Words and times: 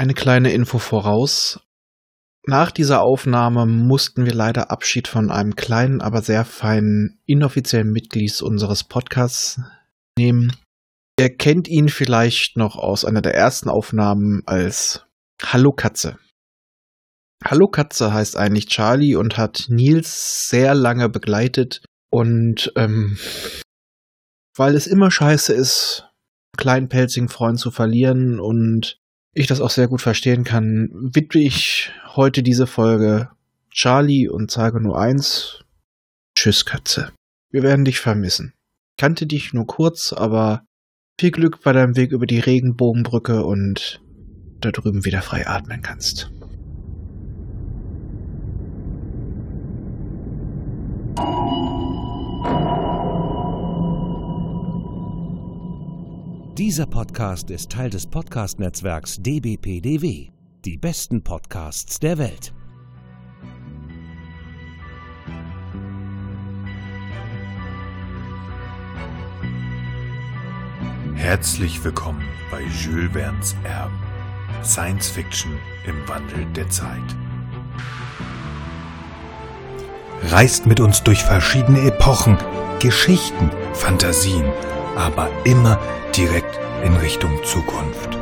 Eine 0.00 0.14
kleine 0.14 0.50
Info 0.50 0.78
voraus. 0.78 1.60
Nach 2.46 2.70
dieser 2.70 3.02
Aufnahme 3.02 3.66
mussten 3.66 4.24
wir 4.24 4.32
leider 4.32 4.70
Abschied 4.70 5.08
von 5.08 5.30
einem 5.30 5.56
kleinen, 5.56 6.00
aber 6.00 6.22
sehr 6.22 6.46
feinen, 6.46 7.20
inoffiziellen 7.26 7.92
Mitglied 7.92 8.40
unseres 8.40 8.82
Podcasts 8.82 9.60
nehmen. 10.16 10.56
Ihr 11.18 11.36
kennt 11.36 11.68
ihn 11.68 11.90
vielleicht 11.90 12.56
noch 12.56 12.76
aus 12.76 13.04
einer 13.04 13.20
der 13.20 13.34
ersten 13.34 13.68
Aufnahmen 13.68 14.42
als 14.46 15.04
Hallo 15.42 15.70
Katze. 15.70 16.18
Hallo 17.44 17.68
Katze 17.68 18.14
heißt 18.14 18.38
eigentlich 18.38 18.68
Charlie 18.68 19.16
und 19.16 19.36
hat 19.36 19.66
Nils 19.68 20.48
sehr 20.48 20.74
lange 20.74 21.10
begleitet 21.10 21.84
und 22.10 22.72
ähm, 22.74 23.18
weil 24.56 24.76
es 24.76 24.86
immer 24.86 25.10
scheiße 25.10 25.52
ist, 25.52 26.06
einen 26.54 26.62
kleinen 26.62 26.88
pelzigen 26.88 27.28
Freund 27.28 27.58
zu 27.58 27.70
verlieren 27.70 28.40
und 28.40 28.98
ich 29.32 29.46
das 29.46 29.60
auch 29.60 29.70
sehr 29.70 29.88
gut 29.88 30.02
verstehen 30.02 30.44
kann, 30.44 30.90
widme 30.92 31.40
ich 31.42 31.92
heute 32.14 32.42
diese 32.42 32.66
Folge 32.66 33.30
Charlie 33.70 34.28
und 34.28 34.50
sage 34.50 34.80
nur 34.80 34.98
eins. 34.98 35.64
Tschüss, 36.34 36.64
Katze. 36.64 37.12
Wir 37.50 37.62
werden 37.62 37.84
dich 37.84 38.00
vermissen. 38.00 38.54
Kannte 38.96 39.26
dich 39.26 39.52
nur 39.52 39.66
kurz, 39.66 40.12
aber 40.12 40.64
viel 41.18 41.30
Glück 41.30 41.62
bei 41.62 41.72
deinem 41.72 41.96
Weg 41.96 42.12
über 42.12 42.26
die 42.26 42.40
Regenbogenbrücke 42.40 43.44
und 43.44 44.00
da 44.60 44.70
drüben 44.70 45.04
wieder 45.04 45.22
frei 45.22 45.46
atmen 45.46 45.82
kannst. 45.82 46.30
Dieser 56.58 56.84
Podcast 56.84 57.48
ist 57.50 57.70
Teil 57.70 57.90
des 57.90 58.06
Podcast-Netzwerks 58.06 59.18
dbpdw. 59.22 60.30
Die 60.64 60.76
besten 60.76 61.22
Podcasts 61.22 62.00
der 62.00 62.18
Welt. 62.18 62.52
Herzlich 71.14 71.82
willkommen 71.84 72.24
bei 72.50 72.62
Jules 72.62 73.12
Verne's 73.12 73.54
Erben. 73.62 73.98
Science 74.64 75.08
Fiction 75.08 75.52
im 75.86 75.96
Wandel 76.08 76.44
der 76.56 76.68
Zeit. 76.68 77.16
Reist 80.24 80.66
mit 80.66 80.80
uns 80.80 81.02
durch 81.04 81.22
verschiedene 81.22 81.80
Epochen, 81.82 82.36
Geschichten, 82.80 83.50
Fantasien, 83.72 84.44
aber 85.00 85.28
immer 85.44 85.78
direkt 86.14 86.58
in 86.84 86.94
Richtung 86.96 87.30
Zukunft. 87.44 88.18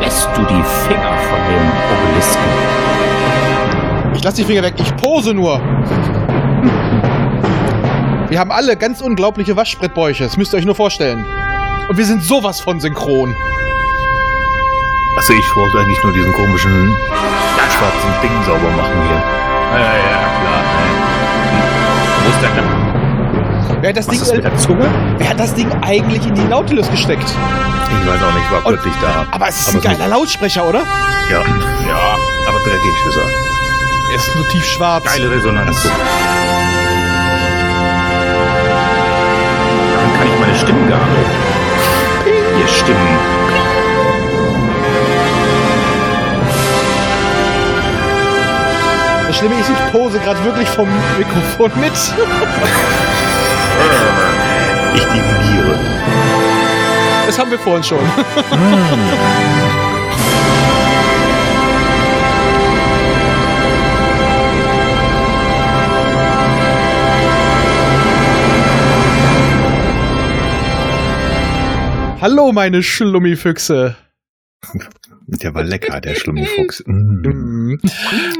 Lässt 0.00 0.28
du 0.36 0.42
die 0.42 0.62
Finger 0.86 1.16
von 1.18 1.40
dem 1.48 1.66
Obelisken? 1.92 2.42
Ich 4.14 4.22
lass 4.22 4.34
die 4.34 4.44
Finger 4.44 4.62
weg, 4.62 4.74
ich 4.76 4.94
pose 4.96 5.32
nur. 5.32 5.60
Wir 8.32 8.38
haben 8.40 8.50
alle 8.50 8.78
ganz 8.78 9.02
unglaubliche 9.02 9.56
Waschbrettbäuche, 9.56 10.24
das 10.24 10.38
müsst 10.38 10.54
ihr 10.54 10.56
euch 10.56 10.64
nur 10.64 10.74
vorstellen. 10.74 11.22
Und 11.88 11.98
wir 11.98 12.06
sind 12.06 12.22
sowas 12.24 12.60
von 12.62 12.80
synchron. 12.80 13.36
Also 15.18 15.34
ich 15.34 15.54
wollte 15.54 15.78
eigentlich 15.80 16.02
nur 16.02 16.14
diesen 16.14 16.32
komischen 16.32 16.96
schwarzen 17.76 18.10
Ding 18.22 18.30
sauber 18.46 18.70
machen 18.74 19.02
hier. 19.06 19.22
Ja, 19.78 19.96
ja, 19.96 20.18
klar. 20.40 20.64
Wo 22.24 22.30
ist 22.30 22.40
der 22.42 22.50
denn? 22.52 23.82
Wer 23.82 23.88
hat 23.90 23.96
das, 23.98 24.06
Was 24.08 24.14
Ding, 24.14 24.22
ist 24.22 24.34
mit 24.34 24.44
der 24.44 24.56
Zunge? 24.56 24.90
wer 25.18 25.28
hat 25.28 25.38
das 25.38 25.54
Ding 25.54 25.70
eigentlich 25.82 26.26
in 26.26 26.34
die 26.34 26.44
Nautilus 26.44 26.90
gesteckt? 26.90 27.28
Ich 27.28 28.06
weiß 28.08 28.22
auch 28.22 28.32
nicht, 28.34 28.50
war 28.50 28.64
Und- 28.64 28.72
plötzlich 28.80 28.94
da. 29.02 29.26
Aber 29.30 29.48
es 29.48 29.60
ist 29.60 29.74
ein 29.74 29.82
so- 29.82 29.86
geiler 29.88 30.08
Lautsprecher, 30.08 30.66
oder? 30.66 30.78
Ja, 31.30 31.40
ja, 31.40 32.16
aber 32.48 32.58
dreckig 32.60 33.06
ist 33.08 33.16
er. 33.18 33.28
Er 34.10 34.16
ist 34.16 34.34
nur 34.36 34.48
tiefschwarz. 34.48 35.04
Geile 35.04 35.30
Resonanz. 35.30 35.86
Stimmgabel. 40.62 41.24
Hier 42.56 42.68
Stimmen. 42.68 43.18
Das 49.26 49.36
Schlimme 49.38 49.54
ist, 49.58 49.70
ich 49.70 49.92
pose 49.92 50.20
gerade 50.20 50.44
wirklich 50.44 50.68
vom 50.68 50.88
Mikrofon 51.18 51.72
mit. 51.80 51.92
Ich 54.94 55.02
dirigiere. 55.02 55.78
Das 57.26 57.38
haben 57.40 57.50
wir 57.50 57.58
vorhin 57.58 57.82
schon. 57.82 57.98
Hallo, 72.22 72.52
meine 72.52 72.84
Schlummifüchse. 72.84 73.96
Der 75.26 75.54
war 75.56 75.64
lecker, 75.64 76.00
der 76.00 76.14
Schlummifuchs. 76.14 76.84
Mm. 76.86 77.22
Mhm. 77.26 77.80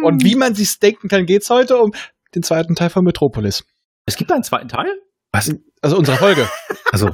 Und 0.05 0.23
wie 0.23 0.37
man 0.37 0.55
sich's 0.55 0.79
denken 0.79 1.09
kann, 1.09 1.27
geht's 1.27 1.51
heute 1.51 1.79
um 1.79 1.91
den 2.37 2.45
zweiten 2.45 2.77
Teil 2.77 2.91
von 2.91 3.05
Metropolis. 3.05 3.65
Es 4.07 4.15
gibt 4.17 4.31
einen 4.31 4.45
zweiten 4.45 4.69
Teil? 4.69 4.87
Was? 5.33 5.53
Also 5.81 5.99
unsere 5.99 6.17
Folge. 6.17 6.49
Also, 6.93 7.09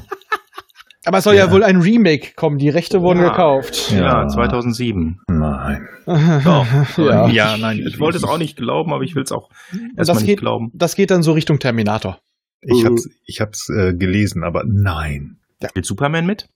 Aber 1.06 1.18
es 1.18 1.24
soll 1.24 1.36
ja, 1.36 1.46
Ja. 1.46 1.52
wohl 1.52 1.62
ein 1.64 1.80
Remake 1.80 2.34
kommen. 2.36 2.58
Die 2.58 2.68
Rechte 2.68 3.00
wurden 3.00 3.20
Ja. 3.22 3.30
gekauft. 3.30 3.90
Ja. 3.90 4.24
Ja, 4.24 4.28
2007. 4.28 5.20
nein. 5.26 5.88
Doch. 6.04 6.66
Ja. 6.98 7.28
Ja, 7.30 7.56
nein. 7.56 7.78
Ich 7.88 7.98
wollte 7.98 8.18
es 8.18 8.24
auch 8.24 8.36
nicht 8.36 8.58
glauben, 8.58 8.92
aber 8.92 9.04
ich 9.04 9.14
will 9.14 9.22
es 9.22 9.32
auch 9.32 9.48
erstmal 9.72 10.04
das 10.04 10.16
nicht 10.18 10.26
geht, 10.26 10.40
glauben. 10.40 10.70
das 10.74 10.96
geht 10.96 11.10
dann 11.10 11.22
so 11.22 11.32
Richtung 11.32 11.60
Terminator. 11.60 12.18
Ich 12.60 12.84
hab's, 12.84 13.08
ich 13.24 13.40
hab's 13.40 13.70
äh, 13.70 13.94
gelesen, 13.94 14.44
aber 14.44 14.64
nein. 14.66 15.38
Spielt 15.64 15.86
Superman 15.86 16.26
mit? 16.26 16.46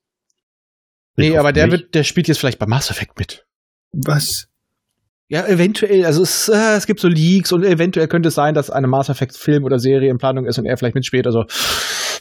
Nee, 1.16 1.36
aber 1.36 1.52
der 1.52 1.66
nicht. 1.66 1.72
wird, 1.72 1.94
der 1.94 2.04
spielt 2.04 2.28
jetzt 2.28 2.38
vielleicht 2.38 2.58
bei 2.58 2.66
Mass 2.66 2.90
Effect 2.90 3.18
mit. 3.18 3.44
Was? 3.92 4.46
Ja, 5.28 5.46
eventuell, 5.46 6.04
also 6.04 6.22
es, 6.22 6.48
äh, 6.48 6.76
es 6.76 6.86
gibt 6.86 7.00
so 7.00 7.08
Leaks 7.08 7.52
und 7.52 7.64
eventuell 7.64 8.08
könnte 8.08 8.28
es 8.28 8.34
sein, 8.34 8.54
dass 8.54 8.70
eine 8.70 8.86
Mass 8.86 9.08
Effect 9.08 9.36
Film 9.36 9.64
oder 9.64 9.78
Serie 9.78 10.10
in 10.10 10.18
Planung 10.18 10.46
ist 10.46 10.58
und 10.58 10.66
er 10.66 10.76
vielleicht 10.76 10.94
mitspielt. 10.94 11.26
Also 11.26 11.44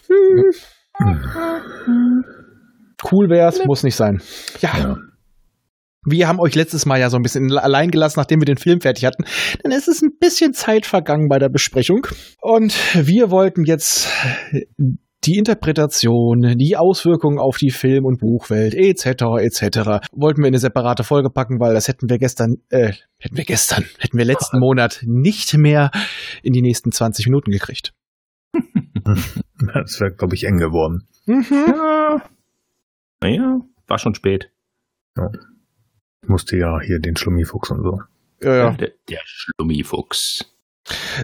hm, 0.08 0.44
cool 3.12 3.30
wär's, 3.30 3.64
muss 3.66 3.84
nicht 3.84 3.96
sein. 3.96 4.22
Ja, 4.62 4.78
Ja. 4.78 4.98
wir 6.06 6.28
haben 6.28 6.40
euch 6.40 6.56
letztes 6.56 6.86
Mal 6.86 7.00
ja 7.00 7.10
so 7.10 7.18
ein 7.18 7.24
bisschen 7.24 7.58
allein 7.58 7.92
gelassen, 7.92 8.20
nachdem 8.20 8.42
wir 8.42 8.46
den 8.46 8.58
Film 8.58 8.82
fertig 8.82 9.06
hatten. 9.06 9.24
Denn 9.64 9.72
es 9.72 9.88
ist 9.88 10.02
ein 10.02 10.18
bisschen 10.20 10.54
Zeit 10.54 10.86
vergangen 10.86 11.28
bei 11.30 11.40
der 11.40 11.50
Besprechung. 11.50 12.08
Und 12.42 12.74
wir 12.94 13.32
wollten 13.32 13.64
jetzt 13.66 14.08
die 15.24 15.38
Interpretation, 15.38 16.58
die 16.58 16.78
Auswirkungen 16.78 17.40
auf 17.40 17.58
die 17.58 17.70
Film- 17.70 18.06
und 18.06 18.20
Buchwelt, 18.20 18.74
etc., 18.74 19.24
etc., 19.40 20.08
wollten 20.12 20.42
wir 20.42 20.48
in 20.48 20.54
eine 20.54 20.60
separate 20.60 21.04
Folge 21.04 21.30
packen, 21.30 21.60
weil 21.60 21.74
das 21.74 21.88
hätten 21.88 22.10
wir 22.10 22.18
gestern, 22.18 22.56
äh, 22.70 22.94
hätten 23.20 23.38
wir 23.38 23.46
gestern, 23.46 23.86
hätten 24.00 24.18
wir 24.18 24.26
letzten 24.26 24.60
Monat 24.60 25.02
nicht 25.06 25.56
mehr 25.58 25.92
in 26.42 26.54
die 26.54 26.62
nächsten 26.62 26.92
20 26.92 27.28
Minuten 27.28 27.52
gekriegt. 27.52 27.94
Das 29.74 30.00
wäre, 30.00 30.12
glaube 30.12 30.34
ich, 30.34 30.44
eng 30.46 30.58
geworden. 30.58 31.08
Mhm. 31.28 31.46
Ja. 31.68 32.24
Naja, 33.22 33.60
war 33.88 33.98
schon 34.00 34.16
spät. 34.16 34.52
Ich 36.24 36.30
musste 36.30 36.58
ja 36.58 36.80
hier 36.82 37.00
den 37.00 37.16
Schlummifuchs 37.16 37.70
und 37.70 37.84
so. 37.84 38.00
Ja, 38.42 38.56
ja. 38.56 38.72
Der, 38.72 38.92
der 39.08 39.20
Schlummifuchs. 39.24 40.52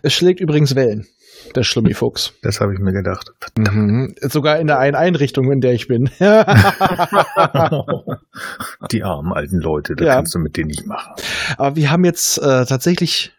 Es 0.04 0.14
schlägt 0.14 0.40
übrigens 0.40 0.76
Wellen, 0.76 1.08
der 1.56 1.64
Schlummifuchs. 1.64 2.34
Das 2.42 2.60
habe 2.62 2.74
ich 2.74 2.80
mir 2.80 2.94
gedacht. 2.94 3.32
Mhm. 3.58 4.14
Sogar 4.22 4.60
in 4.60 4.68
der 4.68 4.80
einen 4.80 4.96
Einrichtung, 4.96 5.52
in 5.52 5.60
der 5.60 5.74
ich 5.74 5.88
bin. 5.88 6.10
Die 8.92 9.04
armen 9.04 9.34
alten 9.34 9.60
Leute, 9.60 9.96
da 9.96 10.06
Ja. 10.06 10.16
kannst 10.16 10.36
du 10.36 10.40
mit 10.40 10.56
denen 10.58 10.68
nicht 10.68 10.86
machen. 10.86 11.14
Aber 11.58 11.76
wir 11.76 11.92
haben 11.92 12.04
jetzt 12.06 12.38
äh, 12.38 12.66
tatsächlich 12.66 13.34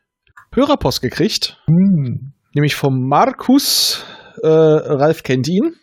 Hörerpost 0.54 1.00
gekriegt, 1.02 1.56
nämlich 1.66 2.74
vom 2.74 3.06
Markus. 3.08 4.04
Äh, 4.42 4.46
Ralf 4.48 5.22
kennt 5.22 5.48
ihn. 5.48 5.74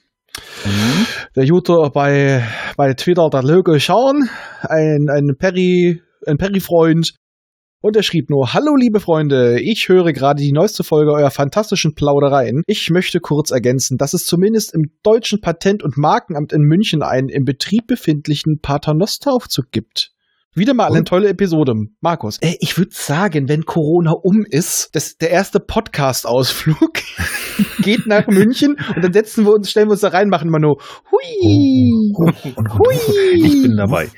Mhm. 0.66 1.06
Der 1.36 1.44
Jute 1.46 1.74
bei, 1.94 2.44
bei 2.78 2.94
Twitter, 2.94 3.30
der 3.32 3.44
Löge 3.44 3.80
Schauen, 3.80 4.30
ein, 4.62 5.08
ein 5.10 5.36
Perry, 5.38 6.02
ein 6.26 6.38
Perry-Freund. 6.38 7.14
Und 7.86 7.96
er 7.96 8.02
schrieb 8.02 8.32
nur, 8.32 8.52
Hallo 8.56 8.76
liebe 8.76 9.00
Freunde, 9.00 9.62
ich 9.62 9.90
höre 9.90 10.12
gerade 10.12 10.42
die 10.42 10.52
neueste 10.52 10.84
Folge 10.84 11.12
eurer 11.12 11.30
fantastischen 11.30 11.94
Plaudereien. 11.94 12.64
Ich 12.66 12.90
möchte 12.90 13.20
kurz 13.20 13.52
ergänzen, 13.52 14.00
dass 14.00 14.16
es 14.16 14.26
zumindest 14.26 14.74
im 14.74 14.86
deutschen 15.04 15.40
Patent- 15.40 15.84
und 15.84 15.96
Markenamt 15.96 16.52
in 16.52 16.64
München 16.64 17.04
einen 17.04 17.30
im 17.30 17.44
Betrieb 17.44 17.86
befindlichen 17.86 18.58
Paternosteraufzug 18.60 19.70
gibt. 19.70 20.14
Wieder 20.56 20.74
mal 20.74 20.88
eine 20.88 21.00
Und? 21.00 21.08
tolle 21.08 21.30
Episode, 21.30 21.74
Markus. 22.02 22.40
Äh, 22.42 22.56
ich 22.60 22.76
würde 22.80 22.90
sagen, 22.92 23.50
wenn 23.50 23.66
Corona 23.66 24.14
um 24.14 24.46
ist, 24.50 24.90
das, 24.94 25.18
der 25.18 25.30
erste 25.30 25.60
Podcast-Ausflug 25.60 26.94
geht 27.84 28.08
nach 28.08 28.26
München 28.26 28.78
und 28.96 29.04
dann 29.04 29.14
setzen 29.14 29.46
wir 29.46 29.52
uns, 29.54 29.70
stellen 29.70 29.90
wir 29.90 29.92
uns 29.92 30.02
da 30.02 30.08
rein, 30.08 30.30
machen 30.30 30.48
immer 30.48 30.58
nur 30.58 30.82
Hui. 31.12 32.02
Hui. 32.18 32.96
Ich 33.46 33.62
bin 33.62 33.78
dabei. 33.78 34.10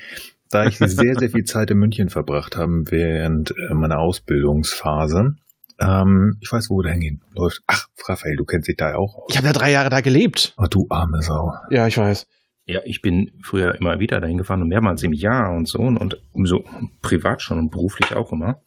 Da 0.50 0.64
ich 0.66 0.78
sehr, 0.78 1.14
sehr 1.16 1.30
viel 1.30 1.44
Zeit 1.44 1.70
in 1.70 1.78
München 1.78 2.08
verbracht 2.08 2.56
habe 2.56 2.84
während 2.90 3.50
äh, 3.50 3.74
meiner 3.74 3.98
Ausbildungsphase. 3.98 5.34
Ähm, 5.80 6.36
ich 6.40 6.50
weiß, 6.50 6.70
wo 6.70 6.82
da 6.82 6.90
hingehen 6.90 7.22
läuft. 7.34 7.62
Ach, 7.66 7.86
Raphael, 8.06 8.36
du 8.36 8.44
kennst 8.44 8.68
dich 8.68 8.76
da 8.76 8.90
ja 8.90 8.96
auch 8.96 9.14
aus. 9.16 9.26
Ich 9.30 9.36
habe 9.36 9.46
ja 9.46 9.52
drei 9.52 9.70
Jahre 9.70 9.90
da 9.90 10.00
gelebt. 10.00 10.54
Ach, 10.56 10.68
du 10.68 10.86
arme 10.90 11.22
Sau. 11.22 11.52
Ja, 11.70 11.86
ich 11.86 11.96
weiß. 11.98 12.26
Ja, 12.66 12.80
ich 12.84 13.00
bin 13.00 13.30
früher 13.42 13.74
immer 13.76 13.98
wieder 13.98 14.20
dahin 14.20 14.36
gefahren 14.38 14.60
und 14.62 14.68
mehrmals 14.68 15.02
im 15.02 15.12
Jahr 15.12 15.54
und 15.56 15.66
so 15.68 15.78
und 15.78 16.16
so 16.44 16.64
privat 17.00 17.40
schon 17.40 17.58
und 17.58 17.70
beruflich 17.70 18.14
auch 18.14 18.30
immer. 18.32 18.60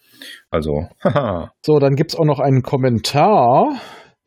Also, 0.49 0.87
haha. 1.03 1.51
So, 1.63 1.79
dann 1.79 1.95
gibt's 1.95 2.15
auch 2.15 2.25
noch 2.25 2.39
einen 2.39 2.63
Kommentar. 2.63 3.75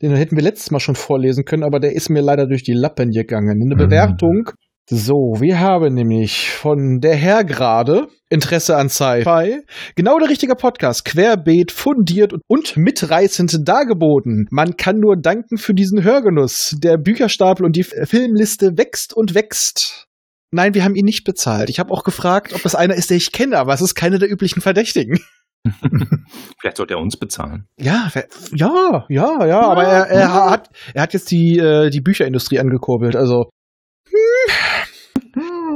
Den 0.03 0.15
hätten 0.15 0.37
wir 0.37 0.43
letztes 0.43 0.71
Mal 0.71 0.81
schon 0.81 0.95
vorlesen 0.97 1.45
können, 1.45 1.63
aber 1.65 1.81
der 1.81 1.93
ist 1.95 2.09
mir 2.11 2.21
leider 2.21 2.47
durch 2.47 2.63
die 2.63 2.73
Lappen 2.73 3.11
gegangen. 3.11 3.61
Eine 3.63 3.75
Mhm. 3.75 3.79
Bewertung. 3.79 4.51
So, 4.87 5.37
wir 5.41 5.61
haben 5.61 5.95
nämlich 5.95 6.51
von 6.51 6.99
der 7.01 7.17
Herr 7.17 7.43
gerade 7.45 8.09
Interesse 8.29 8.77
an 8.77 8.91
Sci-Fi. 8.91 9.63
Genau 9.97 10.19
der 10.19 10.29
richtige 10.29 10.57
Podcast. 10.57 11.07
Querbeet, 11.07 11.73
fundiert 11.73 12.35
und- 12.49 12.77
mitreißend 12.77 13.67
dargeboten. 13.67 14.47
Man 14.51 14.77
kann 14.77 14.99
nur 14.99 15.17
danken 15.17 15.57
für 15.57 15.73
diesen 15.73 16.05
Hörgenuss. 16.05 16.77
Der 16.79 16.99
Bücherstapel 16.99 17.65
und 17.65 17.77
die 17.77 17.85
Filmliste 17.85 18.73
wächst 18.77 19.17
und 19.17 19.35
wächst. 19.35 20.07
Nein, 20.51 20.75
wir 20.75 20.85
haben 20.85 20.95
ihn 20.97 21.07
nicht 21.07 21.25
bezahlt. 21.25 21.71
Ich 21.71 21.79
habe 21.81 21.91
auch 21.91 22.05
gefragt, 22.05 22.53
ob 22.55 22.63
das 22.63 22.75
einer 22.75 22.95
ist, 22.95 23.09
der 23.09 23.17
ich 23.17 23.33
kenne, 23.33 23.57
aber 23.59 23.73
es 23.73 23.81
ist 23.81 23.95
keine 23.95 24.19
der 24.19 24.31
üblichen 24.31 24.61
Verdächtigen. 24.61 25.19
Vielleicht 26.61 26.77
sollte 26.77 26.93
er 26.95 27.01
uns 27.01 27.17
bezahlen. 27.17 27.65
Ja, 27.79 28.11
ja, 28.55 29.07
ja, 29.09 29.47
ja, 29.47 29.61
aber 29.63 29.85
er, 29.85 30.07
er 30.09 30.51
hat, 30.51 30.69
er 30.93 31.03
hat 31.03 31.15
jetzt 31.15 31.31
die, 31.31 31.59
äh, 31.59 31.89
die 31.89 32.03
Bücherindustrie 32.03 32.59
angekurbelt, 32.59 33.17
also. 33.17 33.49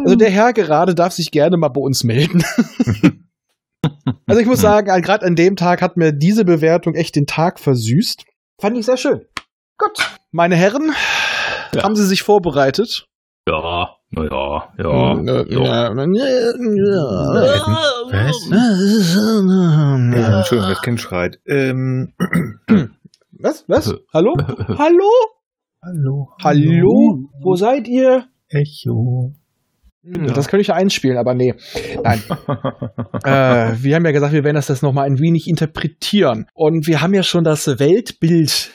Also 0.05 0.17
der 0.17 0.31
Herr 0.31 0.53
gerade 0.53 0.95
darf 0.95 1.12
sich 1.12 1.31
gerne 1.31 1.56
mal 1.56 1.69
bei 1.69 1.81
uns 1.81 2.05
melden. 2.05 2.43
also 4.27 4.41
ich 4.41 4.47
muss 4.47 4.61
sagen, 4.61 5.03
gerade 5.03 5.27
an 5.27 5.37
dem 5.37 5.56
Tag 5.56 5.83
hat 5.83 5.97
mir 5.97 6.12
diese 6.12 6.45
Bewertung 6.45 6.95
echt 6.95 7.17
den 7.17 7.27
Tag 7.27 7.59
versüßt. 7.61 8.25
Fand 8.61 8.77
ich 8.77 8.87
sehr 8.87 8.97
schön. 8.97 9.23
Gut, 9.79 9.99
meine 10.33 10.56
Herren, 10.56 10.93
Ja. 11.75 11.83
haben 11.85 11.95
Sie 11.95 12.05
sich 12.06 12.23
vorbereitet? 12.23 13.06
Ja, 13.47 13.91
naja, 14.11 14.73
ja. 14.79 15.12
Äh, 15.15 15.25
ja. 15.25 15.49
Was? 18.11 18.37
Was? 18.50 19.15
Ja, 20.19 20.39
Entschuldigung, 20.39 20.71
das 20.71 20.83
Kind 20.83 21.00
schreit. 21.00 21.41
Ähm, 21.47 22.15
Was? 23.41 23.65
Was? 23.69 23.95
Hallo? 24.12 24.35
Hallo? 24.79 25.11
hallo. 25.83 26.29
Hallo? 26.43 27.31
Wo 27.41 27.55
seid 27.55 27.87
ihr? 27.87 28.25
Echo. 28.49 29.33
Das 30.03 30.49
könnte 30.49 30.62
ich 30.62 30.69
ja 30.69 30.75
einspielen, 30.75 31.19
aber 31.19 31.35
nee. 31.35 31.55
Nein. 32.03 32.23
äh, 33.25 33.75
wir 33.83 33.97
haben 33.97 34.05
ja 34.05 34.12
gesagt, 34.12 34.33
wir 34.33 34.45
werden 34.45 34.56
das, 34.56 34.67
das 34.67 34.83
nochmal 34.83 35.06
ein 35.06 35.19
wenig 35.19 35.49
interpretieren. 35.49 36.47
Und 36.55 36.87
wir 36.87 37.00
haben 37.00 37.15
ja 37.15 37.23
schon 37.23 37.45
das 37.45 37.67
Weltbild, 37.67 38.71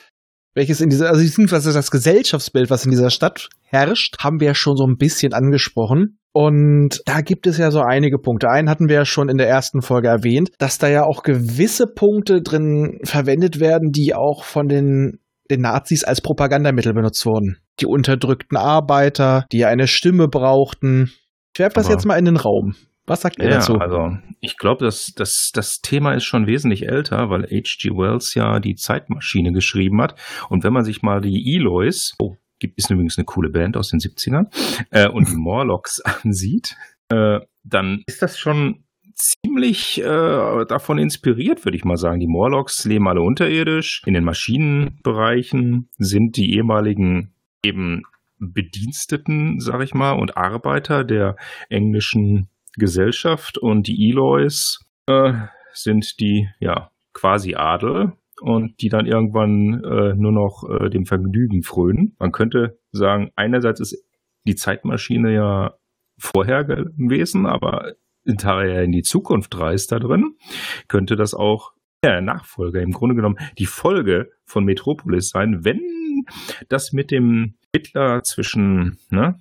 welches 0.54 0.80
in 0.80 0.90
dieser, 0.90 1.08
also 1.08 1.22
beziehungsweise 1.22 1.72
das 1.72 1.90
Gesellschaftsbild, 1.90 2.70
was 2.70 2.84
in 2.84 2.90
dieser 2.90 3.10
Stadt 3.10 3.48
herrscht, 3.62 4.16
haben 4.20 4.38
wir 4.38 4.48
ja 4.48 4.54
schon 4.54 4.76
so 4.76 4.86
ein 4.86 4.96
bisschen 4.96 5.32
angesprochen. 5.32 6.18
Und 6.32 7.00
da 7.06 7.20
gibt 7.20 7.46
es 7.46 7.58
ja 7.58 7.70
so 7.70 7.80
einige 7.80 8.18
Punkte. 8.18 8.50
Einen 8.50 8.68
hatten 8.68 8.88
wir 8.88 8.96
ja 8.96 9.04
schon 9.04 9.28
in 9.28 9.38
der 9.38 9.48
ersten 9.48 9.82
Folge 9.82 10.08
erwähnt, 10.08 10.50
dass 10.58 10.78
da 10.78 10.88
ja 10.88 11.04
auch 11.04 11.22
gewisse 11.22 11.86
Punkte 11.86 12.42
drin 12.42 12.98
verwendet 13.04 13.60
werden, 13.60 13.92
die 13.92 14.14
auch 14.14 14.44
von 14.44 14.68
den, 14.68 15.20
den 15.50 15.60
Nazis 15.60 16.04
als 16.04 16.20
Propagandamittel 16.20 16.92
benutzt 16.92 17.24
wurden. 17.24 17.58
Die 17.80 17.86
unterdrückten 17.86 18.56
Arbeiter, 18.56 19.46
die 19.52 19.64
eine 19.64 19.86
Stimme 19.88 20.28
brauchten. 20.28 21.12
Ich 21.54 21.58
werfe 21.58 21.74
das 21.74 21.86
Aber- 21.86 21.94
jetzt 21.94 22.04
mal 22.06 22.16
in 22.18 22.24
den 22.24 22.36
Raum. 22.36 22.74
Was 23.06 23.20
sagt 23.20 23.38
ihr 23.38 23.44
Ja, 23.44 23.50
dazu? 23.56 23.76
also 23.78 24.16
ich 24.40 24.56
glaube, 24.56 24.82
dass 24.84 25.12
das, 25.14 25.50
das 25.52 25.80
Thema 25.82 26.14
ist 26.14 26.24
schon 26.24 26.46
wesentlich 26.46 26.86
älter, 26.88 27.28
weil 27.28 27.42
H.G. 27.42 27.90
Wells 27.90 28.32
ja 28.34 28.60
die 28.60 28.76
Zeitmaschine 28.76 29.52
geschrieben 29.52 30.00
hat. 30.00 30.18
Und 30.48 30.64
wenn 30.64 30.72
man 30.72 30.84
sich 30.84 31.02
mal 31.02 31.20
die 31.20 31.54
Eloys, 31.54 32.14
oh, 32.18 32.36
gibt 32.58 32.78
ist 32.78 32.88
übrigens 32.90 33.18
eine 33.18 33.26
coole 33.26 33.50
Band 33.50 33.76
aus 33.76 33.90
den 33.90 34.00
70ern, 34.00 34.46
äh, 34.90 35.06
und 35.08 35.28
die 35.28 35.36
Morlocks 35.36 36.00
ansieht, 36.00 36.76
äh, 37.10 37.40
dann 37.62 38.02
ist 38.06 38.22
das 38.22 38.38
schon 38.38 38.84
ziemlich 39.14 40.00
äh, 40.00 40.64
davon 40.66 40.96
inspiriert, 40.96 41.66
würde 41.66 41.76
ich 41.76 41.84
mal 41.84 41.98
sagen. 41.98 42.20
Die 42.20 42.26
Morlocks 42.26 42.86
leben 42.86 43.06
alle 43.06 43.20
unterirdisch. 43.20 44.00
In 44.06 44.14
den 44.14 44.24
Maschinenbereichen 44.24 45.90
sind 45.98 46.36
die 46.38 46.54
ehemaligen 46.54 47.33
eben 47.64 48.02
Bediensteten, 48.38 49.60
sag 49.60 49.82
ich 49.82 49.94
mal, 49.94 50.12
und 50.12 50.36
Arbeiter 50.36 51.04
der 51.04 51.36
englischen 51.68 52.48
Gesellschaft 52.76 53.58
und 53.58 53.86
die 53.86 54.10
Eloys 54.10 54.80
äh, 55.06 55.32
sind 55.72 56.20
die 56.20 56.48
ja 56.60 56.90
quasi 57.12 57.54
Adel 57.54 58.12
und 58.40 58.80
die 58.80 58.88
dann 58.88 59.06
irgendwann 59.06 59.82
äh, 59.84 60.14
nur 60.14 60.32
noch 60.32 60.64
äh, 60.68 60.90
dem 60.90 61.06
Vergnügen 61.06 61.62
frönen. 61.62 62.16
Man 62.18 62.32
könnte 62.32 62.78
sagen, 62.90 63.30
einerseits 63.36 63.80
ist 63.80 64.04
die 64.44 64.56
Zeitmaschine 64.56 65.32
ja 65.32 65.74
vorher 66.18 66.64
gewesen, 66.64 67.46
aber 67.46 67.94
da 68.24 68.62
er 68.62 68.82
in 68.82 68.92
die 68.92 69.02
Zukunft 69.02 69.58
reist 69.58 69.92
da 69.92 69.98
drin, 69.98 70.36
könnte 70.88 71.16
das 71.16 71.34
auch 71.34 71.72
ja, 72.04 72.20
Nachfolger 72.20 72.82
im 72.82 72.92
Grunde 72.92 73.14
genommen 73.14 73.38
die 73.58 73.66
Folge 73.66 74.30
von 74.44 74.64
Metropolis 74.64 75.30
sein, 75.30 75.64
wenn 75.64 75.80
das 76.68 76.92
mit 76.92 77.10
dem 77.10 77.54
Hitler 77.74 78.22
zwischen 78.22 78.98
ne, 79.10 79.40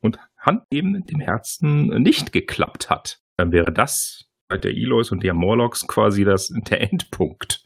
und 0.00 0.18
Hand 0.38 0.62
eben 0.70 1.04
dem 1.06 1.20
Herzen 1.20 1.88
nicht 2.02 2.32
geklappt 2.32 2.90
hat, 2.90 3.20
dann 3.36 3.52
wäre 3.52 3.72
das 3.72 4.24
bei 4.48 4.58
der 4.58 4.72
Eloys 4.72 5.12
und 5.12 5.22
der 5.22 5.34
Morlocks 5.34 5.86
quasi 5.86 6.24
das, 6.24 6.52
der 6.68 6.80
Endpunkt. 6.82 7.64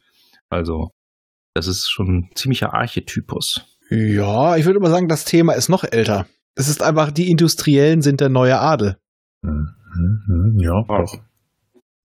Also, 0.49 0.91
das 1.55 1.67
ist 1.67 1.89
schon 1.89 2.19
ein 2.19 2.31
ziemlicher 2.35 2.75
Archetypus. 2.75 3.79
Ja, 3.91 4.57
ich 4.57 4.67
würde 4.67 4.81
mal 4.81 4.91
sagen, 4.91 5.09
das 5.09 5.25
Thema 5.25 5.55
ist 5.55 5.69
noch 5.69 5.85
älter. 5.85 6.27
Es 6.55 6.69
ist 6.69 6.83
einfach, 6.83 7.11
die 7.11 7.31
Industriellen 7.31 8.03
sind 8.03 8.21
der 8.21 8.29
neue 8.29 8.59
Adel. 8.59 8.97
Mhm, 9.43 9.75
mhm, 9.95 10.59
Ja, 10.59 10.83
doch. 10.87 11.19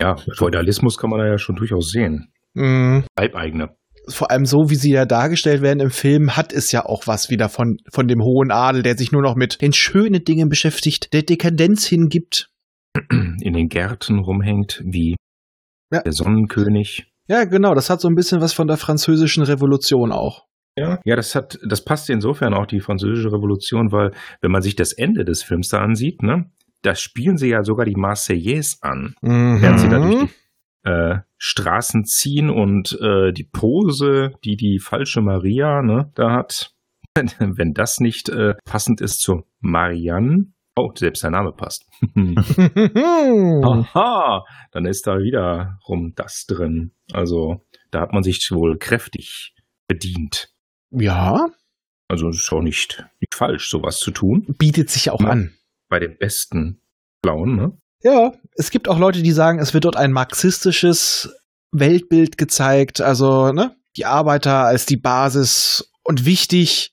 Ja, 0.01 0.15
Feudalismus 0.35 0.97
kann 0.97 1.09
man 1.09 1.19
da 1.19 1.27
ja 1.27 1.37
schon 1.37 1.55
durchaus 1.55 1.91
sehen. 1.91 2.31
Mhm. 2.53 3.03
Leibeigene. 3.17 3.75
Vor 4.07 4.31
allem 4.31 4.45
so, 4.45 4.69
wie 4.69 4.75
sie 4.75 4.91
ja 4.91 5.05
dargestellt 5.05 5.61
werden 5.61 5.79
im 5.79 5.91
Film, 5.91 6.35
hat 6.35 6.51
es 6.53 6.71
ja 6.71 6.85
auch 6.85 7.05
was 7.07 7.29
wieder 7.29 7.49
von, 7.49 7.77
von 7.91 8.07
dem 8.07 8.21
hohen 8.21 8.51
Adel, 8.51 8.81
der 8.83 8.97
sich 8.97 9.11
nur 9.11 9.21
noch 9.21 9.35
mit 9.35 9.61
den 9.61 9.73
schönen 9.73 10.23
Dingen 10.23 10.49
beschäftigt, 10.49 11.13
der 11.13 11.21
Dekadenz 11.23 11.85
hingibt. 11.85 12.49
in 13.09 13.53
den 13.53 13.69
Gärten 13.69 14.19
rumhängt, 14.19 14.81
wie 14.83 15.15
Ja. 15.91 16.01
der 16.01 16.11
Sonnenkönig. 16.11 17.05
Ja, 17.27 17.45
genau, 17.45 17.73
das 17.73 17.89
hat 17.89 18.01
so 18.01 18.07
ein 18.09 18.15
bisschen 18.15 18.41
was 18.41 18.53
von 18.53 18.67
der 18.67 18.77
französischen 18.77 19.43
Revolution 19.43 20.11
auch. 20.11 20.45
Ja. 20.77 20.99
ja, 21.05 21.15
das 21.15 21.35
hat, 21.35 21.59
das 21.67 21.83
passt 21.85 22.09
insofern 22.09 22.53
auch 22.53 22.65
die 22.65 22.79
französische 22.79 23.27
Revolution, 23.31 23.91
weil 23.91 24.11
wenn 24.41 24.51
man 24.51 24.61
sich 24.61 24.75
das 24.75 24.93
Ende 24.93 25.23
des 25.25 25.43
Films 25.43 25.67
da 25.69 25.79
ansieht, 25.79 26.23
ne, 26.23 26.49
da 26.81 26.95
spielen 26.95 27.37
sie 27.37 27.49
ja 27.49 27.63
sogar 27.63 27.85
die 27.85 27.95
Marseillaise 27.95 28.77
an, 28.81 29.13
während 29.21 29.79
sie 29.79 29.89
da 29.89 29.99
durch 29.99 30.15
Mhm. 30.15 30.27
die 30.85 30.89
äh, 30.89 31.19
Straßen 31.43 32.05
ziehen 32.05 32.51
und 32.51 32.95
äh, 33.01 33.31
die 33.33 33.45
Pose, 33.45 34.33
die 34.43 34.55
die 34.57 34.77
falsche 34.77 35.21
Maria 35.21 35.81
ne, 35.81 36.11
da 36.13 36.31
hat, 36.33 36.75
wenn 37.39 37.73
das 37.73 37.99
nicht 37.99 38.29
äh, 38.29 38.53
passend 38.63 39.01
ist 39.01 39.21
zu 39.21 39.41
Marianne, 39.59 40.53
oh, 40.75 40.91
selbst 40.93 41.23
der 41.23 41.31
Name 41.31 41.51
passt. 41.51 41.87
Aha, 43.63 44.45
dann 44.71 44.85
ist 44.85 45.07
da 45.07 45.17
wiederum 45.19 46.13
das 46.15 46.45
drin. 46.47 46.91
Also 47.11 47.65
da 47.91 48.01
hat 48.01 48.13
man 48.13 48.23
sich 48.23 48.47
wohl 48.51 48.77
kräftig 48.77 49.55
bedient. 49.87 50.49
ja, 50.91 51.47
Also 52.07 52.29
es 52.29 52.37
ist 52.37 52.51
auch 52.53 52.61
nicht, 52.61 53.03
nicht 53.19 53.33
falsch, 53.33 53.69
sowas 53.69 53.97
zu 53.97 54.11
tun. 54.11 54.45
bietet 54.59 54.89
sich 54.89 55.09
auch 55.09 55.21
Ja. 55.21 55.29
an. 55.29 55.53
Bei 55.89 55.99
den 55.99 56.17
besten 56.17 56.81
Blauen, 57.21 57.55
ne? 57.55 57.77
Ja, 58.03 58.31
es 58.55 58.71
gibt 58.71 58.87
auch 58.87 58.97
Leute, 58.97 59.21
die 59.21 59.31
sagen, 59.31 59.59
es 59.59 59.73
wird 59.73 59.85
dort 59.85 59.95
ein 59.95 60.11
marxistisches 60.11 61.29
Weltbild 61.71 62.37
gezeigt, 62.37 63.01
also 63.01 63.51
ne, 63.51 63.75
die 63.95 64.05
Arbeiter 64.05 64.65
als 64.65 64.85
die 64.85 64.97
Basis 64.97 65.91
und 66.03 66.25
wichtig. 66.25 66.91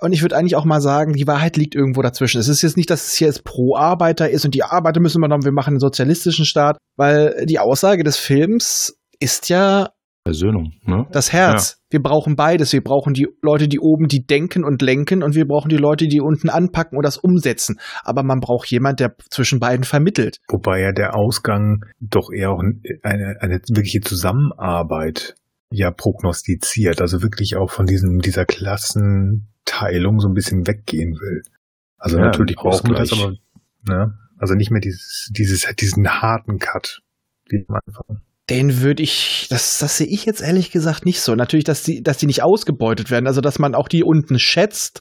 Und 0.00 0.12
ich 0.12 0.22
würde 0.22 0.36
eigentlich 0.36 0.56
auch 0.56 0.64
mal 0.64 0.80
sagen, 0.80 1.12
die 1.12 1.26
Wahrheit 1.26 1.56
liegt 1.56 1.74
irgendwo 1.74 2.02
dazwischen. 2.02 2.40
Es 2.40 2.48
ist 2.48 2.62
jetzt 2.62 2.76
nicht, 2.76 2.90
dass 2.90 3.06
es 3.06 3.14
hier 3.14 3.32
pro 3.44 3.76
Arbeiter 3.76 4.28
ist 4.28 4.44
und 4.44 4.54
die 4.54 4.64
Arbeiter 4.64 5.00
müssen 5.00 5.18
übernommen, 5.18 5.44
wir 5.44 5.52
machen 5.52 5.74
einen 5.74 5.80
sozialistischen 5.80 6.44
Staat, 6.44 6.76
weil 6.96 7.46
die 7.46 7.58
Aussage 7.58 8.02
des 8.02 8.16
Films 8.16 8.98
ist 9.20 9.48
ja, 9.48 9.90
Versöhnung, 10.26 10.72
ne? 10.82 11.06
Das 11.12 11.32
Herz. 11.32 11.80
Wir 11.88 12.02
brauchen 12.02 12.34
beides. 12.34 12.72
Wir 12.72 12.82
brauchen 12.82 13.14
die 13.14 13.28
Leute, 13.42 13.68
die 13.68 13.78
oben, 13.78 14.08
die 14.08 14.26
denken 14.26 14.64
und 14.64 14.82
lenken, 14.82 15.22
und 15.22 15.36
wir 15.36 15.46
brauchen 15.46 15.68
die 15.68 15.76
Leute, 15.76 16.08
die 16.08 16.20
unten 16.20 16.48
anpacken 16.50 16.96
und 16.96 17.04
das 17.04 17.16
umsetzen. 17.16 17.78
Aber 18.02 18.24
man 18.24 18.40
braucht 18.40 18.68
jemand, 18.68 18.98
der 18.98 19.14
zwischen 19.30 19.60
beiden 19.60 19.84
vermittelt. 19.84 20.38
Wobei 20.48 20.80
ja 20.80 20.90
der 20.90 21.14
Ausgang 21.14 21.84
doch 22.00 22.30
eher 22.34 22.50
auch 22.50 22.60
eine, 23.04 23.36
eine 23.38 23.60
wirkliche 23.68 24.00
Zusammenarbeit 24.00 25.36
ja 25.70 25.92
prognostiziert, 25.92 27.00
also 27.00 27.22
wirklich 27.22 27.56
auch 27.56 27.70
von 27.70 27.86
diesem, 27.86 28.18
dieser 28.18 28.46
Klassenteilung 28.46 30.18
so 30.18 30.28
ein 30.28 30.34
bisschen 30.34 30.66
weggehen 30.66 31.12
will. 31.12 31.42
Also 31.98 32.18
Ja, 32.18 32.24
natürlich 32.24 32.56
brauchen 32.56 32.90
wir 32.90 32.96
das, 32.96 33.12
aber 33.12 33.34
ne? 33.88 34.12
also 34.38 34.54
nicht 34.54 34.72
mehr 34.72 34.80
dieses, 34.80 35.30
dieses, 35.30 35.72
diesen 35.76 36.08
harten 36.08 36.58
Cut 36.58 37.00
wie 37.48 37.64
am 37.68 37.76
Anfang. 37.86 38.22
Den 38.48 38.80
würde 38.80 39.02
ich, 39.02 39.46
das, 39.50 39.78
das 39.78 39.98
sehe 39.98 40.06
ich 40.06 40.24
jetzt 40.24 40.40
ehrlich 40.40 40.70
gesagt 40.70 41.04
nicht 41.04 41.20
so. 41.20 41.34
Natürlich, 41.34 41.64
dass 41.64 41.82
die, 41.82 42.02
dass 42.02 42.18
die 42.18 42.26
nicht 42.26 42.42
ausgebeutet 42.42 43.10
werden, 43.10 43.26
also 43.26 43.40
dass 43.40 43.58
man 43.58 43.74
auch 43.74 43.88
die 43.88 44.04
unten 44.04 44.38
schätzt, 44.38 45.00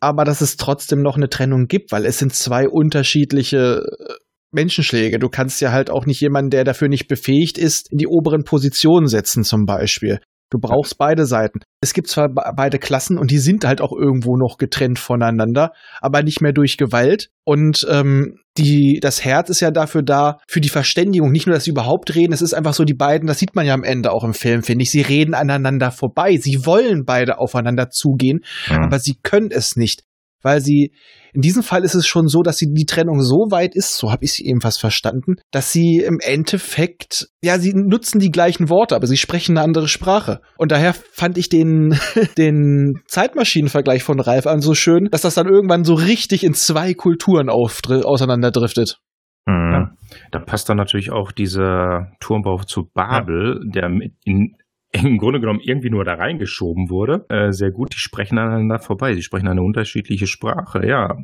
aber 0.00 0.24
dass 0.24 0.40
es 0.40 0.56
trotzdem 0.56 1.02
noch 1.02 1.16
eine 1.16 1.28
Trennung 1.28 1.66
gibt, 1.66 1.92
weil 1.92 2.06
es 2.06 2.18
sind 2.18 2.34
zwei 2.34 2.66
unterschiedliche 2.68 3.82
äh, 3.82 4.14
Menschenschläge. 4.52 5.18
Du 5.18 5.28
kannst 5.28 5.60
ja 5.60 5.72
halt 5.72 5.90
auch 5.90 6.06
nicht 6.06 6.20
jemanden, 6.20 6.50
der 6.50 6.64
dafür 6.64 6.88
nicht 6.88 7.08
befähigt 7.08 7.58
ist, 7.58 7.92
in 7.92 7.98
die 7.98 8.06
oberen 8.06 8.44
Positionen 8.44 9.08
setzen, 9.08 9.44
zum 9.44 9.66
Beispiel. 9.66 10.18
Du 10.50 10.58
brauchst 10.60 10.96
beide 10.96 11.26
Seiten. 11.26 11.60
Es 11.80 11.92
gibt 11.92 12.08
zwar 12.08 12.28
be- 12.28 12.44
beide 12.56 12.78
Klassen 12.78 13.18
und 13.18 13.30
die 13.30 13.38
sind 13.38 13.64
halt 13.64 13.80
auch 13.80 13.92
irgendwo 13.92 14.36
noch 14.36 14.58
getrennt 14.58 14.98
voneinander, 14.98 15.72
aber 16.00 16.22
nicht 16.22 16.40
mehr 16.40 16.52
durch 16.52 16.76
Gewalt. 16.76 17.30
Und 17.44 17.86
ähm, 17.90 18.38
die, 18.56 18.98
das 19.02 19.24
Herz 19.24 19.50
ist 19.50 19.60
ja 19.60 19.70
dafür 19.70 20.02
da, 20.02 20.38
für 20.48 20.60
die 20.60 20.68
Verständigung. 20.68 21.30
Nicht 21.30 21.46
nur, 21.46 21.54
dass 21.54 21.64
sie 21.64 21.70
überhaupt 21.70 22.14
reden, 22.14 22.32
es 22.32 22.42
ist 22.42 22.54
einfach 22.54 22.74
so, 22.74 22.84
die 22.84 22.94
beiden, 22.94 23.26
das 23.26 23.38
sieht 23.38 23.54
man 23.54 23.66
ja 23.66 23.74
am 23.74 23.82
Ende 23.84 24.12
auch 24.12 24.24
im 24.24 24.34
Film, 24.34 24.62
finde 24.62 24.82
ich, 24.84 24.90
sie 24.90 25.02
reden 25.02 25.34
aneinander 25.34 25.90
vorbei. 25.90 26.36
Sie 26.36 26.64
wollen 26.64 27.04
beide 27.04 27.38
aufeinander 27.38 27.90
zugehen, 27.90 28.40
aber 28.84 28.98
sie 28.98 29.16
können 29.22 29.50
es 29.50 29.76
nicht. 29.76 30.04
Weil 30.42 30.60
sie, 30.60 30.92
in 31.32 31.40
diesem 31.40 31.62
Fall 31.62 31.84
ist 31.84 31.94
es 31.94 32.06
schon 32.06 32.28
so, 32.28 32.42
dass 32.42 32.58
sie 32.58 32.72
die 32.72 32.86
Trennung 32.86 33.20
so 33.20 33.46
weit 33.50 33.74
ist, 33.74 33.96
so 33.96 34.12
habe 34.12 34.24
ich 34.24 34.32
sie 34.32 34.46
ebenfalls 34.46 34.78
verstanden, 34.78 35.36
dass 35.50 35.72
sie 35.72 36.02
im 36.06 36.18
Endeffekt, 36.20 37.28
ja, 37.42 37.58
sie 37.58 37.72
nutzen 37.74 38.18
die 38.18 38.30
gleichen 38.30 38.68
Worte, 38.68 38.94
aber 38.94 39.06
sie 39.06 39.16
sprechen 39.16 39.56
eine 39.56 39.64
andere 39.64 39.88
Sprache. 39.88 40.40
Und 40.56 40.72
daher 40.72 40.94
fand 40.94 41.38
ich 41.38 41.48
den, 41.48 41.98
den 42.38 42.94
Zeitmaschinenvergleich 43.06 44.02
von 44.02 44.20
Ralf 44.20 44.46
an 44.46 44.60
so 44.60 44.74
schön, 44.74 45.08
dass 45.10 45.22
das 45.22 45.34
dann 45.34 45.48
irgendwann 45.48 45.84
so 45.84 45.94
richtig 45.94 46.44
in 46.44 46.54
zwei 46.54 46.94
Kulturen 46.94 47.48
auseinanderdriftet. 47.48 48.98
Mhm. 49.46 49.96
Da 50.32 50.40
passt 50.40 50.68
dann 50.68 50.76
natürlich 50.76 51.12
auch 51.12 51.32
dieser 51.32 52.12
Turmbau 52.20 52.58
zu 52.58 52.90
Babel, 52.92 53.60
der 53.72 53.88
mit 53.88 54.14
in, 54.24 54.56
im 54.92 55.18
Grunde 55.18 55.40
genommen 55.40 55.60
irgendwie 55.60 55.90
nur 55.90 56.04
da 56.04 56.14
reingeschoben 56.14 56.88
wurde. 56.90 57.26
Äh, 57.28 57.52
sehr 57.52 57.70
gut, 57.70 57.92
die 57.94 57.98
sprechen 57.98 58.38
aneinander 58.38 58.78
vorbei. 58.78 59.14
Sie 59.14 59.22
sprechen 59.22 59.48
eine 59.48 59.62
unterschiedliche 59.62 60.26
Sprache. 60.26 60.86
Ja, 60.86 61.16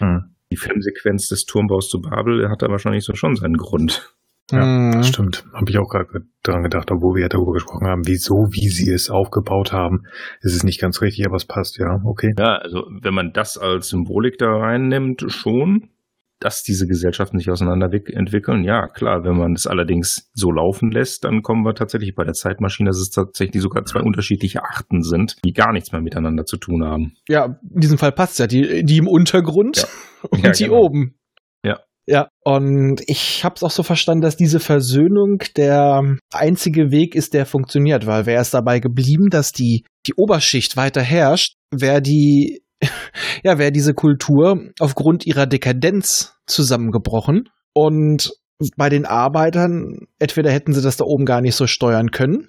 Mhm. 0.00 0.34
die 0.50 0.56
Filmsequenz 0.56 1.28
des 1.28 1.44
Turmbaus 1.44 1.88
zu 1.88 2.00
Babel 2.00 2.48
hat 2.48 2.62
da 2.62 2.68
wahrscheinlich 2.68 3.04
so 3.04 3.14
schon 3.14 3.36
seinen 3.36 3.56
Grund. 3.58 4.14
Ja, 4.50 4.64
Mhm. 4.64 4.92
das 4.92 5.08
stimmt. 5.08 5.44
Habe 5.52 5.70
ich 5.70 5.78
auch 5.78 5.88
gerade 5.88 6.24
dran 6.42 6.62
gedacht, 6.62 6.90
obwohl 6.90 7.14
wir 7.16 7.22
ja 7.22 7.28
darüber 7.28 7.52
gesprochen 7.52 7.86
haben, 7.86 8.06
wieso, 8.06 8.48
wie 8.50 8.68
sie 8.68 8.90
es 8.90 9.10
aufgebaut 9.10 9.72
haben. 9.72 10.04
Es 10.40 10.54
ist 10.54 10.64
nicht 10.64 10.80
ganz 10.80 11.02
richtig, 11.02 11.24
aber 11.26 11.36
es 11.36 11.44
passt, 11.44 11.78
ja, 11.78 12.00
okay. 12.04 12.32
Ja, 12.38 12.56
also 12.56 12.84
wenn 13.00 13.14
man 13.14 13.32
das 13.32 13.58
als 13.58 13.90
Symbolik 13.90 14.38
da 14.38 14.50
reinnimmt, 14.56 15.24
schon, 15.28 15.90
dass 16.40 16.62
diese 16.62 16.86
Gesellschaften 16.86 17.38
sich 17.38 17.50
auseinander 17.50 17.90
entwickeln. 17.92 18.64
Ja, 18.64 18.88
klar, 18.88 19.24
wenn 19.24 19.36
man 19.36 19.54
das 19.54 19.66
allerdings 19.66 20.30
so 20.32 20.50
laufen 20.50 20.90
lässt, 20.90 21.24
dann 21.24 21.42
kommen 21.42 21.64
wir 21.64 21.74
tatsächlich 21.74 22.14
bei 22.14 22.24
der 22.24 22.32
Zeitmaschine, 22.32 22.88
dass 22.88 22.98
es 22.98 23.10
tatsächlich 23.10 23.62
sogar 23.62 23.84
zwei 23.84 24.00
unterschiedliche 24.00 24.64
Achten 24.64 25.02
sind, 25.02 25.36
die 25.44 25.52
gar 25.52 25.72
nichts 25.72 25.92
mehr 25.92 26.00
miteinander 26.00 26.46
zu 26.46 26.56
tun 26.56 26.84
haben. 26.84 27.12
Ja, 27.28 27.58
in 27.74 27.80
diesem 27.80 27.98
Fall 27.98 28.12
passt 28.12 28.38
ja. 28.38 28.46
Die, 28.46 28.84
die 28.84 28.96
im 28.96 29.06
Untergrund 29.06 29.76
Ja. 29.76 29.84
und 30.30 30.44
Ja, 30.44 30.52
die 30.52 30.64
genau. 30.64 30.80
oben. 30.80 31.14
Ja. 31.62 31.80
Ja, 32.06 32.28
und 32.42 33.02
ich 33.06 33.44
habe 33.44 33.54
es 33.56 33.62
auch 33.62 33.70
so 33.70 33.82
verstanden, 33.82 34.22
dass 34.22 34.36
diese 34.36 34.58
Versöhnung 34.58 35.42
der 35.56 36.16
einzige 36.32 36.90
Weg 36.90 37.14
ist, 37.14 37.34
der 37.34 37.46
funktioniert, 37.46 38.06
weil 38.06 38.26
wäre 38.26 38.40
es 38.40 38.50
dabei 38.50 38.80
geblieben, 38.80 39.28
dass 39.30 39.52
die, 39.52 39.84
die 40.06 40.14
Oberschicht 40.14 40.76
weiter 40.76 41.02
herrscht, 41.02 41.54
wäre 41.70 42.02
die, 42.02 42.62
ja, 43.42 43.58
wäre 43.58 43.72
diese 43.72 43.94
Kultur 43.94 44.70
aufgrund 44.78 45.26
ihrer 45.26 45.46
Dekadenz 45.46 46.34
zusammengebrochen 46.46 47.48
und 47.72 48.32
bei 48.76 48.88
den 48.88 49.06
Arbeitern, 49.06 50.06
entweder 50.18 50.50
hätten 50.50 50.72
sie 50.72 50.82
das 50.82 50.98
da 50.98 51.04
oben 51.04 51.24
gar 51.24 51.40
nicht 51.40 51.54
so 51.54 51.66
steuern 51.66 52.10
können, 52.10 52.48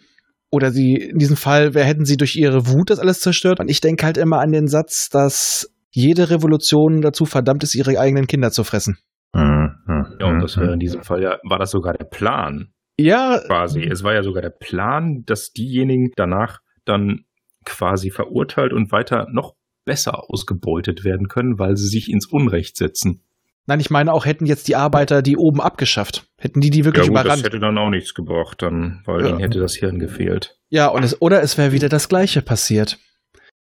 oder 0.51 0.71
sie, 0.71 0.95
in 0.95 1.17
diesem 1.17 1.38
Fall, 1.38 1.73
wer 1.73 1.85
hätten 1.85 2.03
sie 2.03 2.17
durch 2.17 2.35
ihre 2.35 2.67
Wut 2.67 2.89
das 2.89 3.00
alles 3.00 3.21
zerstört? 3.21 3.61
Und 3.61 3.71
ich 3.71 3.79
denke 3.79 4.05
halt 4.05 4.17
immer 4.17 4.39
an 4.39 4.51
den 4.51 4.67
Satz, 4.67 5.09
dass 5.09 5.73
jede 5.91 6.29
Revolution 6.29 7.01
dazu 7.01 7.25
verdammt 7.25 7.63
ist, 7.63 7.73
ihre 7.73 7.97
eigenen 7.97 8.27
Kinder 8.27 8.51
zu 8.51 8.65
fressen. 8.65 8.97
Mhm. 9.33 9.75
Mhm. 9.88 10.17
Ja, 10.19 10.27
und 10.27 10.41
das 10.41 10.57
wäre 10.57 10.73
in 10.73 10.79
diesem 10.79 11.03
Fall 11.03 11.21
ja, 11.23 11.38
war 11.47 11.57
das 11.57 11.71
sogar 11.71 11.93
der 11.93 12.05
Plan, 12.05 12.73
Ja, 12.97 13.39
quasi. 13.47 13.81
Es 13.81 14.03
war 14.03 14.13
ja 14.13 14.23
sogar 14.23 14.41
der 14.41 14.50
Plan, 14.51 15.23
dass 15.25 15.51
diejenigen 15.51 16.11
danach 16.17 16.59
dann 16.83 17.21
quasi 17.65 18.09
verurteilt 18.09 18.73
und 18.73 18.91
weiter 18.91 19.27
noch 19.31 19.53
besser 19.85 20.29
ausgebeutet 20.29 21.03
werden 21.03 21.27
können, 21.27 21.59
weil 21.59 21.77
sie 21.77 21.88
sich 21.88 22.09
ins 22.11 22.25
Unrecht 22.27 22.77
setzen. 22.77 23.21
nein, 23.67 23.79
ich 23.79 23.89
meine 23.89 24.11
auch, 24.11 24.25
hätten 24.25 24.45
jetzt 24.45 24.67
die 24.67 24.75
Arbeiter 24.75 25.21
die 25.21 25.38
oben 25.38 25.61
abgeschafft. 25.61 26.25
Hätten 26.38 26.59
die 26.61 26.69
die 26.71 26.83
wirklich 26.83 27.05
ja, 27.05 27.09
gut, 27.09 27.17
das 27.17 27.23
überrannt. 27.25 27.43
hätte 27.45 27.59
dann 27.59 27.77
auch 27.77 27.89
nichts 27.89 28.13
gebracht, 28.13 28.61
dann, 28.61 29.01
weil 29.05 29.21
Ja. 29.21 29.29
ihnen 29.29 29.39
hätte 29.39 29.59
das 29.59 29.75
Hirn 29.75 29.97
gefehlt. 30.00 30.57
Ja, 30.69 30.88
und 30.88 31.03
es, 31.03 31.21
oder 31.21 31.41
es 31.41 31.57
wäre 31.57 31.71
wieder 31.71 31.88
das 31.89 32.09
Gleiche 32.09 32.41
passiert. 32.41 32.97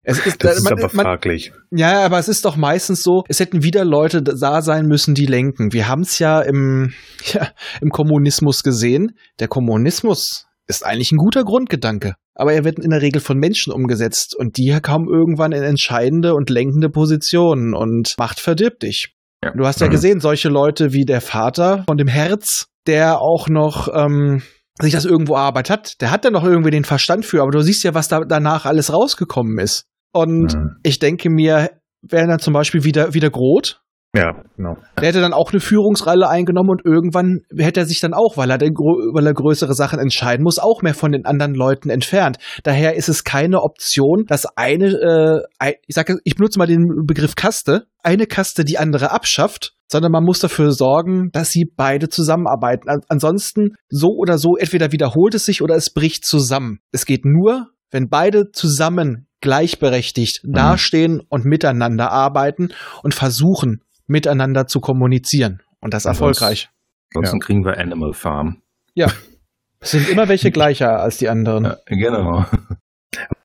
Es 0.04 0.26
ist, 0.26 0.42
Das 0.44 0.58
ist 0.58 0.64
man- 0.64 0.74
aber 0.74 0.90
man- 0.94 1.06
fraglich. 1.06 1.52
Ja, 1.72 2.06
aber 2.06 2.18
es 2.20 2.30
ist 2.30 2.46
doch 2.46 2.56
meistens 2.56 3.04
so, 3.04 3.26
es 3.28 3.42
hätten 3.42 3.64
wieder 3.64 3.84
Leute 3.84 4.22
da 4.24 4.62
sein 4.62 4.86
müssen, 4.86 5.14
die 5.16 5.26
lenken. 5.26 5.74
Wir 5.74 5.90
haben 5.90 6.02
es 6.04 6.18
ja 6.20 6.40
im, 6.42 6.94
ja 7.34 7.50
im 7.82 7.90
Kommunismus 7.90 8.64
gesehen. 8.64 9.18
Der 9.40 9.50
Kommunismus 9.50 10.47
ist 10.68 10.86
eigentlich 10.86 11.12
ein 11.12 11.18
guter 11.18 11.44
Grundgedanke. 11.44 12.16
Aber 12.36 12.54
er 12.54 12.64
wird 12.64 12.80
in 12.80 12.92
der 12.92 13.02
Regel 13.02 13.22
von 13.22 13.38
Menschen 13.38 13.74
umgesetzt 13.74 14.36
und 14.36 14.58
die 14.58 14.78
kommen 14.82 15.08
irgendwann 15.10 15.52
in 15.52 15.64
entscheidende 15.64 16.34
und 16.36 16.50
lenkende 16.50 16.90
Positionen 16.90 17.74
und 17.74 18.16
Macht 18.20 18.40
verdirbt 18.40 18.84
dich. 18.84 19.14
Ja. 19.44 19.52
Du 19.56 19.66
hast 19.66 19.82
ja 19.82 19.88
Mhm. 19.88 19.92
gesehen, 19.92 20.20
solche 20.20 20.50
Leute 20.50 20.94
wie 20.94 21.06
der 21.06 21.22
Vater 21.22 21.84
von 21.88 21.98
dem 21.98 22.08
Herz, 22.08 22.68
der 22.86 23.22
auch 23.22 23.48
noch 23.50 23.88
ähm, 23.94 24.42
sich 24.80 24.94
das 24.94 25.06
irgendwo 25.06 25.34
erarbeitet 25.36 25.70
hat, 25.72 26.02
der 26.02 26.12
hat 26.12 26.26
dann 26.26 26.34
noch 26.34 26.44
irgendwie 26.44 26.70
den 26.72 26.84
Verstand 26.86 27.26
für, 27.26 27.42
aber 27.42 27.52
du 27.52 27.62
siehst 27.62 27.84
ja, 27.84 27.94
was 27.96 28.08
da 28.08 28.22
danach 28.22 28.66
alles 28.66 28.94
rausgekommen 28.94 29.58
ist. 29.60 29.86
Und 30.14 30.54
Mhm. 30.56 30.70
ich 30.84 31.00
denke 31.00 31.30
mir, 31.30 31.72
wäre 32.02 32.28
dann 32.28 32.40
zum 32.40 32.54
Beispiel 32.54 32.84
wieder, 32.84 33.14
wieder 33.14 33.30
Groth, 33.32 33.82
Ja, 34.18 34.44
genau. 34.56 34.78
der 35.00 35.08
hätte 35.08 35.22
dann 35.22 35.34
auch 35.34 35.52
eine 35.52 35.60
Führungsrolle 35.60 36.28
eingenommen 36.28 36.70
und 36.70 36.86
irgendwann 36.86 37.42
hätte 37.56 37.82
er 37.82 37.86
sich 37.86 38.00
dann 38.00 38.14
auch, 38.14 38.38
weil 38.38 38.50
er, 38.50 38.58
den, 38.58 38.74
weil 38.74 39.26
er 39.26 39.34
größere 39.34 39.74
Sachen 39.74 40.00
entscheiden 40.00 40.44
muss, 40.44 40.60
auch 40.60 40.82
mehr 40.82 40.94
von 40.94 41.12
den 41.12 41.26
anderen 41.26 41.54
Leuten 41.54 41.90
entfernt. 41.90 42.38
Daher 42.64 42.96
ist 42.96 43.10
es 43.10 43.24
keine 43.24 43.62
Option, 43.62 44.26
dass 44.28 44.46
eine, 44.58 45.46
äh, 45.60 45.74
ich 45.86 45.96
sage, 45.96 46.18
ich 46.24 46.36
benutze 46.36 46.60
mal 46.60 46.68
den 46.68 47.06
Begriff 47.06 47.36
Kaste, 47.36 47.86
eine 48.04 48.26
Kaste 48.26 48.66
die 48.66 48.78
andere 48.78 49.12
abschafft, 49.12 49.74
sondern 49.90 50.12
man 50.12 50.24
muss 50.24 50.40
dafür 50.40 50.72
sorgen, 50.72 51.30
dass 51.32 51.50
sie 51.50 51.66
beide 51.76 52.10
zusammenarbeiten. 52.10 52.90
An 52.90 53.02
ansonsten 53.08 53.76
so 53.90 54.10
oder 54.10 54.38
so 54.38 54.56
entweder 54.58 54.92
wiederholt 54.92 55.34
es 55.36 55.46
sich 55.46 55.62
oder 55.62 55.76
es 55.76 55.94
bricht 55.94 56.26
zusammen. 56.26 56.80
Es 56.92 57.06
geht 57.06 57.26
nur, 57.26 57.68
wenn 57.92 58.10
beide 58.10 58.52
zusammen 58.52 59.28
gleichberechtigt 59.40 60.42
dastehen 60.44 61.22
und 61.30 61.46
miteinander 61.46 62.12
arbeiten 62.12 62.70
und 63.04 63.14
versuchen, 63.14 63.82
miteinander 64.08 64.68
zu 64.68 64.80
kommunizieren. 64.80 65.62
Und 65.80 65.94
das 65.94 66.06
erfolgreich. 66.06 66.70
Ansonsten 67.14 67.40
kriegen 67.40 67.66
wir 67.66 67.78
Animal 67.78 68.14
Farm. 68.14 68.62
Es 69.80 69.92
sind 69.92 70.10
immer 70.10 70.28
welche 70.28 70.52
gleicher 70.52 71.00
als 71.00 71.18
die 71.18 71.30
anderen. 71.30 71.66
Ja, 71.66 71.78
genau. 71.86 72.46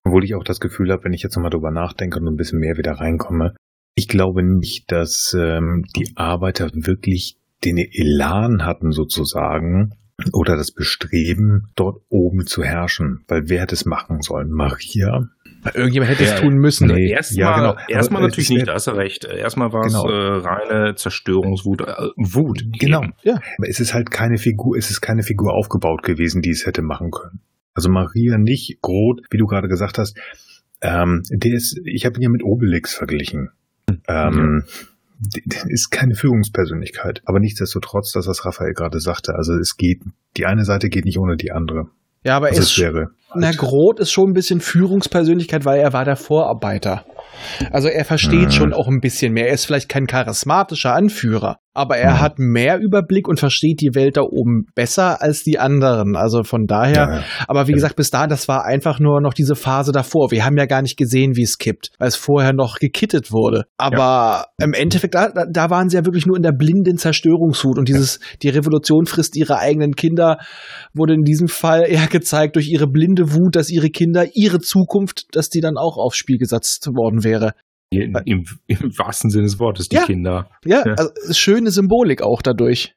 Obwohl 0.04 0.24
ich 0.24 0.34
auch 0.34 0.44
das 0.44 0.60
Gefühl 0.60 0.90
habe, 0.90 1.04
wenn 1.04 1.12
ich 1.12 1.22
jetzt 1.22 1.36
nochmal 1.36 1.50
drüber 1.50 1.70
nachdenke 1.70 2.18
und 2.18 2.26
ein 2.26 2.36
bisschen 2.36 2.58
mehr 2.58 2.76
wieder 2.76 2.92
reinkomme, 2.92 3.54
ich 3.94 4.08
glaube 4.08 4.42
nicht, 4.42 4.90
dass 4.90 5.36
ähm, 5.38 5.84
die 5.94 6.12
Arbeiter 6.16 6.70
wirklich 6.72 7.38
den 7.64 7.76
Elan 7.76 8.64
hatten 8.64 8.92
sozusagen 8.92 9.94
oder 10.32 10.56
das 10.56 10.72
Bestreben, 10.72 11.68
dort 11.74 12.02
oben 12.08 12.46
zu 12.46 12.62
herrschen. 12.62 13.24
Weil 13.28 13.48
wer 13.48 13.60
hätte 13.62 13.74
es 13.74 13.84
machen 13.84 14.22
sollen? 14.22 14.50
Maria? 14.50 15.28
Irgendjemand 15.74 16.10
hätte 16.10 16.24
Ja, 16.24 16.34
es 16.34 16.40
tun 16.40 16.54
müssen. 16.54 16.88
nee. 16.88 17.10
Erstmal 17.10 17.40
ja, 17.40 17.56
genau. 17.56 17.76
erstmal 17.88 18.22
natürlich 18.22 18.50
nicht, 18.50 18.66
da 18.66 18.74
hast 18.74 18.88
du 18.88 18.92
recht. 18.92 19.24
Erstmal 19.24 19.72
war 19.72 19.82
Genau. 19.82 20.08
es 20.08 20.12
äh, 20.44 20.48
reine 20.48 20.94
Zerstörungswut. 20.96 21.82
Äh, 21.82 21.94
Wut. 22.16 22.64
Genau. 22.78 23.02
eben. 23.02 23.12
Aber 23.24 23.68
es 23.68 23.78
ist 23.78 23.94
halt 23.94 24.10
keine 24.10 24.38
Figur, 24.38 24.76
es 24.76 24.90
ist 24.90 25.00
keine 25.00 25.22
Figur 25.22 25.52
aufgebaut 25.54 26.02
gewesen, 26.02 26.42
die 26.42 26.50
es 26.50 26.66
hätte 26.66 26.82
machen 26.82 27.10
können. 27.12 27.40
Also 27.74 27.90
Maria 27.90 28.38
nicht, 28.38 28.78
Groth, 28.82 29.20
wie 29.30 29.38
du 29.38 29.46
gerade 29.46 29.68
gesagt 29.68 29.98
hast, 29.98 30.18
ähm, 30.80 31.22
der 31.30 31.52
ist, 31.54 31.80
ich 31.84 32.04
habe 32.06 32.16
ihn 32.16 32.22
ja 32.22 32.28
mit 32.28 32.42
Obelix 32.42 32.94
verglichen. 32.94 33.50
Ähm, 34.08 34.64
der- 35.20 35.42
der 35.46 35.70
ist 35.70 35.90
keine 35.90 36.16
Führungspersönlichkeit. 36.16 37.22
Aber 37.24 37.38
nichtsdestotrotz, 37.38 38.10
dass 38.12 38.26
das 38.26 38.44
Raphael 38.44 38.74
gerade 38.74 38.98
sagte, 38.98 39.34
also 39.36 39.54
es 39.54 39.76
geht, 39.76 40.00
die 40.36 40.46
eine 40.46 40.64
Seite 40.64 40.88
geht 40.88 41.04
nicht 41.04 41.18
ohne 41.18 41.36
die 41.36 41.52
andere. 41.52 41.86
Ja, 42.24 42.36
aber 42.36 42.46
er 42.48 42.50
Also 42.50 42.62
ist, 42.62 42.72
es 42.72 42.78
wäre. 42.78 43.08
na, 43.34 43.50
Groth 43.50 43.98
ist 44.00 44.12
schon 44.12 44.30
ein 44.30 44.32
bisschen 44.34 44.60
Führungspersönlichkeit, 44.60 45.64
weil 45.64 45.80
er 45.80 45.92
war 45.92 46.04
der 46.04 46.16
Vorarbeiter. 46.16 47.04
Also 47.70 47.88
er 47.88 48.04
versteht 48.04 48.46
Mhm. 48.46 48.50
schon 48.52 48.72
auch 48.72 48.88
ein 48.88 49.00
bisschen 49.00 49.32
mehr. 49.32 49.48
Er 49.48 49.54
ist 49.54 49.64
vielleicht 49.64 49.88
kein 49.88 50.06
charismatischer 50.06 50.94
Anführer, 50.94 51.56
aber 51.74 51.96
er 51.96 52.20
hat 52.20 52.38
mehr 52.38 52.78
Überblick 52.78 53.28
und 53.28 53.40
versteht 53.40 53.80
die 53.80 53.94
Welt 53.94 54.16
da 54.16 54.22
oben 54.22 54.66
besser 54.74 55.22
als 55.22 55.42
die 55.42 55.58
anderen. 55.58 56.16
Also 56.16 56.42
von 56.42 56.66
daher, 56.66 56.94
Ja, 56.94 57.14
ja. 57.18 57.24
aber 57.48 57.66
wie 57.66 57.72
Ja. 57.72 57.76
gesagt, 57.76 57.96
bis 57.96 58.10
dahin, 58.10 58.28
das 58.28 58.48
war 58.48 58.64
einfach 58.64 59.00
nur 59.00 59.20
noch 59.20 59.32
diese 59.34 59.54
Phase 59.54 59.92
davor. 59.92 60.30
Wir 60.30 60.44
haben 60.44 60.56
ja 60.58 60.66
gar 60.66 60.82
nicht 60.82 60.96
gesehen, 60.96 61.36
wie 61.36 61.42
es 61.42 61.58
kippt, 61.58 61.90
weil 61.98 62.08
es 62.08 62.16
vorher 62.16 62.52
noch 62.52 62.76
gekittet 62.78 63.32
wurde. 63.32 63.64
Aber 63.78 64.46
im 64.62 64.72
Endeffekt, 64.74 65.14
da, 65.14 65.28
da- 65.30 65.46
da 65.50 65.70
waren 65.70 65.88
sie 65.88 65.96
ja 65.96 66.04
wirklich 66.04 66.26
nur 66.26 66.36
in 66.36 66.42
der 66.42 66.52
blinden 66.52 66.96
Zerstörungswut 66.98 67.78
und 67.78 67.88
dieses, 67.88 68.20
die 68.42 68.48
Revolution 68.50 69.06
frisst 69.06 69.36
ihre 69.36 69.58
eigenen 69.58 69.94
Kinder, 69.94 70.38
wurde 70.94 71.14
in 71.14 71.22
diesem 71.22 71.48
Fall 71.48 71.84
eher 71.88 72.06
gezeigt 72.06 72.56
durch 72.56 72.68
ihre 72.68 72.86
blinde 72.86 73.32
Wut, 73.32 73.56
dass 73.56 73.70
ihre 73.70 73.88
Kinder, 73.90 74.26
ihre 74.34 74.60
Zukunft, 74.60 75.24
dass 75.34 75.48
die 75.48 75.60
dann 75.60 75.76
auch 75.76 75.96
aufs 75.96 76.16
Spiel 76.16 76.38
gesetzt 76.38 76.86
worden 76.88 77.24
wäre. 77.24 77.52
Im, 77.92 78.16
im, 78.24 78.44
Im 78.66 78.98
wahrsten 78.98 79.30
Sinne 79.30 79.44
des 79.44 79.58
Wortes, 79.58 79.88
die 79.88 79.96
Ja. 79.96 80.04
Kinder. 80.04 80.48
Ja, 80.64 80.84
Ja. 80.86 80.94
also 80.94 81.10
schöne 81.32 81.70
Symbolik 81.70 82.22
auch 82.22 82.42
dadurch. 82.42 82.94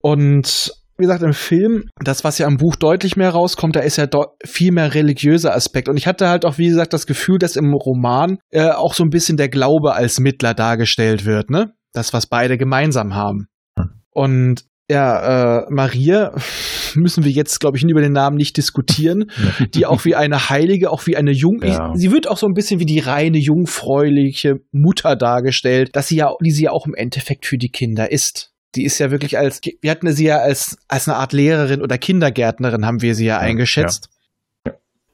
Und 0.00 0.72
wie 0.98 1.02
gesagt, 1.04 1.22
im 1.22 1.32
Film, 1.32 1.88
das, 2.04 2.22
was 2.22 2.38
ja 2.38 2.46
im 2.46 2.58
Buch 2.58 2.76
deutlich 2.76 3.16
mehr 3.16 3.30
rauskommt, 3.30 3.76
da 3.76 3.80
ist 3.80 3.96
ja 3.96 4.06
viel 4.44 4.72
mehr 4.72 4.94
religiöser 4.94 5.54
Aspekt. 5.54 5.88
Und 5.88 5.96
ich 5.96 6.06
hatte 6.06 6.28
halt 6.28 6.44
auch, 6.44 6.58
wie 6.58 6.68
gesagt, 6.68 6.92
das 6.92 7.06
Gefühl, 7.06 7.38
dass 7.38 7.56
im 7.56 7.72
Roman 7.72 8.38
äh, 8.50 8.70
auch 8.70 8.94
so 8.94 9.02
ein 9.02 9.10
bisschen 9.10 9.36
der 9.36 9.48
Glaube 9.48 9.94
als 9.94 10.20
Mittler 10.20 10.54
dargestellt 10.54 11.24
wird, 11.24 11.50
ne? 11.50 11.72
Das, 11.92 12.12
was 12.12 12.26
beide 12.26 12.56
gemeinsam 12.58 13.14
haben. 13.14 13.46
Hm. 13.78 13.90
Und 14.10 14.64
ja, 14.92 15.60
äh, 15.62 15.66
Maria 15.70 16.32
müssen 16.94 17.24
wir 17.24 17.30
jetzt, 17.32 17.58
glaube 17.60 17.76
ich, 17.76 17.84
über 17.84 18.02
den 18.02 18.12
Namen 18.12 18.36
nicht 18.36 18.56
diskutieren, 18.56 19.30
die 19.74 19.86
auch 19.86 20.04
wie 20.04 20.14
eine 20.14 20.50
Heilige, 20.50 20.90
auch 20.90 21.06
wie 21.06 21.16
eine 21.16 21.32
Jung, 21.32 21.60
Ja. 21.62 21.92
sie 21.94 22.12
wird 22.12 22.28
auch 22.28 22.36
so 22.36 22.46
ein 22.46 22.52
bisschen 22.54 22.78
wie 22.78 22.86
die 22.86 22.98
reine 23.00 23.38
jungfräuliche 23.38 24.56
Mutter 24.70 25.16
dargestellt, 25.16 25.90
dass 25.96 26.08
sie 26.08 26.16
ja, 26.16 26.30
die 26.44 26.50
sie 26.50 26.64
ja 26.64 26.70
auch 26.70 26.86
im 26.86 26.94
Endeffekt 26.94 27.46
für 27.46 27.56
die 27.58 27.70
Kinder 27.70 28.12
ist. 28.12 28.52
Die 28.74 28.84
ist 28.84 28.98
ja 28.98 29.10
wirklich 29.10 29.36
als, 29.38 29.60
wir 29.80 29.90
hatten 29.90 30.10
sie 30.12 30.24
ja 30.26 30.38
als, 30.38 30.78
als 30.88 31.08
eine 31.08 31.16
Art 31.18 31.32
Lehrerin 31.32 31.82
oder 31.82 31.98
Kindergärtnerin 31.98 32.86
haben 32.86 33.02
wir 33.02 33.14
sie 33.14 33.26
ja 33.26 33.38
eingeschätzt. 33.38 34.08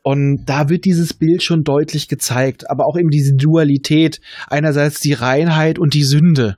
Und 0.02 0.44
da 0.46 0.68
wird 0.68 0.84
dieses 0.84 1.12
Bild 1.12 1.42
schon 1.42 1.64
deutlich 1.64 2.08
gezeigt, 2.08 2.70
aber 2.70 2.86
auch 2.86 2.96
eben 2.96 3.10
diese 3.10 3.34
Dualität. 3.34 4.20
Einerseits 4.46 5.00
die 5.00 5.12
Reinheit 5.12 5.78
und 5.78 5.92
die 5.92 6.04
Sünde. 6.04 6.56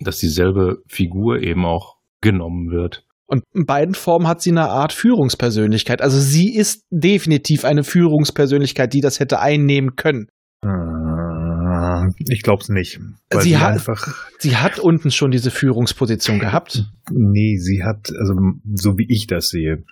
Dass 0.00 0.18
dieselbe 0.18 0.78
Figur 0.88 1.42
eben 1.42 1.66
auch 1.66 1.99
genommen 2.20 2.70
wird. 2.70 3.04
Und 3.26 3.44
in 3.54 3.64
beiden 3.64 3.94
Formen 3.94 4.26
hat 4.26 4.42
sie 4.42 4.50
eine 4.50 4.68
Art 4.68 4.92
Führungspersönlichkeit. 4.92 6.02
Also 6.02 6.18
sie 6.18 6.52
ist 6.54 6.84
definitiv 6.90 7.64
eine 7.64 7.84
Führungspersönlichkeit, 7.84 8.92
die 8.92 9.00
das 9.00 9.20
hätte 9.20 9.38
einnehmen 9.40 9.94
können. 9.94 10.26
Äh, 10.64 12.08
Ich 12.28 12.42
glaube 12.42 12.62
es 12.62 12.68
nicht. 12.68 12.98
Weil 13.30 13.42
Sie 13.42 13.50
sie, 13.50 13.58
hat- 13.58 13.72
einfach. 13.72 14.14
Sie 14.38 14.56
hat 14.56 14.78
unten 14.78 15.10
schon 15.10 15.30
diese 15.30 15.50
Führungsposition 15.50 16.38
gehabt. 16.40 16.84
Nee, 17.12 17.56
sie 17.58 17.84
hat, 17.84 18.10
also 18.18 18.34
so 18.74 18.98
wie 18.98 19.06
ich 19.08 19.26
das 19.26 19.46
sehe, 19.48 19.84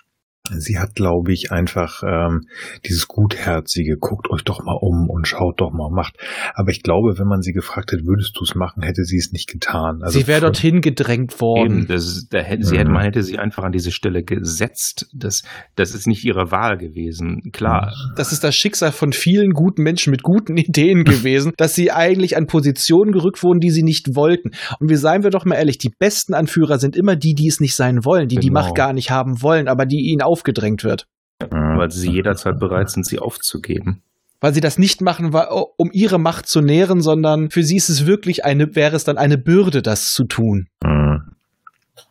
sie 0.59 0.78
hat, 0.78 0.95
glaube 0.95 1.33
ich, 1.33 1.50
einfach 1.52 2.02
ähm, 2.02 2.43
dieses 2.87 3.09
Gutherzige, 3.09 3.97
guckt 3.99 4.31
euch 4.31 4.43
doch 4.43 4.62
mal 4.64 4.76
um 4.81 5.09
und 5.11 5.26
schaut 5.26 5.61
doch 5.61 5.71
mal, 5.73 5.90
macht. 5.90 6.17
Aber 6.55 6.71
ich 6.71 6.83
glaube, 6.83 7.19
wenn 7.19 7.26
man 7.26 7.43
sie 7.43 7.52
gefragt 7.52 7.93
hätte, 7.93 8.05
würdest 8.05 8.37
du 8.38 8.45
es 8.45 8.55
machen, 8.55 8.83
hätte 8.83 9.05
sie 9.05 9.17
es 9.17 9.33
nicht 9.33 9.49
getan. 9.50 10.00
Also 10.02 10.19
sie 10.19 10.26
wäre 10.26 10.40
dorthin 10.40 10.81
gedrängt 10.81 11.33
Eben, 11.35 11.40
worden. 11.40 11.87
das, 11.88 12.07
ist- 12.07 12.28
da 12.33 12.38
hätte, 12.40 12.64
sie 12.64 12.76
hätte, 12.78 12.88
Mhm. 12.88 12.95
man 12.95 13.02
hätte 13.05 13.23
sie 13.23 13.38
einfach 13.38 13.64
an 13.64 13.73
diese 13.73 13.90
Stelle 13.90 14.23
gesetzt. 14.23 15.07
Das, 15.14 15.43
das 15.76 15.95
ist 15.95 16.07
nicht 16.07 16.25
ihre 16.25 16.50
Wahl 16.50 16.78
gewesen. 16.78 17.40
Klar, 17.52 17.93
Das 18.17 18.33
ist 18.33 18.45
das 18.45 18.55
Schicksal 18.55 18.93
von 18.93 19.12
vielen 19.12 19.50
guten 19.52 19.83
Menschen 19.83 20.11
mit 20.11 20.23
guten 20.23 20.57
Ideen 20.57 21.05
gewesen, 21.05 21.52
dass 21.57 21.75
sie 21.75 21.90
eigentlich 21.93 22.37
an 22.37 22.47
Positionen 22.47 23.12
gerückt 23.12 23.43
wurden, 23.43 23.61
die 23.61 23.71
sie 23.71 23.83
nicht 23.83 24.14
wollten. 24.14 24.50
Und 24.81 24.88
wir 24.88 24.99
seien 24.99 25.23
wir 25.23 25.31
doch 25.31 25.45
mal 25.45 25.57
ehrlich, 25.57 25.78
die 25.78 25.90
besten 25.99 26.35
Anführer 26.35 26.78
sind 26.78 26.97
immer 26.97 27.17
die, 27.17 27.35
die 27.35 27.49
es 27.49 27.61
nicht 27.61 27.75
sein 27.76 28.05
wollen, 28.05 28.28
die 28.28 28.37
die 28.37 28.49
Genau. 28.49 28.61
Macht 28.61 28.75
gar 28.75 28.93
nicht 28.93 29.11
haben 29.11 29.43
wollen, 29.43 29.69
aber 29.69 29.85
die 29.87 30.11
ihnen 30.11 30.23
aufgedrängt 30.38 30.85
wird. 30.85 31.07
Mhm. 31.40 31.79
weil 31.79 31.88
sie 31.92 32.11
jederzeit 32.11 32.59
bereit 32.59 32.90
sind, 32.90 33.07
sie 33.07 33.20
aufzugeben. 33.20 34.03
Weil 34.40 34.53
sie 34.55 34.61
das 34.61 34.77
nicht 34.77 35.01
machen, 35.01 35.33
um 35.77 35.90
ihre 35.92 36.18
Macht 36.18 36.48
zu 36.48 36.61
nähren, 36.61 37.01
sondern 37.01 37.51
für 37.51 37.62
sie 37.62 37.77
ist 37.77 37.88
es 37.90 38.07
wirklich 38.07 38.44
eine, 38.44 38.74
wäre 38.74 38.96
es 38.96 39.05
dann 39.05 39.18
eine 39.18 39.38
Bürde, 39.38 39.81
das 39.81 40.12
zu 40.12 40.24
tun. 40.24 40.66
Mhm. 40.83 41.37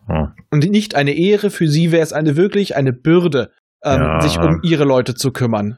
Ja. 0.08 0.34
Und 0.50 0.70
nicht 0.70 0.96
eine 0.96 1.12
Ehre, 1.12 1.50
für 1.50 1.68
sie 1.68 1.92
wäre 1.92 2.04
es 2.04 2.14
eine 2.14 2.38
wirklich 2.38 2.78
eine 2.78 2.94
Bürde, 2.94 3.52
ähm, 3.84 4.00
Ja. 4.02 4.22
sich 4.22 4.40
um 4.40 4.62
ihre 4.64 4.86
Leute 4.86 5.14
zu 5.14 5.32
kümmern. 5.32 5.78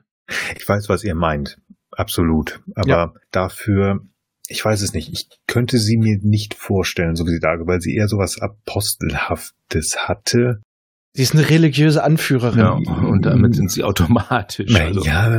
Ich 0.55 0.69
weiß, 0.69 0.88
was 0.89 1.03
ihr 1.03 1.15
meint. 1.15 1.57
Absolut. 1.91 2.59
Aber 2.75 2.88
Ja. 2.88 3.13
dafür, 3.31 4.01
ich 4.47 4.63
weiß 4.63 4.83
es 4.83 4.93
nicht. 4.93 5.12
Ich 5.12 5.27
könnte 5.47 5.79
sie 5.79 5.97
mir 5.97 6.19
nicht 6.21 6.53
vorstellen, 6.53 7.15
so 7.15 7.25
wie 7.25 7.31
sie 7.31 7.39
da, 7.39 7.55
weil 7.65 7.81
sie 7.81 7.95
eher 7.95 8.07
sowas 8.07 8.39
Apostelhaftes 8.39 9.97
hatte. 10.07 10.62
Sie 11.19 11.23
ist 11.23 11.36
eine 11.36 11.49
religiöse 11.49 12.01
Anführerin. 12.01 12.60
Ja, 12.60 12.71
und 12.71 13.25
damit 13.25 13.53
sind 13.53 13.69
sie 13.69 13.84
automatisch. 13.84 14.73
Also, 14.73 15.03
ja, 15.03 15.29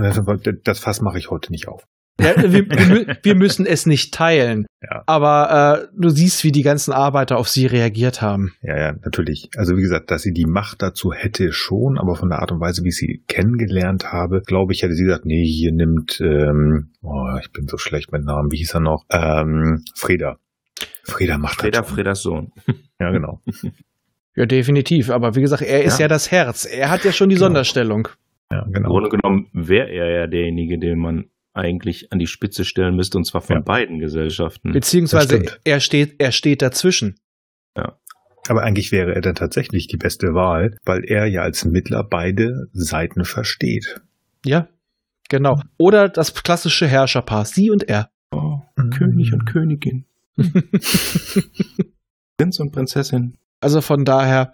das 0.63 0.79
Fass 0.79 1.01
mache 1.01 1.17
ich 1.17 1.31
heute 1.31 1.51
nicht 1.51 1.69
auf. 1.69 1.87
Ja, 2.21 2.37
wir, 2.37 2.69
wir, 2.69 3.17
wir 3.23 3.35
müssen 3.35 3.65
es 3.65 3.87
nicht 3.87 4.13
teilen. 4.13 4.67
Ja. 4.83 5.03
Aber 5.05 5.83
äh, 5.83 5.89
du 5.95 6.09
siehst, 6.09 6.43
wie 6.43 6.53
die 6.53 6.63
ganzen 6.63 6.93
Arbeiter 6.93 7.37
auf 7.37 7.51
sie 7.51 7.67
reagiert 7.67 8.23
haben. 8.23 8.55
Ja, 8.63 8.79
ja, 8.79 8.93
natürlich. 8.93 9.51
Also 9.55 9.77
wie 9.77 9.83
gesagt, 9.83 10.11
dass 10.11 10.23
sie 10.23 10.33
die 10.33 10.47
Macht 10.47 10.81
dazu 10.81 11.13
hätte 11.13 11.53
schon, 11.53 11.99
aber 11.99 12.17
von 12.17 12.31
der 12.31 12.39
Art 12.39 12.51
und 12.51 12.61
Weise, 12.61 12.83
wie 12.83 12.89
ich 12.89 12.97
sie 12.97 13.23
kennengelernt 13.29 14.11
habe, 14.11 14.41
glaube 14.41 14.73
ich, 14.73 14.83
hätte 14.83 14.95
sie 14.95 15.05
gesagt, 15.05 15.27
nee, 15.27 15.45
hier 15.45 15.73
nimmt, 15.73 16.19
ähm, 16.23 16.93
oh, 17.03 17.37
ich 17.43 17.53
bin 17.53 17.69
so 17.69 17.77
schlecht 17.77 18.11
mit 18.11 18.25
Namen, 18.25 18.51
wie 18.53 18.57
hieß 18.57 18.73
er 18.73 18.81
noch? 18.81 19.05
Ähm, 19.11 19.85
Freda. 19.95 20.39
Freda 21.05 21.37
macht 21.37 21.61
Freda, 21.61 21.81
das 21.81 21.89
schon. 21.89 21.95
Fredas 21.95 22.23
Sohn. 22.23 22.53
Ja, 22.99 23.11
genau. 23.11 23.43
Ja, 24.37 24.47
definitiv. 24.47 25.11
Aber 25.11 25.35
wie 25.35 25.41
gesagt, 25.41 25.63
er 25.63 25.83
ist 25.85 25.99
ja, 25.99 26.05
Ja. 26.05 26.09
das 26.09 26.31
Herz. 26.31 26.65
Er 26.65 26.91
hat 26.91 27.05
ja 27.05 27.13
schon 27.13 27.29
die 27.29 27.35
Genau. 27.35 27.47
Sonderstellung. 27.47 28.09
Ja, 28.53 28.63
Im 28.63 28.73
genau. 28.73 28.89
Grunde 28.91 29.11
genommen 29.11 29.49
wäre 29.53 29.89
er 29.91 30.11
ja 30.21 30.27
derjenige, 30.27 30.79
den 30.79 30.99
man 30.99 31.25
eigentlich 31.53 32.13
an 32.13 32.19
die 32.19 32.27
Spitze 32.29 32.65
stellen 32.65 32.95
müsste, 32.97 33.19
und 33.19 33.25
zwar 33.25 33.41
von 33.41 33.57
Ja. 33.57 33.63
beiden 33.63 33.99
Gesellschaften. 33.99 34.73
Beziehungsweise 34.73 35.43
er 35.65 35.81
steht, 35.81 36.15
er 36.19 36.33
steht 36.33 36.63
dazwischen. 36.63 37.17
Aber 38.49 38.63
eigentlich 38.63 38.91
wäre 38.91 39.15
er 39.15 39.21
dann 39.21 39.35
tatsächlich 39.35 39.87
die 39.87 39.99
beste 39.99 40.29
Wahl, 40.35 40.77
weil 40.85 41.05
er 41.05 41.27
ja 41.27 41.43
als 41.43 41.65
Mittler 41.67 42.03
beide 42.03 42.69
Seiten 42.73 43.25
versteht. 43.25 44.01
Ja, 44.47 44.67
genau. 45.29 45.61
Oder 45.77 46.09
das 46.09 46.33
klassische 46.43 46.89
Herrscherpaar, 46.89 47.45
sie 47.45 47.71
und 47.71 47.89
er. 47.89 48.11
Oh, 48.33 48.61
König 48.97 49.33
und 49.35 49.45
Königin. 49.45 50.07
Prinz 52.39 52.59
und 52.61 52.73
Prinzessin. 52.73 53.37
Also 53.61 53.81
von 53.81 54.05
daher, 54.05 54.53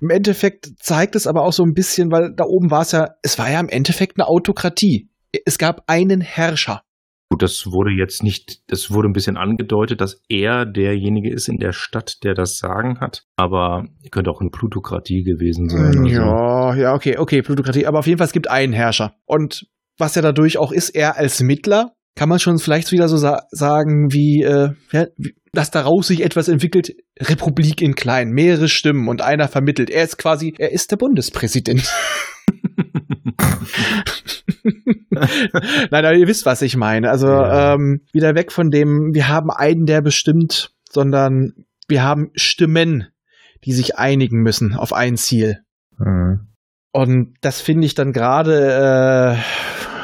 im 0.00 0.10
Endeffekt 0.10 0.68
zeigt 0.78 1.14
es 1.14 1.26
aber 1.26 1.42
auch 1.42 1.52
so 1.52 1.62
ein 1.62 1.74
bisschen, 1.74 2.10
weil 2.10 2.32
da 2.34 2.44
oben 2.44 2.70
war 2.70 2.82
es 2.82 2.92
ja, 2.92 3.08
es 3.22 3.38
war 3.38 3.50
ja 3.50 3.60
im 3.60 3.68
Endeffekt 3.68 4.18
eine 4.18 4.26
Autokratie. 4.26 5.10
Es 5.44 5.58
gab 5.58 5.82
einen 5.86 6.20
Herrscher. 6.20 6.82
Gut, 7.28 7.42
das 7.42 7.66
wurde 7.66 7.90
jetzt 7.90 8.22
nicht, 8.22 8.60
das 8.70 8.92
wurde 8.92 9.08
ein 9.08 9.12
bisschen 9.12 9.36
angedeutet, 9.36 10.00
dass 10.00 10.22
er 10.28 10.64
derjenige 10.64 11.32
ist 11.32 11.48
in 11.48 11.58
der 11.58 11.72
Stadt, 11.72 12.22
der 12.22 12.34
das 12.34 12.58
Sagen 12.58 13.00
hat. 13.00 13.24
Aber 13.36 13.84
könnte 14.12 14.30
auch 14.30 14.40
eine 14.40 14.50
Plutokratie 14.50 15.24
gewesen 15.24 15.68
sein. 15.68 15.98
also. 15.98 16.06
Ja, 16.06 16.74
ja, 16.76 16.94
okay, 16.94 17.18
okay, 17.18 17.42
Plutokratie. 17.42 17.86
Aber 17.86 17.98
auf 17.98 18.06
jeden 18.06 18.18
Fall, 18.18 18.26
es 18.26 18.32
gibt 18.32 18.48
einen 18.48 18.72
Herrscher. 18.72 19.16
Und 19.24 19.66
was 19.98 20.14
ja 20.14 20.22
dadurch 20.22 20.58
auch 20.58 20.70
ist, 20.70 20.90
er 20.90 21.16
als 21.16 21.42
Mittler, 21.42 21.95
kann 22.16 22.28
man 22.28 22.40
schon 22.40 22.58
vielleicht 22.58 22.90
wieder 22.90 23.08
so 23.08 23.16
sa 23.16 23.42
sagen, 23.50 24.12
wie, 24.12 24.42
äh, 24.42 24.70
ja, 24.90 25.06
wie, 25.16 25.36
dass 25.52 25.70
daraus 25.70 26.08
sich 26.08 26.24
etwas 26.24 26.48
entwickelt, 26.48 26.92
Republik 27.20 27.80
in 27.80 27.94
klein, 27.94 28.30
mehrere 28.30 28.68
Stimmen 28.68 29.08
und 29.08 29.22
einer 29.22 29.48
vermittelt. 29.48 29.90
Er 29.90 30.02
ist 30.02 30.18
quasi, 30.18 30.54
er 30.58 30.72
ist 30.72 30.90
der 30.90 30.96
Bundespräsident. 30.96 31.88
Nein, 35.10 36.04
aber 36.04 36.14
ihr 36.14 36.26
wisst, 36.28 36.46
was 36.46 36.62
ich 36.62 36.76
meine. 36.76 37.10
Also 37.10 37.28
Ja. 37.28 37.74
ähm, 37.74 38.00
wieder 38.12 38.34
weg 38.34 38.52
von 38.52 38.70
dem, 38.70 39.10
wir 39.14 39.28
haben 39.28 39.50
einen, 39.50 39.86
der 39.86 40.02
bestimmt, 40.02 40.72
sondern 40.90 41.52
wir 41.88 42.02
haben 42.02 42.30
Stimmen, 42.34 43.06
die 43.64 43.72
sich 43.72 43.96
einigen 43.98 44.42
müssen 44.42 44.74
auf 44.74 44.92
ein 44.92 45.16
Ziel. 45.16 45.60
Mhm. 45.98 46.48
Und 46.92 47.34
das 47.40 47.60
finde 47.60 47.86
ich 47.86 47.94
dann 47.94 48.12
gerade 48.12 49.36
äh, 49.36 49.95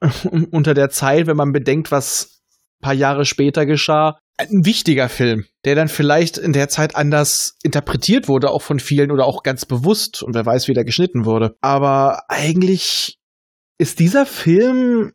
unter 0.50 0.74
der 0.74 0.90
Zeit, 0.90 1.26
wenn 1.26 1.36
man 1.36 1.52
bedenkt, 1.52 1.90
was 1.90 2.42
paar 2.80 2.94
Jahre 2.94 3.24
später 3.24 3.66
geschah, 3.66 4.18
ein 4.36 4.64
wichtiger 4.64 5.08
Film, 5.08 5.46
der 5.64 5.74
dann 5.74 5.88
vielleicht 5.88 6.38
in 6.38 6.52
der 6.52 6.68
Zeit 6.68 6.94
anders 6.94 7.56
interpretiert 7.64 8.28
wurde, 8.28 8.50
auch 8.50 8.62
von 8.62 8.78
vielen 8.78 9.10
oder 9.10 9.24
auch 9.24 9.42
ganz 9.42 9.66
bewusst 9.66 10.22
und 10.22 10.34
wer 10.34 10.46
weiß, 10.46 10.68
wie 10.68 10.74
der 10.74 10.84
geschnitten 10.84 11.24
wurde. 11.24 11.56
Aber 11.60 12.22
eigentlich 12.28 13.18
ist 13.78 13.98
dieser 13.98 14.26
Film 14.26 15.12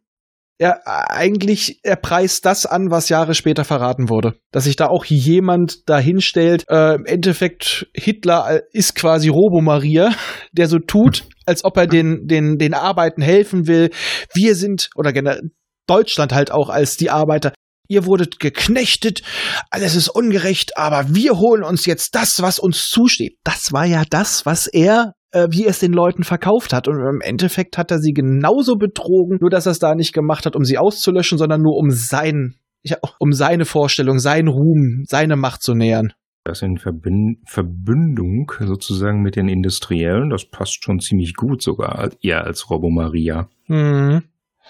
er 0.64 0.88
eigentlich, 1.12 1.82
er 1.84 1.98
preist 1.98 2.46
das 2.46 2.66
an, 2.66 2.90
was 2.90 3.10
Jahre 3.10 3.36
später 3.36 3.66
verraten 3.66 4.10
wurde. 4.10 4.36
Dass 4.52 4.64
sich 4.64 4.78
da 4.78 4.88
auch 4.88 5.04
jemand 5.04 5.90
dahinstellt, 5.90 6.64
äh, 6.70 6.96
im 6.96 7.06
Endeffekt 7.06 7.88
Hitler 7.94 8.62
ist 8.72 8.96
quasi 8.96 9.28
Robo-Maria, 9.28 10.14
der 10.54 10.68
so 10.68 10.80
tut, 10.80 11.26
als 11.46 11.66
ob 11.66 11.76
er 11.78 11.88
den, 11.88 12.28
den, 12.28 12.58
den 12.58 12.74
Arbeiten 12.74 13.22
helfen 13.22 13.68
will. 13.68 13.90
Wir 14.34 14.56
sind, 14.56 14.90
oder 14.96 15.12
generell 15.12 15.52
Deutschland 15.86 16.34
halt 16.34 16.50
auch 16.50 16.70
als 16.70 16.96
die 16.96 17.10
Arbeiter, 17.10 17.52
ihr 17.90 18.06
wurdet 18.06 18.40
geknechtet, 18.40 19.22
alles 19.70 19.96
ist 19.96 20.08
ungerecht, 20.08 20.78
aber 20.78 21.14
wir 21.14 21.38
holen 21.38 21.64
uns 21.64 21.86
jetzt 21.86 22.16
das, 22.16 22.42
was 22.42 22.58
uns 22.58 22.88
zusteht. 22.88 23.38
Das 23.44 23.74
war 23.74 23.86
ja 23.86 24.04
das, 24.10 24.46
was 24.46 24.68
er 24.68 25.14
äh, 25.34 25.48
wie 25.50 25.64
er 25.64 25.72
es 25.72 25.80
den 25.80 25.92
Leuten 25.92 26.24
verkauft 26.24 26.74
hat. 26.74 26.88
Und 26.88 26.96
im 26.96 27.22
Endeffekt 27.22 27.78
hat 27.78 27.92
er 27.92 28.00
sie 28.00 28.14
genauso 28.14 28.76
betrogen, 28.76 29.38
nur 29.42 29.50
dass 29.50 29.66
er 29.66 29.72
es 29.72 29.80
da 29.80 29.96
nicht 29.96 30.14
gemacht 30.14 30.46
hat, 30.46 30.56
um 30.56 30.64
sie 30.64 30.78
auszulöschen, 30.78 31.38
sondern 31.38 31.62
nur 31.62 31.76
um 31.76 31.90
sein, 31.90 32.56
ja, 32.84 32.98
um 33.20 33.34
seine 33.34 33.66
Vorstellung, 33.66 34.20
seinen 34.20 34.48
Ruhm, 34.48 35.04
seine 35.08 35.36
Macht 35.36 35.64
zu 35.64 35.74
nähern. 35.74 36.14
Das 36.46 36.62
in 36.62 36.78
Verbind 36.78 37.40
Verbündung 37.46 38.52
sozusagen 38.60 39.22
mit 39.22 39.36
den 39.36 39.48
Industriellen, 39.48 40.30
das 40.30 40.46
passt 40.46 40.84
schon 40.84 41.00
ziemlich 41.00 41.36
gut 41.36 41.62
sogar, 41.62 42.10
eher 42.22 42.44
als 42.44 42.70
Robo 42.70 42.90
Maria. 42.90 43.48
Mhm. 43.68 44.24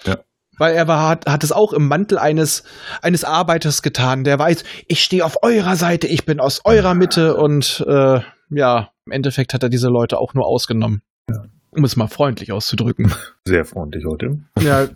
Ja. 0.04 0.18
Weil 0.56 0.76
er 0.76 0.86
war, 0.86 1.08
hat, 1.08 1.26
hat 1.26 1.42
es 1.42 1.50
auch 1.50 1.72
im 1.72 1.88
Mantel 1.88 2.16
eines, 2.16 2.62
eines 3.02 3.24
Arbeiters 3.24 3.82
getan, 3.82 4.22
der 4.22 4.38
weiß, 4.38 4.62
ich 4.86 5.02
stehe 5.02 5.24
auf 5.24 5.42
eurer 5.42 5.74
Seite, 5.74 6.06
ich 6.06 6.24
bin 6.24 6.38
aus 6.38 6.60
eurer 6.64 6.94
Mitte 6.94 7.36
und 7.36 7.84
äh, 7.88 8.20
ja, 8.50 8.90
im 9.06 9.12
Endeffekt 9.12 9.54
hat 9.54 9.62
er 9.62 9.68
diese 9.68 9.88
Leute 9.88 10.18
auch 10.18 10.34
nur 10.34 10.46
ausgenommen. 10.46 11.02
Ja. 11.28 11.44
Um 11.70 11.84
es 11.84 11.96
mal 11.96 12.06
freundlich 12.06 12.52
auszudrücken. 12.52 13.12
Sehr 13.44 13.64
freundlich 13.64 14.04
heute. 14.06 14.38
Ja, 14.60 14.88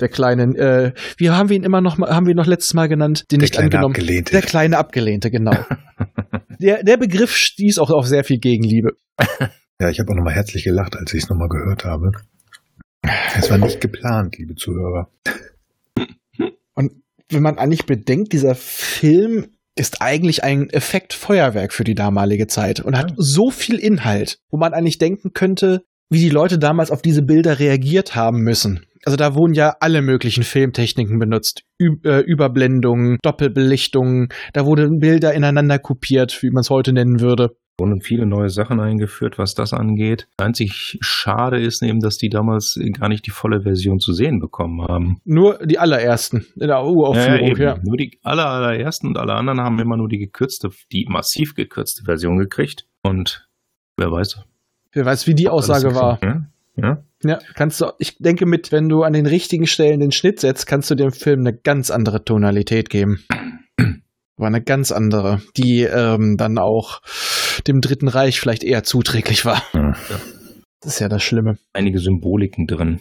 der 0.00 0.08
kleine, 0.08 0.42
äh, 0.56 0.92
wie 1.18 1.30
haben 1.30 1.48
wir 1.48 1.56
ihn 1.56 1.62
immer 1.62 1.80
noch 1.80 1.98
mal, 1.98 2.10
haben 2.10 2.26
wir 2.26 2.32
ihn 2.32 2.36
noch 2.36 2.46
letztes 2.46 2.74
Mal 2.74 2.88
genannt, 2.88 3.24
den 3.30 3.38
der 3.38 3.44
nicht 3.44 3.58
angenommen. 3.58 3.94
Abgelehnte. 3.94 4.32
Der 4.32 4.42
kleine 4.42 4.78
Abgelehnte, 4.78 5.30
genau. 5.30 5.56
der, 6.58 6.82
der 6.82 6.96
Begriff 6.96 7.34
stieß 7.36 7.78
auch 7.78 7.90
auf 7.90 8.06
sehr 8.06 8.24
viel 8.24 8.38
Gegenliebe. 8.38 8.96
Ja, 9.78 9.90
ich 9.90 10.00
habe 10.00 10.10
auch 10.10 10.16
nochmal 10.16 10.32
herzlich 10.32 10.64
gelacht, 10.64 10.96
als 10.96 11.12
ich 11.12 11.24
es 11.24 11.28
nochmal 11.28 11.50
gehört 11.50 11.84
habe. 11.84 12.10
Es 13.36 13.50
war 13.50 13.58
nicht 13.58 13.78
geplant, 13.82 14.38
liebe 14.38 14.54
Zuhörer. 14.54 15.10
Und 16.72 16.92
wenn 17.28 17.42
man 17.42 17.58
eigentlich 17.58 17.84
bedenkt, 17.84 18.32
dieser 18.32 18.54
Film 18.54 19.48
ist 19.76 20.00
eigentlich 20.00 20.42
ein 20.42 20.70
Effektfeuerwerk 20.70 21.72
für 21.72 21.84
die 21.84 21.94
damalige 21.94 22.46
Zeit 22.46 22.80
und 22.80 22.96
hat 22.96 23.12
so 23.16 23.50
viel 23.50 23.78
Inhalt, 23.78 24.38
wo 24.50 24.56
man 24.56 24.72
eigentlich 24.72 24.98
denken 24.98 25.32
könnte, 25.32 25.82
wie 26.08 26.20
die 26.20 26.30
Leute 26.30 26.58
damals 26.58 26.90
auf 26.90 27.02
diese 27.02 27.22
Bilder 27.22 27.58
reagiert 27.58 28.14
haben 28.14 28.40
müssen. 28.40 28.86
Also 29.04 29.16
da 29.16 29.34
wurden 29.34 29.54
ja 29.54 29.76
alle 29.80 30.02
möglichen 30.02 30.42
Filmtechniken 30.42 31.18
benutzt. 31.18 31.62
Ü 31.80 31.96
äh, 32.04 32.20
Überblendungen, 32.20 33.18
Doppelbelichtungen, 33.22 34.28
da 34.52 34.66
wurden 34.66 34.98
Bilder 34.98 35.34
ineinander 35.34 35.78
kopiert, 35.78 36.42
wie 36.42 36.50
man 36.50 36.62
es 36.62 36.70
heute 36.70 36.92
nennen 36.92 37.20
würde 37.20 37.50
wurden 37.78 38.00
viele 38.00 38.26
neue 38.26 38.48
Sachen 38.48 38.80
eingeführt, 38.80 39.38
was 39.38 39.54
das 39.54 39.72
angeht. 39.72 40.28
Einzig 40.38 40.98
schade 41.00 41.60
ist 41.60 41.82
eben, 41.82 42.00
dass 42.00 42.16
die 42.16 42.28
damals 42.28 42.78
gar 42.98 43.08
nicht 43.08 43.26
die 43.26 43.30
volle 43.30 43.62
Version 43.62 43.98
zu 43.98 44.12
sehen 44.12 44.40
bekommen 44.40 44.82
haben. 44.82 45.20
Nur 45.24 45.58
die 45.58 45.78
allerersten 45.78 46.46
in 46.58 46.68
der 46.68 46.82
Uraufführung, 46.82 47.56
ja, 47.56 47.74
ja. 47.74 47.78
Nur 47.82 47.96
die 47.96 48.18
aller, 48.22 48.46
allerersten 48.46 49.08
und 49.08 49.18
alle 49.18 49.34
anderen 49.34 49.60
haben 49.60 49.78
immer 49.78 49.96
nur 49.96 50.08
die 50.08 50.18
gekürzte, 50.18 50.70
die 50.92 51.06
massiv 51.08 51.54
gekürzte 51.54 52.04
Version 52.04 52.38
gekriegt. 52.38 52.86
Und 53.02 53.48
wer 53.96 54.10
weiß. 54.10 54.40
Wer 54.92 55.04
weiß, 55.04 55.26
wie 55.26 55.34
die 55.34 55.48
Aussage 55.48 55.94
war. 55.94 56.18
Ja? 56.22 56.46
ja. 56.76 57.02
Ja, 57.22 57.38
kannst 57.54 57.80
du, 57.80 57.86
ich 57.98 58.18
denke 58.18 58.44
mit, 58.44 58.72
wenn 58.72 58.88
du 58.90 59.02
an 59.02 59.14
den 59.14 59.26
richtigen 59.26 59.66
Stellen 59.66 60.00
den 60.00 60.12
Schnitt 60.12 60.40
setzt, 60.40 60.66
kannst 60.66 60.90
du 60.90 60.94
dem 60.94 61.12
Film 61.12 61.40
eine 61.40 61.56
ganz 61.56 61.90
andere 61.90 62.24
Tonalität 62.24 62.90
geben. 62.90 63.24
War 64.36 64.48
eine 64.48 64.62
ganz 64.62 64.92
andere, 64.92 65.40
die 65.56 65.82
ähm, 65.82 66.36
dann 66.36 66.58
auch 66.58 67.00
dem 67.66 67.80
Dritten 67.80 68.08
Reich 68.08 68.40
vielleicht 68.40 68.64
eher 68.64 68.82
zuträglich 68.82 69.44
war. 69.44 69.62
Ja. 69.72 69.94
Das 70.80 70.94
ist 70.94 71.00
ja 71.00 71.08
das 71.08 71.22
Schlimme. 71.22 71.58
Einige 71.72 71.98
Symboliken 71.98 72.66
drin. 72.66 73.00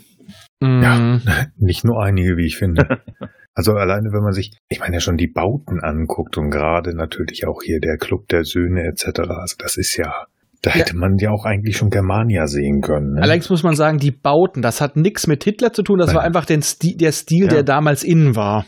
Mhm. 0.60 0.82
Ja, 0.82 1.20
nicht 1.58 1.84
nur 1.84 2.02
einige, 2.02 2.38
wie 2.38 2.46
ich 2.46 2.58
finde. 2.58 3.02
Also 3.58 3.72
alleine, 3.72 4.12
wenn 4.12 4.22
man 4.22 4.34
sich, 4.34 4.52
ich 4.68 4.82
meine 4.82 4.96
ja 4.96 5.00
schon 5.00 5.16
die 5.16 5.30
Bauten 5.30 5.80
anguckt 5.82 6.38
und 6.38 6.50
gerade 6.50 6.94
natürlich 6.94 7.48
auch 7.48 7.62
hier 7.64 7.80
der 7.80 7.96
Club 7.96 8.28
der 8.28 8.44
Söhne 8.44 8.84
etc. 8.84 9.20
Also 9.30 9.56
das 9.58 9.78
ist 9.78 9.96
ja, 9.96 10.26
da 10.62 10.72
hätte 10.72 10.92
ja. 10.92 11.00
man 11.00 11.16
ja 11.20 11.32
auch 11.32 11.46
eigentlich 11.46 11.78
schon 11.78 11.90
Germania 11.90 12.48
sehen 12.48 12.82
können. 12.82 13.14
Ne? 13.14 13.22
Allerdings 13.22 13.50
muss 13.50 13.64
man 13.64 13.76
sagen, 13.76 13.98
die 13.98 14.12
Bauten, 14.12 14.62
das 14.62 14.82
hat 14.82 14.98
nichts 14.98 15.28
mit 15.28 15.46
Hitler 15.46 15.72
zu 15.72 15.84
tun, 15.84 16.00
das 16.00 16.08
Nein. 16.08 16.16
war 16.18 16.24
einfach 16.24 16.44
den 16.44 16.64
Stil, 16.64 16.98
der 16.98 17.14
Stil, 17.14 17.46
ja. 17.46 17.50
der 17.50 17.64
damals 17.64 18.04
innen 18.04 18.36
war. 18.36 18.66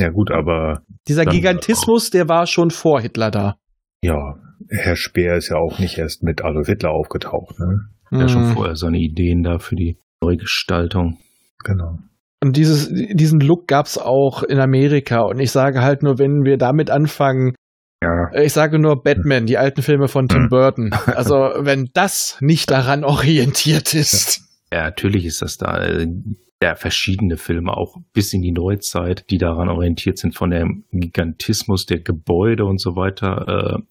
Ja 0.00 0.10
gut, 0.10 0.30
aber 0.30 0.82
dieser 1.08 1.24
Gigantismus, 1.24 2.10
der 2.10 2.28
war 2.28 2.46
schon 2.46 2.70
vor 2.70 3.00
Hitler 3.00 3.30
da. 3.30 3.56
Ja, 4.02 4.36
Herr 4.68 4.96
Speer 4.96 5.36
ist 5.36 5.48
ja 5.48 5.56
auch 5.56 5.78
nicht 5.78 5.98
erst 5.98 6.22
mit 6.22 6.44
Adolf 6.44 6.66
Hitler 6.66 6.90
aufgetaucht. 6.90 7.58
Ne? 7.58 7.80
Ja, 8.10 8.28
schon 8.28 8.48
mhm. 8.48 8.52
vorher 8.54 8.76
seine 8.76 8.98
Ideen 8.98 9.42
da 9.42 9.58
für 9.58 9.76
die 9.76 9.98
Neugestaltung. 10.20 11.18
Genau. 11.64 11.98
Und 12.42 12.56
dieses, 12.56 12.90
diesen 12.90 13.40
Look 13.40 13.68
gab's 13.68 13.98
auch 13.98 14.42
in 14.42 14.58
Amerika. 14.58 15.20
Und 15.20 15.40
ich 15.40 15.50
sage 15.50 15.82
halt 15.82 16.02
nur, 16.02 16.18
wenn 16.18 16.44
wir 16.44 16.56
damit 16.56 16.90
anfangen, 16.90 17.54
ja. 18.02 18.30
ich 18.32 18.52
sage 18.52 18.78
nur 18.78 19.02
Batman, 19.02 19.44
die 19.44 19.58
alten 19.58 19.82
Filme 19.82 20.08
von 20.08 20.26
Tim 20.26 20.44
mhm. 20.44 20.48
Burton. 20.48 20.90
Also 21.06 21.34
wenn 21.34 21.90
das 21.92 22.38
nicht 22.40 22.70
daran 22.70 23.04
orientiert 23.04 23.94
ist. 23.94 24.42
Ja, 24.72 24.84
natürlich 24.84 25.26
ist 25.26 25.42
das 25.42 25.58
da. 25.58 25.86
Ja, 26.62 26.74
verschiedene 26.74 27.38
Filme, 27.38 27.74
auch 27.76 27.96
bis 28.12 28.32
in 28.34 28.42
die 28.42 28.52
Neuzeit, 28.52 29.24
die 29.30 29.38
daran 29.38 29.70
orientiert 29.70 30.18
sind, 30.18 30.34
von 30.34 30.50
dem 30.50 30.84
Gigantismus 30.92 31.86
der 31.86 32.00
Gebäude 32.00 32.66
und 32.66 32.80
so 32.80 32.96
weiter. 32.96 33.78
Äh, 33.78 33.82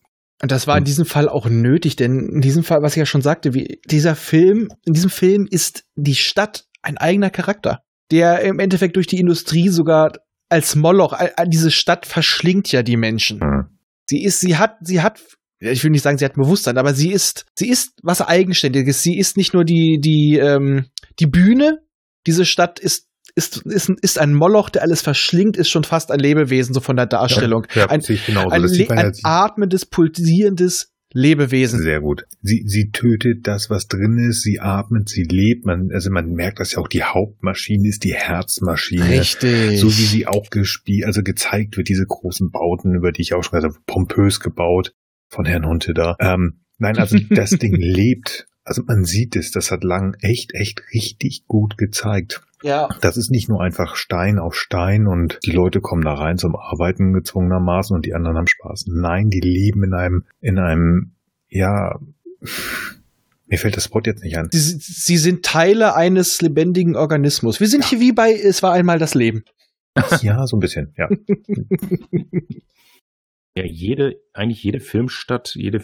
und 0.42 0.52
das 0.52 0.68
war 0.68 0.78
in 0.78 0.84
diesem 0.84 1.06
Fall 1.06 1.28
auch 1.28 1.50
nötig, 1.50 1.96
denn 1.96 2.30
in 2.34 2.42
diesem 2.42 2.64
Fall, 2.64 2.82
was 2.82 2.94
ich 2.94 3.00
ja 3.00 3.06
schon 3.06 3.22
sagte, 3.22 3.54
wie 3.54 3.80
dieser 3.86 4.16
Film, 4.16 4.70
in 4.86 4.94
diesem 4.94 5.10
Film 5.10 5.48
ist 5.50 5.86
die 5.96 6.16
Stadt 6.16 6.66
ein 6.82 6.98
eigener 6.98 7.30
Charakter, 7.30 7.82
der 8.12 8.42
im 8.42 8.60
Endeffekt 8.60 8.96
durch 8.96 9.08
die 9.08 9.20
Industrie 9.20 9.70
sogar 9.70 10.14
als 10.48 10.76
Moloch, 10.76 11.18
diese 11.48 11.72
Stadt 11.72 12.06
verschlingt 12.06 12.72
ja 12.72 12.84
die 12.84 12.98
Menschen. 12.98 13.40
Mhm. 13.40 13.66
Sie 14.06 14.24
ist, 14.24 14.40
sie 14.40 14.58
hat, 14.58 14.78
sie 14.82 15.02
hat, 15.02 15.22
ich 15.60 15.84
will 15.84 15.92
nicht 15.92 16.02
sagen, 16.02 16.18
sie 16.18 16.26
hat 16.26 16.34
Bewusstsein, 16.34 16.78
aber 16.78 16.94
sie 16.94 17.12
ist, 17.12 17.46
sie 17.56 17.70
ist 17.70 17.94
was 18.02 18.22
Eigenständiges. 18.22 19.04
Sie 19.04 19.18
ist 19.18 19.38
nicht 19.38 19.54
nur 19.54 19.66
die, 19.66 20.00
die, 20.02 20.40
ähm, 20.42 20.86
die 21.20 21.28
Bühne. 21.28 21.80
Diese 22.28 22.46
Stadt 22.46 22.80
ist 22.80 23.08
ist, 23.36 23.58
ist, 23.66 23.90
ist 23.90 24.20
ein 24.20 24.34
Moloch, 24.34 24.70
der 24.70 24.82
alles 24.82 25.02
verschlingt, 25.02 25.56
ist 25.56 25.70
schon 25.70 25.84
fast 25.84 26.12
ein 26.12 26.20
Lebewesen, 26.20 26.74
so 26.74 26.82
von 26.82 26.96
der 26.96 27.06
Darstellung. 27.06 27.66
Ja, 27.74 27.82
ja, 27.84 27.90
ein, 27.90 28.02
genauso. 28.02 28.50
ein, 28.50 28.64
ein, 28.64 28.98
ein 28.98 29.14
atmendes, 29.24 29.86
pulsierendes 29.86 30.92
Lebewesen. 31.12 31.80
Sehr 31.82 32.02
gut. 32.02 32.26
Sie, 32.42 32.64
sie 32.68 32.92
tötet 32.92 33.48
das, 33.48 33.70
was 33.70 33.88
drin 33.88 34.18
ist, 34.18 34.44
sie 34.44 34.60
atmet, 34.60 35.10
sie 35.10 35.24
lebt. 35.24 35.66
Man, 35.66 35.90
also 35.92 36.12
man 36.12 36.34
merkt, 36.34 36.60
dass 36.60 36.74
ja 36.74 36.80
auch 36.80 36.88
die 36.88 37.04
Hauptmaschine 37.04 37.88
ist, 37.88 38.04
die 38.04 38.14
Herzmaschine. 38.14 39.10
Richtig. 39.10 39.80
So 39.80 39.88
wie 39.88 40.06
sie 40.06 40.28
auch 40.28 40.50
gespielt, 40.52 41.06
also 41.06 41.24
gezeigt 41.24 41.78
wird, 41.78 41.90
diese 41.90 42.06
großen 42.06 42.52
Bauten, 42.52 42.94
über 42.94 43.12
die 43.12 43.22
ich 43.22 43.34
auch 43.34 43.44
schon 43.44 43.60
gesagt 43.60 43.74
habe, 43.74 43.84
pompös 43.88 44.40
gebaut 44.40 44.94
von 45.30 45.46
Herrn 45.46 45.66
Hunte 45.66 45.94
da. 45.94 46.16
Ähm, 46.20 46.62
nein, 46.78 46.98
also 46.98 47.18
das 47.32 47.52
Ding 47.52 47.76
lebt. 47.76 48.48
Also 48.70 48.84
man 48.86 49.04
sieht 49.04 49.36
es, 49.36 49.50
das 49.50 49.72
hat 49.72 49.84
Lang 49.84 50.16
echt, 50.22 50.54
echt 50.54 50.84
richtig 50.94 51.48
gut 51.48 51.76
gezeigt. 51.76 52.44
Ja. 52.62 52.88
Das 53.02 53.18
ist 53.18 53.32
nicht 53.32 53.50
nur 53.50 53.64
einfach 53.64 53.96
Stein 53.96 54.38
auf 54.38 54.54
Stein 54.54 55.08
und 55.08 55.40
die 55.44 55.50
Leute 55.50 55.82
kommen 55.82 56.04
da 56.04 56.14
rein 56.14 56.38
zum 56.38 56.56
Arbeiten 56.56 57.12
gezwungenermaßen 57.14 57.96
und 57.96 58.06
die 58.06 58.14
anderen 58.14 58.38
haben 58.38 58.46
Spaß. 58.46 58.86
Nein, 58.86 59.32
die 59.32 59.40
leben 59.40 59.84
in 59.84 59.96
einem, 59.96 60.26
in 60.40 60.60
einem, 60.60 61.14
ja, 61.48 62.00
mir 63.48 63.58
fällt 63.58 63.76
das 63.76 63.92
Wort 63.92 64.06
jetzt 64.06 64.24
nicht 64.24 64.38
an. 64.38 64.50
Sie, 64.52 64.78
sie 64.80 65.18
sind 65.18 65.44
Teile 65.44 65.96
eines 65.96 66.40
lebendigen 66.40 66.96
Organismus. 66.96 67.60
Wir 67.60 67.68
sind 67.68 67.86
ja. 67.86 67.90
hier 67.90 68.00
wie 68.02 68.12
bei 68.12 68.34
Es 68.34 68.62
war 68.62 68.74
einmal 68.74 69.00
das 69.00 69.16
Leben. 69.16 69.46
Ja, 70.22 70.46
so 70.46 70.56
ein 70.56 70.60
bisschen, 70.60 70.94
ja. 70.96 71.10
ja, 73.56 73.66
jede, 73.66 74.22
eigentlich 74.34 74.64
jede 74.64 74.80
Filmstadt, 74.80 75.56
jede 75.56 75.84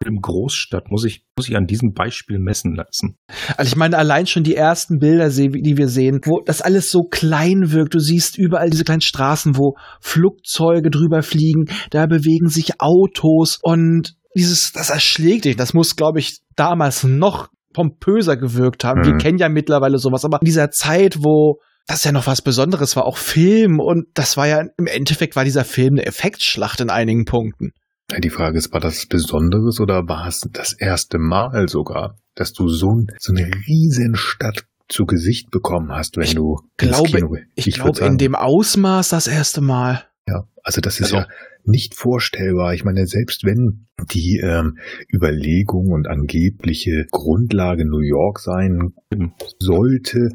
Großstadt 0.00 0.90
muss 0.90 1.04
ich, 1.04 1.24
muss 1.36 1.48
ich 1.48 1.56
an 1.56 1.66
diesem 1.66 1.92
Beispiel 1.92 2.38
messen 2.38 2.74
lassen. 2.74 3.18
Also 3.56 3.68
ich 3.68 3.76
meine, 3.76 3.98
allein 3.98 4.26
schon 4.26 4.44
die 4.44 4.54
ersten 4.54 4.98
Bilder, 4.98 5.28
die 5.28 5.76
wir 5.76 5.88
sehen, 5.88 6.20
wo 6.24 6.40
das 6.44 6.62
alles 6.62 6.90
so 6.90 7.02
klein 7.02 7.72
wirkt. 7.72 7.94
Du 7.94 7.98
siehst 7.98 8.38
überall 8.38 8.70
diese 8.70 8.84
kleinen 8.84 9.00
Straßen, 9.00 9.56
wo 9.56 9.74
Flugzeuge 10.00 10.90
drüber 10.90 11.22
fliegen, 11.22 11.66
da 11.90 12.06
bewegen 12.06 12.48
sich 12.48 12.80
Autos 12.80 13.58
und 13.60 14.14
dieses, 14.34 14.72
das 14.72 14.90
erschlägt 14.90 15.44
dich. 15.44 15.56
Das 15.56 15.74
muss, 15.74 15.96
glaube 15.96 16.20
ich, 16.20 16.38
damals 16.54 17.04
noch 17.04 17.48
pompöser 17.72 18.36
gewirkt 18.36 18.84
haben. 18.84 19.00
Mhm. 19.00 19.04
Wir 19.06 19.16
kennen 19.16 19.38
ja 19.38 19.48
mittlerweile 19.48 19.98
sowas, 19.98 20.24
aber 20.24 20.38
in 20.40 20.46
dieser 20.46 20.70
Zeit, 20.70 21.18
wo 21.22 21.60
das 21.86 22.04
ja 22.04 22.12
noch 22.12 22.26
was 22.26 22.42
Besonderes 22.42 22.96
war, 22.96 23.06
auch 23.06 23.16
Film 23.16 23.80
und 23.80 24.06
das 24.14 24.36
war 24.36 24.46
ja 24.46 24.62
im 24.76 24.86
Endeffekt 24.86 25.36
war 25.36 25.44
dieser 25.44 25.64
Film 25.64 25.94
eine 25.94 26.06
Effektschlacht 26.06 26.80
in 26.80 26.90
einigen 26.90 27.24
Punkten. 27.24 27.72
Die 28.16 28.30
Frage 28.30 28.56
ist, 28.56 28.72
war 28.72 28.80
das 28.80 29.04
Besonderes 29.06 29.80
oder 29.80 30.08
war 30.08 30.26
es 30.26 30.40
das 30.52 30.72
erste 30.72 31.18
Mal 31.18 31.68
sogar, 31.68 32.16
dass 32.34 32.52
du 32.54 32.68
so, 32.68 33.02
so 33.18 33.32
eine 33.34 33.50
riesen 33.66 34.14
Stadt 34.16 34.64
zu 34.88 35.04
Gesicht 35.04 35.50
bekommen 35.50 35.92
hast, 35.92 36.16
wenn 36.16 36.24
Ich 36.24 36.34
du 36.34 36.56
glaube- 36.78 37.10
Kino. 37.10 37.36
Ich, 37.54 37.66
würd 37.66 37.96
glaube, 37.96 38.06
in 38.06 38.16
dem 38.16 38.34
Ausmaß 38.34 39.10
das 39.10 39.26
erste 39.26 39.60
Mal. 39.60 40.04
Ja, 40.26 40.44
also 40.62 40.80
das 40.80 41.00
ist 41.00 41.12
Also- 41.12 41.16
ja 41.18 41.26
nicht 41.64 41.94
vorstellbar. 41.94 42.72
Ich 42.72 42.82
meine, 42.84 43.06
selbst 43.06 43.44
wenn 43.44 43.86
die 44.10 44.40
ähm, 44.42 44.78
Überlegung 45.12 45.90
und 45.90 46.08
angebliche 46.08 47.04
Grundlage 47.10 47.84
New 47.84 48.00
York 48.00 48.38
sein 48.40 48.94
Mhm. 49.14 49.32
sollte, 49.58 50.30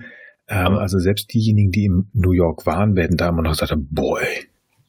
ähm, 0.47 0.73
also 0.73 0.99
selbst 0.99 1.33
diejenigen, 1.33 1.71
die 1.71 1.86
in 1.86 2.09
New 2.13 2.33
York 2.33 2.67
waren, 2.67 2.95
werden 2.95 3.17
da 3.17 3.29
immer 3.29 3.41
noch 3.41 3.55
sagen, 3.55 3.88
boy, 3.89 4.21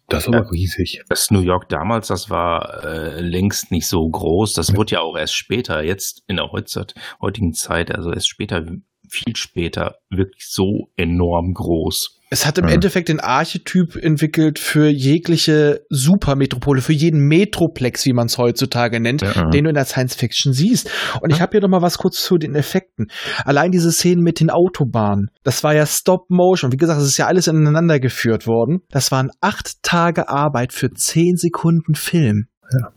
das 0.09 0.27
aber 0.29 0.39
Ja. 0.39 0.49
riesig. 0.51 1.03
Das 1.09 1.31
New 1.31 1.41
York 1.41 1.69
damals, 1.69 2.09
das 2.09 2.31
war 2.31 2.85
äh, 2.85 3.21
längst 3.21 3.71
nicht 3.71 3.87
so 3.87 4.09
groß. 4.09 4.53
Das 4.55 4.75
wurde 4.77 4.93
ja 4.93 5.01
auch 5.01 5.17
erst 5.17 5.35
später, 5.35 5.83
jetzt 5.83 6.23
in 6.27 6.37
der 6.37 6.51
heutigen 6.53 7.53
Zeit, 7.55 7.95
also 7.95 8.13
erst 8.13 8.29
später, 8.29 8.65
viel 9.09 9.37
später, 9.37 9.99
wirklich 10.11 10.47
so 10.49 10.91
enorm 10.97 11.55
groß. 11.55 12.21
Es 12.35 12.45
hat 12.47 12.59
im 12.59 12.65
Mhm. 12.65 12.73
Endeffekt 12.73 13.09
den 13.11 13.21
Archetyp 13.21 13.95
entwickelt 13.95 14.59
für 14.59 14.89
jegliche 14.89 15.83
Supermetropole, 15.89 16.81
für 16.81 16.93
jeden 16.93 17.21
Metroplex, 17.29 18.05
wie 18.07 18.13
man 18.13 18.27
es 18.27 18.39
heutzutage 18.39 18.99
nennt, 18.99 19.23
Ja. 19.23 19.51
den 19.51 19.63
du 19.63 19.69
in 19.71 19.75
der 19.77 19.85
Science 19.85 20.17
Fiction 20.17 20.53
siehst. 20.53 20.91
Und 21.21 21.31
ich 21.31 21.41
habe 21.41 21.53
hier 21.53 21.61
noch 21.61 21.69
mal 21.69 21.81
was 21.81 21.97
kurz 21.97 22.25
zu 22.25 22.37
den 22.37 22.57
Effekten. 22.57 23.07
Allein 23.45 23.71
diese 23.71 23.93
Szenen 23.93 24.25
mit 24.25 24.41
den 24.41 24.51
Autobahnen, 24.51 25.29
das 25.45 25.63
war 25.63 25.77
ja 25.77 25.87
Stop 25.87 26.23
Motion. 26.29 26.73
Wie 26.73 26.77
gesagt, 26.77 27.01
es 27.01 27.07
ist 27.07 27.19
ja 27.19 27.29
alles 27.29 27.47
ineinander 27.47 28.01
geführt 28.01 28.49
worden. 28.49 28.81
Das 28.91 29.13
waren 29.13 29.31
acht 29.41 29.81
Tage 29.83 30.29
Arbeit 30.29 30.73
für 30.73 30.91
zehn 30.91 31.37
Sekunden 31.37 31.95
Film. 31.95 32.47
Ja. 32.73 32.89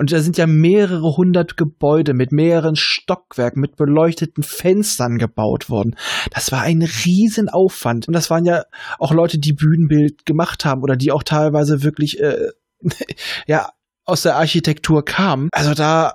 Und 0.00 0.12
da 0.12 0.20
sind 0.20 0.38
ja 0.38 0.46
mehrere 0.46 1.14
hundert 1.18 1.58
Gebäude 1.58 2.14
mit 2.14 2.32
mehreren 2.32 2.74
Stockwerken, 2.74 3.60
mit 3.60 3.76
beleuchteten 3.76 4.42
Fenstern 4.42 5.18
gebaut 5.18 5.68
worden. 5.68 5.94
Das 6.30 6.50
war 6.52 6.62
ein 6.62 6.80
Riesenaufwand. 6.80 8.08
Und 8.08 8.14
das 8.14 8.30
waren 8.30 8.46
ja 8.46 8.64
auch 8.98 9.12
Leute, 9.12 9.38
die 9.38 9.52
Bühnenbild 9.52 10.24
gemacht 10.24 10.64
haben 10.64 10.80
oder 10.82 10.96
die 10.96 11.12
auch 11.12 11.22
teilweise 11.22 11.82
wirklich 11.82 12.18
äh, 12.18 12.48
ja 13.46 13.68
aus 14.06 14.22
der 14.22 14.36
Architektur 14.36 15.04
kamen. 15.04 15.50
Also 15.52 15.74
da 15.74 16.14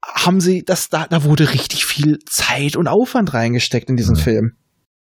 haben 0.00 0.40
sie, 0.40 0.62
das, 0.64 0.88
da, 0.88 1.08
da 1.08 1.24
wurde 1.24 1.52
richtig 1.52 1.86
viel 1.86 2.20
Zeit 2.26 2.76
und 2.76 2.86
Aufwand 2.86 3.34
reingesteckt 3.34 3.90
in 3.90 3.96
diesen 3.96 4.14
Mhm. 4.14 4.20
Film. 4.20 4.52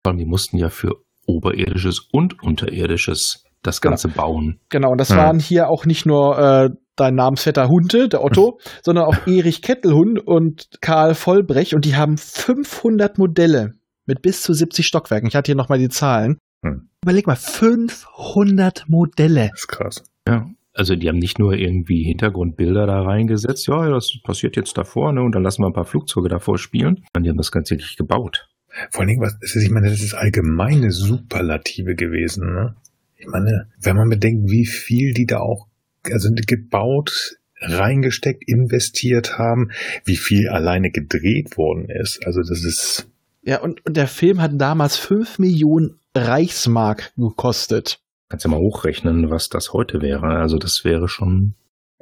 Vor 0.04 0.12
allem, 0.12 0.18
die 0.18 0.26
mussten 0.26 0.58
ja 0.58 0.70
für 0.70 0.92
oberirdisches 1.26 2.02
und 2.12 2.44
unterirdisches 2.44 3.46
das 3.62 3.80
Genau. 3.80 3.92
Ganze 3.92 4.08
bauen. 4.10 4.60
Genau, 4.70 4.92
und 4.92 4.98
das 4.98 5.10
Mhm. 5.10 5.16
waren 5.16 5.40
hier 5.40 5.70
auch 5.70 5.86
nicht 5.86 6.06
nur 6.06 6.38
äh, 6.38 6.70
dein 7.00 7.16
namensvetter 7.16 7.68
Hunde, 7.68 8.10
der 8.10 8.24
Otto, 8.24 8.60
sondern 8.84 9.06
auch 9.06 9.28
Erich 9.28 9.62
Kettelhund 9.62 10.20
und 10.20 10.70
Karl 10.82 11.16
Vollbrech 11.16 11.76
und 11.76 11.86
die 11.86 11.96
haben 11.96 12.18
500 12.18 13.18
Modelle 13.18 13.76
mit 14.06 14.22
bis 14.22 14.42
zu 14.42 14.54
70 14.54 14.86
Stockwerken. 14.86 15.28
Ich 15.28 15.36
hatte 15.36 15.50
hier 15.50 15.56
nochmal 15.56 15.80
die 15.80 15.90
Zahlen. 15.90 16.38
Hm. 16.66 16.90
Überleg 17.04 17.28
mal, 17.28 17.36
500 17.36 18.86
Modelle. 18.88 19.50
Das 19.52 19.62
ist 19.62 19.68
krass. 19.68 20.04
Ja. 20.28 20.46
Also 20.74 20.96
die 20.96 21.10
haben 21.10 21.18
nicht 21.18 21.40
nur 21.40 21.54
irgendwie 21.54 22.04
Hintergrundbilder 22.04 22.86
da 22.86 23.02
reingesetzt, 23.02 23.68
ja, 23.68 23.90
das 23.90 24.14
passiert 24.24 24.56
jetzt 24.56 24.78
da 24.78 24.84
vorne 24.84 25.22
und 25.22 25.34
dann 25.36 25.44
lassen 25.44 25.62
wir 25.62 25.68
ein 25.68 25.74
paar 25.74 25.84
Flugzeuge 25.84 26.30
davor 26.30 26.58
spielen. 26.58 27.04
Und 27.14 27.24
die 27.24 27.30
haben 27.30 27.38
das 27.38 27.52
Ganze 27.52 27.76
wirklich 27.76 27.98
gebaut. 27.98 28.48
Vor 28.92 29.02
allen 29.02 29.10
Dingen, 29.10 29.22
was, 29.22 29.36
ich 29.56 29.72
meine, 29.72 29.90
das 29.90 30.02
ist 30.02 30.14
allgemeine 30.14 30.92
Superlative 30.92 31.96
gewesen, 31.96 32.54
ne? 32.54 32.76
Ich 33.18 33.28
meine, 33.28 33.68
wenn 33.82 33.98
man 33.98 34.10
bedenkt, 34.10 34.50
wie 34.50 34.66
viel 34.66 35.14
die 35.14 35.26
da 35.26 35.40
auch, 35.40 35.68
also 36.12 36.30
gebaut, 36.34 37.38
reingesteckt, 37.62 38.44
investiert 38.48 39.38
haben, 39.38 39.72
wie 40.06 40.16
viel 40.18 40.50
alleine 40.50 40.92
gedreht 40.92 41.58
worden 41.58 41.90
ist. 41.90 42.26
Also 42.26 42.42
das 42.42 42.64
ist, 42.64 43.08
Ja, 43.44 43.60
und, 43.62 43.86
und 43.86 43.98
der 43.98 44.08
Film 44.08 44.42
hat 44.42 44.52
damals 44.56 44.98
5 44.98 45.40
Millionen 45.40 46.00
Reichsmark 46.16 47.14
gekostet. 47.18 48.00
Kannst 48.30 48.46
ja 48.46 48.52
mal 48.52 48.60
hochrechnen, 48.60 49.30
was 49.30 49.50
das 49.50 49.74
heute 49.74 50.02
wäre. 50.02 50.28
Also 50.38 50.58
das 50.58 50.84
wäre 50.86 51.08
schon, 51.10 51.56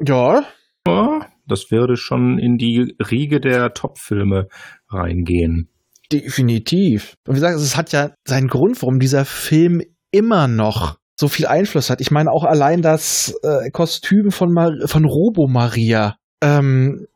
Ja, 0.06 0.44
ja, 0.86 1.28
das 1.48 1.72
würde 1.72 1.98
schon 1.98 2.38
in 2.40 2.58
die 2.58 2.96
Riege 3.12 3.40
der 3.40 3.74
Top-Filme 3.74 4.48
reingehen. 4.90 5.70
definitiv. 6.12 7.16
Und 7.28 7.36
wie 7.36 7.40
gesagt, 7.40 7.58
es 7.58 7.76
hat 7.76 7.92
ja 7.92 8.12
seinen 8.26 8.48
Grund, 8.48 8.82
warum 8.82 9.00
dieser 9.00 9.26
Film 9.26 9.82
immer 10.12 10.48
noch 10.48 10.98
so 11.20 11.28
viel 11.28 11.48
Einfluss 11.48 11.90
hat. 11.90 12.00
Ich 12.00 12.12
meine 12.12 12.32
auch 12.32 12.44
allein 12.44 12.82
das 12.82 13.34
äh, 13.44 13.70
Kostüm 13.72 14.32
von, 14.32 14.54
Mar 14.54 14.72
von 14.86 15.04
Robo 15.06 15.48
Maria. 15.48 16.18
Ähm, 16.42 17.08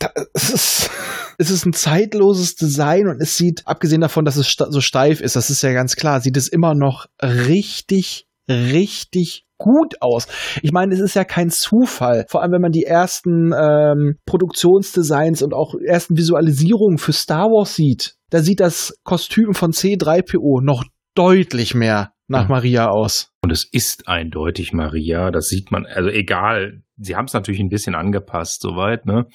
da, 0.00 0.10
es, 0.34 0.50
ist, 0.50 0.90
es 1.38 1.50
ist 1.50 1.64
ein 1.64 1.72
zeitloses 1.72 2.56
Design 2.56 3.08
und 3.08 3.22
es 3.22 3.36
sieht, 3.36 3.62
abgesehen 3.66 4.00
davon, 4.00 4.24
dass 4.24 4.36
es 4.36 4.56
so 4.56 4.80
steif 4.80 5.20
ist, 5.20 5.36
das 5.36 5.50
ist 5.50 5.62
ja 5.62 5.72
ganz 5.72 5.94
klar, 5.96 6.20
sieht 6.20 6.36
es 6.36 6.48
immer 6.48 6.74
noch 6.74 7.06
richtig, 7.22 8.26
richtig 8.48 9.44
gut 9.58 10.02
aus. 10.02 10.26
Ich 10.62 10.72
meine, 10.72 10.92
es 10.92 11.00
ist 11.00 11.14
ja 11.14 11.24
kein 11.24 11.50
Zufall. 11.50 12.26
Vor 12.28 12.42
allem, 12.42 12.52
wenn 12.52 12.60
man 12.60 12.72
die 12.72 12.84
ersten 12.84 13.52
ähm, 13.52 14.16
Produktionsdesigns 14.26 15.42
und 15.42 15.54
auch 15.54 15.74
ersten 15.74 16.16
Visualisierungen 16.16 16.98
für 16.98 17.12
Star 17.12 17.46
Wars 17.46 17.74
sieht, 17.74 18.16
da 18.30 18.42
sieht 18.42 18.60
das 18.60 18.98
Kostüm 19.04 19.54
von 19.54 19.70
C3PO 19.70 20.62
noch 20.62 20.84
deutlich 21.14 21.74
mehr 21.74 22.12
nach 22.28 22.44
Mhm. 22.44 22.50
Maria 22.50 22.88
aus. 22.88 23.30
Und 23.42 23.50
es 23.52 23.64
ist 23.70 24.08
eindeutig 24.08 24.72
Maria, 24.72 25.30
das 25.30 25.48
sieht 25.48 25.70
man, 25.70 25.86
also 25.86 26.08
egal, 26.08 26.82
sie 26.96 27.16
haben 27.16 27.26
es 27.26 27.32
natürlich 27.32 27.60
ein 27.60 27.68
bisschen 27.68 27.94
angepasst 27.94 28.60
soweit, 28.62 29.06
ne? 29.06 29.26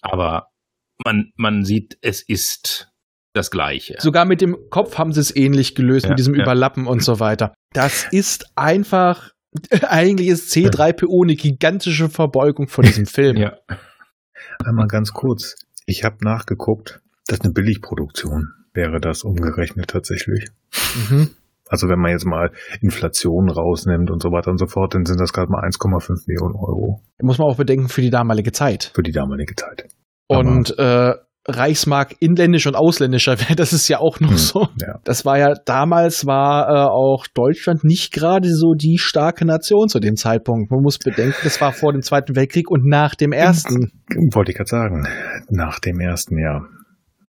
Aber 0.00 0.48
man, 1.04 1.32
man 1.36 1.64
sieht, 1.64 1.96
es 2.02 2.22
ist 2.22 2.90
das 3.34 3.50
Gleiche. 3.50 3.96
Sogar 3.98 4.24
mit 4.26 4.40
dem 4.42 4.56
Kopf 4.68 4.98
haben 4.98 5.12
sie 5.12 5.20
es 5.20 5.34
ähnlich 5.34 5.74
gelöst, 5.74 6.04
Ja, 6.04 6.10
mit 6.10 6.18
diesem 6.18 6.34
ja. 6.34 6.42
Überlappen 6.42 6.86
und 6.86 7.02
so 7.02 7.18
weiter. 7.18 7.54
Das 7.72 8.06
ist 8.10 8.46
einfach, 8.56 9.30
eigentlich 9.88 10.28
ist 10.28 10.52
C3PO 10.52 11.24
eine 11.24 11.34
gigantische 11.36 12.08
Verbeugung 12.10 12.68
von 12.68 12.84
diesem 12.84 13.06
Film. 13.06 13.36
ja. 13.38 13.56
einmal 14.64 14.86
ganz 14.86 15.12
kurz. 15.12 15.56
Ich 15.86 16.04
habe 16.04 16.16
nachgeguckt, 16.22 17.00
das 17.26 17.38
ist 17.38 17.44
eine 17.44 17.54
Billigproduktion, 17.54 18.50
wäre 18.74 19.00
das 19.00 19.22
umgerechnet 19.24 19.88
tatsächlich. 19.90 20.48
Mhm. 21.08 21.30
Also 21.72 21.88
wenn 21.88 21.98
man 21.98 22.10
jetzt 22.12 22.26
mal 22.26 22.50
Inflation 22.82 23.48
rausnimmt 23.50 24.10
und 24.10 24.22
so 24.22 24.28
weiter 24.30 24.50
und 24.50 24.58
so 24.58 24.66
fort, 24.66 24.94
dann 24.94 25.06
sind 25.06 25.18
das 25.18 25.32
gerade 25.32 25.50
mal 25.50 25.62
1,5 25.64 26.24
Millionen 26.28 26.54
Euro 26.54 27.00
Muss 27.22 27.38
man 27.38 27.48
auch 27.48 27.56
bedenken 27.56 27.88
für 27.88 28.02
die 28.02 28.10
damalige 28.10 28.52
Zeit. 28.52 28.92
für 28.94 29.02
die 29.02 29.12
damalige 29.12 29.54
Zeit. 29.56 29.88
Und 30.28 30.78
äh, 30.78 31.14
Reichsmark 31.48 32.14
inländisch 32.20 32.66
und 32.68 32.76
ausländischer, 32.76 33.36
das 33.56 33.72
ist 33.72 33.88
ja 33.88 33.98
auch 33.98 34.20
noch 34.20 34.30
Hm, 34.30 34.36
so. 34.36 34.68
Ja. 34.80 35.00
Das 35.04 35.24
war 35.24 35.38
ja, 35.38 35.54
damals 35.64 36.26
war 36.26 36.68
äh, 36.68 36.88
auch 36.88 37.26
Deutschland 37.34 37.84
nicht 37.84 38.12
gerade 38.12 38.48
so 38.54 38.74
die 38.74 38.98
starke 38.98 39.44
Nation 39.44 39.88
zu 39.88 39.98
dem 39.98 40.14
Zeitpunkt. 40.16 40.70
Man 40.70 40.82
muss 40.82 40.98
bedenken, 40.98 41.34
das 41.42 41.60
war 41.60 41.72
vor 41.72 41.92
dem 41.92 42.02
Zweiten 42.02 42.36
Weltkrieg 42.36 42.70
und 42.70 42.86
nach 42.86 43.14
dem 43.14 43.32
Ersten. 43.32 43.90
Wollte 44.32 44.52
ich 44.52 44.56
gerade 44.58 44.68
sagen, 44.70 45.08
nach 45.50 45.80
dem 45.80 45.98
ersten 46.00 46.38
Jahr. 46.38 46.68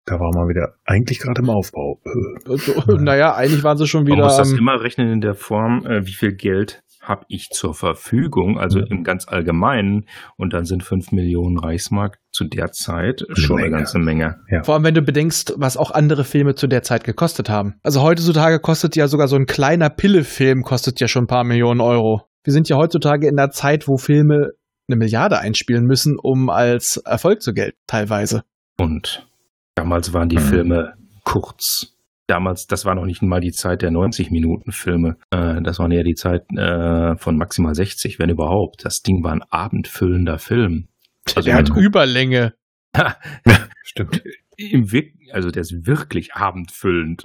Da 0.06 0.20
war 0.20 0.32
man 0.36 0.50
wieder 0.50 0.74
eigentlich 0.86 1.20
gerade 1.20 1.42
im 1.42 1.50
Aufbau. 1.50 2.02
Also, 2.48 2.74
naja, 3.00 3.36
eigentlich 3.36 3.64
waren 3.64 3.78
sie 3.78 3.88
schon 3.88 4.04
Man 4.04 4.14
wieder. 4.14 4.24
muss 4.26 4.38
das 4.38 4.52
ähm, 4.52 4.58
immer 4.58 4.82
rechnen 4.82 5.12
in 5.12 5.22
der 5.22 5.34
Form, 5.36 5.86
äh, 5.86 6.06
wie 6.06 6.12
viel 6.14 6.34
Geld 6.36 6.82
habe 7.02 7.26
ich 7.28 7.50
zur 7.50 7.74
Verfügung, 7.74 8.58
also 8.58 8.80
Mhm. 8.80 8.86
im 8.90 9.04
ganz 9.04 9.28
Allgemeinen. 9.28 10.06
Und 10.38 10.54
dann 10.54 10.64
sind 10.66 10.84
5 10.84 11.12
Millionen 11.12 11.58
Reichsmark 11.60 12.18
zu 12.32 12.46
der 12.46 12.72
Zeit 12.72 13.26
schon 13.34 13.58
eine 13.58 13.66
Menge. 13.66 13.78
ganze 13.78 14.00
Menge. 14.00 14.36
Vor 14.64 14.76
allem, 14.76 14.84
wenn 14.86 14.94
du 14.94 15.02
bedenkst, 15.02 15.54
was 15.58 15.76
auch 15.76 15.92
andere 15.92 16.24
Filme 16.24 16.56
zu 16.56 16.68
der 16.68 16.82
Zeit 16.82 17.04
gekostet 17.04 17.50
haben. 17.50 17.76
Also 17.84 18.02
heutzutage 18.02 18.60
kostet 18.60 18.96
ja 18.96 19.08
sogar 19.10 19.28
so 19.28 19.36
ein 19.36 19.46
kleiner 19.48 19.90
Pille-Film 19.90 20.64
kostet 20.64 21.00
ja 21.02 21.10
schon 21.10 21.26
ein 21.26 21.28
paar 21.28 21.44
Millionen 21.44 21.82
Euro. 21.82 22.22
Wir 22.46 22.54
sind 22.54 22.70
ja 22.70 22.78
heutzutage 22.78 23.28
in 23.28 23.36
der 23.36 23.52
Zeit, 23.52 23.88
wo 23.90 23.98
Filme 23.98 24.52
eine 24.88 24.98
Milliarde 24.98 25.40
einspielen 25.40 25.86
müssen, 25.86 26.18
um 26.22 26.50
als 26.50 26.98
Erfolg 27.06 27.42
zu 27.42 27.54
gelten, 27.54 27.78
teilweise. 27.88 28.44
Und 28.78 29.28
damals 29.76 30.14
waren 30.14 30.30
die 30.30 30.38
Mhm. 30.38 30.42
Filme 30.42 30.94
kurz. 31.24 31.90
Damals, 32.28 32.68
das 32.68 32.86
war 32.86 32.96
noch 32.96 33.06
nicht 33.06 33.22
mal 33.22 33.42
die 33.42 33.52
Zeit 33.52 33.82
der 33.82 33.92
90-Minuten-Filme. 33.92 35.18
Äh, 35.32 35.62
das 35.62 35.80
war 35.80 35.92
eher 35.92 36.04
die 36.06 36.16
Zeit 36.16 36.46
äh, 36.56 37.18
von 37.18 37.38
maximal 37.38 37.76
60, 37.76 38.18
wenn 38.18 38.30
überhaupt. 38.30 38.86
Das 38.86 39.02
Ding 39.02 39.24
war 39.24 39.34
ein 39.34 39.44
abendfüllender 39.44 40.40
Film. 40.40 40.88
Also 41.36 41.42
der 41.48 41.56
hat 41.56 41.70
Überlänge. 41.70 42.54
Stimmt. 43.84 44.24
im 44.58 44.92
Wir 44.92 45.04
also 45.32 45.50
der 45.50 45.62
ist 45.62 45.86
wirklich 45.86 46.34
abendfüllend. 46.36 47.24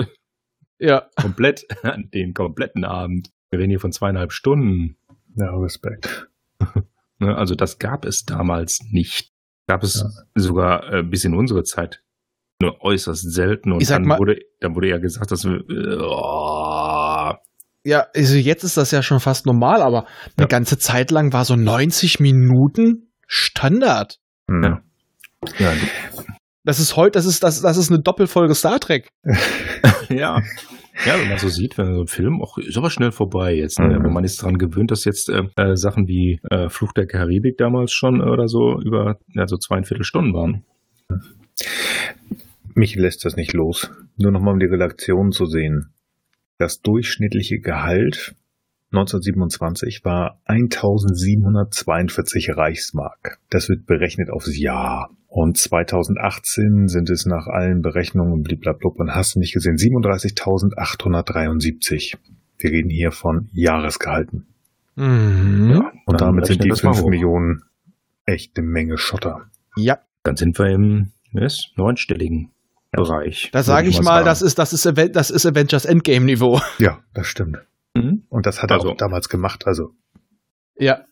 Ja. 0.78 1.08
Komplett, 1.16 1.66
den 2.14 2.34
kompletten 2.34 2.84
Abend. 2.84 3.30
Wir 3.50 3.58
reden 3.60 3.70
hier 3.70 3.80
von 3.80 3.92
zweieinhalb 3.92 4.32
Stunden. 4.32 4.96
Ja, 5.36 5.54
Respekt. 5.54 6.28
Ne? 7.20 7.36
Also 7.36 7.56
das 7.56 7.80
gab 7.80 8.04
es 8.04 8.24
damals 8.24 8.78
nicht. 8.92 9.32
Gab 9.66 9.82
es 9.82 10.04
sogar 10.36 10.92
äh, 10.92 11.02
bis 11.02 11.24
in 11.24 11.34
unsere 11.34 11.64
Zeit 11.64 12.00
nur 12.60 12.80
äußerst 12.82 13.32
selten. 13.32 13.72
Und 13.72 13.80
Ich 13.82 13.88
sag 13.88 13.98
dann, 13.98 14.08
mal- 14.08 14.18
wurde, 14.18 14.38
dann 14.60 14.74
wurde 14.74 14.88
ja 14.88 14.98
gesagt, 14.98 15.30
dass 15.30 15.44
wir, 15.44 15.60
äh, 15.68 15.98
oh, 16.00 17.32
Ja, 17.84 18.06
also 18.14 18.34
jetzt 18.36 18.64
ist 18.64 18.76
das 18.76 18.90
ja 18.90 19.02
schon 19.02 19.20
fast 19.20 19.46
normal, 19.46 19.80
aber 19.82 20.00
eine 20.36 20.44
Ja. 20.44 20.46
ganze 20.46 20.78
Zeit 20.78 21.10
lang 21.10 21.32
war 21.32 21.44
so 21.44 21.56
90 21.56 22.20
Minuten 22.20 23.10
Standard. 23.26 24.18
Hm. 24.50 24.62
Ja. 24.62 24.82
ja, 25.58 25.72
Das 26.64 26.80
ist 26.80 26.96
heute, 26.96 27.12
das 27.12 27.26
ist, 27.26 27.42
das, 27.42 27.60
das 27.62 27.76
ist 27.76 27.90
eine 27.90 28.00
Doppelfolge 28.02 28.54
Star 28.54 28.80
Trek. 28.80 29.08
ja. 30.08 30.42
Ja, 31.06 31.16
wenn 31.20 31.28
man 31.28 31.38
so 31.38 31.48
sieht, 31.48 31.78
wenn 31.78 31.94
so 31.94 32.00
ein 32.00 32.06
Film 32.08 32.42
auch 32.42 32.58
ist 32.58 32.76
aber 32.76 32.90
schnell 32.90 33.12
vorbei 33.12 33.54
jetzt. 33.54 33.78
Ne? 33.78 33.90
Mhm. 33.90 33.94
Aber 34.00 34.10
man 34.10 34.24
ist 34.24 34.42
daran 34.42 34.58
gewöhnt, 34.58 34.90
dass 34.90 35.04
jetzt 35.04 35.28
äh, 35.28 35.44
äh, 35.54 35.76
Sachen 35.76 36.08
wie 36.08 36.40
äh, 36.50 36.68
Fluch 36.68 36.92
der 36.92 37.06
Karibik 37.06 37.56
damals 37.56 37.92
schon 37.92 38.20
oder 38.20 38.48
so 38.48 38.80
über 38.80 39.16
also 39.36 39.56
zweieinviertel 39.56 40.02
Stunden 40.04 40.34
waren. 40.34 40.64
Mich 42.78 42.94
lässt 42.94 43.24
das 43.24 43.34
nicht 43.34 43.54
los. 43.54 43.90
Nur 44.18 44.30
nochmal 44.30 44.52
um 44.52 44.60
die 44.60 44.66
Relation 44.66 45.32
zu 45.32 45.46
sehen. 45.46 45.94
Das 46.58 46.80
durchschnittliche 46.80 47.58
Gehalt 47.58 48.36
1927 48.92 50.04
war 50.04 50.40
1742 50.44 52.56
Reichsmark. 52.56 53.40
Das 53.50 53.68
wird 53.68 53.86
berechnet 53.86 54.30
aufs 54.30 54.56
Jahr. 54.56 55.10
Und 55.26 55.58
2018 55.58 56.86
sind 56.86 57.10
es 57.10 57.26
nach 57.26 57.48
allen 57.48 57.82
Berechnungen 57.82 58.42
bliblablub 58.42 59.00
und 59.00 59.12
hast 59.12 59.34
du 59.34 59.40
nicht 59.40 59.54
gesehen 59.54 59.74
37.873. 59.74 62.16
Wir 62.58 62.70
reden 62.70 62.90
hier 62.90 63.10
von 63.10 63.48
Jahresgehalten. 63.54 64.46
Mhm. 64.94 65.82
Und 66.06 66.20
Dann 66.20 66.28
damit 66.28 66.46
sind 66.46 66.62
die 66.62 66.68
rechnet 66.68 66.78
das 66.78 66.84
mal 66.84 66.94
5 66.94 67.06
hoch. 67.06 67.10
Millionen 67.10 67.64
echt 68.24 68.56
eine 68.56 68.68
Menge 68.68 68.98
Schotter. 68.98 69.50
Ja, 69.74 69.98
Dann 70.22 70.36
sind 70.36 70.56
wir 70.60 70.66
im 70.66 71.10
yes, 71.32 71.72
neunstelligen 71.74 72.52
Bereich. 72.90 73.50
da 73.52 73.62
sage 73.62 73.88
würde 73.88 73.98
ich 73.98 74.02
mal, 74.02 74.24
das 74.24 74.40
ist, 74.42 74.58
das 74.58 74.72
ist, 74.72 74.84
das 75.14 75.30
ist 75.30 75.44
Avengers 75.46 75.84
Endgame 75.84 76.24
Niveau. 76.24 76.60
Ja, 76.78 77.00
das 77.14 77.26
stimmt. 77.26 77.58
Mhm. 77.94 78.24
Und 78.28 78.46
das 78.46 78.62
hat 78.62 78.70
er 78.70 78.76
Also- 78.78 78.90
auch 78.92 78.96
damals 78.96 79.28
gemacht. 79.28 79.66
Also 79.66 79.90
Ja. 80.76 81.04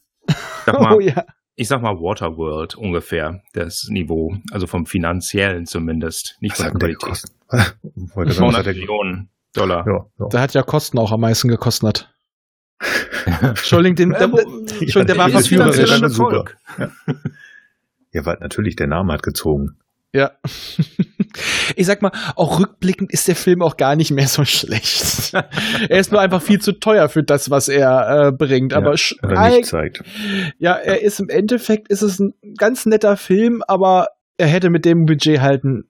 Sag 0.65 0.75
mal, 0.81 0.95
Oh 0.95 1.01
ja. 1.01 1.25
ich 1.55 1.69
sag 1.69 1.83
mal 1.83 1.95
Waterworld 1.97 2.75
ungefähr, 2.77 3.43
das 3.53 3.87
Niveau, 3.91 4.37
also 4.53 4.67
vom 4.67 4.87
finanziellen 4.87 5.67
zumindest, 5.67 6.37
nicht 6.41 6.59
was 6.59 6.67
von 6.69 6.79
der 6.79 6.95
Qualität. 6.95 7.01
gekostet? 7.03 7.33
Wollte 8.15 8.33
sagen, 8.33 8.47
was 8.47 8.55
200 8.55 8.57
hat 8.59 8.67
der- 8.67 8.75
Millionen 8.75 9.31
Dollar. 9.55 9.87
Ja, 9.87 10.07
ja. 10.19 10.27
Da 10.31 10.41
hat 10.41 10.55
ja 10.55 10.63
Kosten 10.63 10.99
auch 10.99 11.13
am 11.13 11.21
meisten 11.21 11.49
gekostet. 11.49 12.11
Entschuldigung, 13.41 13.97
den, 13.97 14.11
der, 14.11 14.23
Entschuldigung, 14.23 15.07
der 15.07 15.17
war 15.17 15.29
finanziell 15.31 15.87
finanzieller. 15.87 16.45
Ja, 18.13 18.25
weil 18.27 18.37
natürlich 18.41 18.77
der 18.77 18.87
Name 18.87 19.13
hat 19.15 19.23
gezogen. 19.23 19.79
Ja. 20.17 20.31
Ich 21.77 21.85
sag 21.85 22.01
mal, 22.01 22.13
auch 22.37 22.61
rückblickend 22.61 23.13
ist 23.13 23.29
der 23.29 23.37
Film 23.37 23.61
auch 23.61 23.77
gar 23.77 23.95
nicht 23.95 24.11
mehr 24.11 24.27
so 24.29 24.47
schlecht. 24.47 25.35
er 25.89 25.99
ist 25.99 26.11
nur 26.11 26.21
einfach 26.21 26.41
viel 26.41 26.61
zu 26.61 26.73
teuer 26.73 27.11
für 27.11 27.23
das, 27.23 27.51
was 27.51 27.69
er 27.69 28.29
äh, 28.29 28.33
bringt. 28.33 28.73
Aber 28.73 28.93
sch- 28.93 29.23
Oder 29.23 29.51
nicht 29.51 29.67
zeigt. 29.67 30.03
ja, 30.59 30.73
er 30.73 31.03
ist 31.03 31.21
im 31.21 31.29
Endeffekt 31.29 31.89
ist 31.89 32.01
es 32.01 32.19
ein 32.21 32.33
ganz 32.57 32.87
netter 32.87 33.19
Film, 33.19 33.63
aber 33.69 34.07
er 34.39 34.47
hätte 34.47 34.71
mit 34.71 34.87
dem 34.87 35.05
Budget 35.05 35.41
halt 35.41 35.65
ein 35.65 35.85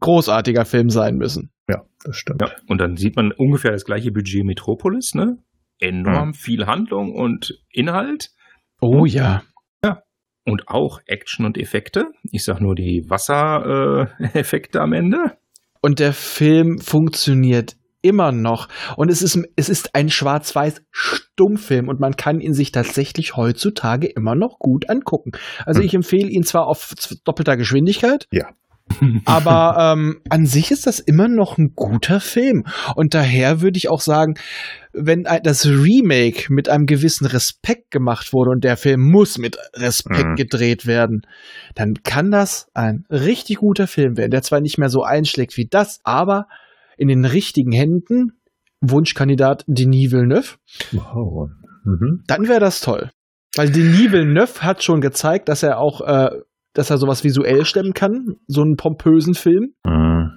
großartiger 0.00 0.66
Film 0.66 0.90
sein 0.90 1.16
müssen. 1.16 1.50
Ja, 1.66 1.82
das 2.04 2.16
stimmt. 2.16 2.42
Ja, 2.42 2.50
und 2.66 2.78
dann 2.78 2.96
sieht 2.98 3.16
man 3.16 3.32
ungefähr 3.32 3.70
das 3.70 3.86
gleiche 3.86 4.12
Budget 4.12 4.44
Metropolis, 4.44 5.14
ne? 5.14 5.38
Enorm 5.78 6.34
viel 6.34 6.66
Handlung 6.66 7.14
und 7.14 7.58
Inhalt 7.70 8.30
Oh 8.82 9.04
ja. 9.06 9.42
Und 10.44 10.68
auch 10.68 11.00
Action 11.06 11.44
und 11.46 11.58
Effekte. 11.58 12.06
Ich 12.30 12.44
sag 12.44 12.60
nur 12.60 12.74
die 12.74 13.04
Wassereffekte 13.08 14.34
äh, 14.34 14.38
Effekte 14.38 14.80
am 14.80 14.92
Ende. 14.92 15.36
Und 15.82 15.98
der 15.98 16.12
Film 16.12 16.78
funktioniert 16.78 17.76
immer 18.02 18.32
noch. 18.32 18.68
Und 18.96 19.10
es 19.10 19.22
ist, 19.22 19.38
es 19.56 19.68
ist 19.68 19.94
ein 19.94 20.08
schwarz-weiß 20.08 20.82
Stummfilm 20.90 21.88
und 21.88 22.00
man 22.00 22.16
kann 22.16 22.40
ihn 22.40 22.54
sich 22.54 22.72
tatsächlich 22.72 23.36
heutzutage 23.36 24.06
immer 24.06 24.34
noch 24.34 24.58
gut 24.58 24.88
angucken. 24.88 25.32
Also 25.66 25.80
Hm. 25.80 25.86
ich 25.86 25.94
empfehle 25.94 26.28
ihn 26.28 26.42
zwar 26.42 26.66
auf 26.66 26.94
doppelter 27.24 27.56
Geschwindigkeit, 27.56 28.26
Ja. 28.30 28.48
aber 29.24 29.76
ähm, 29.96 30.20
an 30.28 30.46
sich 30.46 30.70
ist 30.70 30.86
das 30.86 30.98
immer 30.98 31.28
noch 31.28 31.58
ein 31.58 31.74
guter 31.74 32.20
Film. 32.20 32.64
Und 32.96 33.14
daher 33.14 33.60
würde 33.60 33.78
ich 33.78 33.88
auch 33.88 34.00
sagen, 34.00 34.34
wenn 34.92 35.24
das 35.44 35.66
Remake 35.66 36.52
mit 36.52 36.68
einem 36.68 36.86
gewissen 36.86 37.26
Respekt 37.26 37.90
gemacht 37.90 38.32
wurde 38.32 38.50
und 38.50 38.64
der 38.64 38.76
Film 38.76 39.00
muss 39.00 39.38
mit 39.38 39.56
Respekt 39.74 40.26
Mhm. 40.30 40.34
gedreht 40.36 40.86
werden, 40.86 41.22
dann 41.74 41.94
kann 42.02 42.30
das 42.30 42.68
ein 42.74 43.04
richtig 43.10 43.58
guter 43.58 43.86
Film 43.86 44.16
werden, 44.16 44.30
der 44.32 44.42
zwar 44.42 44.60
nicht 44.60 44.78
mehr 44.78 44.88
so 44.90 45.02
einschlägt 45.04 45.56
wie 45.56 45.66
das, 45.68 46.00
aber 46.02 46.46
in 46.96 47.08
den 47.08 47.24
richtigen 47.24 47.72
Händen, 47.72 48.32
Wunschkandidat 48.80 49.64
Denis 49.66 50.10
Villeneuve, 50.10 50.56
Wow. 50.92 51.50
Mhm. 51.84 52.24
dann 52.26 52.48
wäre 52.48 52.60
das 52.60 52.80
toll. 52.80 53.10
Weil 53.56 53.70
Denis 53.70 54.10
Villeneuve 54.12 54.62
hat 54.62 54.82
schon 54.82 55.00
gezeigt, 55.00 55.48
dass 55.48 55.62
er 55.62 55.78
auch, 55.78 56.00
äh, 56.00 56.30
dass 56.72 56.90
er 56.90 56.98
sowas 56.98 57.24
visuell 57.24 57.64
stemmen 57.64 57.94
kann, 57.94 58.36
so 58.46 58.62
einen 58.62 58.76
pompösen 58.76 59.34
Film. 59.34 59.74
Mhm. 59.84 60.30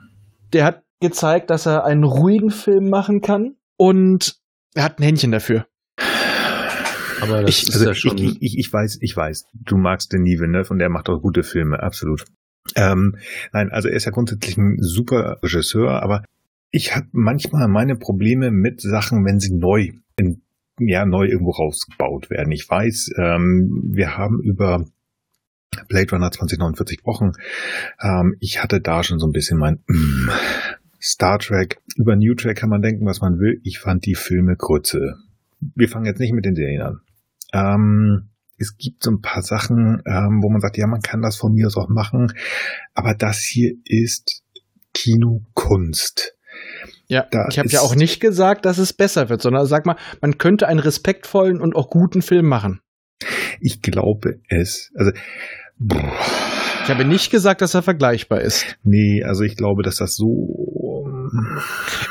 Der 0.53 0.65
hat 0.65 0.83
gezeigt, 0.99 1.49
dass 1.49 1.65
er 1.65 1.85
einen 1.85 2.03
ruhigen 2.03 2.49
Film 2.49 2.89
machen 2.89 3.21
kann 3.21 3.55
und 3.77 4.35
er 4.75 4.83
hat 4.83 4.99
ein 4.99 5.03
Händchen 5.03 5.31
dafür. 5.31 5.65
Aber 7.21 7.41
das 7.41 7.49
Ich- 7.51 7.63
ist 7.69 7.73
Also 7.73 7.85
ja 7.85 7.91
ich, 7.91 7.99
schon. 7.99 8.17
ich, 8.17 8.41
ich, 8.41 8.57
ich 8.57 8.71
weiß, 8.73 8.97
ich 9.01 9.15
weiß, 9.15 9.45
du 9.53 9.77
magst 9.77 10.11
Denis 10.11 10.39
Villeneuve 10.39 10.69
und 10.71 10.79
der 10.79 10.89
macht 10.89 11.09
auch 11.09 11.21
gute 11.21 11.43
Filme, 11.43 11.81
absolut. 11.81 12.25
Ähm, 12.75 13.17
nein, 13.51 13.69
also 13.71 13.87
er 13.89 13.95
ist 13.95 14.05
ja 14.05 14.11
grundsätzlich 14.11 14.57
ein 14.57 14.77
super 14.79 15.37
Regisseur, 15.43 16.01
aber 16.01 16.23
ich 16.71 16.95
habe 16.95 17.05
manchmal 17.11 17.67
meine 17.67 17.95
Probleme 17.95 18.51
mit 18.51 18.81
Sachen, 18.81 19.25
wenn 19.25 19.39
sie 19.39 19.53
neu 19.55 19.91
in, 20.17 20.41
ja, 20.79 21.05
neu 21.05 21.25
irgendwo 21.27 21.51
rausgebaut 21.51 22.29
werden. 22.29 22.51
Ich 22.51 22.67
weiß, 22.69 23.11
ähm, 23.17 23.91
wir 23.93 24.17
haben 24.17 24.41
über 24.41 24.85
Blade 25.87 26.11
Runner 26.11 26.31
2049 26.31 26.97
gesprochen. 26.97 27.33
Ähm, 28.01 28.35
ich 28.39 28.61
hatte 28.61 28.81
da 28.81 29.03
schon 29.03 29.19
so 29.19 29.27
ein 29.27 29.31
bisschen 29.31 29.57
mein 29.57 29.79
mm, 29.87 30.29
Star 31.01 31.39
Trek. 31.39 31.79
Über 31.97 32.15
New 32.15 32.35
Trek 32.35 32.57
kann 32.57 32.69
man 32.69 32.81
denken, 32.81 33.05
was 33.05 33.21
man 33.21 33.39
will. 33.39 33.59
Ich 33.63 33.79
fand 33.79 34.05
die 34.05 34.15
Filme 34.15 34.55
kurze. 34.55 35.15
Wir 35.75 35.89
fangen 35.89 36.05
jetzt 36.05 36.19
nicht 36.19 36.33
mit 36.33 36.45
den 36.45 36.55
Serien 36.55 36.81
an. 36.81 37.01
Ähm, 37.53 38.29
es 38.57 38.77
gibt 38.77 39.03
so 39.03 39.11
ein 39.11 39.21
paar 39.21 39.41
Sachen, 39.41 40.01
ähm, 40.05 40.41
wo 40.41 40.49
man 40.49 40.61
sagt, 40.61 40.77
ja, 40.77 40.87
man 40.87 41.01
kann 41.01 41.21
das 41.21 41.35
von 41.35 41.53
mir 41.53 41.67
aus 41.67 41.77
auch 41.77 41.89
machen, 41.89 42.31
aber 42.93 43.13
das 43.13 43.39
hier 43.39 43.73
ist 43.85 44.43
Kinokunst. 44.93 46.37
Ja, 47.07 47.27
Da 47.31 47.47
ich 47.49 47.59
habe 47.59 47.69
ja 47.69 47.81
auch 47.81 47.95
nicht 47.95 48.19
gesagt, 48.19 48.65
dass 48.65 48.77
es 48.77 48.93
besser 48.93 49.29
wird, 49.29 49.41
sondern 49.41 49.65
sag 49.65 49.85
mal, 49.85 49.97
man 50.21 50.37
könnte 50.37 50.67
einen 50.67 50.79
respektvollen 50.79 51.59
und 51.59 51.75
auch 51.75 51.89
guten 51.89 52.21
Film 52.21 52.45
machen. 52.45 52.79
Ich 53.59 53.81
glaube 53.81 54.39
es. 54.49 54.91
Also, 54.95 55.11
Ich 55.79 56.89
habe 56.89 57.05
nicht 57.05 57.31
gesagt, 57.31 57.61
dass 57.61 57.73
er 57.73 57.81
vergleichbar 57.81 58.41
ist. 58.41 58.77
nee, 58.83 59.23
also 59.23 59.43
ich 59.43 59.55
glaube, 59.55 59.83
dass 59.83 59.95
das 59.97 60.15
so. 60.15 60.69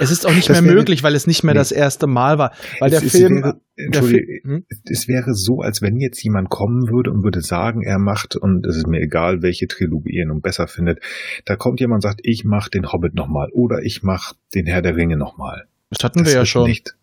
Es 0.00 0.10
ist 0.10 0.26
auch 0.26 0.34
nicht 0.34 0.48
Das 0.48 0.60
mehr 0.62 0.74
möglich, 0.74 1.02
weil 1.02 1.14
es 1.14 1.26
nicht 1.26 1.44
mehr 1.44 1.54
Nee. 1.54 1.58
das 1.60 1.70
erste 1.70 2.06
Mal 2.06 2.38
war. 2.38 2.52
Weil 2.80 2.92
Es- 2.92 2.98
der 3.00 3.06
es 3.06 3.12
Film. 3.12 3.42
Wäre, 3.42 3.60
der 3.78 3.84
Entschuldige, 3.86 4.26
Fi- 4.42 4.48
hm? 4.48 4.64
es 4.90 5.06
wäre 5.08 5.34
so, 5.34 5.60
als 5.60 5.80
wenn 5.82 5.96
jetzt 5.98 6.22
jemand 6.24 6.48
kommen 6.50 6.88
würde 6.88 7.10
und 7.10 7.22
würde 7.22 7.40
sagen, 7.40 7.82
er 7.82 7.98
macht, 7.98 8.34
und 8.36 8.66
es 8.66 8.76
ist 8.76 8.86
mir 8.88 9.00
egal, 9.00 9.42
welche 9.42 9.68
Trilogie 9.68 10.16
ihr 10.16 10.26
nun 10.26 10.40
besser 10.40 10.66
findet, 10.66 10.98
da 11.44 11.56
kommt 11.56 11.78
jemand 11.80 11.98
und 12.04 12.08
sagt, 12.10 12.20
ich 12.24 12.44
mach 12.44 12.68
den 12.68 12.90
Hobbit 12.92 13.14
nochmal 13.14 13.48
oder 13.52 13.82
ich 13.82 14.02
mach 14.02 14.32
den 14.54 14.66
Herr 14.66 14.82
der 14.82 14.96
Ringe 14.96 15.16
nochmal. 15.16 15.66
Das 15.90 16.02
hatten 16.04 16.24
wir 16.24 16.32
ja 16.32 16.44
schon. 16.46 16.68
Nicht. 16.68 16.96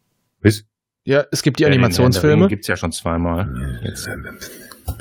Ja, 1.06 1.24
es 1.32 1.42
gibt 1.44 1.60
die 1.60 1.64
Ja, 1.64 1.70
Animationsfilme. 1.70 2.48
Gibt 2.48 2.64
es 2.64 2.68
ja 2.68 2.76
schon 2.76 2.92
zweimal. 2.92 3.80
Jetzt. 3.84 4.10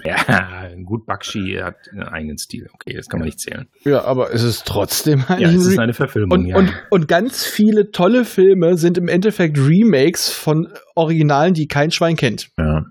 Ja, 0.04 0.68
gut, 0.84 1.06
Bakshi 1.06 1.58
hat 1.62 1.76
einen 1.92 2.02
eigenen 2.02 2.38
Stil. 2.38 2.68
Okay, 2.72 2.94
das 2.94 3.08
kann 3.08 3.20
man 3.20 3.26
nicht 3.26 3.40
zählen. 3.40 3.66
Ja, 3.84 4.04
aber 4.04 4.32
es 4.32 4.42
ist 4.42 4.66
trotzdem 4.66 5.20
Ja, 5.28 5.36
eigentlich 5.36 5.54
es 5.56 5.66
ein 5.66 5.72
ist 5.72 5.78
eine 5.78 5.92
Verfilmung. 5.94 6.38
und, 6.38 6.46
ja. 6.46 6.56
und, 6.56 6.72
und 6.90 7.08
ganz 7.08 7.44
viele 7.44 7.90
tolle 7.90 8.24
Filme 8.24 8.76
sind 8.76 8.98
im 8.98 9.08
Endeffekt 9.08 9.58
Remakes 9.58 10.28
von 10.30 10.68
Originalen, 10.94 11.54
die 11.54 11.66
kein 11.66 11.90
Schwein 11.90 12.16
kennt. 12.16 12.48
Ja. 12.58 12.84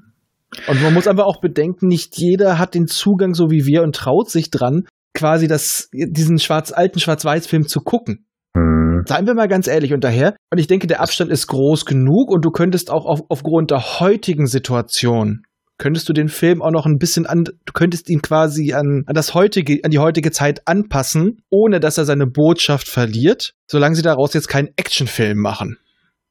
Und 0.68 0.82
man 0.82 0.94
muss 0.94 1.08
aber 1.08 1.26
auch 1.26 1.42
bedenken, 1.42 1.88
nicht 1.88 2.18
jeder 2.18 2.58
hat 2.58 2.74
den 2.74 2.88
Zugang 2.88 3.34
so 3.34 3.52
wie 3.52 3.66
wir 3.66 3.84
und 3.84 3.96
traut 3.96 4.30
sich 4.30 4.50
dran, 4.50 4.86
quasi 5.14 5.48
das, 5.48 5.90
diesen 5.92 6.40
schwarz, 6.40 6.72
alten 6.72 7.00
Schwarz-Weiß-Film 7.00 7.68
zu 7.68 7.82
gucken. 7.82 8.26
Hm. 8.56 9.04
Seien 9.06 9.28
wir 9.28 9.34
mal 9.34 9.48
ganz 9.48 9.68
ehrlich 9.68 9.94
und 9.94 10.04
daher, 10.04 10.36
und 10.52 10.58
ich 10.58 10.68
denke, 10.68 10.88
der 10.88 11.02
Abstand 11.02 11.32
ist 11.32 11.48
groß 11.48 11.86
genug 11.86 12.32
und 12.32 12.46
du 12.46 12.52
könntest 12.52 12.92
auch 12.92 13.06
auf, 13.06 13.22
aufgrund 13.30 13.72
der 13.72 14.00
heutigen 14.00 14.48
Situation, 14.48 15.44
könntest 15.78 16.10
du 16.10 16.14
den 16.14 16.30
Film 16.30 16.62
auch 16.62 16.72
noch 16.72 16.86
ein 16.86 16.98
bisschen 16.98 17.26
an, 17.26 17.44
du 17.44 17.74
könntest 17.74 18.10
ihn 18.10 18.22
quasi 18.22 18.74
an, 18.74 19.04
an 19.06 19.14
das 19.14 19.34
heutige, 19.34 19.84
an 19.84 19.92
die 19.92 20.00
heutige 20.00 20.32
Zeit 20.32 20.68
anpassen, 20.68 21.42
ohne 21.50 21.80
dass 21.80 21.98
er 21.98 22.06
seine 22.06 22.28
Botschaft 22.28 22.88
verliert, 22.88 23.54
solange 23.68 23.96
sie 23.96 24.02
daraus 24.02 24.34
jetzt 24.34 24.48
keinen 24.48 24.70
Actionfilm 24.76 25.38
machen. 25.38 25.78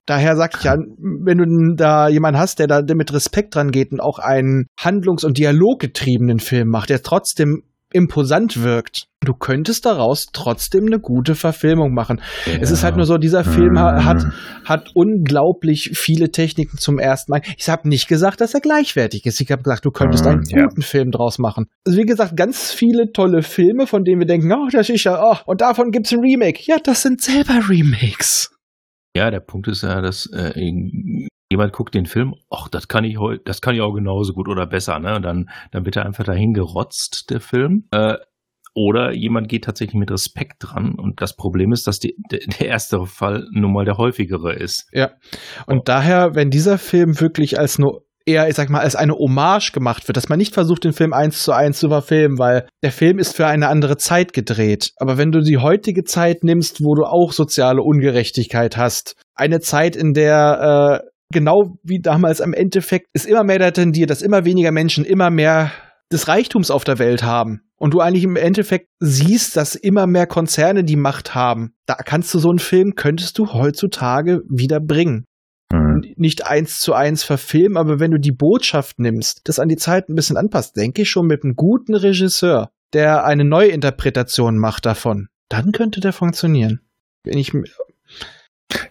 Daher 0.07 0.37
sag 0.37 0.57
ich 0.57 0.63
ja, 0.63 0.77
wenn 0.99 1.39
du 1.39 1.75
da 1.75 2.09
jemanden 2.09 2.39
hast, 2.39 2.61
der 2.61 2.69
da 2.69 2.83
mit 2.95 3.13
Respekt 3.13 3.57
dran 3.57 3.73
geht 3.73 3.91
und 3.91 4.01
auch 4.01 4.21
einen 4.21 4.67
handlungs- 4.79 5.25
und 5.25 5.37
dialoggetriebenen 5.37 6.39
Film 6.39 6.69
macht, 6.69 6.91
der 6.91 7.03
trotzdem 7.03 7.65
imposant 7.97 8.63
wirkt, 8.63 9.07
du 9.25 9.33
könntest 9.35 9.87
daraus 9.87 10.27
trotzdem 10.33 10.87
eine 10.87 11.01
gute 11.01 11.35
Verfilmung 11.35 11.93
machen. 11.95 12.21
Ja. 12.47 12.59
Es 12.61 12.71
ist 12.71 12.85
halt 12.85 12.97
nur 12.97 13.07
so, 13.07 13.17
dieser 13.19 13.43
Film 13.45 13.73
Mhm. 13.73 14.05
hat, 14.05 14.25
hat 14.65 14.91
unglaublich 14.95 15.91
viele 15.95 16.31
Techniken 16.31 16.79
zum 16.79 16.99
ersten 16.99 17.33
Mal. 17.33 17.41
Ich 17.57 17.69
habe 17.69 17.89
nicht 17.89 18.07
gesagt, 18.09 18.41
dass 18.41 18.55
er 18.55 18.61
gleichwertig 18.61 19.27
ist. 19.27 19.41
Ich 19.41 19.51
habe 19.51 19.63
gesagt, 19.63 19.85
du 19.85 19.91
könntest 19.91 20.25
Mhm, 20.25 20.31
einen 20.31 20.43
ja. 20.47 20.65
guten 20.67 20.83
Film 20.83 21.11
draus 21.11 21.39
machen. 21.39 21.67
Also 21.87 21.99
wie 21.99 22.05
gesagt, 22.07 22.37
ganz 22.37 22.73
viele 22.73 23.11
tolle 23.13 23.43
Filme, 23.43 23.87
von 23.87 24.05
denen 24.05 24.21
wir 24.21 24.27
denken, 24.27 24.53
oh, 24.53 24.69
das 24.71 24.89
ist 24.89 25.05
ja, 25.05 25.21
oh, 25.21 25.37
und 25.47 25.61
davon 25.61 25.91
gibt's 25.91 26.13
ein 26.13 26.21
Remake. 26.21 26.61
Ja, 26.65 26.77
das 26.83 27.03
sind 27.03 27.21
selber 27.21 27.69
Remakes. 27.69 28.53
Ja, 29.17 29.31
der 29.31 29.41
Punkt 29.41 29.67
ist 29.69 29.83
ja, 29.83 30.03
dass 30.03 30.27
äh, 30.33 30.53
jemand 31.57 31.73
guckt 31.73 31.95
den 31.95 32.07
Film, 32.07 32.35
ach, 32.51 32.69
das 32.69 32.89
kann 32.89 33.05
ich 33.05 33.19
das 33.45 33.61
kann 33.61 33.75
ich 33.75 33.81
auch 33.81 33.95
genauso 33.95 34.33
gut 34.33 34.49
oder 34.49 34.67
besser, 34.67 34.99
ne? 34.99 35.17
Und 35.17 35.23
dann, 35.23 35.51
dann 35.73 35.85
wird 35.85 35.97
er 35.97 36.05
einfach 36.05 36.25
dahin 36.25 36.53
gerotzt, 36.53 37.31
der 37.31 37.41
Film. 37.41 37.89
Äh, 37.91 38.17
oder 38.75 39.15
jemand 39.15 39.49
geht 39.49 39.65
tatsächlich 39.65 39.99
mit 39.99 40.11
Respekt 40.11 40.57
dran. 40.61 40.97
Und 40.99 41.23
das 41.23 41.35
Problem 41.35 41.73
ist, 41.73 41.87
dass 41.87 41.99
die, 41.99 42.15
der, 42.31 42.69
erste 42.69 43.07
Fall 43.07 43.47
nun 43.51 43.73
mal 43.73 43.87
der 43.87 43.97
häufigere 43.97 44.53
ist. 44.53 44.87
Ja. 44.93 45.13
Und 45.67 45.89
daher, 45.89 46.35
wenn 46.35 46.51
dieser 46.51 46.77
Film 46.77 47.19
wirklich 47.19 47.59
als 47.59 47.79
nur 47.79 48.03
eher, 48.27 48.49
ich 48.49 48.55
sag 48.55 48.69
mal, 48.69 48.81
als 48.81 48.95
eine 48.95 49.15
Hommage 49.15 49.73
gemacht 49.73 50.07
wird, 50.07 50.19
dass 50.19 50.29
man 50.29 50.39
nicht 50.39 50.53
versucht, 50.53 50.85
den 50.85 50.93
Film 50.93 51.15
eins 51.15 51.43
zu 51.43 51.53
eins 51.53 51.79
zu 51.79 51.89
verfilmen, 51.89 52.39
weil 52.39 52.69
der 52.83 52.93
Film 52.93 53.19
ist 53.19 53.35
für 53.35 53.47
eine 53.47 53.69
andere 53.69 53.97
Zeit 53.97 54.35
gedreht. 54.35 54.91
Aber 54.97 55.17
wenn 55.17 55.31
du 55.31 55.41
die 55.41 55.59
heutige 55.59 56.05
Zeit 56.05 56.45
nimmst, 56.45 56.83
wo 56.83 56.95
du 56.95 57.05
auch 57.05 57.33
soziale 57.33 57.81
Ungerechtigkeit 57.83 58.77
hast, 58.77 59.17
eine 59.35 59.61
Zeit, 59.61 59.97
in 59.97 60.13
der 60.13 61.03
äh, 61.03 61.16
genau 61.33 61.79
wie 61.83 62.01
damals 62.01 62.41
am 62.41 62.53
Endeffekt 62.53 63.09
es 63.13 63.25
immer 63.25 63.45
mehr 63.45 63.59
da 63.59 63.71
tendiert, 63.71 64.11
dass 64.11 64.23
immer 64.23 64.45
weniger 64.45 64.73
Menschen 64.73 65.05
immer 65.05 65.31
mehr 65.31 65.73
des 66.13 66.29
Reichtums 66.29 66.71
auf 66.71 66.85
der 66.85 66.99
Welt 66.99 67.23
haben. 67.23 67.63
Und 67.79 67.93
du 67.93 68.01
eigentlich 68.01 68.25
im 68.25 68.37
Endeffekt 68.37 68.89
siehst, 69.01 69.57
dass 69.57 69.75
immer 69.75 70.07
mehr 70.07 70.27
Konzerne 70.27 70.85
die 70.85 70.97
Macht 70.97 71.35
haben. 71.35 71.75
Da 71.85 71.95
kannst 71.95 72.33
du 72.33 72.39
so 72.39 72.49
einen 72.49 72.59
Film, 72.59 72.95
könntest 72.95 73.39
du 73.39 73.53
heutzutage 73.53 74.41
wieder 74.49 74.81
bringen 74.81 75.25
Mhm. 75.73 76.15
nicht 76.17 76.47
eins 76.47 76.79
zu 76.79 76.95
eins 76.95 77.25
verfilmen, 77.25 77.77
aber 77.77 77.99
wenn 77.99 78.13
du 78.13 78.19
die 78.19 78.33
Botschaft 78.33 78.99
nimmst, 78.99 79.41
das 79.45 79.59
an 79.59 79.69
die 79.69 79.77
Zeit 79.77 80.09
ein 80.09 80.15
bisschen 80.15 80.37
anpasst, 80.37 80.77
denke 80.77 81.03
ich 81.03 81.11
schon 81.11 81.27
mit 81.27 81.43
einem 81.43 81.55
guten 81.55 81.95
Regisseur, 81.95 82.71
der 82.93 83.25
eine 83.25 83.45
Neuinterpretation 83.45 84.59
macht 84.59 84.87
davon, 84.87 85.29
dann 85.49 85.73
könnte 85.73 86.01
der 86.01 86.13
funktionieren. 86.13 86.81
Wenn 87.25 87.39
ich, 87.39 87.53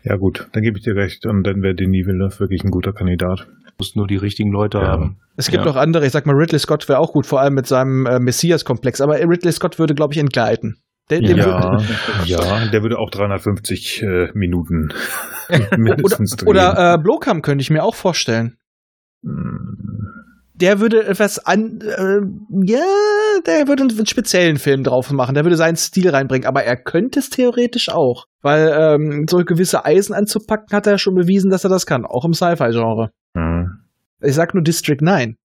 Ja 0.03 0.15
gut, 0.17 0.47
dann 0.53 0.63
gebe 0.63 0.77
ich 0.77 0.83
dir 0.83 0.95
recht. 0.95 1.25
Und 1.25 1.43
dann 1.43 1.61
wäre 1.61 1.75
Denis 1.75 2.05
Villeneuve 2.07 2.39
wirklich 2.39 2.63
ein 2.63 2.71
guter 2.71 2.93
Kandidat. 2.93 3.47
Muss 3.77 3.95
nur 3.95 4.07
die 4.07 4.15
richtigen 4.15 4.51
Leute 4.51 4.77
Ja. 4.77 4.87
haben. 4.87 5.17
es 5.35 5.49
gibt 5.51 5.65
Ja. 5.65 5.71
auch 5.71 5.75
andere, 5.75 6.05
ich 6.05 6.11
sag 6.13 6.25
mal, 6.25 6.35
Ridley 6.35 6.59
Scott 6.59 6.87
wäre 6.87 6.99
auch 6.99 7.11
gut, 7.11 7.25
vor 7.25 7.41
allem 7.41 7.55
mit 7.55 7.67
seinem 7.67 8.05
äh, 8.05 8.19
Messias-Komplex, 8.19 9.01
aber 9.01 9.19
Ridley 9.19 9.51
Scott 9.51 9.77
würde, 9.79 9.93
glaube 9.95 10.13
ich, 10.13 10.19
entgleiten. 10.19 10.77
Der, 11.09 11.19
dem 11.19 11.37
Ja, 11.37 11.77
ja, 12.25 12.65
der 12.67 12.81
würde 12.83 12.97
auch 12.97 13.09
350 13.11 14.01
äh, 14.03 14.27
Minuten 14.33 14.89
mindestens 15.77 16.33
oder 16.33 16.37
drehen. 16.37 16.47
oder 16.77 16.93
äh, 16.93 16.97
Blokam 16.97 17.41
könnte 17.41 17.61
ich 17.61 17.69
mir 17.69 17.83
auch 17.83 17.95
vorstellen. 17.95 18.55
Mm, 19.21 20.07
der 20.55 20.79
würde 20.79 21.05
etwas 21.05 21.37
an, 21.45 21.79
äh, 21.81 22.21
ja, 22.65 22.79
der 23.45 23.67
würde 23.67 23.83
einen 23.83 24.05
speziellen 24.07 24.57
Film 24.57 24.83
drauf 24.83 25.11
machen, 25.11 25.35
der 25.35 25.43
würde 25.43 25.57
seinen 25.57 25.75
Stil 25.75 26.09
reinbringen, 26.09 26.47
aber 26.47 26.63
er 26.63 26.77
könnte 26.77 27.19
es 27.19 27.29
theoretisch 27.29 27.89
auch, 27.89 28.25
weil 28.45 28.71
ähm, 28.79 29.25
so 29.29 29.39
gewisse 29.39 29.83
Eisen 29.85 30.13
anzupacken 30.13 30.67
hat 30.75 30.85
er 30.85 30.93
ja 30.93 30.97
schon 30.97 31.15
bewiesen, 31.15 31.49
dass 31.49 31.63
er 31.63 31.69
das 31.69 31.85
kann, 31.85 32.05
auch 32.05 32.23
im 32.25 32.33
Sci-Fi-Genre. 32.33 33.09
mm, 33.33 33.63
Ich 34.21 34.35
sag 34.35 34.53
nur 34.53 34.63
District 34.63 35.01
9. 35.01 35.35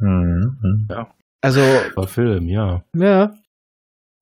mm, 0.00 0.06
mm. 0.06 0.88
Also, 1.40 1.60
War 1.60 2.06
Film, 2.06 2.48
ja. 2.48 2.82
ja. 2.96 3.32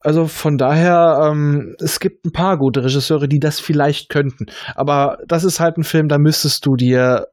Also 0.01 0.27
von 0.27 0.57
daher, 0.59 1.21
ähm, 1.31 1.77
es 1.79 2.01
gibt 2.01 2.27
ein 2.27 2.33
paar 2.33 2.59
gute 2.59 2.83
Regisseure, 2.83 3.29
die 3.29 3.39
das 3.39 3.61
vielleicht 3.61 4.09
könnten. 4.09 4.47
Aber 4.75 5.19
das 5.29 5.45
ist 5.45 5.61
halt 5.61 5.77
ein 5.79 5.85
Film, 5.85 6.09
da 6.09 6.19
müsstest 6.19 6.67
du 6.67 6.75
dir, 6.75 7.29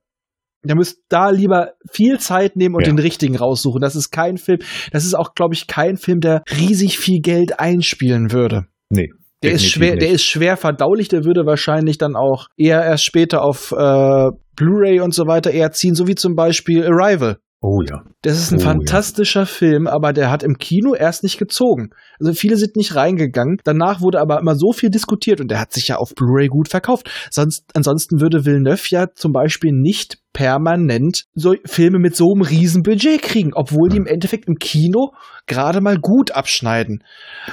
da 0.61 0.75
müsst 0.75 0.99
da 1.09 1.31
lieber 1.31 1.73
viel 1.91 2.19
Zeit 2.19 2.55
nehmen 2.55 2.75
und 2.75 2.85
Ja. 2.85 2.91
den 2.93 2.99
richtigen 2.99 3.35
raussuchen. 3.35 3.81
Das 3.81 3.95
ist 3.95 4.11
kein 4.11 4.37
Film, 4.37 4.59
das 4.91 5.05
ist 5.05 5.15
auch, 5.15 5.33
glaube 5.33 5.55
ich, 5.55 5.65
kein 5.65 5.97
Film, 5.97 6.19
der 6.19 6.43
riesig 6.55 6.99
viel 6.99 7.21
Geld 7.21 7.59
einspielen 7.59 8.31
würde. 8.31 8.65
Nee. 8.91 9.09
Der 9.43 9.53
ist 9.53 9.65
schwer, 9.65 9.91
nicht. 9.91 10.01
der 10.01 10.09
ist 10.11 10.23
schwer 10.23 10.57
verdaulich, 10.57 11.07
der 11.07 11.23
würde 11.23 11.45
wahrscheinlich 11.45 11.97
dann 11.97 12.15
auch 12.15 12.47
eher 12.57 12.83
erst 12.83 13.05
später 13.05 13.41
auf 13.41 13.71
äh, 13.71 14.29
Blu-ray 14.55 14.99
und 14.99 15.13
so 15.13 15.27
weiter 15.27 15.51
eher 15.51 15.71
ziehen, 15.71 15.95
so 15.95 16.07
wie 16.07 16.15
zum 16.15 16.35
Beispiel 16.35 16.83
Arrival. 16.85 17.37
Oh 17.61 17.81
ja. 17.81 18.03
Das 18.21 18.39
ist 18.39 18.51
ein 18.51 18.59
Oh, 18.59 18.61
ja. 18.61 18.67
fantastischer 18.67 19.45
Film, 19.45 19.87
aber 19.87 20.13
der 20.13 20.31
hat 20.31 20.43
im 20.43 20.57
Kino 20.57 20.93
erst 20.95 21.23
nicht 21.23 21.37
gezogen. 21.37 21.89
Also 22.19 22.31
viele 22.33 22.55
sind 22.55 22.77
nicht 22.77 22.95
reingegangen. 22.95 23.57
Danach 23.65 23.99
wurde 24.01 24.21
aber 24.21 24.39
immer 24.39 24.55
so 24.55 24.71
viel 24.71 24.89
diskutiert 24.89 25.41
und 25.41 25.51
der 25.51 25.59
hat 25.59 25.73
sich 25.73 25.89
ja 25.89 25.97
auf 25.97 26.15
Blu-ray 26.15 26.47
gut 26.47 26.69
verkauft. 26.69 27.09
Sonst, 27.31 27.65
ansonsten 27.73 28.21
würde 28.21 28.45
Villeneuve 28.45 28.83
ja 28.89 29.07
zum 29.13 29.33
Beispiel 29.33 29.71
nicht 29.73 30.19
permanent 30.33 31.25
so 31.33 31.55
Filme 31.65 31.99
mit 31.99 32.15
so 32.15 32.31
einem 32.33 32.41
riesen 32.43 32.83
Budget 32.83 33.21
kriegen, 33.21 33.51
obwohl 33.53 33.89
die 33.89 33.97
im 33.97 34.05
Endeffekt 34.05 34.47
im 34.47 34.55
Kino 34.55 35.11
gerade 35.47 35.81
mal 35.81 35.97
gut 35.97 36.31
abschneiden. 36.31 37.03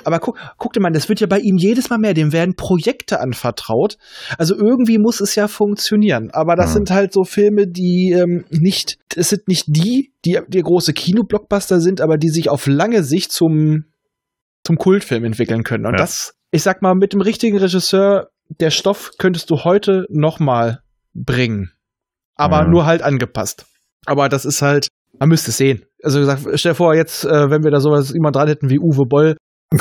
Aber 0.04 0.18
guck, 0.18 0.38
guck 0.58 0.72
dir 0.74 0.80
mal, 0.80 0.92
das 0.92 1.08
wird 1.08 1.20
ja 1.20 1.26
bei 1.26 1.38
ihm 1.38 1.56
jedes 1.56 1.88
Mal 1.88 1.98
mehr. 1.98 2.12
Dem 2.14 2.32
werden 2.32 2.54
Projekte 2.54 3.20
anvertraut. 3.20 3.96
Also 4.36 4.54
irgendwie 4.54 4.98
muss 4.98 5.20
es 5.20 5.34
ja 5.34 5.48
funktionieren. 5.48 6.30
Aber 6.32 6.54
das 6.56 6.70
Mhm. 6.70 6.74
sind 6.74 6.90
halt 6.90 7.12
so 7.12 7.24
Filme, 7.24 7.66
die 7.66 8.12
ähm, 8.12 8.44
nicht, 8.50 8.98
es 9.16 9.30
sind 9.30 9.48
nicht 9.48 9.64
die, 9.68 10.12
die, 10.24 10.38
die 10.48 10.60
große 10.62 10.92
Kinoblockbuster 10.92 11.80
sind, 11.80 12.00
aber 12.02 12.18
die 12.18 12.28
sich 12.28 12.50
auf 12.50 12.66
lange 12.66 13.02
Sicht 13.02 13.32
zum, 13.32 13.84
zum 14.64 14.76
Kultfilm 14.76 15.24
entwickeln 15.24 15.62
können. 15.62 15.86
Und 15.86 15.92
Ja. 15.94 15.98
das, 15.98 16.34
ich 16.50 16.62
sag 16.62 16.82
mal, 16.82 16.94
mit 16.94 17.14
dem 17.14 17.22
richtigen 17.22 17.56
Regisseur, 17.56 18.28
der 18.60 18.70
Stoff 18.70 19.12
könntest 19.18 19.50
du 19.50 19.64
heute 19.64 20.04
noch 20.10 20.38
mal 20.38 20.80
bringen. 21.14 21.70
Aber 22.36 22.64
Mhm. 22.64 22.70
nur 22.70 22.86
halt 22.86 23.02
angepasst. 23.02 23.66
Aber 24.06 24.28
das 24.28 24.44
ist 24.44 24.62
halt, 24.62 24.88
man 25.18 25.28
müsste 25.28 25.50
es 25.50 25.56
sehen. 25.56 25.84
Also 26.02 26.20
gesagt, 26.20 26.42
stell 26.54 26.72
dir 26.72 26.76
vor, 26.76 26.94
jetzt, 26.94 27.24
äh, 27.24 27.50
wenn 27.50 27.64
wir 27.64 27.70
da 27.70 27.80
sowas 27.80 28.12
jemand 28.12 28.36
dran 28.36 28.48
hätten 28.48 28.70
wie 28.70 28.78
Uwe 28.78 29.06
Boll, 29.06 29.36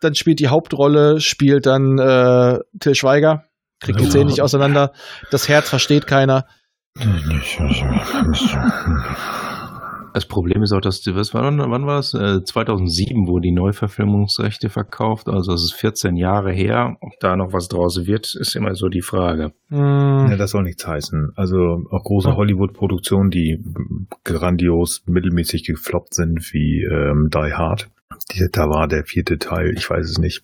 dann 0.00 0.14
spielt 0.14 0.40
die 0.40 0.48
Hauptrolle, 0.48 1.20
spielt 1.20 1.66
dann 1.66 1.98
äh, 1.98 2.58
Till 2.80 2.94
Schweiger, 2.96 3.44
kriegt 3.80 4.00
die. 4.00 4.08
Zähne 4.08 4.24
nicht 4.26 4.40
auseinander, 4.40 4.92
das 5.30 5.48
Herz 5.48 5.68
versteht 5.68 6.06
keiner. 6.08 6.46
Das 10.14 10.26
Problem 10.26 10.62
ist 10.62 10.72
auch, 10.72 10.80
dass 10.80 11.00
die, 11.00 11.14
was 11.14 11.32
war, 11.32 11.42
wann 11.44 11.58
wann 11.58 11.86
war 11.86 11.98
es? 11.98 12.14
Äh, 12.14 12.44
2007 12.44 13.26
wurden 13.26 13.42
die 13.42 13.52
Neuverfilmungsrechte 13.52 14.68
verkauft, 14.68 15.28
also 15.28 15.52
es 15.52 15.62
ist 15.64 15.74
14 15.74 16.16
Jahre 16.16 16.52
her. 16.52 16.96
Ob 17.00 17.12
da 17.20 17.36
noch 17.36 17.52
was 17.52 17.68
draus 17.68 18.06
wird, 18.06 18.34
ist 18.34 18.54
immer 18.54 18.74
so 18.74 18.88
die 18.88 19.02
Frage. 19.02 19.52
Hm, 19.68 20.28
Ja, 20.30 20.36
das 20.36 20.50
soll 20.50 20.64
nichts 20.64 20.86
heißen. 20.86 21.32
Also 21.36 21.84
auch 21.90 22.04
große 22.04 22.36
Hollywood-Produktionen, 22.36 23.30
die 23.30 23.62
grandios 24.24 25.02
mittelmäßig 25.06 25.64
gefloppt 25.64 26.14
sind, 26.14 26.52
wie 26.52 26.82
ähm, 26.84 27.28
Die 27.32 27.52
Hard. 27.54 27.88
Die, 28.32 28.46
da 28.52 28.68
war 28.68 28.88
der 28.88 29.04
vierte 29.04 29.38
Teil, 29.38 29.72
ich 29.76 29.88
weiß 29.88 30.08
es 30.08 30.18
nicht, 30.18 30.42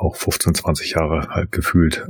auch 0.00 0.16
15, 0.16 0.54
20 0.54 0.92
Jahre 0.92 1.28
halt 1.28 1.52
gefühlt 1.52 2.06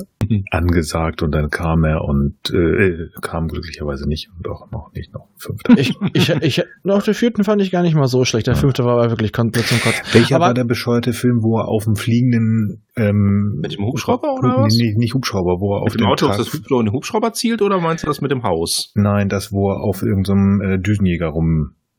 angesagt 0.50 1.22
und 1.22 1.32
dann 1.32 1.50
kam 1.50 1.84
er 1.84 2.02
und 2.04 2.36
äh, 2.50 3.08
kam 3.20 3.48
glücklicherweise 3.48 4.08
nicht 4.08 4.30
und 4.36 4.48
auch 4.48 4.70
noch 4.70 4.92
nicht 4.92 5.12
noch 5.12 5.22
ein 5.22 5.38
fünfter. 5.38 5.76
ich, 5.76 5.96
ich, 6.12 6.28
ich, 6.30 6.62
noch 6.84 7.02
den 7.02 7.14
vierten 7.14 7.42
fand 7.44 7.60
ich 7.62 7.70
gar 7.70 7.82
nicht 7.82 7.94
mal 7.94 8.06
so 8.06 8.24
schlecht. 8.24 8.46
Der 8.46 8.54
fünfte 8.54 8.84
war 8.84 8.92
aber 8.94 9.10
wirklich 9.10 9.32
komplett 9.32 9.66
zum 9.66 9.80
Kotz. 9.80 10.00
Welcher 10.12 10.36
Aber- 10.36 10.46
war 10.46 10.54
der 10.54 10.64
bescheuerte 10.64 11.12
Film, 11.12 11.42
wo 11.42 11.58
er 11.58 11.66
auf 11.68 11.84
dem 11.84 11.96
fliegenden 11.96 12.82
ähm, 12.96 13.58
Mit 13.60 13.74
dem 13.74 13.84
Hubschrauber 13.84 14.34
oder 14.34 14.58
was? 14.62 14.74
Nee, 14.76 14.94
nicht 14.96 15.14
Hubschrauber, 15.14 15.60
wo 15.60 15.74
er 15.76 15.80
auf 15.82 15.88
Auf 15.88 15.96
dem 15.96 16.06
Auto 16.06 16.26
auf 16.26 16.36
Trag- 16.36 16.38
das 16.44 16.52
Hubschrauber, 16.54 16.84
den 16.84 16.92
Hubschrauber 16.92 17.32
zielt 17.32 17.62
oder 17.62 17.80
meinst 17.80 18.04
du 18.04 18.06
das 18.06 18.20
mit 18.20 18.30
dem 18.30 18.42
Haus? 18.44 18.92
Nein, 18.94 19.28
das, 19.28 19.52
wo 19.52 19.70
er 19.72 19.80
auf 19.80 20.02
irgendeinem 20.02 20.60
äh, 20.60 20.78
Düsenjäger 20.78 21.28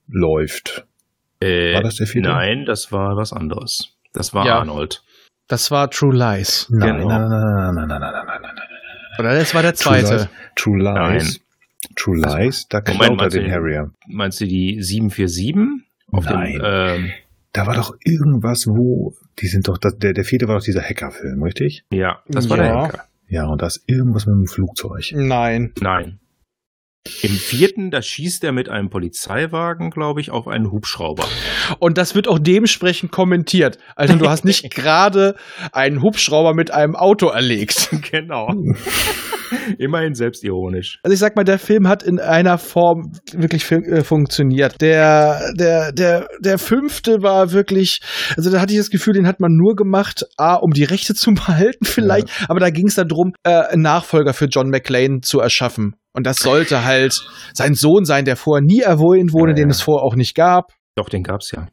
rumläuft. 0.07 0.85
Äh, 1.39 1.73
War 1.73 1.81
das 1.83 1.95
der 1.95 2.07
vierte? 2.07 2.29
Nein, 2.29 2.65
das 2.65 2.91
war 2.91 3.15
was 3.17 3.33
anderes. 3.33 3.95
Das 4.13 4.33
war 4.33 4.45
Ja. 4.45 4.59
Arnold. 4.59 5.03
Das 5.51 5.69
war 5.69 5.89
True 5.91 6.15
Lies. 6.15 6.67
Nein, 6.69 6.95
Genau. 6.99 7.09
nein, 7.09 7.29
nein, 7.29 7.29
nein, 7.29 7.75
nein, 7.75 7.87
nein, 7.87 7.99
nein, 8.01 8.01
nein, 8.01 8.25
nein, 8.25 8.41
nein. 8.41 8.67
Oder 9.19 9.35
das 9.35 9.53
war 9.53 9.61
der 9.61 9.73
True 9.73 9.99
zweite. 10.01 10.15
Lies, 10.15 10.29
True 10.55 10.77
Lies. 10.79 11.41
True 11.97 12.17
Lies, 12.17 12.67
da 12.69 12.79
klaut 12.79 13.21
er 13.21 13.27
den 13.29 13.51
Harrier. 13.51 13.91
Meinst 14.07 14.39
du 14.39 14.45
die 14.47 14.81
747? 14.81 15.57
Auf 16.13 16.23
Nein. 16.25 16.53
Dem, 16.53 16.61
ähm, 16.63 17.11
Da 17.51 17.67
war 17.67 17.75
doch 17.75 17.93
irgendwas, 18.05 18.65
wo, 18.65 19.13
die 19.39 19.47
sind 19.47 19.67
doch, 19.67 19.77
das, 19.77 19.97
der, 19.97 20.13
der 20.13 20.23
vierte 20.23 20.47
war 20.47 20.55
doch 20.57 20.63
dieser 20.63 20.81
Hackerfilm, 20.81 21.43
richtig? 21.43 21.83
ja, 21.91 22.19
das 22.29 22.49
war 22.49 22.55
Ja. 22.57 22.63
der 22.63 22.81
Henker. 22.83 23.03
Ja, 23.27 23.45
und 23.47 23.61
da 23.61 23.67
ist 23.67 23.83
irgendwas 23.87 24.25
mit 24.25 24.35
dem 24.35 24.47
Flugzeug. 24.47 25.11
Nein. 25.13 25.73
Nein. 25.81 26.19
Im 27.23 27.31
vierten, 27.31 27.89
da 27.89 28.03
schießt 28.03 28.43
er 28.43 28.51
mit 28.51 28.69
einem 28.69 28.89
Polizeiwagen, 28.89 29.89
glaube 29.89 30.21
ich, 30.21 30.29
auf 30.29 30.47
einen 30.47 30.71
Hubschrauber. 30.71 31.27
Und 31.79 31.97
das 31.97 32.13
wird 32.13 32.27
auch 32.27 32.37
dementsprechend 32.37 33.11
kommentiert. 33.11 33.79
Also 33.95 34.15
du 34.15 34.29
hast 34.29 34.45
nicht 34.45 34.69
gerade 34.73 35.35
einen 35.71 36.03
Hubschrauber 36.03 36.53
mit 36.53 36.71
einem 36.71 36.95
Auto 36.95 37.27
erlegt. 37.27 37.89
Genau. 38.11 38.49
Immerhin 39.77 40.15
selbstironisch. 40.15 40.99
Also 41.03 41.13
ich 41.13 41.19
sag 41.19 41.35
mal, 41.35 41.43
der 41.43 41.59
Film 41.59 41.87
hat 41.87 42.03
in 42.03 42.19
einer 42.19 42.57
Form 42.57 43.13
wirklich 43.31 43.69
äh, 43.71 44.03
funktioniert. 44.03 44.81
Der, 44.81 45.53
der, 45.53 45.91
der, 45.91 46.27
der 46.39 46.57
fünfte 46.57 47.21
war 47.21 47.51
wirklich, 47.51 48.01
also 48.35 48.51
da 48.51 48.59
hatte 48.59 48.73
ich 48.73 48.79
das 48.79 48.89
Gefühl, 48.89 49.13
den 49.13 49.27
hat 49.27 49.39
man 49.39 49.51
nur 49.53 49.75
gemacht, 49.75 50.25
A, 50.37 50.55
um 50.55 50.71
die 50.71 50.83
Rechte 50.83 51.13
zu 51.13 51.31
behalten 51.33 51.85
vielleicht, 51.85 52.27
ja. 52.27 52.49
aber 52.49 52.59
da 52.59 52.69
ging 52.69 52.87
es 52.87 52.95
darum, 52.95 53.33
äh, 53.43 53.51
einen 53.51 53.81
Nachfolger 53.81 54.33
für 54.33 54.45
John 54.45 54.69
McClane 54.69 55.21
zu 55.21 55.39
erschaffen. 55.39 55.95
Und 56.13 56.25
das 56.27 56.37
sollte 56.37 56.83
halt 56.83 57.13
sein 57.53 57.73
Sohn 57.73 58.05
sein, 58.05 58.25
der 58.25 58.35
vorher 58.35 58.63
nie 58.63 58.81
erwähnt 58.81 59.33
wurde, 59.33 59.51
ja, 59.51 59.57
ja. 59.57 59.63
den 59.63 59.69
es 59.69 59.81
vorher 59.81 60.05
auch 60.05 60.15
nicht 60.15 60.35
gab. 60.35 60.73
Doch, 60.95 61.09
den 61.09 61.23
gab's 61.23 61.51
ja. 61.51 61.67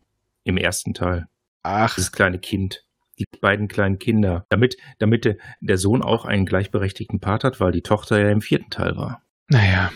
Im 0.45 0.57
ersten 0.57 0.95
Teil. 0.95 1.27
Ach. 1.63 1.97
Das 1.97 2.13
kleine 2.13 2.39
Kind 2.39 2.85
die 3.19 3.27
beiden 3.41 3.69
kleinen 3.69 3.99
Kinder, 3.99 4.47
damit, 4.49 4.77
damit 4.99 5.27
der 5.61 5.77
Sohn 5.77 6.03
auch 6.03 6.25
einen 6.25 6.45
gleichberechtigten 6.45 7.21
Part 7.21 7.45
hat, 7.45 7.61
weil 7.61 7.73
die 7.73 7.83
Tochter 7.83 8.21
ja 8.21 8.31
im 8.31 8.41
vierten 8.41 8.71
Teil 8.71 8.97
war. 8.97 9.23
Naja, 9.49 9.91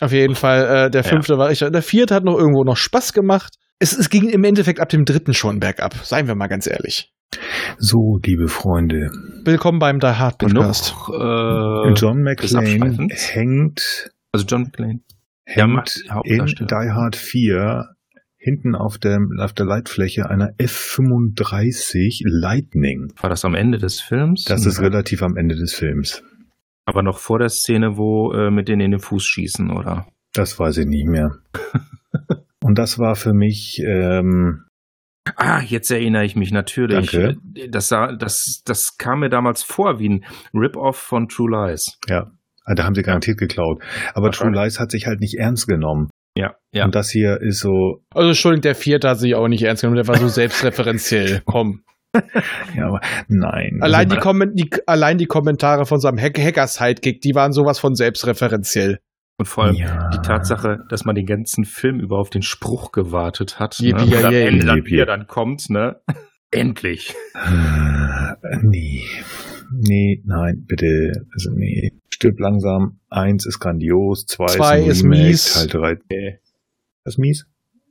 auf 0.00 0.12
jeden 0.12 0.34
Fall, 0.34 0.86
äh, 0.86 0.90
der 0.90 1.04
fünfte 1.04 1.34
ja. 1.34 1.38
war 1.38 1.50
ich, 1.50 1.60
der 1.60 1.82
vierte 1.82 2.14
hat 2.14 2.24
noch 2.24 2.36
irgendwo 2.36 2.64
noch 2.64 2.76
Spaß 2.76 3.12
gemacht. 3.12 3.56
Es, 3.78 3.96
es 3.96 4.10
ging 4.10 4.28
im 4.28 4.44
Endeffekt 4.44 4.80
ab 4.80 4.88
dem 4.88 5.04
dritten 5.04 5.34
schon 5.34 5.60
bergab, 5.60 5.94
seien 6.02 6.26
wir 6.26 6.34
mal 6.34 6.48
ganz 6.48 6.66
ehrlich. 6.66 7.12
So, 7.78 8.20
liebe 8.24 8.48
Freunde. 8.48 9.10
Willkommen 9.44 9.78
beim 9.78 10.00
Die 10.00 10.06
Hard 10.06 10.38
Podcast. 10.38 10.94
Noch, 11.08 11.86
äh, 11.86 11.92
John 11.94 12.22
McClane 12.22 13.08
hängt. 13.10 14.10
Also 14.32 14.46
John 14.46 14.62
McClane. 14.62 15.00
Hängt 15.44 16.04
in 16.24 16.46
Die 16.46 16.90
Hard 16.90 17.16
4 17.16 17.94
hinten 18.36 18.74
auf 18.74 18.98
der, 18.98 19.20
auf 19.38 19.52
der 19.54 19.66
Leitfläche 19.66 20.28
einer 20.28 20.52
F-35 20.58 22.20
Lightning. 22.24 23.12
War 23.20 23.30
das 23.30 23.44
am 23.44 23.54
Ende 23.54 23.78
des 23.78 24.00
Films? 24.00 24.44
Das 24.44 24.66
ist 24.66 24.80
relativ 24.80 25.22
am 25.22 25.36
Ende 25.36 25.56
des 25.56 25.74
Films. 25.74 26.22
Aber 26.84 27.02
noch 27.02 27.18
vor 27.18 27.38
der 27.38 27.48
Szene, 27.48 27.96
wo 27.96 28.32
äh, 28.32 28.50
mit 28.50 28.68
denen 28.68 28.82
in 28.82 28.90
den 28.90 29.00
Fuß 29.00 29.24
schießen, 29.24 29.70
oder? 29.70 30.06
Das 30.34 30.58
weiß 30.58 30.78
ich 30.78 30.86
nicht 30.86 31.06
mehr. 31.06 31.38
Und 32.62 32.78
das 32.78 32.98
war 32.98 33.14
für 33.14 33.32
mich. 33.32 33.82
Ähm, 33.84 34.63
ah, 35.36 35.60
jetzt 35.60 35.90
erinnere 35.90 36.24
ich 36.24 36.36
mich 36.36 36.52
natürlich. 36.52 37.10
Danke. 37.10 37.36
Das, 37.70 37.88
das, 37.88 38.62
das 38.64 38.96
kam 38.98 39.20
mir 39.20 39.30
damals 39.30 39.62
vor 39.62 39.98
wie 39.98 40.08
ein 40.08 40.24
Rip-Off 40.52 40.96
von 40.96 41.28
True 41.28 41.50
Lies. 41.50 41.98
Ja, 42.08 42.30
da 42.66 42.84
haben 42.84 42.94
sie 42.94 43.02
garantiert 43.02 43.38
geklaut. 43.38 43.82
Aber 44.14 44.30
True 44.30 44.52
Lies 44.52 44.80
hat 44.80 44.90
sich 44.90 45.06
halt 45.06 45.20
nicht 45.20 45.38
ernst 45.38 45.66
genommen. 45.66 46.08
Ja, 46.36 46.56
ja. 46.72 46.84
Und 46.84 46.94
das 46.94 47.10
hier 47.10 47.40
ist 47.40 47.60
so. 47.60 48.02
Also 48.10 48.28
Entschuldigung, 48.28 48.62
der 48.62 48.74
vierte 48.74 49.08
hat 49.08 49.18
sich 49.18 49.34
auch 49.34 49.48
nicht 49.48 49.62
ernst 49.62 49.82
genommen, 49.82 49.96
der 49.96 50.08
war 50.08 50.16
so 50.16 50.28
selbstreferenziell. 50.28 51.42
Komm. 51.46 51.84
ja, 52.76 52.86
aber 52.86 53.00
nein. 53.28 53.78
Allein 53.80 54.08
die, 54.08 54.18
die, 54.54 54.70
allein 54.86 55.18
die 55.18 55.26
Kommentare 55.26 55.84
von 55.84 56.00
seinem 56.00 56.18
Hack 56.18 56.38
Hacker-Sidekick, 56.38 57.20
die 57.20 57.34
waren 57.34 57.52
sowas 57.52 57.78
von 57.78 57.94
selbstreferenziell. 57.94 58.98
Und 59.44 59.48
vor 59.48 59.64
allem 59.64 59.76
ja. 59.76 60.08
die 60.08 60.22
Tatsache, 60.22 60.78
dass 60.88 61.04
man 61.04 61.14
den 61.14 61.26
ganzen 61.26 61.66
Film 61.66 62.00
über 62.00 62.18
auf 62.18 62.30
den 62.30 62.40
Spruch 62.40 62.92
gewartet 62.92 63.58
hat. 63.58 63.76
Ne? 63.78 63.88
Yippie, 63.88 64.16
und 64.16 64.24
am 64.24 64.32
Ende 64.32 64.64
dann, 64.64 64.86
wie 64.86 65.04
dann 65.04 65.26
kommt, 65.26 65.68
ne? 65.68 66.00
Endlich. 66.50 67.14
Äh, 67.34 68.56
nee. 68.62 69.02
Nee, 69.70 70.22
nein, 70.24 70.64
bitte. 70.66 71.26
Also 71.34 71.50
nee. 71.50 71.92
Stirb 72.08 72.40
langsam. 72.40 73.00
Eins 73.10 73.44
ist 73.44 73.60
grandios, 73.60 74.24
zwei, 74.24 74.46
zwei 74.46 74.80
ist, 74.80 74.98
ist 74.98 75.02
mies. 75.02 75.52
Teil 75.52 75.66
drei. 75.66 75.92
Okay. 75.92 76.38
Das 77.04 77.14
ist 77.14 77.18
mies? 77.18 77.46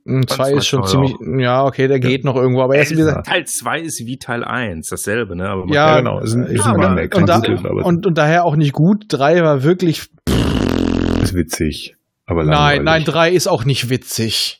Hm, 0.06 0.26
zwei 0.26 0.54
ist 0.54 0.66
schon 0.66 0.84
ziemlich, 0.84 1.14
auch. 1.14 1.38
ja, 1.38 1.64
okay, 1.64 1.86
der 1.86 1.98
ja. 1.98 2.08
geht 2.08 2.24
noch 2.24 2.36
irgendwo, 2.36 2.62
aber 2.62 2.74
er 2.74 2.82
ist 2.82 2.90
wieder. 2.90 3.22
Teil 3.22 3.44
2 3.44 3.80
ist 3.80 4.04
wie 4.04 4.18
Teil 4.18 4.44
1, 4.44 4.88
dasselbe, 4.88 5.34
ne? 5.34 5.48
Aber 5.48 5.72
ja, 5.72 5.98
genau, 5.98 6.20
ist 6.20 6.34
ein, 6.34 6.44
ist 6.44 6.66
ja, 6.66 6.72
ein 6.72 6.98
und, 6.98 7.14
und, 7.14 7.28
da, 7.28 7.38
und, 7.38 8.06
und, 8.06 8.18
daher 8.18 8.44
auch 8.44 8.56
nicht 8.56 8.74
gut. 8.74 9.04
Drei 9.08 9.40
war 9.42 9.62
wirklich. 9.62 10.10
Ist 11.24 11.34
witzig. 11.34 11.96
Aber 12.26 12.44
nein, 12.44 12.84
nein, 12.84 13.04
drei 13.04 13.30
ist 13.32 13.46
auch 13.46 13.66
nicht 13.66 13.90
witzig. 13.90 14.58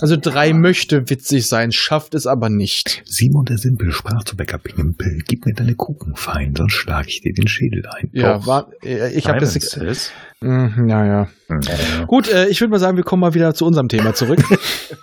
Also 0.00 0.16
drei 0.16 0.52
möchte 0.52 1.10
witzig 1.10 1.48
sein, 1.48 1.72
schafft 1.72 2.14
es 2.14 2.28
aber 2.28 2.48
nicht. 2.48 3.02
Simon 3.04 3.44
der 3.44 3.58
Simpel 3.58 3.90
sprach 3.90 4.22
zu 4.22 4.36
Bäcker 4.36 4.58
Pimpel, 4.58 5.22
gib 5.26 5.44
mir 5.44 5.54
deine 5.54 5.74
Kuchen 5.74 6.14
fein, 6.14 6.54
sonst 6.56 6.74
schlage 6.74 7.08
ich 7.08 7.20
dir 7.22 7.32
den 7.32 7.48
Schädel 7.48 7.86
ein. 7.86 8.08
Ja, 8.12 8.46
war, 8.46 8.70
ich 8.82 9.26
habe 9.26 9.40
das. 9.40 9.56
Ist. 9.56 10.12
Mm, 10.40 10.88
ja, 10.88 11.06
ja. 11.06 11.28
Mhm. 11.48 12.06
Gut, 12.06 12.28
äh, 12.28 12.46
ich 12.48 12.60
würde 12.60 12.70
mal 12.70 12.78
sagen, 12.78 12.96
wir 12.96 13.04
kommen 13.04 13.20
mal 13.20 13.34
wieder 13.34 13.52
zu 13.54 13.66
unserem 13.66 13.88
Thema 13.88 14.14
zurück. 14.14 14.40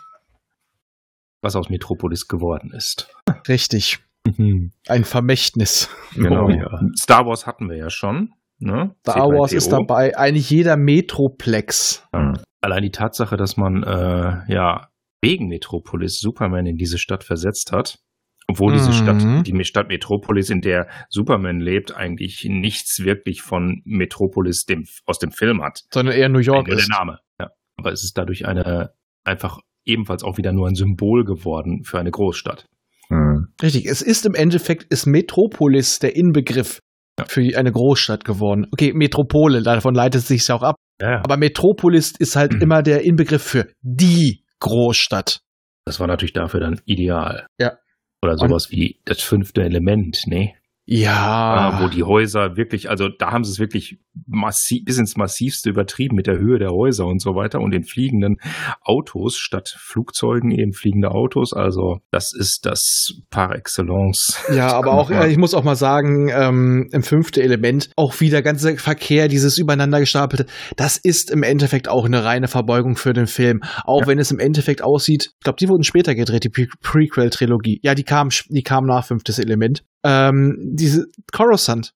Was 1.42 1.56
aus 1.56 1.70
Metropolis 1.70 2.28
geworden 2.28 2.72
ist. 2.74 3.10
Richtig. 3.48 4.00
Mhm. 4.26 4.72
Ein 4.88 5.04
Vermächtnis. 5.04 5.90
Genau, 6.16 6.46
oh. 6.46 6.50
ja. 6.50 6.80
Star 6.98 7.26
Wars 7.26 7.46
hatten 7.46 7.70
wir 7.70 7.78
ja 7.78 7.90
schon. 7.90 8.34
Ne? 8.60 8.96
Star 9.02 9.28
Wars 9.30 9.54
ist 9.54 9.72
dabei, 9.72 10.18
eigentlich 10.18 10.50
jeder 10.50 10.76
Metroplex. 10.78 12.08
Ja. 12.14 12.34
Allein 12.62 12.84
die 12.84 12.92
Tatsache, 12.92 13.38
dass 13.38 13.56
man 13.56 13.84
äh, 13.84 14.52
ja 14.52 14.90
wegen 15.22 15.48
Metropolis 15.48 16.20
Superman 16.20 16.66
in 16.66 16.78
diese 16.78 16.98
Stadt 16.98 17.24
versetzt 17.24 17.72
hat, 17.72 18.00
obwohl 18.48 18.74
diese 18.74 18.90
mhm. 18.90 18.94
Stadt, 18.94 19.48
die 19.48 19.64
Stadt 19.64 19.88
Metropolis, 19.90 20.50
in 20.50 20.62
der 20.62 20.88
Superman 21.10 21.60
lebt, 21.60 21.96
eigentlich 21.96 22.46
nichts 22.50 23.04
wirklich 23.04 23.42
von 23.42 23.82
Metropolis 23.86 24.66
dem, 24.66 24.86
aus 25.06 25.20
dem 25.20 25.32
Film 25.32 25.62
hat. 25.62 25.84
Sondern 25.94 26.16
eher 26.16 26.30
New 26.30 26.40
York 26.40 26.68
ist. 26.68 26.90
Der 26.90 26.98
Name. 26.98 27.20
Ja. 27.40 27.52
Aber 27.78 27.92
es 27.92 28.04
ist 28.04 28.18
dadurch 28.18 28.46
eine 28.46 28.92
einfach 29.24 29.60
ebenfalls 29.86 30.24
auch 30.24 30.38
wieder 30.38 30.52
nur 30.52 30.68
ein 30.68 30.76
Symbol 30.76 31.24
geworden 31.24 31.84
für 31.84 32.00
eine 32.00 32.12
Großstadt. 32.12 32.68
Mhm. 33.10 33.48
Richtig, 33.62 33.86
es 33.86 34.02
ist 34.02 34.26
im 34.26 34.36
Endeffekt, 34.36 34.84
ist 34.86 35.06
Metropolis 35.06 36.00
der 36.00 36.16
Inbegriff 36.16 36.80
für 37.28 37.42
eine 37.58 37.72
Großstadt 37.72 38.26
geworden. 38.26 38.68
Okay, 38.72 38.94
Metropole, 38.94 39.62
davon 39.62 39.96
leitet 39.96 40.22
es 40.22 40.28
sich 40.28 40.48
ja 40.48 40.56
auch 40.56 40.64
ab. 40.64 40.76
Ja. 41.02 41.22
Aber 41.24 41.38
Metropolis 41.38 42.14
ist 42.18 42.36
halt 42.36 42.54
mhm. 42.54 42.62
immer 42.62 42.84
der 42.84 43.04
Inbegriff 43.04 43.44
für 43.44 43.68
die 43.82 44.44
Großstadt. 44.60 45.42
Das 45.86 46.00
war 46.00 46.08
natürlich 46.08 46.34
dafür 46.34 46.60
dann 46.60 46.82
ideal. 46.86 47.48
Ja. 47.60 47.78
Oder 48.22 48.38
sowas 48.38 48.66
Und 48.68 48.72
wie 48.74 49.00
das 49.06 49.22
fünfte 49.22 49.62
Element, 49.62 50.24
ne? 50.28 50.54
Ja. 50.86 51.80
Wo 51.82 51.88
die 51.88 52.04
Häuser 52.04 52.58
wirklich, 52.58 52.90
also 52.90 53.10
da 53.10 53.32
haben 53.32 53.44
sie 53.44 53.52
es 53.52 53.60
wirklich 53.60 54.00
massiv, 54.28 54.86
bis 54.86 54.98
ins 54.98 55.18
Massivste 55.18 55.70
übertrieben 55.70 56.16
mit 56.16 56.28
der 56.28 56.38
Höhe 56.38 56.60
der 56.60 56.70
Häuser 56.70 57.06
und 57.06 57.22
so 57.22 57.36
weiter 57.36 57.60
und 57.60 57.72
den 57.72 57.84
fliegenden 57.84 58.38
Autos 58.82 59.38
statt 59.38 59.76
Flugzeugen 59.78 60.52
eben 60.52 60.74
fliegende 60.74 61.12
Autos. 61.12 61.54
Also 61.54 62.00
das 62.12 62.34
ist 62.34 62.66
das 62.66 63.14
par 63.30 63.56
excellence. 63.56 64.38
Ja, 64.54 64.74
aber 64.74 64.94
auch, 64.94 65.12
ich 65.12 65.38
muss 65.38 65.54
auch 65.54 65.64
mal 65.64 65.76
sagen, 65.76 66.30
ähm, 66.30 66.90
im 66.92 67.04
fünften 67.04 67.42
Element 67.42 67.90
auch 67.96 68.20
wieder 68.20 68.42
ganze 68.42 68.78
Verkehr, 68.78 69.28
dieses 69.28 69.58
übereinander 69.58 70.00
gestapelte, 70.00 70.46
das 70.76 70.98
ist 70.98 71.32
im 71.32 71.44
Endeffekt 71.44 71.88
auch 71.88 72.06
eine 72.06 72.24
reine 72.24 72.48
Verbeugung 72.48 72.96
für 72.96 73.14
den 73.14 73.28
Film. 73.28 73.62
Auch 73.84 74.02
ja. 74.02 74.08
wenn 74.08 74.20
es 74.20 74.32
im 74.32 74.40
Endeffekt 74.40 74.82
aussieht, 74.82 75.32
ich 75.38 75.44
glaube, 75.44 75.58
die 75.60 75.70
wurden 75.70 75.84
später 75.84 76.16
gedreht, 76.16 76.44
die 76.44 76.50
Pre 76.50 76.68
Prequel-Trilogie. 76.82 77.80
Ja, 77.84 77.96
die 77.96 78.04
kam, 78.04 78.30
die 78.50 78.64
kam 78.64 78.86
nach 78.86 79.06
fünftes 79.06 79.40
Element 79.40 79.84
ähm, 80.04 80.58
diese 80.74 81.06
Coruscant. 81.32 81.94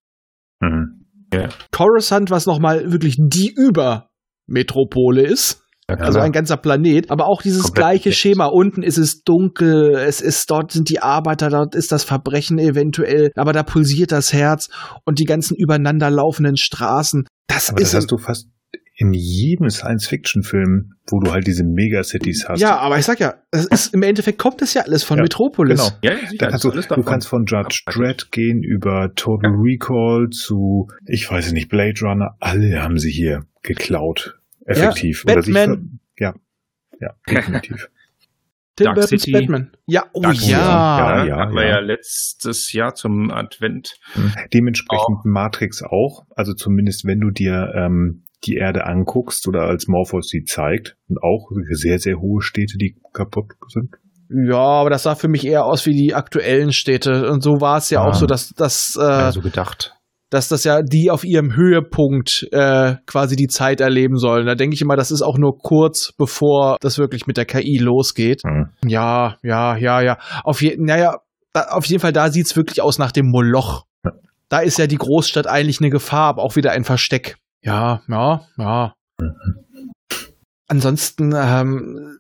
Mhm. 0.59 1.03
Ja. 1.34 1.49
Coruscant, 1.71 2.29
was 2.29 2.45
nochmal 2.45 2.91
wirklich 2.91 3.17
die 3.17 3.53
Übermetropole 3.53 5.23
ist. 5.23 5.61
Ja, 5.89 5.95
also 5.97 6.19
ein 6.19 6.31
ganzer 6.31 6.55
Planet, 6.55 7.11
aber 7.11 7.27
auch 7.27 7.41
dieses 7.41 7.63
Komplett 7.63 7.75
gleiche 7.75 8.09
nicht. 8.09 8.17
Schema. 8.17 8.45
Unten 8.45 8.84
ist 8.84 8.97
es 8.97 9.23
dunkel, 9.23 9.95
es 9.95 10.21
ist, 10.21 10.49
dort 10.49 10.71
sind 10.71 10.89
die 10.89 11.01
Arbeiter, 11.01 11.49
dort 11.49 11.75
ist 11.75 11.91
das 11.91 12.05
Verbrechen 12.05 12.57
eventuell, 12.57 13.31
aber 13.36 13.51
da 13.51 13.63
pulsiert 13.63 14.13
das 14.13 14.31
Herz 14.31 14.69
und 15.03 15.19
die 15.19 15.25
ganzen 15.25 15.55
übereinander 15.57 16.09
laufenden 16.09 16.55
Straßen. 16.55 17.25
Das 17.47 17.69
aber 17.69 17.81
ist. 17.81 17.93
Das 17.93 18.03
hast 18.03 18.11
du 18.11 18.17
fast 18.17 18.47
in 18.96 19.14
jedem 19.14 19.70
Science-Fiction-Film, 19.70 20.94
wo 21.08 21.20
du 21.20 21.32
halt 21.32 21.48
diese 21.48 21.64
Megacities 21.64 22.48
hast. 22.48 22.60
Ja, 22.60 22.78
aber 22.78 23.00
ich 23.00 23.06
sag 23.06 23.20
ja, 23.20 23.36
es 23.52 23.66
ist, 23.66 23.94
im 23.94 24.04
Endeffekt 24.04 24.38
kommt 24.38 24.62
das 24.62 24.74
ja 24.76 24.84
alles 24.84 25.04
von 25.04 25.18
ja, 25.18 25.24
Metropolis. 25.24 25.80
Genau. 26.02 26.16
Ja, 26.16 26.22
da 26.38 26.50
kannst 26.50 26.64
du, 26.64 26.70
du 26.70 27.04
kannst 27.04 27.28
von 27.28 27.46
Judge 27.46 27.84
Dredd 27.88 28.32
gehen 28.32 28.62
über 28.62 29.14
Total 29.16 29.52
Recall 29.52 30.30
zu, 30.30 30.89
ich 31.08 31.30
weiß 31.30 31.52
nicht, 31.54 31.70
Blade 31.70 32.00
Runner. 32.02 32.36
Alle 32.39 32.82
haben 32.84 33.00
sie 33.00 33.12
hier 33.12 33.46
geklaut. 33.64 34.39
Effektiv. 34.66 35.26
Ja, 35.28 35.36
Batman. 35.36 36.00
ja, 36.20 36.36
ja, 37.00 37.16
definitiv. 37.30 37.89
Tim 38.76 38.86
Dark 38.86 38.96
Burton's 38.96 39.24
City. 39.24 39.32
Batman. 39.32 39.72
Ja, 39.86 40.06
oh 40.14 40.22
Dark 40.22 40.41
ja. 40.41 40.58
Ja, 40.58 41.26
ja. 41.26 41.38
Hatten 41.38 41.56
wir 41.56 41.68
ja 41.68 41.80
letztes 41.80 42.74
Jahr 42.74 42.96
zum 42.96 43.30
Advent. 43.30 43.96
Hm. 44.14 44.34
Dementsprechend 44.54 45.20
oh. 45.24 45.28
Matrix 45.28 45.84
auch. 45.84 46.26
Also 46.36 46.54
zumindest 46.54 47.06
wenn 47.06 47.20
du 47.20 47.30
dir 47.30 47.72
ähm, 47.76 48.24
die 48.46 48.56
Erde 48.56 48.86
anguckst 48.86 49.48
oder 49.48 49.62
als 49.62 49.88
Morpheus 49.88 50.28
sie 50.28 50.44
zeigt 50.44 50.96
und 51.08 51.18
auch 51.24 51.50
sehr, 51.72 52.00
sehr 52.00 52.18
hohe 52.20 52.41
Städte, 52.41 52.78
die 52.78 52.96
kaputt 53.14 53.52
sind. 53.70 53.96
Ja, 54.30 54.58
aber 54.58 54.89
das 54.89 55.04
sah 55.04 55.16
für 55.16 55.28
mich 55.28 55.46
eher 55.46 55.66
aus 55.66 55.86
wie 55.86 55.94
die 55.94 56.14
aktuellen 56.14 56.72
Städte. 56.72 57.30
Und 57.30 57.44
so 57.44 57.62
war 57.62 57.78
es 57.78 57.89
ja 57.89 58.02
ah. 58.02 58.10
auch 58.10 58.14
so, 58.14 58.26
dass 58.26 58.50
das. 58.50 58.98
Äh, 59.00 59.04
ja, 59.04 59.32
so 59.32 59.41
gedacht. 59.41 59.96
dass 60.30 60.48
das 60.48 60.64
ja 60.64 60.82
die 60.82 61.12
auf 61.12 61.24
ihrem 61.24 61.56
Höhepunkt 61.56 62.48
äh, 62.52 62.96
quasi 63.06 63.36
die 63.36 63.48
Zeit 63.48 63.80
erleben 63.82 64.18
sollen. 64.18 64.48
Da 64.48 64.56
denke 64.56 64.74
ich 64.74 64.82
immer, 64.82 64.96
das 64.96 65.12
ist 65.12 65.22
auch 65.22 65.38
nur 65.38 65.58
kurz 65.60 66.14
bevor 66.18 66.78
das 66.82 66.98
wirklich 66.98 67.28
mit 67.28 67.38
der 67.38 67.46
KI 67.46 67.78
losgeht. 67.78 68.41
Hm. 68.44 68.70
Ja, 68.86 69.38
ja, 69.44 69.78
ja, 69.78 70.02
ja. 70.02 70.18
Auf, 70.44 70.62
je, 70.62 70.76
naja, 70.80 71.18
da, 71.54 71.66
auf 71.70 71.86
jeden 71.86 72.02
Fall, 72.02 72.14
da 72.14 72.32
sieht's 72.32 72.56
wirklich 72.56 72.82
aus 72.82 72.98
nach 72.98 73.12
dem 73.12 73.30
Moloch. 73.30 73.86
Ja. 74.04 74.12
Da 74.50 74.60
ist 74.60 74.80
ja 74.80 74.88
die 74.88 74.98
Großstadt 74.98 75.46
eigentlich 75.48 75.80
eine 75.80 75.91
Gefahr, 75.91 76.30
aber 76.30 76.41
auch 76.41 76.56
wieder 76.56 76.72
ein 76.72 76.84
Versteck. 76.84 77.38
Ja, 77.64 78.01
ja, 78.09 78.45
ja. 78.57 78.93
Ansonsten 80.68 81.34
ähm, 81.36 82.20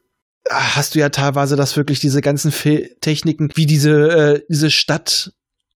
hast 0.49 0.95
du 0.95 0.99
ja 0.99 1.09
teilweise 1.09 1.55
das 1.55 1.75
wirklich 1.75 1.99
diese 1.99 2.21
ganzen 2.21 2.51
Fil 2.51 2.95
Techniken, 3.01 3.49
wie 3.55 3.65
diese 3.65 3.91
äh, 3.91 4.41
diese 4.49 4.71
Stadt 4.71 5.33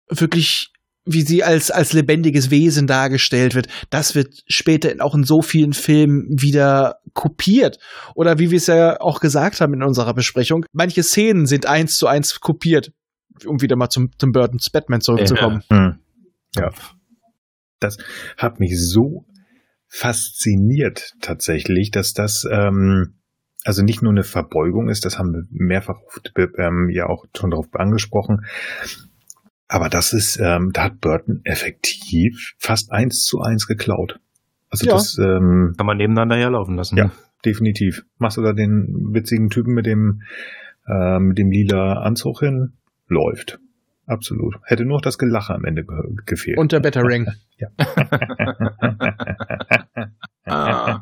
wirklich 0.09 0.70
wie 1.05 1.22
sie 1.22 1.43
als 1.43 1.70
als 1.70 1.91
lebendiges 1.93 2.49
Wesen 2.49 2.88
dargestellt 2.88 3.55
wird, 3.55 3.68
das 3.89 4.16
wird 4.16 4.41
später 4.47 4.93
auch 4.99 5.16
in 5.16 5.24
so 5.24 5.41
vielen 5.41 5.74
Filmen 5.74 6.28
wieder 6.30 6.99
kopiert 7.14 7.78
oder 8.16 8.39
wie 8.39 8.51
wir 8.51 8.57
es 8.57 8.68
ja 8.68 8.99
auch 9.01 9.20
gesagt 9.20 9.59
haben 9.59 9.74
in 9.74 9.84
unserer 9.84 10.14
Besprechung, 10.14 10.66
manche 10.72 11.03
Szenen 11.03 11.45
sind 11.45 11.66
eins 11.66 11.95
zu 11.95 12.07
eins 12.07 12.39
kopiert, 12.39 12.91
um 13.45 13.61
wieder 13.61 13.76
mal 13.76 13.89
zum 13.89 14.11
Tim 14.18 14.32
Burton's 14.32 14.70
Batman 14.70 15.01
zurückzukommen. 15.01 15.64
Hm. 15.70 15.99
Ja. 16.55 16.72
Das 17.80 17.97
hat 18.38 18.61
mich 18.61 18.74
so 18.80 19.26
fasziniert 19.96 21.14
tatsächlich, 21.22 21.91
dass 21.91 22.14
das 22.14 22.48
ähm, 22.52 23.14
also 23.64 23.84
nicht 23.84 24.02
nur 24.02 24.12
eine 24.12 24.24
Verbeugung 24.24 24.89
ist, 24.89 25.06
das 25.06 25.20
haben 25.20 25.34
wir 25.34 25.44
mehrfach 25.52 26.00
ähm, 26.58 26.89
ja 26.91 27.06
auch 27.06 27.26
schon 27.38 27.52
darauf 27.52 27.68
angesprochen, 27.74 28.46
aber 29.68 29.89
das 29.89 30.12
ist, 30.12 30.39
ähm, 30.41 30.72
da 30.74 30.86
hat 30.86 31.00
Burton 31.00 31.41
effektiv 31.44 32.56
fast 32.58 32.91
eins 32.91 33.24
zu 33.24 33.41
eins 33.41 33.68
geklaut. 33.68 34.20
Also 34.70 34.88
Ja. 34.88 34.94
das 34.94 35.16
ähm, 35.20 35.76
Kann 35.78 35.86
man 35.86 35.98
nebeneinander 35.98 36.38
ja 36.38 36.50
laufen 36.50 36.76
lassen. 36.76 36.98
Ja, 36.98 37.12
definitiv. 37.46 38.04
Machst 38.18 38.38
du 38.38 38.41
da 38.41 38.54
den 38.54 39.12
witzigen 39.14 39.52
Typen 39.52 39.76
mit 39.76 39.86
dem 39.86 40.24
äh, 40.88 41.20
mit 41.20 41.38
dem 41.38 41.52
lila 41.52 42.02
Anzug 42.02 42.39
hin? 42.39 42.74
Läuft. 43.08 43.60
Absolut. 44.06 44.56
Hätte 44.64 44.84
nur 44.86 44.98
noch 44.98 45.02
das 45.02 45.18
Gelache 45.18 45.54
am 45.54 45.64
Ende 45.64 45.86
ge 45.86 45.96
gefehlt. 46.26 46.58
Und 46.58 46.72
der 46.72 46.80
Batarang. 46.82 47.28
Ah. 47.28 47.36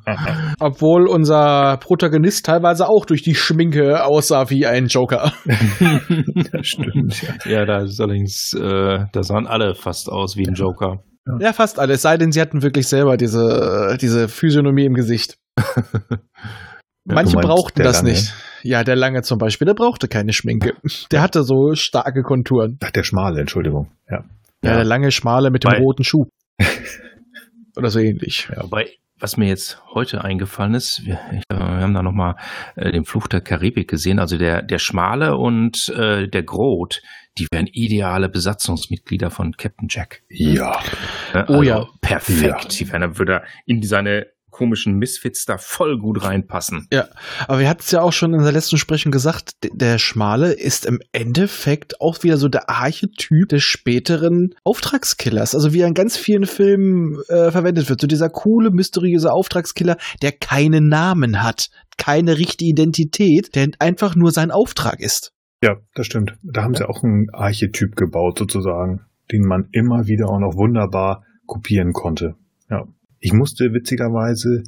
Obwohl 0.60 1.08
unser 1.08 1.78
Protagonist 1.78 2.46
teilweise 2.46 2.88
auch 2.88 3.06
durch 3.06 3.22
die 3.22 3.36
Schminke 3.36 4.04
aussah 4.04 4.50
wie 4.50 4.66
ein 4.66 4.88
Joker. 4.88 5.32
das 5.46 6.68
stimmt. 6.68 7.22
Ja. 7.46 7.52
Ja, 7.52 7.66
da 7.66 7.84
ist 7.84 8.00
allerdings, 8.00 8.52
äh, 8.54 9.06
da 9.12 9.24
sahen 9.24 9.48
alle 9.48 9.76
fast 9.76 10.10
aus 10.10 10.38
wie 10.38 10.48
ein 10.48 10.54
Joker. 10.54 11.04
Ja, 11.40 11.54
fast 11.54 11.80
alles. 11.80 11.98
Es 11.98 12.02
sei 12.02 12.18
denn, 12.18 12.32
sie 12.32 12.42
hatten 12.42 12.64
wirklich 12.64 12.88
selber 12.88 13.16
diese, 13.16 13.98
diese 14.02 14.28
Physiognomie 14.28 14.86
im 14.86 14.94
Gesicht. 14.94 15.38
Manche 17.04 17.36
meinst 17.36 17.48
brauchten 17.48 17.84
das 17.84 17.98
Lange? 17.98 18.12
nicht. 18.12 18.34
Ja, 18.64 18.84
der 18.84 18.96
Lange 18.96 19.22
zum 19.22 19.38
Beispiel, 19.38 19.66
der 19.66 19.74
brauchte 19.74 20.08
keine 20.08 20.34
Schminke. 20.34 20.74
Der 21.12 21.22
hatte 21.22 21.44
so 21.44 21.74
starke 21.74 22.22
Konturen. 22.22 22.78
Ach, 22.84 22.92
der 22.92 23.04
Schmale, 23.04 23.40
Entschuldigung. 23.42 23.90
Ja. 24.10 24.24
Ja, 24.64 24.76
der 24.76 24.84
lange 24.84 25.12
Schmale 25.12 25.50
mit 25.50 25.64
dem 25.64 25.72
Weil- 25.72 25.82
roten 25.82 26.04
Schuh. 26.04 26.26
Oder 27.76 27.90
so 27.90 28.00
ähnlich. 28.00 28.50
Wobei, 28.56 28.90
was 29.22 29.38
mir 29.38 29.48
jetzt 29.48 29.82
heute 29.94 30.24
eingefallen 30.24 30.74
ist, 30.74 31.06
wir, 31.06 31.20
ich, 31.32 31.44
äh, 31.50 31.58
wir 31.58 31.82
haben 31.82 31.94
da 31.94 32.02
nochmal 32.02 32.36
äh, 32.76 32.92
den 32.92 33.06
Fluch 33.06 33.28
der 33.28 33.42
Karibik 33.42 33.90
gesehen, 33.90 34.20
also 34.20 34.38
der, 34.38 34.62
der 34.64 34.80
Schmale 34.80 35.38
und 35.38 35.90
äh, 35.90 36.28
der 36.28 36.44
Groot, 36.44 37.02
die 37.38 37.48
wären 37.52 37.68
ideale 37.68 38.30
Besatzungsmitglieder 38.30 39.30
von 39.30 39.54
Captain 39.54 39.88
Jack. 39.90 40.24
Ja. 40.30 40.80
Ne? 41.34 41.46
Oh 41.48 41.62
ja. 41.62 41.88
Perfekt. 42.02 42.42
Ja. 42.42 42.70
Die 42.80 42.92
wären, 42.92 43.18
würde 43.18 43.34
er 43.34 43.44
in 43.66 43.82
seine 43.84 44.28
komischen 44.52 44.98
Misfits 44.98 45.46
da 45.46 45.58
voll 45.58 45.98
gut 45.98 46.24
reinpassen. 46.24 46.88
Aber 47.48 47.60
wir 47.60 47.70
hatten 47.70 47.82
es 47.82 47.92
ja 47.92 48.02
auch 48.02 48.14
schon 48.14 48.34
in 48.34 48.44
der 48.44 48.52
letzten 48.52 48.78
Sprechung 48.78 49.12
gesagt, 49.12 49.54
der 49.64 49.98
Schmale 49.98 50.54
ist 50.54 50.86
im 50.86 51.00
Endeffekt 51.12 52.00
auch 52.02 52.22
wieder 52.24 52.38
so 52.38 52.48
der 52.48 52.70
Archetyp 52.70 53.50
des 53.50 53.64
späteren 53.64 54.54
Auftragskillers. 54.64 55.56
Also 55.56 55.74
wie 55.74 55.80
er 55.80 55.88
in 55.88 55.94
ganz 55.94 56.18
vielen 56.18 56.46
Filmen 56.46 57.20
äh, 57.30 57.52
verwendet 57.52 57.90
wird. 57.90 58.02
So 58.02 58.08
dieser 58.08 58.30
coole, 58.30 58.70
mysteriöse 58.72 59.32
Auftragskiller, 59.32 59.98
der 60.22 60.34
keinen 60.34 60.88
Namen 60.88 61.42
hat, 61.42 61.70
keine 61.98 62.38
richtige 62.38 62.70
Identität, 62.70 63.56
der 63.56 63.70
einfach 63.80 64.16
nur 64.16 64.32
sein 64.32 64.52
Auftrag 64.52 65.00
ist. 65.00 65.34
Ja, 65.64 65.78
das 65.94 66.08
stimmt. 66.08 66.38
Da 66.44 66.64
haben 66.64 66.74
sie 66.74 66.88
auch 66.88 67.04
einen 67.04 67.28
Archetyp 67.32 67.96
gebaut 67.96 68.40
sozusagen, 68.40 69.02
den 69.32 69.44
man 69.44 69.68
immer 69.72 70.08
wieder 70.08 70.28
auch 70.28 70.40
noch 70.40 70.56
wunderbar 70.56 71.24
kopieren 71.46 71.94
konnte. 71.94 72.36
Ja. 72.70 72.86
Ich 73.22 73.34
musste 73.34 73.74
witzigerweise 73.74 74.64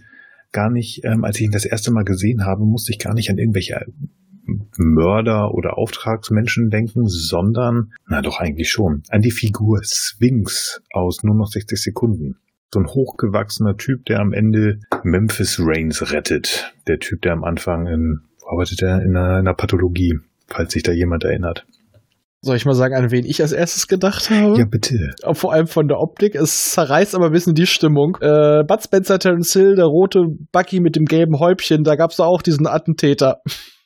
gar 0.51 0.69
nicht, 0.69 1.03
ähm, 1.03 1.25
als 1.25 1.37
ich 1.37 1.45
ihn 1.45 1.51
das 1.51 1.65
erste 1.65 1.91
Mal 1.91 2.05
gesehen 2.05 2.45
habe, 2.45 2.63
musste 2.63 2.91
ich 2.91 2.99
gar 2.99 3.13
nicht 3.13 3.29
an 3.29 3.37
irgendwelche 3.37 3.85
Mörder 4.77 5.53
oder 5.53 5.77
Auftragsmenschen 5.77 6.69
denken, 6.69 7.07
sondern, 7.07 7.93
na 8.07 8.21
doch 8.21 8.39
eigentlich 8.39 8.69
schon, 8.69 9.03
an 9.09 9.21
die 9.21 9.31
Figur 9.31 9.81
Sphinx 9.83 10.81
aus 10.91 11.23
nur 11.23 11.35
noch 11.35 11.47
60 11.47 11.81
Sekunden. 11.81 12.37
So 12.73 12.79
ein 12.79 12.87
hochgewachsener 12.87 13.77
Typ, 13.77 14.05
der 14.05 14.19
am 14.19 14.33
Ende 14.33 14.79
Memphis 15.03 15.59
Reigns 15.59 16.11
rettet. 16.11 16.73
Der 16.87 16.99
Typ, 16.99 17.21
der 17.21 17.33
am 17.33 17.43
Anfang 17.43 17.87
in, 17.87 18.21
arbeitet 18.47 18.81
er? 18.81 19.01
In 19.01 19.15
einer, 19.15 19.39
in 19.39 19.47
einer 19.47 19.53
Pathologie, 19.53 20.19
falls 20.47 20.73
sich 20.73 20.83
da 20.83 20.91
jemand 20.91 21.23
erinnert. 21.23 21.65
Soll 22.45 22.57
ich 22.57 22.65
mal 22.65 22.73
sagen, 22.73 22.93
an 22.93 23.09
wen 23.09 23.25
ich 23.25 23.41
als 23.41 23.53
erstes 23.53 23.87
gedacht 23.87 24.29
habe? 24.29 24.59
Ja, 24.59 24.65
bitte. 24.69 25.11
Auch 25.23 25.37
Vor 25.37 25.53
allem 25.53 25.67
von 25.67 25.87
der 25.87 25.99
Optik. 25.99 26.35
Es 26.35 26.71
zerreißt 26.71 27.15
aber 27.15 27.27
ein 27.27 27.31
bisschen 27.31 27.53
die 27.53 27.65
Stimmung. 27.65 28.17
Äh, 28.19 28.63
Bud 28.67 28.83
Spencer, 28.83 29.17
Terence 29.17 29.53
Hill, 29.53 29.75
der 29.75 29.85
rote 29.85 30.25
Bucky 30.51 30.81
mit 30.81 30.97
dem 30.97 31.05
gelben 31.05 31.39
Häubchen, 31.39 31.83
da 31.85 31.95
gab's 31.95 32.17
da 32.17 32.25
auch 32.25 32.41
diesen 32.41 32.67
Attentäter. 32.67 33.37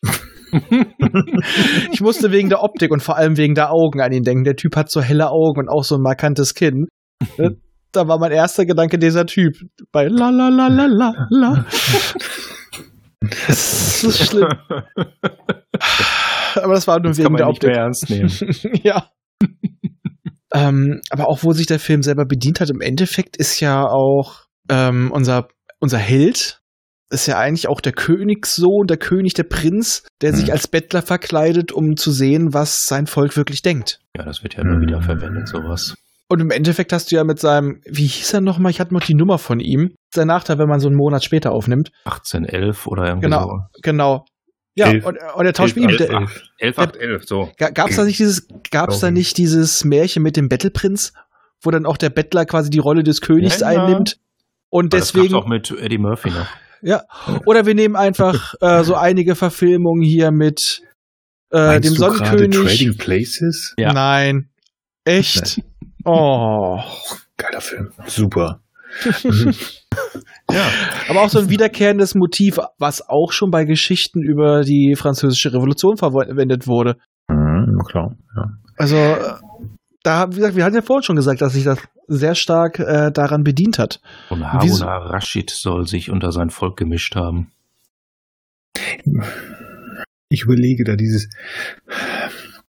ich 1.91 2.01
musste 2.01 2.32
wegen 2.32 2.49
der 2.49 2.64
Optik 2.64 2.91
und 2.91 3.03
vor 3.03 3.16
allem 3.16 3.38
wegen 3.38 3.53
der 3.53 3.72
Augen 3.72 4.01
an 4.01 4.12
ihn 4.12 4.24
denken. 4.24 4.43
Der 4.43 4.55
Typ 4.55 4.76
hat 4.76 4.89
so 4.89 5.01
helle 5.01 5.30
Augen 5.30 5.60
und 5.60 5.70
auch 5.70 5.84
so 5.84 5.95
ein 5.95 6.01
markantes 6.01 6.55
Kinn. 6.55 6.88
Äh, 7.38 7.51
Da 7.91 8.08
war 8.08 8.18
mein 8.20 8.32
erster 8.32 8.66
Gedanke 8.66 8.97
dieser 8.97 9.28
Typ. 9.28 9.53
Bei 9.91 10.08
la 10.08 10.30
la 10.32 10.49
la 10.49 10.68
la 10.68 10.86
la 10.88 11.28
la. 11.30 11.66
Das 13.47 14.03
ist 14.03 14.28
schlimm. 14.28 14.47
Aber 16.58 16.74
das 16.74 16.88
war 16.88 16.99
nur 16.99 17.10
Das 17.12 17.18
kann 17.18 17.26
wegen 17.26 17.34
man 17.34 17.38
der 17.38 17.47
nicht 17.47 17.55
Optik. 17.55 17.70
mehr 17.70 17.80
ernst 17.80 18.10
nehmen. 18.10 18.82
ja. 18.84 19.10
ähm, 20.53 21.01
aber 21.10 21.28
auch 21.28 21.43
wo 21.43 21.51
sich 21.51 21.66
der 21.66 21.80
Film 21.80 22.01
selber 22.01 22.26
bedient 22.26 22.60
hat, 22.62 22.70
im 22.70 22.82
Endeffekt 22.82 23.38
ist 23.38 23.60
ja 23.60 23.84
auch 23.84 24.45
ähm, 24.70 25.12
unser, 25.12 25.47
unser 25.80 25.97
Held, 25.97 26.62
ist 27.10 27.28
ja 27.28 27.38
eigentlich 27.38 27.68
auch 27.70 27.80
der 27.82 27.93
Königssohn, 27.93 28.86
der 28.88 28.97
König, 28.97 29.34
der 29.34 29.43
Prinz, 29.43 30.03
der 30.22 30.34
sich 30.34 30.47
Mhm. 30.47 30.51
als 30.53 30.68
Bettler 30.68 31.01
verkleidet, 31.01 31.72
um 31.72 31.95
zu 31.95 32.12
sehen, 32.12 32.53
was 32.53 32.84
sein 32.86 33.08
Volk 33.08 33.38
wirklich 33.38 33.62
denkt. 33.62 33.99
Ja, 34.16 34.24
das 34.26 34.43
wird 34.43 34.55
ja 34.55 34.62
immer 34.62 34.82
wieder 34.82 35.01
verwendet, 35.01 35.47
sowas. 35.47 35.95
Und 36.30 36.41
im 36.41 36.51
Endeffekt 36.51 36.91
hast 36.91 37.10
du 37.12 37.16
ja 37.16 37.24
mit 37.24 37.39
seinem, 37.39 37.80
wie 37.86 38.05
hieß 38.08 38.34
er 38.34 38.41
nochmal? 38.41 38.70
Ich 38.72 38.82
hatte 38.82 38.93
noch 38.93 39.01
die 39.03 39.16
Nummer 39.16 39.38
von 39.38 39.62
ihm. 39.62 39.95
Der 40.14 40.26
Nachteil, 40.26 40.58
wenn 40.60 40.68
man 40.68 40.82
so 40.82 40.88
einen 40.89 40.97
Monat 40.97 41.24
später 41.24 41.53
aufnimmt. 41.53 41.91
1811 42.03 42.86
oder 42.88 43.05
irgendwie 43.08 43.28
Genau, 43.28 43.43
so. 43.45 43.80
genau. 43.82 44.26
Ja, 44.78 44.88
Elf. 44.91 45.05
und, 45.05 45.17
und 45.36 45.43
der 45.43 45.53
Tausch 45.53 45.75
mit 45.75 45.89
ihm. 45.91 45.97
Der, 45.97 46.28
11, 46.59 46.80
8, 46.80 46.95
11, 46.97 47.25
so. 47.28 47.51
Ga- 47.57 47.71
Gab's 47.71 47.95
da 47.95 48.03
nicht 48.05 48.19
dieses, 48.19 48.47
gab's 48.71 48.99
da 48.99 49.09
nicht 49.11 49.38
dieses 49.38 49.84
Märchen 49.84 50.21
mit 50.23 50.38
dem 50.38 50.49
Bettelprinz, 50.49 51.13
wo 51.61 51.71
dann 51.71 51.86
auch 51.86 51.97
der 51.97 52.09
Bettler 52.11 52.45
quasi 52.45 52.69
die 52.69 52.80
Rolle 52.80 53.03
des 53.03 53.21
Königs 53.21 53.59
Ja, 53.61 53.67
einnimmt? 53.67 54.17
Und 54.69 54.93
Das 54.93 54.99
gab's 54.99 55.13
deswegen, 55.13 55.34
auch 55.36 55.47
mit 55.47 55.71
Eddie 55.71 55.97
Murphy 55.97 56.30
noch. 56.30 56.47
ja. 56.82 57.03
Oder 57.45 57.65
wir 57.65 57.73
nehmen 57.73 57.95
einfach 57.95 58.53
äh, 58.61 58.84
so 58.84 58.93
einige 58.95 59.36
Verfilmungen 59.36 60.03
hier 60.03 60.32
mit 60.32 60.82
äh, 61.51 61.57
Meinst 61.57 61.89
dem 61.89 61.95
du 61.95 62.01
gerade 62.01 62.17
Sonnenkönig. 62.38 62.78
Trading 62.78 62.97
Places? 62.97 63.73
Ja. 63.78 63.93
Nein. 63.93 64.49
Echt? 65.05 65.61
Oh. 66.05 66.80
Geiler 67.38 67.61
Film. 67.61 67.91
Super. 68.05 68.61
Ja. 70.52 70.70
Aber 71.10 71.22
auch 71.22 71.30
so 71.30 71.39
ein 71.39 71.50
wiederkehrendes 71.50 72.16
Motiv, 72.16 72.60
was 72.78 73.08
auch 73.08 73.32
schon 73.32 73.52
bei 73.52 73.66
Geschichten 73.66 74.22
über 74.22 74.62
die 74.62 74.95
französische 74.95 75.54
Revolution 75.54 75.98
verwendet 75.98 76.68
wurde. 76.68 76.98
Mhm, 77.28 77.82
klar. 77.86 78.16
Ja. 78.36 78.50
Also, 78.78 78.95
da, 80.04 80.32
wie 80.32 80.36
gesagt, 80.36 80.56
wir 80.56 80.64
hatten 80.64 80.76
ja 80.76 80.82
vorhin 80.82 81.04
schon 81.04 81.16
gesagt, 81.16 81.41
dass 81.41 81.54
sich 81.54 81.66
das 81.66 81.80
sehr 82.08 82.36
stark 82.36 82.80
äh, 82.80 83.12
daran 83.12 83.43
bedient 83.43 83.78
hat. 83.80 84.00
Und 84.30 84.45
Haruna 84.45 84.98
Rashid 84.98 85.50
soll 85.50 85.86
sich 85.86 86.10
unter 86.10 86.32
sein 86.32 86.50
Volk 86.50 86.78
gemischt 86.78 87.16
haben. 87.16 87.52
Ich 90.30 90.43
überlege 90.43 90.84
da 90.84 90.95
dieses. 90.95 91.30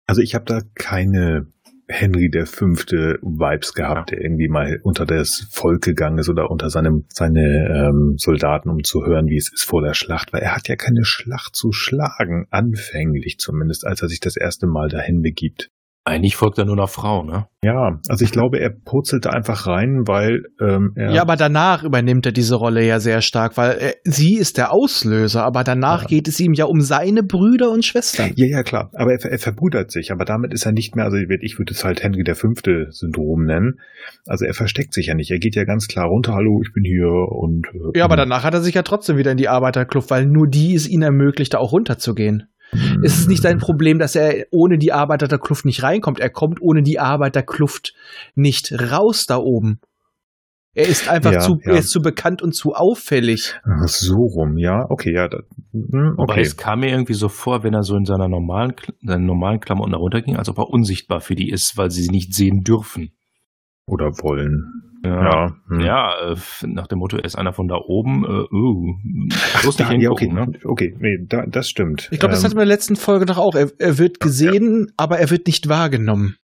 Also 0.07 0.23
ich 0.23 0.35
habe 0.35 0.47
da 0.47 0.61
keine 0.75 1.47
Henry 1.89 2.31
der 2.31 2.47
Fünfte 2.47 3.19
Vibes 3.23 3.73
gehabt, 3.73 4.11
der 4.11 4.21
irgendwie 4.21 4.49
mal 4.49 4.79
unter 4.83 5.07
das 5.07 5.49
Volk 5.51 5.83
gegangen 5.83 6.19
ist 6.19 6.29
oder 6.29 6.51
unter 6.51 6.71
seinem 6.71 7.05
seine 7.09 7.89
ähm, 7.91 8.15
Soldaten, 8.19 8.69
um 8.69 8.85
zu 8.85 9.05
hören, 9.05 9.29
wie 9.29 9.37
es 9.37 9.53
ist 9.53 9.65
vor 9.65 9.83
der 9.83 9.95
Schlacht, 9.95 10.33
weil 10.33 10.43
er 10.43 10.55
hat 10.55 10.69
ja 10.69 10.77
keine 10.77 11.05
Schlacht 11.05 11.57
zu 11.57 11.73
schlagen, 11.73 12.47
anfänglich 12.51 13.39
zumindest, 13.39 13.87
als 13.87 14.03
er 14.03 14.09
sich 14.09 14.21
das 14.21 14.37
erste 14.37 14.67
Mal 14.67 14.89
dahin 14.89 15.23
begibt. 15.23 15.71
Eigentlich 16.09 16.37
folgt 16.37 16.59
er 16.59 16.65
nur 16.65 16.77
nach 16.77 16.89
Frau, 16.89 17.23
ne? 17.23 17.47
Ja, 17.63 17.99
also 18.09 18.25
ich 18.25 18.31
glaube, 18.31 18.59
er 18.61 18.71
purzelte 18.71 19.33
einfach 19.33 19.67
rein, 19.67 20.03
weil 20.07 20.45
ähm, 20.61 20.93
er. 20.97 21.13
Ja, 21.13 21.23
aber 21.23 21.37
danach 21.37 21.83
übernimmt 21.85 22.25
er 22.25 22.33
diese 22.33 22.55
Rolle 22.55 22.85
ja 22.87 22.99
sehr 23.01 23.21
stark, 23.21 23.57
weil 23.57 23.77
er, 23.79 23.95
sie 24.05 24.37
ist 24.37 24.57
der 24.59 24.73
Auslöser, 24.73 25.45
aber 25.45 25.65
danach 25.65 26.03
Ja. 26.03 26.09
geht 26.09 26.29
es 26.29 26.41
ihm 26.41 26.55
ja 26.55 26.65
um 26.65 26.81
seine 26.81 27.23
Brüder 27.23 27.71
und 27.71 27.85
Schwestern. 27.85 28.33
Ja, 28.37 28.47
ja, 28.47 28.63
klar. 28.63 28.91
Aber 28.95 29.13
er, 29.13 29.25
er 29.31 29.39
verbrüdert 29.39 29.91
sich. 29.91 30.11
Aber 30.13 30.25
damit 30.25 30.55
ist 30.55 30.65
er 30.67 30.73
nicht 30.73 30.97
mehr, 30.97 31.05
also 31.05 31.17
ich 31.19 31.59
würde 31.59 31.73
es 31.73 31.85
halt 31.85 32.03
Henry 32.03 32.25
der 32.25 32.37
Fünfte 32.37 32.87
Syndrom 32.91 33.45
nennen. 33.45 33.81
Also 34.27 34.45
er 34.47 34.55
versteckt 34.55 34.95
sich 34.95 35.07
ja 35.09 35.15
nicht. 35.15 35.31
Er 35.31 35.39
geht 35.39 35.57
ja 35.57 35.65
ganz 35.65 35.89
klar 35.89 36.07
runter. 36.07 36.33
Hallo, 36.35 36.61
ich 36.65 36.73
bin 36.73 36.85
hier 36.85 37.09
und. 37.11 37.67
Äh, 37.75 37.99
Ja, 37.99 38.05
aber 38.05 38.17
danach 38.17 38.45
hat 38.45 38.55
er 38.55 38.63
sich 38.63 38.75
ja 38.75 38.83
trotzdem 38.83 39.17
wieder 39.19 39.33
in 39.33 39.37
die 39.37 39.49
Arbeiterkluft, 39.49 40.11
weil 40.11 40.25
nur 40.27 40.47
die 40.49 40.75
es 40.75 40.89
ihm 40.89 41.03
ermöglicht, 41.03 41.55
da 41.55 41.59
auch 41.59 41.73
runterzugehen. 41.73 42.45
Es 43.03 43.19
ist 43.19 43.29
nicht 43.29 43.43
sein 43.43 43.59
Problem, 43.59 43.99
dass 43.99 44.15
er 44.15 44.47
ohne 44.51 44.79
die 44.79 44.93
Arbeiterkluft 44.93 45.65
nicht 45.65 45.83
reinkommt. 45.83 46.21
Er 46.21 46.31
kommt 46.31 46.61
ohne 46.61 46.83
die 46.83 46.99
Arbeiterkluft 46.99 47.95
nicht 48.35 48.73
raus 48.73 49.27
da 49.27 49.39
oben. 49.39 49.81
Er 50.75 50.87
ist 50.87 51.09
einfach 51.09 51.33
Ja, 51.33 51.41
zu, 51.41 51.59
ja. 51.65 51.73
er 51.73 51.79
ist 51.79 51.91
zu 51.91 52.01
bekannt 52.01 52.41
und 52.41 52.55
zu 52.55 52.75
auffällig. 52.75 53.59
Ach, 53.65 53.89
so 53.89 54.15
rum, 54.15 54.59
ja. 54.59 54.87
Okay, 54.89 55.13
ja. 55.13 55.29
Da, 55.29 55.39
hm, 55.73 56.15
okay. 56.19 56.41
es 56.41 56.57
kam 56.57 56.81
mir 56.81 56.91
irgendwie 56.91 57.15
so 57.15 57.29
vor, 57.29 57.65
wenn 57.65 57.75
er 57.75 57.83
so 57.83 57.97
in 57.97 58.05
seiner 58.05 58.29
normalen, 58.29 58.75
seinen 59.03 59.27
normalen 59.27 59.59
Klamotten 59.61 59.95
runterging, 59.95 60.37
als 60.37 60.49
ob 60.49 60.59
er 60.59 60.69
unsichtbar 60.69 61.21
für 61.21 61.35
die 61.35 61.51
ist, 61.51 61.77
weil 61.77 61.91
sie 61.91 62.03
sie 62.03 62.11
nicht 62.11 62.33
sehen 62.33 62.63
dürfen. 62.63 63.11
Oder 63.89 64.11
wollen. 64.23 64.83
Ja. 65.05 65.23
Ja. 65.25 65.57
hm. 65.69 65.81
Ja, 65.81 66.33
äh, 66.33 66.37
nach 66.67 66.87
dem 66.89 66.99
Motto, 66.99 67.17
er 67.17 67.25
ist 67.25 67.37
einer 67.37 67.53
von 67.53 67.69
da 67.69 67.77
oben, 67.77 68.25
äh, 68.25 68.55
uh, 68.55 68.95
nicht 69.65 69.81
Da, 69.81 69.93
ja, 69.93 70.11
okay, 70.11 70.29
ne? 70.29 70.53
okay, 70.65 70.95
nee, 70.99 71.19
da, 71.27 71.47
das 71.47 71.69
stimmt. 71.69 72.09
Ich 72.11 72.19
glaube, 72.19 72.33
das 72.33 72.41
Ähm, 72.43 72.47
hatten 72.47 72.57
wir 72.57 72.63
in 72.63 72.69
der 72.69 72.77
letzten 72.77 72.97
Folge 72.97 73.25
doch 73.27 73.39
auch. 73.39 73.55
Er, 73.55 73.71
er 73.79 73.99
wird 73.99 74.21
gesehen, 74.21 74.93
aber 74.97 75.19
er 75.19 75.31
wird 75.31 75.47
nicht 75.47 75.69
wahrgenommen. 75.69 76.37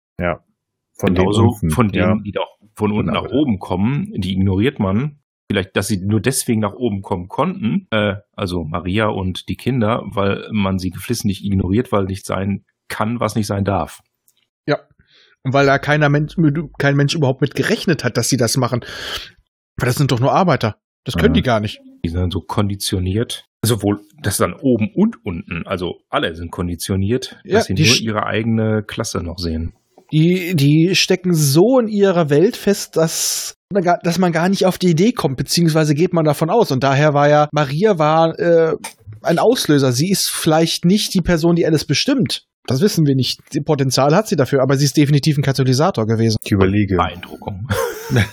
von 0.96 1.16
Genauso 1.16 1.42
den 1.42 1.50
unten, 1.50 1.70
von 1.72 1.88
denen, 1.90 2.18
ja. 2.18 2.24
die 2.24 2.32
da 2.32 2.42
von 2.76 2.92
unten 2.92 3.08
Genau. 3.08 3.24
nach 3.24 3.32
oben 3.32 3.60
kommen, 3.60 4.12
die 4.16 4.32
ignoriert 4.34 4.80
man. 4.80 5.18
Vielleicht, 5.50 5.76
dass 5.76 5.88
sie 5.88 5.98
nur 5.98 6.22
deswegen 6.22 6.62
nach 6.62 6.74
oben 6.74 7.02
kommen 7.02 7.28
konnten, 7.28 7.88
äh, 7.92 8.16
also 8.34 8.64
Maria 8.64 9.08
und 9.08 9.50
die 9.50 9.56
Kinder, 9.56 10.04
weil 10.06 10.48
man 10.52 10.78
sie 10.80 10.90
geflissentlich 10.92 11.44
ignoriert, 11.44 11.92
weil 11.92 12.06
nicht 12.06 12.26
sein 12.26 12.64
kann, 12.88 13.20
was 13.20 13.36
nicht 13.36 13.48
sein 13.48 13.66
darf. 13.66 14.02
Weil 15.44 15.66
da 15.66 15.78
keiner 15.78 16.10
Mensch, 16.10 16.36
kein 16.78 16.96
Mensch 16.96 17.16
überhaupt 17.16 17.42
mit 17.42 17.54
gerechnet 17.56 18.04
hat, 18.04 18.18
dass 18.18 18.30
sie 18.30 18.38
das 18.38 18.56
machen. 18.58 18.82
Weil 19.78 19.88
das 19.88 19.96
sind 19.98 20.12
doch 20.12 20.20
nur 20.20 20.32
Arbeiter. 20.34 20.78
Das 21.04 21.16
können 21.16 21.34
Ja. 21.36 21.42
die 21.42 21.46
gar 21.46 21.60
nicht. 21.60 21.82
Die 22.06 22.10
sind 22.10 22.32
so 22.32 22.40
konditioniert. 22.42 23.46
Sowohl 23.66 24.02
das 24.22 24.38
dann 24.38 24.54
oben 24.54 24.90
und 24.94 25.26
unten, 25.26 25.66
also 25.66 25.96
alle 26.10 26.36
sind 26.36 26.52
konditioniert, 26.52 27.38
Ja, 27.44 27.56
dass 27.58 27.66
sie 27.68 27.74
nur 27.74 27.86
ihre 28.02 28.26
eigene 28.26 28.84
Klasse 28.84 29.20
noch 29.24 29.38
sehen. 29.38 29.74
Die, 30.12 30.54
die 30.56 30.96
stecken 30.96 31.34
so 31.34 31.80
in 31.80 31.88
ihrer 31.88 32.30
Welt 32.30 32.56
fest, 32.58 32.98
dass, 32.98 33.56
man 33.72 33.84
gar- 33.84 34.00
dass 34.04 34.20
man 34.20 34.32
gar 34.34 34.48
nicht 34.50 34.66
auf 34.66 34.78
die 34.78 34.90
Idee 34.90 35.12
kommt, 35.14 35.38
beziehungsweise 35.38 35.96
geht 35.96 36.14
man 36.14 36.26
davon 36.26 36.50
aus. 36.50 36.72
Und 36.72 36.84
daher 36.84 37.14
war 37.14 37.30
ja, 37.30 37.48
Maria 37.52 37.98
war 37.98 38.38
äh, 38.38 38.76
ein 39.24 39.40
Auslöser. 39.40 39.92
Sie 39.94 40.10
ist 40.12 40.30
vielleicht 40.30 40.84
nicht 40.86 41.14
die 41.14 41.22
Person, 41.22 41.56
die 41.56 41.66
alles 41.66 41.86
bestimmt. 41.86 42.46
Das 42.66 42.82
wissen 42.82 43.06
wir 43.06 43.16
nicht. 43.16 43.42
Potenzial 43.66 44.16
hat 44.16 44.28
sie 44.28 44.36
dafür, 44.36 44.62
aber 44.62 44.78
sie 44.78 44.86
ist 44.86 44.96
definitiv 44.96 45.38
ein 45.38 45.44
Katalysator 45.44 46.06
gewesen. 46.06 46.38
Ich 46.44 46.52
überlege. 46.52 46.96
Beeindruckung. 46.96 47.68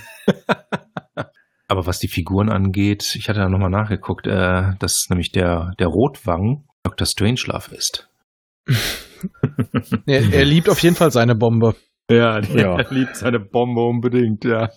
Aber 1.69 1.87
was 1.87 2.01
die 2.01 2.09
Figuren 2.09 2.49
angeht, 2.49 3.15
ich 3.17 3.29
hatte 3.29 3.39
da 3.39 3.49
nochmal 3.49 3.71
nachgeguckt, 3.71 4.27
äh, 4.27 4.73
dass 4.81 5.07
nämlich 5.09 5.31
der, 5.31 5.71
der 5.79 5.87
Rotwang 5.87 6.65
Dr. 6.83 7.07
Strangelove 7.07 7.75
ist. 7.75 8.09
Er, 10.07 10.33
er 10.33 10.45
liebt 10.47 10.71
auf 10.71 10.83
jeden 10.83 10.97
Fall 10.97 11.11
seine 11.11 11.35
Bombe. 11.35 11.75
Ja, 12.11 12.41
Ja. 12.55 12.79
er 12.81 12.91
liebt 12.91 13.17
seine 13.17 13.39
Bombe 13.39 13.83
unbedingt, 13.83 14.45
ja. 14.47 14.71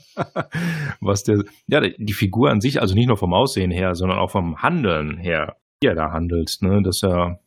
Was 1.00 1.24
der, 1.24 1.44
ja, 1.68 1.80
die 1.80 2.14
Figur 2.14 2.50
an 2.52 2.60
sich, 2.60 2.82
also 2.82 2.94
nicht 2.94 3.08
nur 3.08 3.16
vom 3.16 3.34
Aussehen 3.34 3.72
her, 3.72 3.96
sondern 3.96 4.20
auch 4.20 4.32
vom 4.32 4.62
Handeln 4.62 5.18
her, 5.18 5.56
wie 5.82 5.88
er 5.88 5.96
da 5.96 6.12
handelt, 6.12 6.58
ne, 6.60 6.82
dass 6.84 7.04
er 7.04 7.40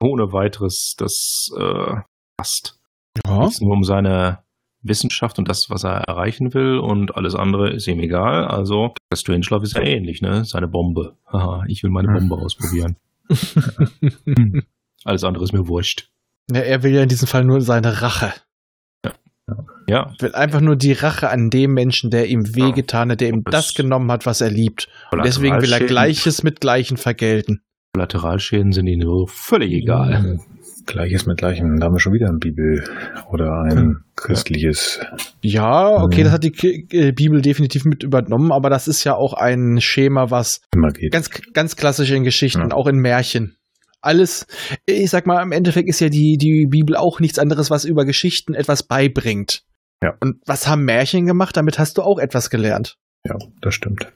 ohne 0.00 0.32
weiteres 0.32 0.94
das 0.98 1.50
äh, 1.58 1.94
passt. 2.36 2.78
Ja. 3.26 3.44
Es 3.44 3.60
nur 3.60 3.72
um 3.72 3.84
seine 3.84 4.38
Wissenschaft 4.82 5.38
und 5.38 5.48
das, 5.48 5.66
was 5.68 5.84
er 5.84 6.00
erreichen 6.08 6.54
will 6.54 6.78
und 6.78 7.14
alles 7.16 7.34
andere 7.34 7.70
ist 7.70 7.86
ihm 7.86 8.00
egal. 8.00 8.46
Also, 8.46 8.94
der 9.12 9.16
Strangelove 9.18 9.64
ist 9.64 9.74
ja 9.76 9.82
ähnlich, 9.82 10.22
ne? 10.22 10.44
Seine 10.44 10.68
Bombe. 10.68 11.16
Haha, 11.30 11.64
ich 11.68 11.82
will 11.82 11.90
meine 11.90 12.08
Hm. 12.08 12.28
Bombe 12.28 12.42
ausprobieren. 12.44 12.96
alles 15.04 15.24
andere 15.24 15.44
ist 15.44 15.52
mir 15.52 15.66
wurscht. 15.68 16.08
Ja, 16.50 16.60
er 16.60 16.82
will 16.82 16.92
ja 16.94 17.02
in 17.02 17.08
diesem 17.08 17.28
Fall 17.28 17.44
nur 17.44 17.60
seine 17.60 18.02
Rache. 18.02 18.32
Ja, 19.88 20.14
will 20.20 20.34
einfach 20.34 20.60
nur 20.60 20.76
die 20.76 20.92
Rache 20.92 21.28
an 21.30 21.50
dem 21.50 21.72
Menschen, 21.74 22.10
der 22.10 22.28
ihm 22.28 22.54
wehgetan 22.54 23.10
hat, 23.10 23.20
der 23.20 23.30
ihm 23.30 23.42
das- 23.44 23.66
das 23.68 23.74
genommen 23.74 24.10
hat, 24.12 24.24
was 24.24 24.40
er 24.40 24.50
liebt. 24.50 24.88
Und 25.10 25.24
deswegen 25.24 25.60
will 25.60 25.72
er 25.72 25.80
Gleiches 25.80 26.44
mit 26.44 26.60
Gleichen 26.60 26.96
vergelten. 26.96 27.62
Kollateralschäden 27.94 28.72
sind 28.72 28.86
ihnen 28.86 29.02
so 29.02 29.26
völlig 29.26 29.72
egal. 29.72 30.38
Gleiches 30.86 31.26
mit 31.26 31.38
Gleichem. 31.38 31.78
Da 31.78 31.86
haben 31.86 31.94
wir 31.94 32.00
schon 32.00 32.12
wieder 32.12 32.28
ein 32.28 32.38
Bibel 32.38 32.84
oder 33.30 33.62
ein 33.62 33.98
christliches. 34.16 35.00
Ja, 35.42 36.02
okay, 36.02 36.20
Mhm. 36.20 36.24
das 36.24 36.32
hat 36.32 36.44
die 36.44 36.86
äh, 36.92 37.12
Bibel 37.12 37.42
definitiv 37.42 37.84
mit 37.84 38.02
übernommen, 38.02 38.52
aber 38.52 38.70
das 38.70 38.88
ist 38.88 39.04
ja 39.04 39.14
auch 39.14 39.34
ein 39.34 39.80
Schema, 39.80 40.30
was 40.30 40.62
ganz, 41.10 41.30
ganz 41.52 41.76
klassisch 41.76 42.10
in 42.10 42.24
Geschichten, 42.24 42.60
Ja. 42.70 42.72
auch 42.72 42.86
in 42.86 42.96
Märchen. 42.96 43.56
Alles, 44.00 44.46
ich 44.86 45.10
sag 45.10 45.26
mal, 45.26 45.42
im 45.42 45.52
Endeffekt 45.52 45.88
ist 45.88 46.00
ja 46.00 46.08
die, 46.08 46.38
die 46.38 46.66
Bibel 46.66 46.96
auch 46.96 47.20
nichts 47.20 47.38
anderes, 47.38 47.70
was 47.70 47.84
über 47.84 48.04
Geschichten 48.06 48.54
etwas 48.54 48.82
beibringt. 48.82 49.64
Ja. 50.02 50.14
Und 50.20 50.36
was 50.46 50.66
haben 50.66 50.84
Märchen 50.84 51.26
gemacht? 51.26 51.56
Damit 51.56 51.78
hast 51.78 51.98
du 51.98 52.02
auch 52.02 52.18
etwas 52.18 52.48
gelernt. 52.48 52.96
Ja, 53.26 53.36
das 53.60 53.74
stimmt. 53.74 54.10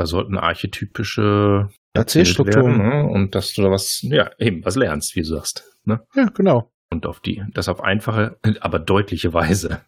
Da 0.00 0.06
sollten 0.06 0.38
archetypische 0.38 1.68
Erzählstrukturen. 1.92 2.78
ne? 2.78 3.04
und 3.06 3.34
dass 3.34 3.52
du 3.52 3.60
da 3.60 3.70
was, 3.70 4.00
ja, 4.00 4.30
eben 4.38 4.64
was 4.64 4.74
lernst, 4.74 5.14
wie 5.14 5.20
du 5.20 5.26
sagst. 5.26 5.64
Ne? 5.84 6.00
Ja, 6.14 6.30
genau. 6.32 6.72
Und 6.90 7.04
auf 7.04 7.20
die, 7.20 7.42
das 7.52 7.68
auf 7.68 7.82
einfache, 7.84 8.38
aber 8.60 8.78
deutliche 8.78 9.34
Weise. 9.34 9.82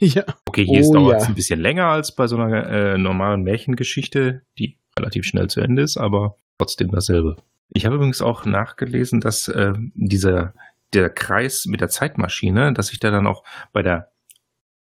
Ja. 0.00 0.24
Okay, 0.48 0.64
hier 0.64 0.82
Oh, 0.84 0.94
dauert 0.94 1.18
es 1.18 1.22
ja. 1.22 1.28
ein 1.28 1.36
bisschen 1.36 1.60
länger 1.60 1.86
als 1.86 2.12
bei 2.12 2.26
so 2.26 2.36
einer 2.36 2.66
äh, 2.68 2.98
normalen 2.98 3.42
Märchengeschichte, 3.44 4.42
die 4.58 4.78
relativ 4.98 5.24
schnell 5.24 5.46
zu 5.48 5.60
Ende 5.60 5.82
ist, 5.82 5.96
aber 5.96 6.38
trotzdem 6.58 6.90
dasselbe. 6.90 7.36
Ich 7.70 7.86
habe 7.86 7.94
übrigens 7.94 8.20
auch 8.20 8.44
nachgelesen, 8.44 9.20
dass 9.20 9.46
äh, 9.46 9.74
dieser 9.94 10.54
der 10.92 11.08
Kreis 11.08 11.66
mit 11.66 11.80
der 11.80 11.88
Zeitmaschine, 11.88 12.72
dass 12.72 12.88
sich 12.88 12.98
da 12.98 13.12
dann 13.12 13.28
auch 13.28 13.44
bei 13.72 13.82
der 13.82 14.10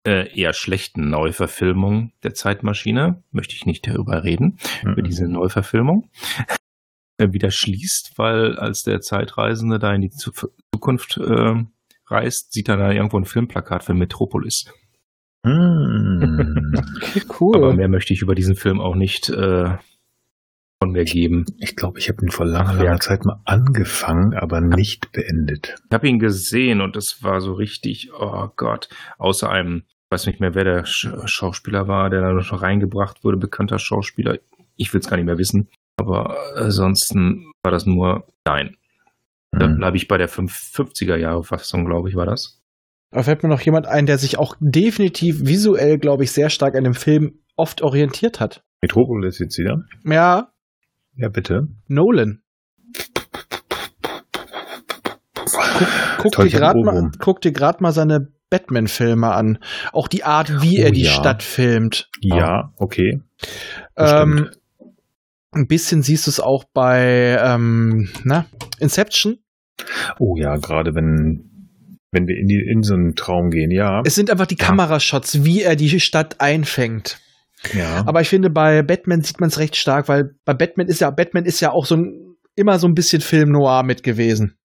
äh, 0.07 0.29
eher 0.39 0.53
schlechten 0.53 1.11
Neuverfilmung 1.11 2.13
der 2.23 2.35
Zeitmaschine, 2.35 3.23
möchte 3.33 3.55
ich 3.55 3.67
nicht 3.67 3.87
darüber 3.87 4.25
reden, 4.25 4.59
über 4.83 5.03
Mhm. 5.03 5.05
diese 5.05 5.29
Neuverfilmung, 5.29 6.09
äh, 7.19 7.33
wieder 7.33 7.51
schließt, 7.51 8.13
weil 8.17 8.57
als 8.57 8.83
der 8.83 9.01
Zeitreisende 9.01 9.79
da 9.79 9.93
in 9.95 10.01
die 10.01 10.11
Zu- 10.11 10.33
Zukunft 10.75 11.19
äh, 11.19 11.65
reist, 12.07 12.53
sieht 12.53 12.69
er 12.69 12.77
da 12.79 12.91
irgendwo 12.91 13.19
ein 13.19 13.25
Filmplakat 13.27 13.85
für 13.85 13.95
Metropolis. 13.95 14.67
Hm. 15.47 16.75
Okay, 17.03 17.23
cool. 17.41 17.57
Aber 17.57 17.75
mehr 17.75 17.89
möchte 17.89 18.13
ich 18.13 18.23
über 18.23 18.35
diesen 18.35 18.55
Film 18.57 18.81
auch 18.81 18.95
nicht 18.95 19.29
äh, 19.31 19.77
von 20.83 20.93
mir 20.93 21.05
geben. 21.05 21.45
Ich 21.59 21.77
glaube, 21.77 21.99
ich 21.99 22.09
habe 22.09 22.23
ihn 22.25 22.31
vor 22.31 22.47
langer, 22.47 22.75
langer 22.75 23.01
Zeit 23.01 23.25
mal 23.25 23.41
angefangen, 23.45 24.35
aber 24.35 24.61
nicht 24.61 25.13
beendet. 25.13 25.75
Ich 25.89 25.95
habe 25.95 26.09
ihn 26.09 26.19
gesehen 26.19 26.81
und 26.81 26.97
es 26.97 27.23
war 27.23 27.41
so 27.41 27.53
richtig, 27.53 28.11
oh 28.19 28.49
Gott, 28.57 28.89
außer 29.19 29.51
einem, 29.51 29.83
ich 29.87 30.11
weiß 30.11 30.27
nicht 30.27 30.41
mehr, 30.41 30.55
wer 30.55 30.65
der 30.65 30.85
Sch 30.87 31.09
Schauspieler 31.27 31.87
war, 31.87 32.09
der 32.09 32.23
da 32.23 32.33
noch 32.33 32.63
reingebracht 32.63 33.23
wurde, 33.25 33.37
bekannter 33.37 33.79
Schauspieler. 33.79 34.39
Ich 34.77 34.93
will 34.95 35.01
es 35.01 35.09
gar 35.09 35.17
nicht 35.19 35.27
mehr 35.27 35.39
wissen. 35.39 35.69
Aber 35.99 36.37
ansonsten 36.57 37.53
war 37.63 37.71
das 37.73 37.85
nur, 37.85 38.27
nein. 38.47 38.77
Da 39.53 39.67
Hm. 39.67 39.77
bleibe 39.77 39.97
ich 39.99 40.09
bei 40.09 40.17
der 40.17 40.29
50er 40.31 41.17
Jahre 41.17 41.45
Fassung, 41.45 41.85
glaube 41.85 42.09
ich, 42.09 42.17
war 42.17 42.25
das. 42.25 42.59
Da 43.11 43.23
fällt 43.25 43.43
mir 43.43 43.49
noch 43.49 43.61
jemand 43.61 43.87
ein, 43.87 44.07
der 44.07 44.17
sich 44.17 44.39
auch 44.39 44.55
definitiv 44.61 45.45
visuell, 45.45 45.99
glaube 45.99 46.25
ich, 46.25 46.31
sehr 46.33 46.49
stark 46.49 46.77
an 46.77 46.85
dem 46.85 46.95
Film 46.95 47.41
oft 47.57 47.83
orientiert 47.83 48.41
hat. 48.41 48.63
Metropolis 48.81 49.41
jetzt 49.41 49.59
wieder? 49.59 49.83
Ja, 50.05 50.53
Ja, 51.17 51.29
bitte. 51.29 51.69
Nolan. 51.89 52.43
Guck 56.19 56.33
Toll, 56.33 56.49
dir 56.49 56.59
gerade 56.59 56.81
mal, 56.81 57.11
guck 57.19 57.41
dir 57.41 57.53
mal 57.81 57.93
seine 57.93 58.29
Batman-Filme 58.51 59.33
an. 59.33 59.59
Auch 59.93 60.09
die 60.09 60.25
Art, 60.25 60.61
wie 60.63 60.81
Oh, 60.81 60.85
er 60.85 60.91
die 60.91 61.03
ja. 61.05 61.11
Stadt 61.11 61.43
filmt. 61.43 62.11
Ja, 62.21 62.73
okay. 62.77 63.23
Das 63.95 64.13
Ähm, 64.23 64.51
ein 65.53 65.67
bisschen 65.67 66.03
siehst 66.03 66.27
du 66.27 66.31
es 66.31 66.41
auch 66.41 66.65
bei 66.73 67.39
ähm, 67.43 68.11
na, 68.25 68.47
Inception. 68.79 69.39
Oh 70.19 70.37
ja, 70.37 70.57
gerade 70.57 70.95
wenn, 70.95 71.69
wenn 72.13 72.27
wir 72.27 72.37
in, 72.37 72.47
die, 72.47 72.61
in 72.61 72.83
so 72.83 72.95
einen 72.95 73.15
Traum 73.15 73.51
gehen, 73.51 73.71
ja. 73.71 74.03
Es 74.05 74.15
sind 74.15 74.31
einfach 74.31 74.47
die 74.47 74.59
Ja. 74.59 74.67
Kamerashots, 74.67 75.45
wie 75.45 75.63
er 75.63 75.77
die 75.77 76.01
Stadt 76.01 76.41
einfängt. 76.41 77.19
Ja. 77.75 78.05
Aber 78.07 78.21
ich 78.21 78.29
finde, 78.29 78.51
bei 78.51 78.83
Batman 78.83 79.23
sieht 79.23 79.41
man 79.41 79.49
es 79.49 79.59
recht 79.59 79.77
stark, 79.77 80.09
weil 80.09 80.35
bei 80.45 80.55
Batman 80.55 80.87
ist 80.87 81.01
ja, 81.01 81.11
Batman 81.11 81.45
ist 81.45 81.61
ja 81.61 81.71
auch 81.71 81.87
so 81.87 81.97
ein, 81.97 82.37
immer 82.57 82.79
so 82.79 82.87
ein 82.87 82.95
bisschen 82.95 83.21
Film 83.21 83.51
noir 83.51 83.83
mit 83.83 84.03
gewesen. 84.03 84.57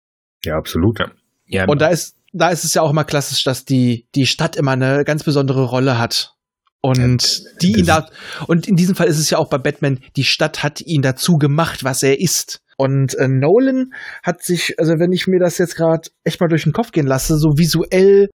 ja, 0.43 0.55
absolut. 0.55 0.99
Ja, 1.47 1.65
Und 1.65 1.81
da 1.81 1.87
ist, 1.87 2.17
da 2.33 2.49
ist 2.49 2.63
es 2.63 2.73
ja 2.73 2.81
auch 2.81 2.91
immer 2.91 3.03
klassisch, 3.03 3.43
dass 3.43 3.65
die, 3.65 4.07
die 4.15 4.25
Stadt 4.25 4.55
immer 4.55 4.71
eine 4.71 5.03
ganz 5.03 5.23
besondere 5.23 5.63
Rolle 5.63 5.97
hat. 5.97 6.33
Und 6.81 7.23
Ja, 7.23 7.49
die 7.61 7.79
ihn 7.79 7.85
da, 7.85 8.07
und 8.47 8.67
in 8.67 8.75
diesem 8.75 8.95
Fall 8.95 9.07
ist 9.07 9.17
es 9.17 9.29
ja 9.31 9.39
auch 9.39 9.49
bei 9.49 9.57
Batman, 9.57 9.99
die 10.15 10.23
Stadt 10.23 10.61
hat 10.61 10.81
ihn 10.81 11.01
dazu 11.01 11.33
gemacht, 11.33 11.83
was 11.83 12.03
er 12.03 12.19
ist. 12.19 12.61
Und 12.77 13.15
äh, 13.15 13.27
Nolan 13.27 13.93
hat 14.21 14.43
sich, 14.43 14.77
also 14.77 14.93
wenn 14.99 15.11
ich 15.11 15.27
mir 15.27 15.39
das 15.39 15.57
jetzt 15.57 15.75
gerade 15.75 16.09
echt 16.23 16.41
mal 16.41 16.47
durch 16.47 16.63
den 16.63 16.73
Kopf 16.73 16.91
gehen 16.91 17.07
lasse, 17.07 17.37
so 17.37 17.57
visuell, 17.57 18.29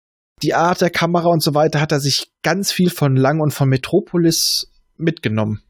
die 0.43 0.55
Art 0.55 0.81
der 0.81 0.91
Kamera 0.91 1.29
und 1.29 1.43
so 1.43 1.55
weiter, 1.55 1.81
hat 1.81 1.93
er 1.93 2.01
sich 2.01 2.31
ganz 2.43 2.73
viel 2.73 2.91
von 2.91 3.17
Lang 3.17 3.41
und 3.41 3.53
von 3.53 3.69
Metropolis 3.69 4.71
mitgenommen, 4.97 5.63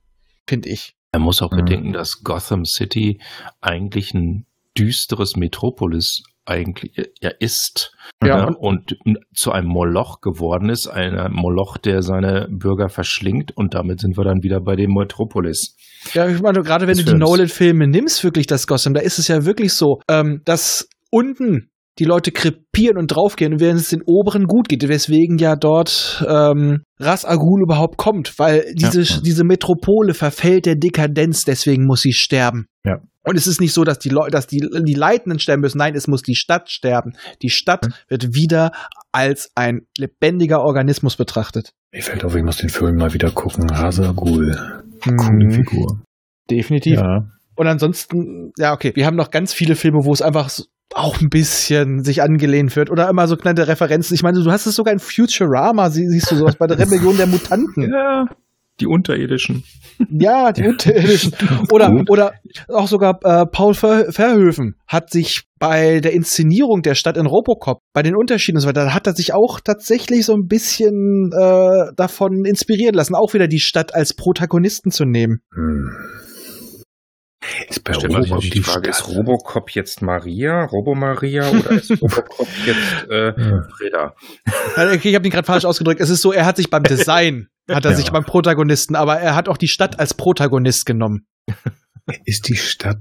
finde 0.46 0.68
ich. 0.68 0.94
Er 1.12 1.20
muss 1.20 1.42
auch 1.42 1.50
Mhm. 1.52 1.56
bedenken, 1.56 1.92
dass 1.92 2.22
Gotham 2.22 2.64
City 2.64 3.20
eigentlich 3.60 4.12
ein 4.14 4.46
düsteres 4.76 5.36
Metropolis 5.36 6.22
eigentlich 6.44 6.92
ja 7.20 7.30
ist. 7.40 7.92
Ja, 8.22 8.28
Ja, 8.38 8.44
und- 8.46 8.92
und, 9.04 9.18
zu 9.34 9.52
einem 9.52 9.68
Moloch 9.68 10.20
geworden 10.22 10.70
ist, 10.70 10.86
einer 10.86 11.28
Moloch, 11.28 11.76
der 11.76 12.02
seine 12.02 12.48
Bürger 12.50 12.88
verschlingt 12.88 13.54
und 13.56 13.74
damit 13.74 14.00
sind 14.00 14.16
wir 14.16 14.24
dann 14.24 14.42
wieder 14.42 14.60
bei 14.60 14.74
dem 14.76 14.92
Metropolis. 14.94 15.76
Ja, 16.14 16.26
ich 16.28 16.40
meine, 16.40 16.62
gerade 16.62 16.86
wenn 16.86 16.96
du 16.96 17.04
die. 17.04 17.12
Nolan-Filme 17.14 17.86
nimmst, 17.86 18.24
wirklich 18.24 18.46
das 18.46 18.66
Gotham, 18.66 18.94
da 18.94 19.00
ist 19.00 19.18
es 19.18 19.28
ja 19.28 19.44
wirklich 19.44 19.74
so, 19.74 20.00
ähm, 20.08 20.40
dass 20.46 20.88
unten 21.10 21.70
die 21.98 22.04
Leute 22.04 22.30
krepieren 22.32 22.96
und 22.96 23.08
draufgehen, 23.08 23.60
während 23.60 23.80
es 23.80 23.88
den 23.90 24.02
oberen 24.06 24.44
gut 24.44 24.68
geht, 24.68 24.86
weswegen 24.88 25.38
ja 25.38 25.56
dort 25.56 26.24
ähm, 26.28 26.82
Ras 26.98 27.24
Al 27.24 27.38
Ghul 27.38 27.62
überhaupt 27.62 27.96
kommt, 27.96 28.38
weil 28.38 28.72
diese, 28.74 29.02
Ja. 29.02 29.20
diese 29.20 29.44
Metropole 29.44 30.14
verfällt 30.14 30.66
der 30.66 30.76
Dekadenz, 30.76 31.44
deswegen 31.44 31.84
muss 31.86 32.02
sie 32.02 32.12
sterben. 32.12 32.66
Ja. 32.84 32.98
Und 33.24 33.36
es 33.36 33.46
ist 33.46 33.60
nicht 33.60 33.74
so, 33.74 33.84
dass 33.84 33.98
die 33.98 34.08
Leute, 34.08 34.30
dass 34.30 34.46
die, 34.46 34.60
die 34.86 34.94
Leitenden 34.94 35.38
sterben 35.38 35.60
müssen. 35.60 35.78
Nein, 35.78 35.94
es 35.94 36.08
muss 36.08 36.22
die 36.22 36.34
Stadt 36.36 36.70
sterben. 36.70 37.12
Die 37.42 37.50
Stadt 37.50 37.86
Mhm. 37.86 37.92
wird 38.08 38.34
wieder 38.34 38.70
als 39.12 39.50
ein 39.54 39.80
lebendiger 39.98 40.60
Organismus 40.62 41.16
betrachtet. 41.16 41.72
Mir 41.92 42.02
fällt 42.02 42.24
auf, 42.24 42.34
ich 42.34 42.42
muss 42.42 42.56
den 42.58 42.70
Film 42.70 42.96
mal 42.96 43.12
wieder 43.12 43.30
gucken. 43.30 43.68
Rasa 43.68 44.12
Ghul. 44.12 44.56
Coole 45.02 45.44
Mhm. 45.46 45.50
Figur. 45.52 46.00
Definitiv. 46.50 46.96
Ja. 47.00 47.28
Und 47.56 47.66
ansonsten, 47.66 48.52
ja, 48.58 48.72
okay, 48.72 48.92
wir 48.94 49.04
haben 49.04 49.16
noch 49.16 49.30
ganz 49.30 49.52
viele 49.52 49.74
Filme, 49.74 49.98
wo 50.04 50.12
es 50.12 50.22
einfach 50.22 50.48
so 50.48 50.64
auch 50.94 51.20
ein 51.20 51.28
bisschen 51.28 52.02
sich 52.02 52.22
angelehnt 52.22 52.74
wird 52.76 52.90
oder 52.90 53.08
immer 53.08 53.28
so 53.28 53.36
kleine 53.36 53.68
Referenzen. 53.68 54.14
Ich 54.14 54.22
meine, 54.22 54.42
du 54.42 54.50
hast 54.50 54.66
es 54.66 54.74
sogar 54.76 54.92
in 54.92 54.98
Futurama, 55.00 55.90
sie- 55.90 56.08
siehst 56.08 56.30
du 56.30 56.36
sowas 56.36 56.56
bei 56.56 56.66
der 56.66 56.78
Rebellion 56.78 57.16
der 57.16 57.26
Mutanten. 57.26 57.90
Ja, 57.92 58.24
die 58.80 58.86
Unterirdischen. 58.86 59.64
Ja, 60.10 60.52
die 60.52 60.62
Unterirdischen. 60.68 61.32
Oder, 61.70 61.90
Gut. 61.90 62.08
oder 62.10 62.32
auch 62.68 62.86
sogar 62.88 63.18
äh, 63.24 63.44
Paul 63.46 63.74
Ver 63.74 64.12
Verhoeven 64.12 64.76
hat 64.86 65.10
sich 65.10 65.42
bei 65.58 66.00
der 66.00 66.12
Inszenierung 66.12 66.82
der 66.82 66.94
Stadt 66.94 67.16
in 67.16 67.26
Robocop, 67.26 67.80
bei 67.92 68.02
den 68.02 68.14
Unterschieden 68.16 68.56
und 68.58 68.62
so 68.62 68.68
weiter, 68.68 68.84
da 68.84 68.94
hat 68.94 69.06
er 69.08 69.14
sich 69.14 69.34
auch 69.34 69.58
tatsächlich 69.60 70.24
so 70.24 70.32
ein 70.34 70.46
bisschen 70.46 71.30
äh, 71.36 71.92
davon 71.96 72.44
inspirieren 72.44 72.94
lassen, 72.94 73.14
auch 73.16 73.34
wieder 73.34 73.48
die 73.48 73.58
Stadt 73.58 73.94
als 73.94 74.14
Protagonisten 74.14 74.90
zu 74.92 75.04
nehmen. 75.04 75.40
Hm. 75.52 75.90
Ist 77.68 77.82
bei 77.84 77.94
Robocop 77.94 78.40
die 78.40 78.60
Frage, 78.62 78.88
ist 78.90 79.08
Robocop 79.08 79.70
jetzt 79.70 80.02
Maria, 80.02 80.64
Robo-Maria 80.64 81.48
oder 81.50 81.70
ist 81.72 81.90
Robocop 82.02 82.48
jetzt 82.66 83.10
äh. 83.10 83.32
Freda? 83.76 84.14
Ja, 84.76 84.92
Okay, 84.92 85.08
ich 85.10 85.14
habe 85.14 85.26
ihn 85.26 85.30
gerade 85.30 85.46
falsch 85.46 85.64
ausgedrückt. 85.64 86.00
Es 86.00 86.10
ist 86.10 86.22
so, 86.22 86.32
er 86.32 86.44
hat 86.46 86.56
sich 86.56 86.70
beim 86.70 86.82
Design, 86.84 87.48
hat 87.70 87.84
er 87.84 87.90
Ja. 87.92 87.96
sich 87.96 88.10
beim 88.10 88.24
Protagonisten, 88.24 88.94
aber 88.94 89.16
er 89.18 89.34
hat 89.34 89.48
auch 89.48 89.56
die 89.56 89.68
Stadt 89.68 89.98
als 89.98 90.14
Protagonist 90.14 90.86
genommen. 90.86 91.26
Ist 92.24 92.48
die 92.48 92.56
Stadt 92.56 92.98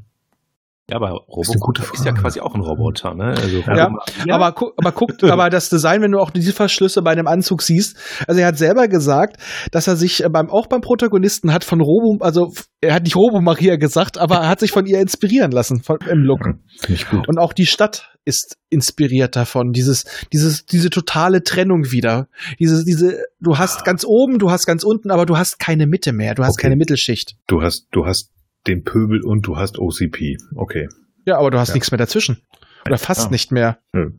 Ja, 0.90 0.96
aber 0.96 1.26
ist 1.42 1.60
gute 1.60 1.82
Robocop 1.82 1.94
ist 1.94 2.06
ja 2.06 2.14
quasi 2.14 2.40
auch 2.40 2.56
ein 2.56 2.62
Roboter, 2.62 3.14
ne? 3.14 3.36
Also 3.38 3.58
Ja, 3.60 3.90
Aber, 4.30 4.54
gu 4.54 4.72
aber 4.78 4.92
guckt, 4.94 5.22
aber 5.24 5.50
das 5.50 5.70
Design, 5.70 6.02
wenn 6.02 6.12
du 6.12 6.20
auch 6.20 6.30
diese 6.30 6.54
Verschlüsse 6.54 7.02
bei 7.02 7.12
einem 7.12 7.28
Anzug 7.28 7.62
siehst, 7.62 7.98
also 8.26 8.40
er 8.40 8.48
hat 8.48 8.58
selber 8.58 8.88
gesagt, 8.88 9.36
dass 9.72 9.88
er 9.88 9.98
sich 9.98 10.24
äh, 10.24 10.30
beim, 10.30 10.50
auch 10.50 10.68
beim 10.68 10.80
Protagonisten 10.80 11.52
hat 11.52 11.66
von 11.66 11.82
Robo, 11.82 12.24
also 12.24 12.54
er 12.80 12.94
hat 12.94 13.04
nicht 13.04 13.18
Robo 13.18 13.42
Maria 13.42 13.76
gesagt, 13.76 14.18
aber 14.18 14.36
er 14.38 14.48
hat 14.48 14.62
sich 14.62 14.72
von 14.72 14.86
ihr 14.86 15.02
inspirieren 15.02 15.52
lassen, 15.52 15.84
von, 15.84 15.98
im 16.10 16.20
Look. 16.20 16.46
Finde 16.80 16.94
ich 16.94 17.10
gut. 17.10 17.28
Und 17.28 17.38
auch 17.38 17.52
die 17.52 17.66
Stadt 17.66 18.14
ist 18.24 18.58
inspiriert 18.70 19.36
davon. 19.36 19.72
Dieses, 19.72 20.06
dieses, 20.32 20.66
diese 20.66 20.90
totale 20.90 21.44
Trennung 21.44 21.92
wieder. 21.92 22.28
Diese, 22.60 22.84
diese, 22.86 23.24
du 23.40 23.58
hast 23.58 23.84
ganz 23.86 24.06
oben, 24.06 24.38
du 24.38 24.52
hast 24.52 24.66
ganz 24.66 24.84
unten, 24.84 25.12
aber 25.12 25.26
du 25.26 25.38
hast 25.38 25.60
keine 25.60 25.88
Mitte 25.88 26.12
mehr. 26.14 26.36
Du 26.36 26.44
hast 26.44 26.56
Okay. 26.58 26.64
keine 26.64 26.76
Mittelschicht. 26.76 27.36
Du 27.48 27.62
hast, 27.62 27.88
du 27.92 28.06
hast 28.06 28.32
den 28.66 28.84
Pöbel 28.84 29.22
und 29.24 29.45
du 29.45 29.58
hast 29.58 29.78
OCP. 29.80 30.38
Okay. 30.55 30.89
Ja, 31.26 31.38
aber 31.38 31.51
du 31.51 31.60
hast 31.60 31.70
Ja. 31.70 31.74
nichts 31.76 31.91
mehr 31.91 31.97
dazwischen. 31.97 32.41
Oder 32.86 32.97
fast 32.97 33.26
Ja. 33.26 33.30
nicht 33.32 33.51
mehr. 33.51 33.80
Nö. 33.93 34.12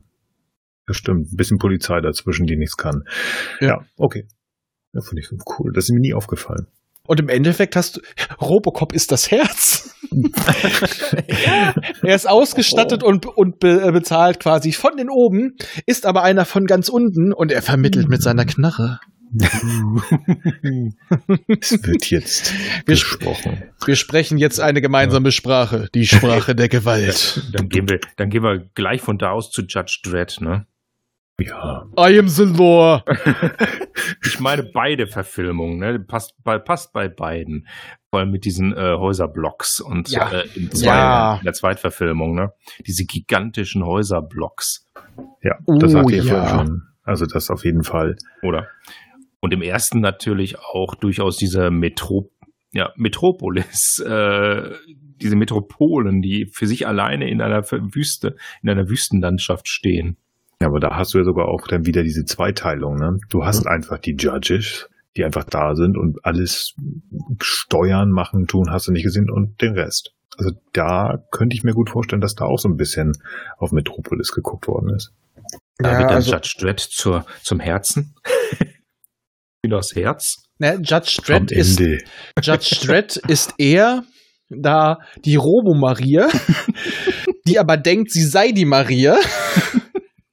Das 0.86 0.96
stimmt. 0.96 1.32
Ein 1.32 1.36
bisschen 1.36 1.58
Polizei 1.58 2.00
dazwischen, 2.00 2.46
die 2.46 2.56
nichts 2.56 2.76
kann. 2.76 3.04
Ja. 3.60 3.84
okay. 3.96 4.26
Ja, 4.94 5.00
finde 5.02 5.20
ich 5.20 5.28
so 5.28 5.36
cool. 5.58 5.72
Das 5.74 5.84
ist 5.84 5.90
mir 5.90 6.00
nie 6.00 6.14
aufgefallen. 6.14 6.66
Und 7.06 7.20
im 7.20 7.28
Endeffekt 7.28 7.76
hast 7.76 7.96
du, 7.96 8.00
Robocop 8.40 8.92
ist 8.94 9.12
das 9.12 9.30
Herz. 9.30 9.94
er 12.02 12.14
ist 12.14 12.28
ausgestattet 12.28 13.02
und, 13.02 13.26
und 13.26 13.58
be, 13.60 13.80
äh, 13.82 13.92
bezahlt 13.92 14.40
quasi 14.40 14.72
von 14.72 14.96
den 14.96 15.08
oben, 15.10 15.56
ist 15.86 16.06
aber 16.06 16.22
einer 16.22 16.44
von 16.44 16.66
ganz 16.66 16.88
unten 16.88 17.32
und 17.32 17.52
er 17.52 17.62
vermittelt 17.62 18.08
mit 18.08 18.22
seiner 18.22 18.44
Knarre. 18.44 19.00
Es 21.60 21.72
wird 21.82 22.10
jetzt 22.10 22.52
Wir 22.86 22.94
gesprochen. 22.94 23.62
Wir 23.84 23.96
sprechen 23.96 24.38
jetzt 24.38 24.60
eine 24.60 24.80
gemeinsame 24.80 25.32
Sprache, 25.32 25.88
die 25.94 26.06
Sprache 26.06 26.54
der 26.54 26.68
Gewalt. 26.70 27.42
Dann 27.52 27.68
gehen 27.68 27.88
wir, 27.88 28.00
dann 28.16 28.30
gehen 28.30 28.42
wir 28.42 28.58
gleich 28.74 29.00
von 29.00 29.18
da 29.18 29.30
aus 29.30 29.50
zu 29.50 29.62
Judge 29.62 30.00
Dredd, 30.04 30.40
ne? 30.40 30.66
Ja. 31.40 31.86
I 31.96 32.18
am 32.18 32.28
the 32.28 32.44
law. 32.44 33.02
Ich 34.24 34.40
meine 34.40 34.62
beide 34.62 35.06
Verfilmungen, 35.06 35.78
ne? 35.78 35.98
Passt 36.00 36.34
bei, 36.44 36.58
passt 36.58 36.92
bei 36.92 37.08
beiden. 37.08 37.66
Vor 38.10 38.20
allem 38.20 38.30
mit 38.30 38.44
diesen 38.44 38.72
äh, 38.72 38.94
Häuserblocks 38.96 39.80
und 39.80 40.08
Ja. 40.08 40.30
äh, 40.30 40.48
in, 40.54 40.70
zwei, 40.70 40.86
Ja. 40.86 41.36
in 41.38 41.44
der 41.44 41.52
Zweitverfilmung, 41.52 42.34
ne? 42.34 42.52
Diese 42.86 43.04
gigantischen 43.04 43.84
Häuserblocks, 43.84 44.86
Ja, 45.42 45.58
das 45.66 45.66
Oh, 45.66 45.88
sagt 45.88 46.10
ihr 46.12 46.22
ja. 46.24 46.48
schon. 46.48 46.82
Also 47.04 47.26
das 47.26 47.50
auf 47.50 47.64
jeden 47.64 47.82
Fall. 47.84 48.16
oder? 48.42 48.68
Und 49.48 49.54
im 49.54 49.62
ersten 49.62 50.00
natürlich 50.00 50.58
auch 50.58 50.94
durchaus 50.94 51.38
diese 51.38 51.70
Metro, 51.70 52.30
ja, 52.74 52.92
Metropolis, 52.96 53.98
äh, 54.06 54.72
diese 55.22 55.36
Metropolen, 55.36 56.20
die 56.20 56.50
für 56.52 56.66
sich 56.66 56.86
alleine 56.86 57.30
in 57.30 57.40
einer 57.40 57.62
Wüste, 57.62 58.36
in 58.62 58.68
einer 58.68 58.90
Wüstenlandschaft 58.90 59.66
stehen. 59.66 60.18
Ja, 60.60 60.66
aber 60.68 60.80
da 60.80 60.94
hast 60.96 61.14
du 61.14 61.18
ja 61.18 61.24
sogar 61.24 61.48
auch 61.48 61.66
dann 61.66 61.86
wieder 61.86 62.02
diese 62.02 62.26
Zweiteilung. 62.26 62.96
Ne? 62.96 63.16
Du 63.30 63.42
hast 63.46 63.64
Mhm. 63.64 63.70
einfach 63.70 63.96
die 63.96 64.16
Judges, 64.18 64.90
die 65.16 65.24
einfach 65.24 65.44
da 65.44 65.74
sind 65.74 65.96
und 65.96 66.18
alles 66.26 66.74
steuern, 67.40 68.10
machen, 68.10 68.46
tun, 68.48 68.70
hast 68.70 68.86
du 68.88 68.92
nicht 68.92 69.04
gesehen 69.04 69.30
und 69.30 69.62
den 69.62 69.72
Rest. 69.72 70.12
Also 70.36 70.50
da 70.74 71.24
könnte 71.30 71.56
ich 71.56 71.64
mir 71.64 71.72
gut 71.72 71.88
vorstellen, 71.88 72.20
dass 72.20 72.34
da 72.34 72.44
auch 72.44 72.58
so 72.58 72.68
ein 72.68 72.76
bisschen 72.76 73.12
auf 73.56 73.72
Metropolis 73.72 74.30
geguckt 74.32 74.68
worden 74.68 74.94
ist. 74.94 75.14
Da 75.78 75.92
Ja, 75.92 75.98
wird 76.00 76.10
dann 76.10 76.16
also- 76.16 76.32
Judge 76.32 76.56
Dredd 76.60 76.80
zur, 76.80 77.24
zum 77.42 77.60
Herzen. 77.60 78.14
Wieder 79.62 79.78
das 79.78 79.94
Herz. 79.94 80.44
Ne, 80.58 80.80
Judge 80.82 81.20
Dredd 81.24 81.50
ist. 81.50 81.80
Judge 82.42 82.76
Dredd 82.82 83.16
ist 83.16 83.54
eher 83.58 84.04
da 84.48 84.98
die 85.24 85.36
Robo-Maria, 85.36 86.28
die 87.46 87.58
aber 87.58 87.76
denkt, 87.76 88.10
sie 88.12 88.22
sei 88.22 88.52
die 88.52 88.64
Maria. 88.64 89.16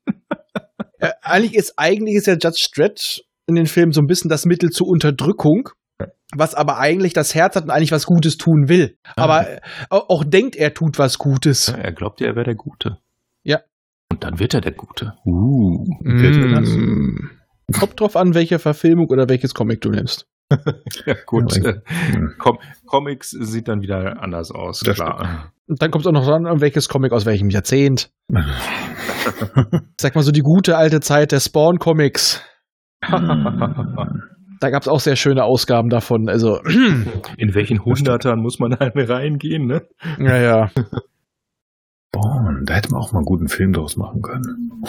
äh, 0.99 1.11
eigentlich 1.21 1.55
ist, 1.55 1.73
eigentlich 1.77 2.15
ist 2.15 2.27
ja 2.27 2.33
Judge 2.33 2.67
Dredd 2.73 3.23
in 3.47 3.55
den 3.55 3.65
Filmen 3.65 3.91
so 3.91 4.01
ein 4.01 4.07
bisschen 4.07 4.29
das 4.29 4.45
Mittel 4.45 4.69
zur 4.69 4.87
Unterdrückung, 4.87 5.69
was 6.35 6.55
aber 6.55 6.79
eigentlich 6.79 7.13
das 7.13 7.35
Herz 7.35 7.55
hat 7.55 7.65
und 7.65 7.69
eigentlich 7.69 7.91
was 7.91 8.05
Gutes 8.05 8.37
tun 8.37 8.67
will. 8.67 8.97
Aber 9.15 9.49
äh, 9.49 9.59
auch, 9.89 10.23
denkt, 10.23 10.55
er 10.55 10.73
tut 10.73 10.97
was 10.97 11.17
Gutes. 11.17 11.67
Ja, 11.67 11.77
er 11.77 11.91
glaubt 11.91 12.21
ja, 12.21 12.27
er 12.27 12.35
wäre 12.35 12.45
der 12.45 12.55
Gute. 12.55 12.99
Ja. 13.43 13.61
Und 14.11 14.23
dann 14.23 14.39
wird 14.39 14.53
er 14.53 14.61
der 14.61 14.71
Gute. 14.71 15.13
Uh. 15.25 15.85
Wer 16.01 16.29
ist 16.29 16.37
denn 16.37 16.53
das? 16.53 16.69
Mm. 17.67 17.73
Kommt 17.79 17.99
drauf 17.99 18.15
an, 18.15 18.33
welche 18.33 18.59
Verfilmung 18.59 19.07
oder 19.07 19.27
welches 19.29 19.53
Comic 19.53 19.81
du 19.81 19.89
nimmst. 19.89 20.27
Ja, 21.05 21.15
gut. 21.25 21.55
Ja, 21.57 21.71
Äh, 21.71 21.81
Hm. 22.13 22.33
Com 22.37 22.59
Comics 22.85 23.31
sieht 23.31 23.67
dann 23.67 23.81
wieder 23.81 24.21
anders 24.21 24.51
aus, 24.51 24.81
Das 24.81 24.95
klar. 24.95 25.51
Und 25.67 25.81
dann 25.81 25.89
kommt 25.89 26.05
es 26.05 26.07
auch 26.07 26.11
noch 26.11 26.27
an, 26.27 26.61
welches 26.61 26.87
Comic 26.89 27.11
aus 27.11 27.25
welchem 27.25 27.49
Jahrzehnt. 27.49 28.11
Sag 29.99 30.13
mal 30.15 30.21
so 30.23 30.31
die 30.31 30.41
gute 30.41 30.77
alte 30.77 30.99
Zeit 30.99 31.31
der 31.31 31.39
Spawn-Comics. 31.39 32.41
Da 34.61 34.69
gab 34.69 34.83
es 34.83 34.87
auch 34.87 35.01
sehr 35.01 35.17
schöne 35.17 35.43
Ausgaben 35.43 35.89
davon. 35.89 36.29
Also, 36.29 36.61
In 37.37 37.53
welchen 37.53 37.83
Hundertern 37.83 38.39
muss 38.39 38.57
man 38.57 38.71
dann 38.71 38.91
reingehen, 38.95 39.67
ne? 39.67 39.83
ja, 40.17 40.37
ja. 40.37 40.71
Boah, 42.11 42.55
da 42.63 42.73
hätte 42.73 42.91
man 42.91 43.01
auch 43.01 43.11
mal 43.11 43.19
einen 43.19 43.25
guten 43.25 43.49
Film 43.49 43.73
draus 43.73 43.97
machen 43.97 44.21
können. 44.21 44.81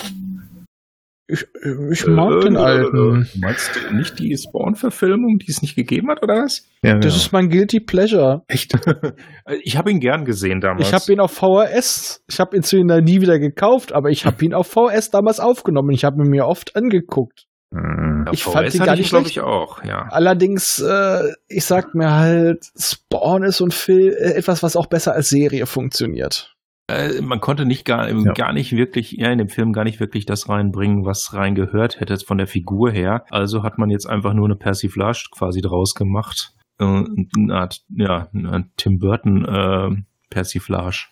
Ich, 1.29 1.45
ich 1.91 2.07
mag 2.07 2.41
den 2.43 2.57
alten. 2.57 3.29
Meinst 3.41 3.71
du 3.75 3.95
nicht 3.97 4.19
die 4.21 4.37
Spawn-Verfilmung, 4.37 5.39
die 5.39 5.51
es 5.51 5.61
nicht 5.61 5.75
gegeben 5.75 6.09
hat, 6.09 6.23
oder 6.23 6.35
was? 6.45 6.69
Ja, 6.83 6.95
Das 6.95 7.07
genau. 7.07 7.17
ist 7.17 7.33
mein 7.33 7.49
Guilty 7.49 7.81
Pleasure. 7.81 8.43
echt. 8.49 8.75
Ich 9.63 9.77
habe 9.77 9.91
ihn 9.91 9.99
gern 10.01 10.25
gesehen 10.25 10.61
damals. 10.61 10.87
Ich 10.89 10.95
habe 10.95 11.13
ihn 11.13 11.21
auf 11.21 11.33
VHS, 11.33 12.23
ich 12.29 12.39
habe 12.41 12.57
ihn 12.57 12.63
zu 12.63 12.77
ihm 12.77 12.87
nie 12.87 13.21
wieder 13.21 13.39
gekauft, 13.39 13.93
aber 13.93 14.11
ich 14.11 14.25
habe 14.27 14.45
ihn 14.45 14.55
auf 14.55 14.67
VHS 14.69 15.11
damals 15.11 15.41
aufgenommen. 15.41 15.91
Ich 15.91 16.05
habe 16.05 16.17
ihn 16.23 16.31
mir 16.31 16.47
oft 16.47 16.77
angeguckt. 16.77 17.47
Hm. 17.75 18.25
Ja, 18.27 18.33
ich 18.33 18.43
VHS 18.45 18.53
fand 18.53 18.75
ihn 18.75 18.85
gar 18.85 18.95
ich, 18.95 19.01
nicht 19.01 19.09
glaube 19.11 19.25
schlecht. 19.25 19.37
ich, 19.39 19.43
auch, 19.43 19.83
ja. 19.85 20.07
Allerdings, 20.11 20.79
äh, 20.81 21.33
ich 21.49 21.65
sag 21.65 21.95
mir 21.95 22.13
halt, 22.13 22.65
Spawn 22.79 23.43
ist 23.43 23.57
so 23.59 23.65
ein 23.65 23.71
Film, 23.73 24.11
äh, 24.11 24.33
etwas, 24.35 24.63
was 24.63 24.77
auch 24.77 24.87
besser 24.87 25.13
als 25.15 25.29
Serie 25.29 25.67
funktioniert. 25.67 26.56
Äh, 26.89 27.21
man 27.21 27.41
konnte 27.41 27.65
nicht 27.67 27.85
gar, 27.85 28.09
Ja. 28.09 28.33
gar 28.33 28.53
nicht 28.53 28.73
wirklich, 28.73 29.13
ja, 29.13 29.31
in 29.31 29.39
dem 29.39 29.49
Film 29.49 29.73
gar 29.73 29.83
nicht 29.85 29.99
wirklich 29.99 30.25
das 30.25 30.49
reinbringen, 30.49 31.05
was 31.05 31.33
reingehört 31.35 31.99
hätte 32.01 32.17
von 32.19 32.39
der 32.39 32.47
Figur 32.47 32.91
her. 32.93 33.25
Also 33.31 33.63
hat 33.65 33.77
man 33.79 33.91
jetzt 33.91 34.07
einfach 34.07 34.35
nur 34.35 34.47
eine 34.47 34.55
Persiflage 34.57 35.27
quasi 35.33 35.61
draus 35.61 35.95
gemacht. 35.95 36.53
Äh, 36.79 36.85
eine 36.85 37.55
Art, 37.55 37.81
ja, 37.89 38.29
eine 38.33 38.53
Art 38.53 38.65
Tim 38.77 38.99
Burton 38.99 39.45
äh, 39.45 39.97
Persiflage. 40.31 41.07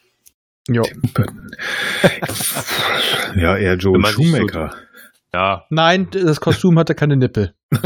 Jo. 0.68 0.82
ja, 3.36 3.56
eher 3.56 3.76
Joel 3.76 3.98
man 4.00 4.14
sich 4.14 4.30
so- 4.30 4.36
Schumacher. 4.36 4.74
Ja, 5.32 5.64
Nein, 5.70 6.06
das 6.12 6.40
Kostüm 6.40 6.78
hatte 6.78 6.94
keine 6.94 7.16
Nippel. 7.16 7.54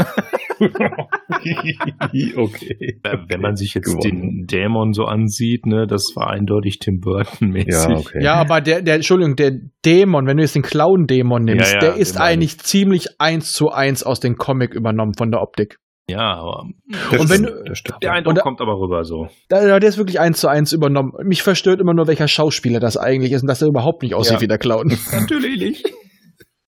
okay. 2.37 2.99
wenn 3.27 3.41
man 3.41 3.55
sich 3.55 3.73
jetzt 3.73 3.85
Gewonnen. 3.85 4.45
den 4.45 4.45
Dämon 4.47 4.93
so 4.93 5.05
ansieht, 5.05 5.65
ne, 5.65 5.87
das 5.87 6.11
war 6.15 6.29
eindeutig 6.29 6.79
Tim 6.79 6.99
Burton 6.99 7.49
mäßig. 7.49 7.73
Ja, 7.89 7.89
okay. 7.97 8.23
Ja, 8.23 8.33
aber 8.35 8.61
der, 8.61 8.81
der, 8.81 8.95
Entschuldigung, 8.95 9.35
der 9.35 9.51
Dämon, 9.85 10.25
wenn 10.27 10.37
du 10.37 10.43
jetzt 10.43 10.55
den 10.55 10.61
Clown-Dämon 10.63 11.43
nimmst, 11.43 11.73
Ja, 11.73 11.73
ja, 11.73 11.79
der 11.79 11.95
ist 11.95 12.15
meine 12.15 12.25
eigentlich 12.25 12.59
ziemlich 12.59 13.07
eins 13.19 13.51
zu 13.51 13.69
eins 13.69 14.03
aus 14.03 14.19
dem 14.19 14.35
Comic 14.35 14.73
übernommen 14.73 15.13
von 15.17 15.31
der 15.31 15.41
Optik. 15.41 15.77
Ja, 16.09 16.37
aber 16.39 16.63
Und 17.11 17.29
wenn 17.29 17.43
du- 17.43 17.63
der 18.01 18.13
Eindruck 18.13 18.31
Und 18.31 18.37
da- 18.39 18.41
kommt 18.41 18.61
aber 18.61 18.79
rüber 18.79 19.03
so. 19.03 19.27
Der, 19.51 19.79
der 19.79 19.89
ist 19.89 19.99
wirklich 19.99 20.19
eins 20.19 20.39
zu 20.39 20.47
eins 20.47 20.73
übernommen. 20.73 21.11
Mich 21.23 21.43
verstört 21.43 21.79
immer 21.79 21.93
nur, 21.93 22.07
welcher 22.07 22.27
Schauspieler 22.27 22.79
das 22.79 22.97
eigentlich 22.97 23.31
ist 23.31 23.43
und 23.43 23.47
dass 23.47 23.61
er 23.61 23.67
überhaupt 23.67 24.01
nicht 24.01 24.15
aussieht 24.15 24.37
Ja. 24.37 24.41
wie 24.41 24.47
der 24.47 24.57
Clown. 24.57 24.87
Natürlich 25.11 25.59
nicht. 25.61 25.85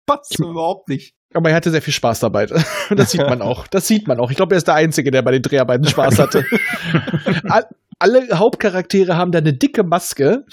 Passt 0.05 0.37
so 0.37 0.51
überhaupt 0.51 0.87
nicht. 0.89 1.15
Aber 1.33 1.49
er 1.49 1.55
hatte 1.55 1.71
sehr 1.71 1.81
viel 1.81 1.93
Spaß 1.93 2.19
dabei. 2.19 2.47
Das 2.95 3.11
sieht 3.11 3.21
man 3.27 3.41
auch. 3.41 3.67
Das 3.67 3.87
sieht 3.87 4.07
man 4.07 4.19
auch. 4.19 4.29
Ich 4.29 4.37
glaube, 4.37 4.55
er 4.55 4.57
ist 4.57 4.67
der 4.67 4.75
Einzige, 4.75 5.09
der 5.11 5.21
bei 5.21 5.31
den 5.31 5.41
Dreharbeiten 5.41 5.85
Spaß 5.87 6.19
hatte. 6.19 6.45
All- 7.49 7.65
Alle 7.99 8.27
Hauptcharaktere 8.33 9.15
haben 9.15 9.31
da 9.31 9.39
eine 9.39 9.53
dicke 9.53 9.83
Maske. 9.83 10.43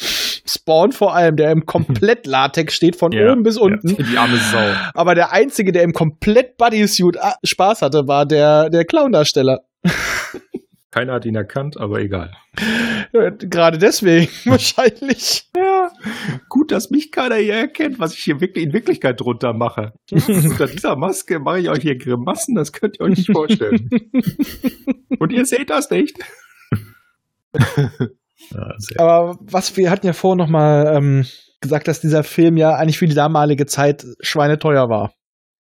Spawn 0.47 0.93
vor 0.93 1.15
allem, 1.15 1.37
der 1.37 1.51
im 1.53 1.65
komplett 1.67 2.27
Latex 2.27 2.75
steht, 2.75 2.97
von 2.97 3.13
Ja, 3.13 3.31
oben 3.33 3.43
bis 3.43 3.57
unten. 3.57 3.97
Die 3.97 4.17
arme 4.17 4.37
Sau. 4.37 4.59
Aber 4.95 5.15
der 5.15 5.33
Einzige, 5.33 5.71
der 5.73 5.83
im 5.83 5.93
komplett 5.93 6.57
Bodysuit 6.57 7.19
ah, 7.21 7.35
Spaß 7.45 7.83
hatte, 7.83 8.03
war 8.07 8.27
der, 8.27 8.71
der 8.71 8.85
Clown-Darsteller. 8.85 9.59
Keiner 10.91 11.13
hat 11.13 11.25
ihn 11.25 11.37
erkannt, 11.37 11.79
aber 11.79 12.01
egal. 12.01 12.33
Ja, 13.13 13.31
Gerade 13.31 13.79
deswegen 13.79 14.29
wahrscheinlich. 14.45 15.49
Ja, 15.57 15.91
gut, 16.49 16.73
dass 16.73 16.91
mich 16.91 17.13
keiner 17.13 17.37
hier 17.37 17.55
erkennt, 17.55 18.01
was 18.01 18.15
ich 18.15 18.25
hier 18.25 18.41
wirklich 18.41 18.65
in 18.65 18.73
Wirklichkeit 18.73 19.21
drunter 19.21 19.53
mache. 19.53 19.93
Unter 20.11 20.67
dieser 20.67 20.97
Maske 20.97 21.39
mache 21.39 21.61
ich 21.61 21.71
euch 21.71 21.83
hier 21.83 21.97
Grimassen, 21.97 22.57
das 22.57 22.73
könnt 22.73 22.99
ihr 22.99 23.07
euch 23.07 23.19
nicht 23.19 23.31
vorstellen. 23.31 23.89
Und 25.21 25.33
ihr 25.33 25.47
seht 25.47 25.71
das 25.71 25.91
nicht. 25.91 26.19
Ja. 28.51 28.69
Aber 28.99 29.39
was 29.41 29.77
wir 29.77 29.91
hatten 29.91 30.07
ja 30.07 30.13
vorhin 30.13 30.39
noch 30.39 30.49
mal 30.49 30.97
ähm, 30.97 31.27
gesagt, 31.61 31.87
dass 31.87 32.01
dieser 32.01 32.25
Film 32.25 32.57
ja 32.57 32.75
eigentlich 32.75 32.99
für 32.99 33.07
die 33.07 33.15
damalige 33.15 33.67
Zeit 33.67 34.05
schweineteuer 34.21 34.89
war. 34.89 35.13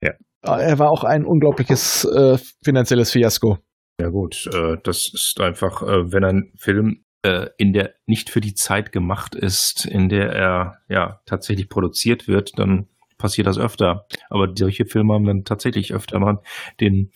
Ja. 0.01 0.13
Er 0.41 0.79
war 0.79 0.89
auch 0.89 1.03
ein 1.03 1.25
unglaubliches 1.25 2.05
äh, 2.05 2.37
finanzielles 2.63 3.11
Fiasko. 3.11 3.57
Ja 3.99 4.09
gut, 4.09 4.47
äh, 4.53 4.77
das 4.83 5.11
ist 5.13 5.39
einfach, 5.39 5.81
äh, 5.81 6.11
wenn 6.11 6.23
ein 6.23 6.51
Film 6.55 7.03
äh, 7.23 7.47
in 7.57 7.73
der 7.73 7.95
nicht 8.05 8.29
für 8.29 8.41
die 8.41 8.53
Zeit 8.53 8.91
gemacht 8.91 9.33
ist, 9.33 9.85
in 9.85 10.07
der 10.09 10.31
er 10.31 10.77
ja 10.87 11.21
tatsächlich 11.25 11.67
produziert 11.69 12.27
wird, 12.27 12.59
dann 12.59 12.87
passiert 13.17 13.47
das 13.47 13.57
öfter. 13.57 14.05
Aber 14.29 14.53
solche 14.55 14.85
Filme 14.85 15.15
haben 15.15 15.25
dann 15.25 15.43
tatsächlich 15.45 15.93
öfter 15.93 16.19
mal 16.19 16.41
den 16.79 17.11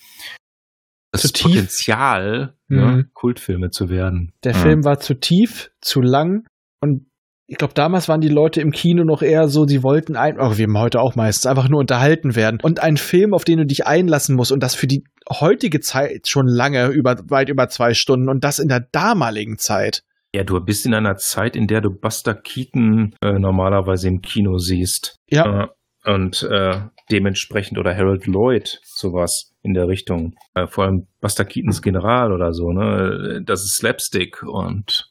das 1.12 1.24
Zu 1.24 1.34
tief. 1.34 1.44
Potenzial, 1.56 2.58
Mhm. 2.68 2.78
ne, 2.78 3.10
Kultfilme 3.14 3.70
zu 3.70 3.90
werden. 3.90 4.34
Der 4.44 4.56
Mhm. 4.56 4.60
Film 4.60 4.84
war 4.86 5.00
zu 5.00 5.20
tief, 5.20 5.72
zu 5.82 6.02
lang 6.02 6.48
und 6.82 7.11
ich 7.52 7.58
glaube, 7.58 7.74
damals 7.74 8.08
waren 8.08 8.22
die 8.22 8.30
Leute 8.30 8.62
im 8.62 8.72
Kino 8.72 9.04
noch 9.04 9.22
eher 9.22 9.50
so, 9.50 9.68
sie 9.68 9.84
wollten 9.84 10.16
ein, 10.16 10.40
oh, 10.40 10.58
wie 10.58 10.68
heute 10.74 11.02
auch 11.02 11.16
meistens, 11.16 11.46
einfach 11.46 11.68
nur 11.68 11.82
unterhalten 11.82 12.38
werden. 12.38 12.62
Und 12.64 12.82
ein 12.82 12.96
Film, 12.96 13.34
auf 13.34 13.44
den 13.44 13.58
du 13.58 13.66
dich 13.66 13.86
einlassen 13.86 14.38
musst 14.38 14.54
und 14.54 14.64
das 14.64 14.74
für 14.74 14.88
die 14.88 15.04
heutige 15.30 15.82
Zeit 15.82 16.30
schon 16.30 16.48
lange, 16.48 16.88
über, 16.88 17.18
weit 17.28 17.50
über 17.50 17.68
zwei 17.68 17.94
Stunden 17.94 18.30
und 18.30 18.46
das 18.46 18.60
in 18.60 18.70
der 18.70 18.88
damaligen 18.94 19.58
Zeit. 19.58 20.04
Ja, 20.34 20.46
du 20.46 20.62
bist 20.62 20.86
in 20.86 20.94
einer 20.94 21.18
Zeit, 21.18 21.58
in 21.58 21.68
der 21.68 21.82
du 21.82 21.90
Buster 21.90 22.36
Keaton 22.36 23.16
äh, 23.22 23.34
normalerweise 23.38 24.08
im 24.08 24.22
Kino 24.22 24.58
siehst. 24.58 25.18
Ja, 25.30 25.64
Äh, 25.64 26.10
und 26.10 26.44
äh, 26.44 26.80
dementsprechend 27.12 27.78
oder 27.78 27.94
Harold 27.94 28.28
Lloyd 28.28 28.80
sowas 28.86 29.52
in 29.62 29.74
der 29.74 29.90
Richtung. 29.90 30.36
Äh, 30.54 30.68
vor 30.68 30.86
allem 30.86 31.08
Buster 31.20 31.44
Keatons 31.44 31.82
General 31.82 32.32
oder 32.32 32.54
so, 32.54 32.72
ne? 32.72 33.42
Das 33.46 33.62
ist 33.64 33.76
Slapstick 33.76 34.42
und 34.42 35.11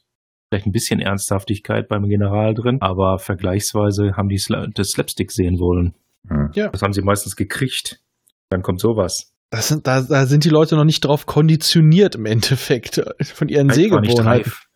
vielleicht 0.51 0.67
ein 0.67 0.71
bisschen 0.71 0.99
Ernsthaftigkeit 0.99 1.87
beim 1.87 2.03
General 2.03 2.53
drin, 2.53 2.77
aber 2.81 3.17
vergleichsweise 3.19 4.17
haben 4.17 4.27
die 4.27 4.37
Sla 4.37 4.67
das 4.73 4.89
Slapstick 4.89 5.31
sehen 5.31 5.59
wollen. 5.59 5.95
Hm. 6.27 6.51
Das 6.71 6.81
haben 6.81 6.91
sie 6.91 7.01
meistens 7.01 7.35
gekriegt. 7.35 8.01
Dann 8.49 8.61
kommt 8.61 8.81
sowas. 8.81 9.31
das 9.49 9.69
sind, 9.69 9.87
da, 9.87 10.01
da 10.01 10.25
sind 10.25 10.43
die 10.43 10.49
Leute 10.49 10.75
noch 10.75 10.83
nicht 10.83 11.05
drauf 11.05 11.25
konditioniert 11.25 12.15
im 12.15 12.25
Endeffekt 12.25 12.97
äh, 12.97 13.23
von 13.23 13.47
ihren 13.47 13.69
Sehgewohnheiten. 13.69 14.27
reif. 14.27 14.67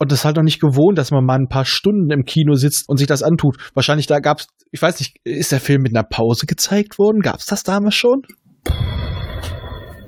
Und 0.00 0.10
das 0.10 0.20
ist 0.20 0.24
halt 0.24 0.36
noch 0.36 0.42
nicht 0.42 0.60
gewohnt, 0.60 0.96
dass 0.96 1.10
man 1.10 1.26
mal 1.26 1.38
ein 1.38 1.48
paar 1.48 1.66
Stunden 1.66 2.10
im 2.10 2.24
Kino 2.24 2.54
sitzt 2.54 2.88
und 2.88 2.96
sich 2.96 3.06
das 3.06 3.22
antut. 3.22 3.58
Wahrscheinlich 3.74 4.06
da 4.06 4.18
gab's, 4.18 4.46
ich 4.72 4.80
weiß 4.80 4.98
nicht, 4.98 5.18
ist 5.24 5.52
der 5.52 5.60
Film 5.60 5.82
mit 5.82 5.94
einer 5.94 6.04
Pause 6.08 6.46
gezeigt 6.46 6.98
worden? 6.98 7.20
Gab's 7.20 7.44
das 7.44 7.64
damals 7.64 7.96
schon? 7.96 8.22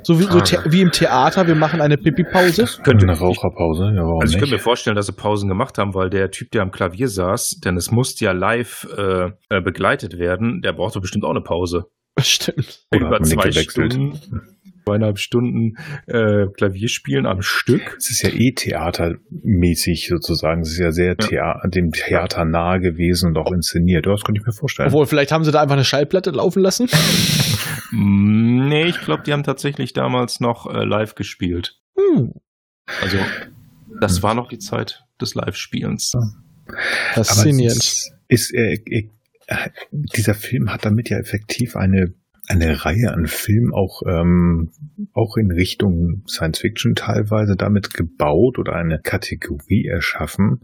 So 0.02 0.18
wie, 0.18 0.24
so 0.24 0.40
wie 0.66 0.80
im 0.80 0.90
Theater, 0.90 1.46
wir 1.46 1.54
machen 1.54 1.80
eine 1.80 1.96
Pipi-Pause. 1.96 2.66
Könnte 2.82 3.06
Eine 3.06 3.18
Raucherpause, 3.18 3.92
ja, 3.94 4.02
warum 4.02 4.20
Also 4.20 4.34
ich 4.34 4.38
könnte 4.38 4.54
mir 4.54 4.60
vorstellen, 4.60 4.96
dass 4.96 5.06
sie 5.06 5.12
Pausen 5.12 5.48
gemacht 5.48 5.78
haben, 5.78 5.94
weil 5.94 6.10
der 6.10 6.30
Typ, 6.30 6.50
der 6.50 6.62
am 6.62 6.70
Klavier 6.70 7.08
saß, 7.08 7.60
denn 7.64 7.76
es 7.76 7.90
musste 7.90 8.24
ja 8.24 8.32
live 8.32 8.88
äh, 8.96 9.30
äh, 9.48 9.60
begleitet 9.60 10.18
werden, 10.18 10.62
der 10.62 10.72
brauchte 10.72 11.00
bestimmt 11.00 11.24
auch 11.24 11.30
eine 11.30 11.40
Pause. 11.40 11.86
Stimmt. 12.18 12.86
Oder 12.94 13.06
Über 13.06 13.22
zwei 13.22 13.48
gewechselt? 13.48 13.92
Stunden, 13.92 14.56
zweieinhalb 14.84 15.18
Stunden 15.18 15.76
äh, 16.06 16.46
Klavier 16.56 16.88
spielen 16.88 17.26
am 17.26 17.42
Stück. 17.42 17.96
Es 17.98 18.10
ist 18.10 18.22
ja 18.22 18.30
eh 18.30 18.52
theatermäßig 18.52 20.08
sozusagen. 20.08 20.62
Es 20.62 20.72
ist 20.72 20.78
ja 20.78 20.92
sehr 20.92 21.16
Thea 21.16 21.60
dem 21.66 21.92
Theater 21.92 22.44
nahe 22.44 22.80
gewesen 22.80 23.30
und 23.30 23.38
auch 23.38 23.52
inszeniert. 23.52 24.06
Das 24.06 24.24
könnte 24.24 24.40
ich 24.40 24.46
mir 24.46 24.52
vorstellen. 24.52 24.88
Obwohl, 24.88 25.06
vielleicht 25.06 25.32
haben 25.32 25.44
sie 25.44 25.52
da 25.52 25.62
einfach 25.62 25.74
eine 25.74 25.84
Schallplatte 25.84 26.30
laufen 26.30 26.62
lassen. 26.62 26.88
Nee, 27.94 28.86
ich 28.86 29.02
glaube, 29.02 29.22
die 29.22 29.34
haben 29.34 29.42
tatsächlich 29.42 29.92
damals 29.92 30.40
noch 30.40 30.72
äh, 30.72 30.82
live 30.84 31.14
gespielt. 31.14 31.78
Hm, 31.94 32.32
Also 33.02 33.18
das 34.00 34.22
war 34.22 34.34
noch 34.34 34.48
die 34.48 34.58
Zeit 34.58 35.04
des 35.20 35.34
Live-Spielens. 35.34 36.12
Faszinierend. 37.12 37.76
ist, 37.76 38.12
ist 38.28 38.54
äh, 38.54 38.78
äh, 38.86 39.08
dieser 39.90 40.34
Film 40.34 40.72
hat 40.72 40.84
damit 40.84 41.10
ja 41.10 41.18
effektiv 41.18 41.76
eine 41.76 42.14
eine 42.52 42.84
Reihe 42.84 43.12
an 43.12 43.26
Filmen 43.26 43.72
auch 43.72 44.02
ähm, 44.06 44.70
auch 45.12 45.36
in 45.36 45.50
Richtung 45.50 46.22
Science 46.26 46.58
Fiction 46.58 46.94
teilweise 46.94 47.56
damit 47.56 47.94
gebaut 47.94 48.58
oder 48.58 48.74
eine 48.74 49.00
Kategorie 49.00 49.86
erschaffen, 49.86 50.60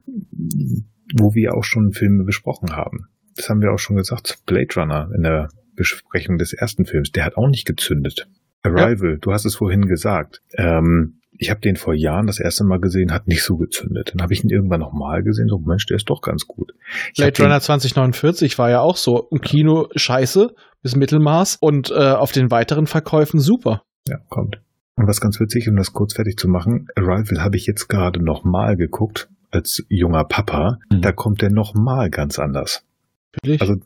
wo 1.16 1.34
wir 1.34 1.54
auch 1.54 1.64
schon 1.64 1.92
Filme 1.92 2.24
besprochen 2.24 2.76
haben. 2.76 3.08
Das 3.36 3.48
haben 3.48 3.62
wir 3.62 3.72
auch 3.72 3.78
schon 3.78 3.96
gesagt. 3.96 4.42
Blade 4.46 4.74
Runner 4.76 5.10
in 5.14 5.22
der 5.22 5.48
Besprechung 5.74 6.38
des 6.38 6.52
ersten 6.52 6.86
Films, 6.86 7.12
der 7.12 7.24
hat 7.24 7.36
auch 7.36 7.48
nicht 7.48 7.66
gezündet. 7.66 8.28
Arrival, 8.62 9.18
du 9.20 9.32
hast 9.32 9.44
es 9.44 9.56
vorhin 9.56 9.86
gesagt. 9.86 10.42
Ähm, 10.56 11.17
ich 11.38 11.50
habe 11.50 11.60
den 11.60 11.76
vor 11.76 11.94
Jahren 11.94 12.26
das 12.26 12.40
erste 12.40 12.64
Mal 12.64 12.80
gesehen, 12.80 13.12
hat 13.12 13.28
nicht 13.28 13.42
so 13.42 13.56
gezündet. 13.56 14.12
Dann 14.12 14.22
habe 14.22 14.32
ich 14.32 14.42
ihn 14.42 14.50
irgendwann 14.50 14.80
nochmal 14.80 15.22
gesehen, 15.22 15.48
so 15.48 15.58
Mensch, 15.58 15.86
der 15.86 15.96
ist 15.96 16.10
doch 16.10 16.20
ganz 16.20 16.46
gut. 16.46 16.74
Ich 17.12 17.16
Blade 17.16 17.42
Runner 17.42 17.60
2049 17.60 18.58
war 18.58 18.70
ja 18.70 18.80
auch 18.80 18.96
so. 18.96 19.28
Im 19.30 19.40
Kino 19.40 19.88
scheiße 19.94 20.54
bis 20.82 20.96
Mittelmaß 20.96 21.58
und 21.60 21.90
äh, 21.90 21.94
auf 21.94 22.32
den 22.32 22.50
weiteren 22.50 22.86
Verkäufen 22.86 23.40
super. 23.40 23.82
Ja, 24.06 24.18
kommt. 24.28 24.60
Und 24.96 25.06
was 25.06 25.20
ganz 25.20 25.38
witzig, 25.38 25.68
um 25.68 25.76
das 25.76 25.92
kurz 25.92 26.14
fertig 26.14 26.36
zu 26.38 26.48
machen, 26.48 26.88
Arrival 26.96 27.42
habe 27.42 27.56
ich 27.56 27.66
jetzt 27.66 27.88
gerade 27.88 28.22
nochmal 28.22 28.76
geguckt, 28.76 29.28
als 29.50 29.84
junger 29.88 30.24
Papa. 30.24 30.78
Mhm. 30.90 31.02
Da 31.02 31.12
kommt 31.12 31.40
der 31.40 31.50
nochmal 31.50 32.10
ganz 32.10 32.38
anders. 32.38 32.84
Wirklich? 33.34 33.60
Also 33.60 33.76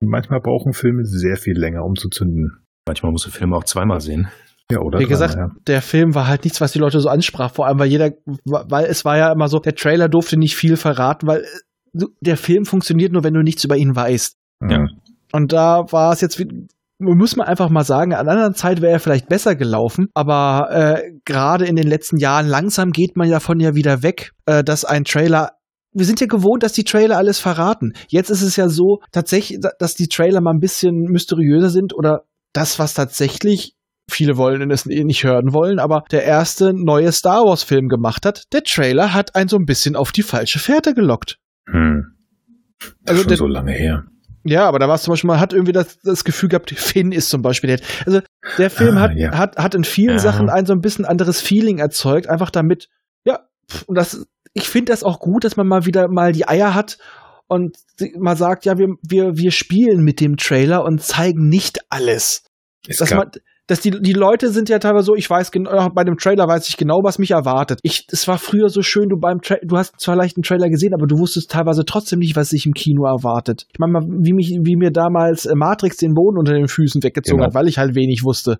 manchmal 0.00 0.40
brauchen 0.40 0.72
Filme 0.72 1.04
sehr 1.04 1.36
viel 1.36 1.58
länger, 1.58 1.84
um 1.84 1.96
zu 1.96 2.08
zünden. 2.08 2.64
Manchmal 2.86 3.12
musst 3.12 3.26
du 3.26 3.30
Filme 3.30 3.56
auch 3.56 3.64
zweimal 3.64 4.00
sehen. 4.00 4.28
Ja, 4.70 4.80
oder? 4.80 4.98
Wie 4.98 5.06
gesagt, 5.06 5.34
dreimal, 5.34 5.50
der 5.66 5.82
Film 5.82 6.14
war 6.14 6.26
halt 6.26 6.44
nichts, 6.44 6.60
was 6.60 6.72
die 6.72 6.78
Leute 6.78 7.00
so 7.00 7.08
ansprach, 7.08 7.52
vor 7.52 7.66
allem 7.66 7.78
weil 7.78 7.88
jeder, 7.88 8.12
weil 8.44 8.86
es 8.86 9.04
war 9.04 9.18
ja 9.18 9.30
immer 9.30 9.48
so, 9.48 9.58
der 9.58 9.74
Trailer 9.74 10.08
durfte 10.08 10.38
nicht 10.38 10.56
viel 10.56 10.76
verraten, 10.76 11.26
weil 11.26 11.40
äh, 11.42 12.04
der 12.20 12.36
Film 12.36 12.64
funktioniert 12.64 13.12
nur, 13.12 13.24
wenn 13.24 13.34
du 13.34 13.42
nichts 13.42 13.64
über 13.64 13.76
ihn 13.76 13.94
weißt. 13.94 14.36
ja. 14.62 14.78
Ja. 14.78 14.86
Und 15.32 15.52
da 15.52 15.82
war 15.90 16.12
es 16.12 16.20
jetzt, 16.20 16.40
muss 17.00 17.34
man 17.34 17.48
einfach 17.48 17.68
mal 17.68 17.82
sagen, 17.82 18.14
an 18.14 18.20
einer 18.20 18.30
anderen 18.30 18.54
Zeit 18.54 18.80
wäre 18.80 18.92
er 18.92 19.00
vielleicht 19.00 19.28
besser 19.28 19.56
gelaufen, 19.56 20.06
aber 20.14 20.68
äh, 20.70 21.10
gerade 21.24 21.66
in 21.66 21.74
den 21.74 21.88
letzten 21.88 22.18
Jahren 22.18 22.46
langsam 22.46 22.92
geht 22.92 23.16
man 23.16 23.28
davon 23.28 23.58
ja 23.58 23.74
wieder 23.74 24.04
weg, 24.04 24.30
äh, 24.46 24.62
dass 24.62 24.84
ein 24.84 25.02
Trailer 25.02 25.50
wir 25.94 26.06
sind 26.06 26.20
ja 26.20 26.26
gewohnt, 26.26 26.64
dass 26.64 26.72
die 26.72 26.82
Trailer 26.82 27.16
alles 27.16 27.38
verraten. 27.38 27.92
Jetzt 28.08 28.28
ist 28.28 28.42
es 28.42 28.56
ja 28.56 28.68
so, 28.68 28.98
tatsächlich, 29.12 29.60
dass 29.78 29.94
die 29.94 30.08
Trailer 30.08 30.40
mal 30.40 30.50
ein 30.50 30.58
bisschen 30.58 31.04
mysteriöser 31.04 31.70
sind 31.70 31.94
oder 31.94 32.24
das, 32.52 32.78
was 32.80 32.94
tatsächlich 32.94 33.73
viele 34.10 34.36
wollen 34.36 34.70
es 34.70 34.86
nicht 34.86 35.24
hören 35.24 35.52
wollen, 35.52 35.78
aber 35.78 36.04
der 36.10 36.24
erste 36.24 36.72
neue 36.74 37.12
Star 37.12 37.44
Wars 37.44 37.62
Film 37.62 37.88
gemacht 37.88 38.26
hat, 38.26 38.44
der 38.52 38.62
Trailer 38.62 39.14
hat 39.14 39.34
einen 39.34 39.48
so 39.48 39.56
ein 39.56 39.64
bisschen 39.64 39.96
auf 39.96 40.12
die 40.12 40.22
falsche 40.22 40.58
Fährte 40.58 40.94
gelockt. 40.94 41.38
Hm. 41.68 42.14
Das 42.78 42.90
also 43.06 43.14
ist 43.14 43.20
schon 43.20 43.28
der, 43.28 43.36
so 43.36 43.46
lange 43.46 43.72
her. 43.72 44.04
Ja, 44.44 44.68
aber 44.68 44.78
da 44.78 44.88
war 44.88 44.96
es 44.96 45.02
zum 45.02 45.12
Beispiel, 45.12 45.28
man 45.28 45.40
hat 45.40 45.54
irgendwie 45.54 45.72
das, 45.72 45.98
das 46.00 46.24
Gefühl 46.24 46.50
gehabt, 46.50 46.70
Finn 46.70 47.12
ist 47.12 47.30
zum 47.30 47.40
Beispiel 47.40 47.76
der. 47.76 47.86
Also 48.04 48.20
der 48.58 48.68
Film 48.68 48.98
ah, 48.98 49.00
hat, 49.00 49.12
ja. 49.16 49.36
hat, 49.36 49.56
hat 49.56 49.74
in 49.74 49.84
vielen 49.84 50.16
ja. 50.16 50.18
Sachen 50.18 50.50
ein 50.50 50.66
so 50.66 50.74
ein 50.74 50.80
bisschen 50.80 51.06
anderes 51.06 51.40
Feeling 51.40 51.78
erzeugt, 51.78 52.28
einfach 52.28 52.50
damit, 52.50 52.90
ja, 53.24 53.40
und 53.86 53.96
das, 53.96 54.26
ich 54.52 54.68
finde 54.68 54.92
das 54.92 55.02
auch 55.02 55.18
gut, 55.18 55.44
dass 55.44 55.56
man 55.56 55.66
mal 55.66 55.86
wieder 55.86 56.08
mal 56.08 56.32
die 56.32 56.46
Eier 56.46 56.74
hat 56.74 56.98
und 57.46 57.78
mal 58.18 58.36
sagt, 58.36 58.66
ja, 58.66 58.76
wir, 58.76 58.88
wir, 59.02 59.36
wir 59.36 59.50
spielen 59.50 60.04
mit 60.04 60.20
dem 60.20 60.36
Trailer 60.36 60.84
und 60.84 61.02
zeigen 61.02 61.48
nicht 61.48 61.80
alles. 61.88 62.44
Es 62.86 62.98
dass 62.98 63.12
man, 63.12 63.30
dass 63.66 63.80
die, 63.80 63.90
die 63.90 64.12
Leute 64.12 64.50
sind 64.50 64.68
ja 64.68 64.78
teilweise 64.78 65.06
so, 65.06 65.14
ich 65.14 65.28
weiß 65.28 65.50
genau, 65.50 65.88
bei 65.88 66.04
dem 66.04 66.16
Trailer 66.16 66.46
weiß 66.46 66.68
ich 66.68 66.76
genau, 66.76 67.00
was 67.02 67.18
mich 67.18 67.30
erwartet. 67.30 67.80
Ich, 67.82 68.06
es 68.10 68.28
war 68.28 68.38
früher 68.38 68.68
so 68.68 68.82
schön, 68.82 69.08
du 69.08 69.16
beim 69.18 69.40
Tra 69.40 69.56
du 69.62 69.76
hast 69.76 69.98
zwar 69.98 70.16
leicht 70.16 70.36
einen 70.36 70.42
Trailer 70.42 70.68
gesehen, 70.68 70.92
aber 70.94 71.06
du 71.06 71.18
wusstest 71.18 71.50
teilweise 71.50 71.84
trotzdem 71.86 72.18
nicht, 72.18 72.36
was 72.36 72.50
sich 72.50 72.66
im 72.66 72.74
Kino 72.74 73.06
erwartet. 73.06 73.66
Ich 73.72 73.78
meine 73.78 73.92
mal, 73.92 74.02
wie 74.06 74.34
mich, 74.34 74.58
wie 74.62 74.76
mir 74.76 74.90
damals 74.90 75.46
äh, 75.46 75.54
Matrix 75.54 75.96
den 75.96 76.12
Boden 76.12 76.38
unter 76.38 76.52
den 76.52 76.68
Füßen 76.68 77.02
weggezogen 77.02 77.38
genau. 77.38 77.48
hat, 77.48 77.54
weil 77.54 77.68
ich 77.68 77.78
halt 77.78 77.94
wenig 77.94 78.22
wusste. 78.22 78.58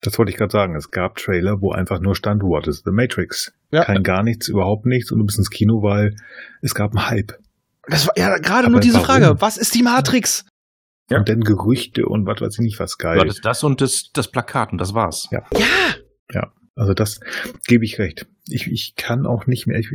Das 0.00 0.18
wollte 0.18 0.30
ich 0.30 0.38
gerade 0.38 0.52
sagen. 0.52 0.74
Es 0.74 0.90
gab 0.90 1.16
Trailer, 1.16 1.60
wo 1.60 1.72
einfach 1.72 2.00
nur 2.00 2.14
stand, 2.14 2.42
what 2.42 2.66
is 2.66 2.82
the 2.84 2.92
Matrix? 2.92 3.52
Ja. 3.72 3.84
Kein 3.84 4.02
gar 4.02 4.22
nichts, 4.22 4.48
überhaupt 4.48 4.86
nichts 4.86 5.12
und 5.12 5.18
du 5.18 5.26
bist 5.26 5.38
ins 5.38 5.50
Kino, 5.50 5.82
weil 5.82 6.14
es 6.62 6.74
gab 6.74 6.92
einen 6.92 7.10
Hype. 7.10 7.32
Das 7.88 8.06
war 8.06 8.16
ja 8.16 8.38
gerade 8.38 8.70
nur 8.70 8.80
diese 8.80 8.94
warum? 8.94 9.06
Frage. 9.06 9.36
Was 9.40 9.58
ist 9.58 9.74
die 9.74 9.82
Matrix? 9.82 10.44
Ja. 11.10 11.18
Und 11.18 11.28
dann 11.28 11.40
Gerüchte 11.40 12.06
und 12.06 12.26
was 12.26 12.40
weiß 12.40 12.54
ich 12.54 12.64
nicht, 12.64 12.80
was 12.80 12.98
geil. 12.98 13.18
Ja, 13.18 13.24
das, 13.24 13.40
das 13.40 13.64
und 13.64 13.80
das, 13.80 14.10
das 14.12 14.30
Plakat 14.30 14.72
und 14.72 14.80
das 14.80 14.94
war's. 14.94 15.28
Ja. 15.30 15.44
Ja. 15.52 15.64
Ja. 16.32 16.52
Also 16.74 16.92
das 16.92 17.20
gebe 17.66 17.84
ich 17.84 17.98
recht. 17.98 18.26
Ich, 18.48 18.70
ich 18.70 18.94
kann 18.96 19.24
auch 19.24 19.46
nicht 19.46 19.66
mehr, 19.66 19.78
ich, 19.78 19.90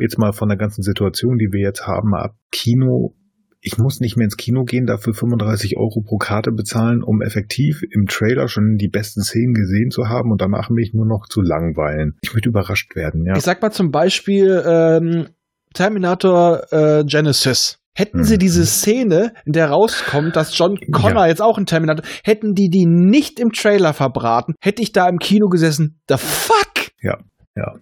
jetzt 0.00 0.18
mal 0.18 0.32
von 0.32 0.48
der 0.48 0.58
ganzen 0.58 0.82
Situation, 0.82 1.38
die 1.38 1.52
wir 1.52 1.60
jetzt 1.60 1.86
haben, 1.86 2.14
ab 2.14 2.34
Kino, 2.50 3.14
ich 3.60 3.78
muss 3.78 4.00
nicht 4.00 4.16
mehr 4.16 4.24
ins 4.24 4.36
Kino 4.36 4.64
gehen, 4.64 4.86
dafür 4.86 5.14
35 5.14 5.76
Euro 5.76 6.00
pro 6.00 6.16
Karte 6.16 6.50
bezahlen, 6.50 7.02
um 7.02 7.22
effektiv 7.22 7.82
im 7.88 8.06
Trailer 8.06 8.48
schon 8.48 8.76
die 8.76 8.88
besten 8.88 9.22
Szenen 9.22 9.54
gesehen 9.54 9.90
zu 9.90 10.08
haben 10.08 10.32
und 10.32 10.40
danach 10.40 10.68
mich 10.70 10.92
nur 10.94 11.06
noch 11.06 11.28
zu 11.28 11.42
langweilen. 11.42 12.16
Ich 12.22 12.32
möchte 12.32 12.48
überrascht 12.48 12.96
werden, 12.96 13.24
ja. 13.26 13.36
Ich 13.36 13.42
sag 13.42 13.62
mal 13.62 13.70
zum 13.70 13.90
Beispiel 13.90 14.62
ähm, 14.66 15.28
Terminator 15.74 16.72
äh, 16.72 17.04
Genesis. 17.04 17.78
Hätten 18.00 18.24
sie 18.24 18.36
mhm. 18.36 18.38
diese 18.38 18.64
Szene, 18.64 19.34
in 19.44 19.52
der 19.52 19.68
rauskommt, 19.68 20.34
dass 20.34 20.56
John 20.56 20.78
Connor 20.90 21.24
ja. 21.24 21.26
jetzt 21.26 21.42
auch 21.42 21.58
ein 21.58 21.66
Terminator, 21.66 22.02
hätten 22.24 22.54
die 22.54 22.70
die 22.70 22.86
nicht 22.86 23.38
im 23.38 23.52
Trailer 23.52 23.92
verbraten, 23.92 24.54
hätte 24.58 24.80
ich 24.80 24.92
da 24.92 25.06
im 25.06 25.18
Kino 25.18 25.48
gesessen. 25.48 26.00
The 26.08 26.16
fuck? 26.16 26.92
Ja, 27.02 27.18
ja. 27.54 27.74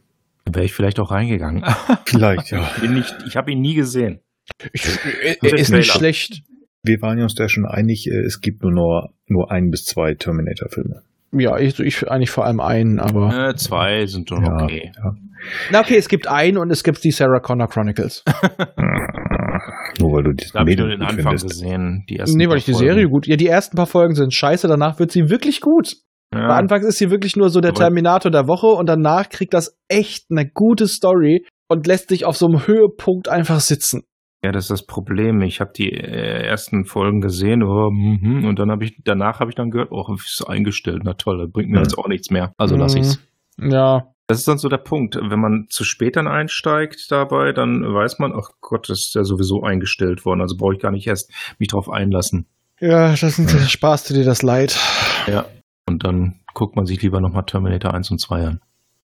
Wäre 0.44 0.64
ich 0.64 0.74
vielleicht 0.74 0.98
auch 0.98 1.12
reingegangen. 1.12 1.62
Vielleicht, 2.06 2.50
ja. 2.50 2.68
Bin 2.80 2.94
nicht, 2.94 3.14
ich 3.28 3.36
habe 3.36 3.52
ihn 3.52 3.60
nie 3.60 3.74
gesehen. 3.74 4.20
Ich, 4.72 4.82
er 5.40 5.52
ist 5.52 5.70
nicht 5.70 5.92
schlecht. 5.92 6.42
Wir 6.82 7.00
waren 7.00 7.20
uns 7.22 7.36
da 7.36 7.48
schon 7.48 7.66
einig, 7.66 8.08
äh, 8.10 8.24
es 8.24 8.40
gibt 8.40 8.62
nur, 8.62 8.72
noch, 8.72 9.08
nur 9.28 9.52
ein 9.52 9.70
bis 9.70 9.84
zwei 9.84 10.14
Terminator-Filme. 10.14 11.02
Ja, 11.32 11.58
ich, 11.58 11.78
ich 11.78 12.10
eigentlich 12.10 12.30
vor 12.30 12.44
allem 12.44 12.58
einen, 12.58 12.98
aber. 12.98 13.50
Äh, 13.50 13.54
zwei 13.54 14.06
sind 14.06 14.32
doch 14.32 14.42
ja, 14.42 14.64
okay. 14.64 14.90
Ja. 14.96 15.14
Na 15.70 15.80
okay, 15.80 15.96
es 15.96 16.08
gibt 16.08 16.26
einen 16.26 16.58
und 16.58 16.70
es 16.70 16.82
gibt 16.82 17.04
die 17.04 17.10
Sarah 17.12 17.40
Connor 17.40 17.68
Chronicles. 17.68 18.24
Nur 19.98 20.12
weil 20.12 20.24
du 20.24 20.32
die 20.32 20.46
da 20.52 20.60
habe 20.60 20.70
ich 20.70 20.78
nur 20.78 20.88
den 20.88 21.02
Anfang 21.02 21.38
findest. 21.38 21.48
gesehen. 21.48 22.04
Die 22.08 22.16
ersten 22.16 22.38
nee, 22.38 22.48
weil 22.48 22.58
ich 22.58 22.64
die 22.64 22.72
Folgen. 22.72 22.86
Serie 22.86 23.08
gut. 23.08 23.26
Ja, 23.26 23.36
die 23.36 23.46
ersten 23.46 23.76
paar 23.76 23.86
Folgen 23.86 24.14
sind 24.14 24.32
scheiße, 24.32 24.68
danach 24.68 24.98
wird 24.98 25.10
sie 25.10 25.30
wirklich 25.30 25.60
gut. 25.60 25.96
Ja. 26.34 26.46
Bei 26.46 26.54
Anfang 26.56 26.82
ist 26.82 26.98
sie 26.98 27.10
wirklich 27.10 27.36
nur 27.36 27.48
so 27.48 27.60
der 27.60 27.72
Terminator 27.72 28.30
der 28.30 28.46
Woche 28.46 28.66
und 28.66 28.86
danach 28.86 29.30
kriegt 29.30 29.54
das 29.54 29.78
echt 29.88 30.26
eine 30.30 30.48
gute 30.48 30.86
Story 30.86 31.46
und 31.68 31.86
lässt 31.86 32.10
sich 32.10 32.24
auf 32.26 32.36
so 32.36 32.46
einem 32.46 32.66
Höhepunkt 32.66 33.28
einfach 33.28 33.60
sitzen. 33.60 34.02
Ja, 34.44 34.52
das 34.52 34.64
ist 34.64 34.70
das 34.70 34.86
Problem. 34.86 35.42
Ich 35.42 35.60
habe 35.60 35.72
die 35.74 35.90
äh, 35.90 36.46
ersten 36.46 36.84
Folgen 36.84 37.20
gesehen 37.20 37.62
oh, 37.64 37.90
mm, 37.90 38.44
und 38.44 38.58
dann 38.58 38.70
habe 38.70 38.84
ich 38.84 38.96
danach 39.04 39.40
habe 39.40 39.50
ich 39.50 39.56
dann 39.56 39.70
gehört, 39.70 39.90
oh, 39.90 40.14
ist 40.14 40.44
eingestellt. 40.46 41.02
Na 41.04 41.14
toll, 41.14 41.38
das 41.38 41.50
bringt 41.50 41.70
mir 41.70 41.78
ja. 41.78 41.82
jetzt 41.82 41.98
auch 41.98 42.06
nichts 42.06 42.30
mehr. 42.30 42.52
Also 42.56 42.76
lass 42.76 42.94
ich's. 42.94 43.18
Ja, 43.58 44.12
das 44.28 44.38
ist 44.38 44.46
dann 44.46 44.58
so 44.58 44.68
der 44.68 44.76
Punkt. 44.76 45.16
Wenn 45.16 45.40
man 45.40 45.66
zu 45.70 45.84
spät 45.84 46.16
dann 46.16 46.28
einsteigt 46.28 47.10
dabei, 47.10 47.52
dann 47.52 47.82
weiß 47.82 48.18
man, 48.18 48.32
ach 48.36 48.50
Gott, 48.60 48.90
das 48.90 49.06
ist 49.06 49.14
ja 49.14 49.24
sowieso 49.24 49.62
eingestellt 49.62 50.26
worden. 50.26 50.42
Also 50.42 50.56
brauche 50.56 50.74
ich 50.74 50.80
gar 50.80 50.92
nicht 50.92 51.06
erst 51.06 51.32
mich 51.58 51.68
drauf 51.68 51.88
einlassen. 51.88 52.46
Ja, 52.78 53.14
das 53.16 53.38
ja. 53.38 53.58
sparst 53.66 54.10
du 54.10 54.14
dir 54.14 54.24
das 54.24 54.42
Leid. 54.42 54.78
Ja. 55.26 55.46
Und 55.86 56.04
dann 56.04 56.40
guckt 56.52 56.76
man 56.76 56.84
sich 56.84 57.00
lieber 57.00 57.20
nochmal 57.20 57.44
Terminator 57.46 57.94
1 57.94 58.10
und 58.10 58.20
2 58.20 58.46
an. 58.46 58.60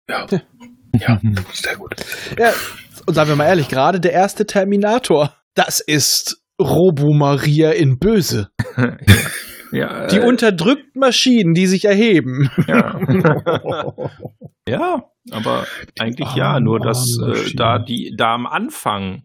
Ja. 0.09 0.27
Ja, 0.95 1.20
sehr 1.53 1.77
gut. 1.77 1.95
Ja, 2.39 2.51
und 3.07 3.14
sagen 3.14 3.31
wir 3.31 3.37
mal 3.37 3.47
ehrlich, 3.47 3.68
gerade 3.68 4.01
der 4.01 4.12
erste 4.12 4.45
Terminator, 4.45 5.33
das 5.55 5.81
ist 5.81 6.43
Robo 6.61 7.14
Maria 7.14 7.70
in 7.70 7.99
Böse. 7.99 8.49
Ja, 9.75 10.07
die 10.07 10.18
äh, 10.18 10.27
unterdrückten 10.27 11.01
Maschinen, 11.01 11.55
die 11.55 11.66
sich 11.66 11.87
erheben. 11.87 12.51
Ja, 12.68 13.01
ja 14.68 15.04
aber 15.30 15.66
eigentlich 15.98 16.34
ja, 16.34 16.58
nur 16.58 16.80
dass 16.80 17.18
äh, 17.18 17.54
da 17.54 17.78
die 17.78 18.14
da 18.16 18.34
am 18.34 18.46
Anfang 18.46 19.24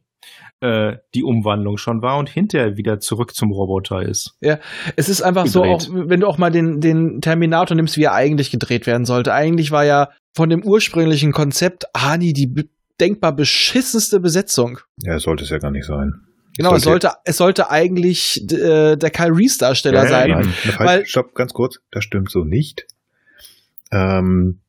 äh, 0.60 0.98
die 1.14 1.24
Umwandlung 1.24 1.78
schon 1.78 2.02
war 2.02 2.18
und 2.18 2.30
hinterher 2.30 2.78
wieder 2.78 3.00
zurück 3.00 3.36
zum 3.36 3.52
Roboter 3.52 4.02
ist. 4.02 4.36
Ja, 4.42 4.60
es 4.96 5.10
ist 5.10 5.22
einfach 5.22 5.46
gedreht. 5.46 5.82
so, 5.82 5.94
auch, 5.94 6.10
wenn 6.10 6.20
du 6.20 6.28
auch 6.28 6.38
mal 6.38 6.52
den, 6.52 6.82
den 6.82 7.22
Terminator 7.22 7.76
nimmst, 7.76 7.98
wie 7.98 8.04
er 8.04 8.14
eigentlich 8.14 8.52
gedreht 8.52 8.88
werden 8.88 9.06
sollte. 9.06 9.34
Eigentlich 9.34 9.72
war 9.72 9.86
ja 9.86 10.10
von 10.36 10.50
dem 10.50 10.64
ursprünglichen 10.64 11.32
Konzept 11.32 11.86
Hani 11.96 12.34
die 12.34 12.70
denkbar 13.00 13.36
beschissenste 13.36 14.20
Besetzung. 14.20 14.80
Ja, 15.04 15.20
sollte 15.20 15.44
es 15.44 15.52
ja 15.52 15.60
gar 15.60 15.72
nicht 15.72 15.86
sein. 15.86 16.22
Genau, 16.58 16.74
es 16.74 16.84
sollte, 16.84 17.12
es 17.24 17.38
sollte 17.38 17.70
eigentlich 17.70 18.42
äh, 18.52 18.96
der 18.96 19.12
Kyle 19.12 19.36
Reese 19.36 19.60
Darsteller 19.60 20.06
ja, 20.06 20.10
sein. 20.10 20.30
Nein, 20.32 20.54
weil, 20.80 21.06
stopp, 21.06 21.36
ganz 21.36 21.54
kurz, 21.54 21.80
das 21.92 22.04
stimmt 22.04 22.32
so 22.32 22.44
nicht. 22.44 22.88
Ähm, 23.92 24.60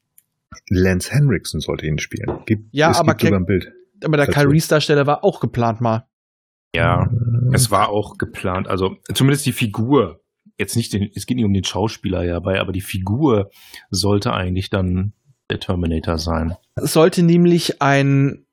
Lance 0.70 1.10
Henriksen 1.10 1.60
sollte 1.60 1.86
ihn 1.86 1.98
spielen. 1.98 2.40
Gibt, 2.46 2.68
ja, 2.72 2.88
aber, 2.90 3.14
gibt 3.14 3.22
sogar 3.22 3.40
ein 3.40 3.46
Bild. 3.46 3.72
aber 4.04 4.16
der 4.16 4.26
Kyle 4.26 4.50
Reese 4.50 4.68
Darsteller 4.68 5.06
war 5.06 5.24
auch 5.24 5.40
geplant 5.40 5.80
mal. 5.80 6.06
Ja, 6.74 7.08
mhm. 7.10 7.54
es 7.54 7.70
war 7.70 7.88
auch 7.88 8.18
geplant. 8.18 8.68
Also 8.68 8.96
zumindest 9.12 9.46
die 9.46 9.52
Figur. 9.52 10.20
Jetzt 10.58 10.76
nicht, 10.76 10.92
den, 10.92 11.08
es 11.14 11.26
geht 11.26 11.36
nicht 11.36 11.46
um 11.46 11.54
den 11.54 11.64
Schauspieler 11.64 12.24
ja 12.24 12.40
bei, 12.40 12.60
aber 12.60 12.72
die 12.72 12.80
Figur 12.80 13.50
sollte 13.90 14.32
eigentlich 14.32 14.70
dann 14.70 15.12
der 15.50 15.60
Terminator 15.60 16.18
sein. 16.18 16.56
Es 16.74 16.92
sollte 16.92 17.22
nämlich 17.22 17.80
ein 17.80 18.44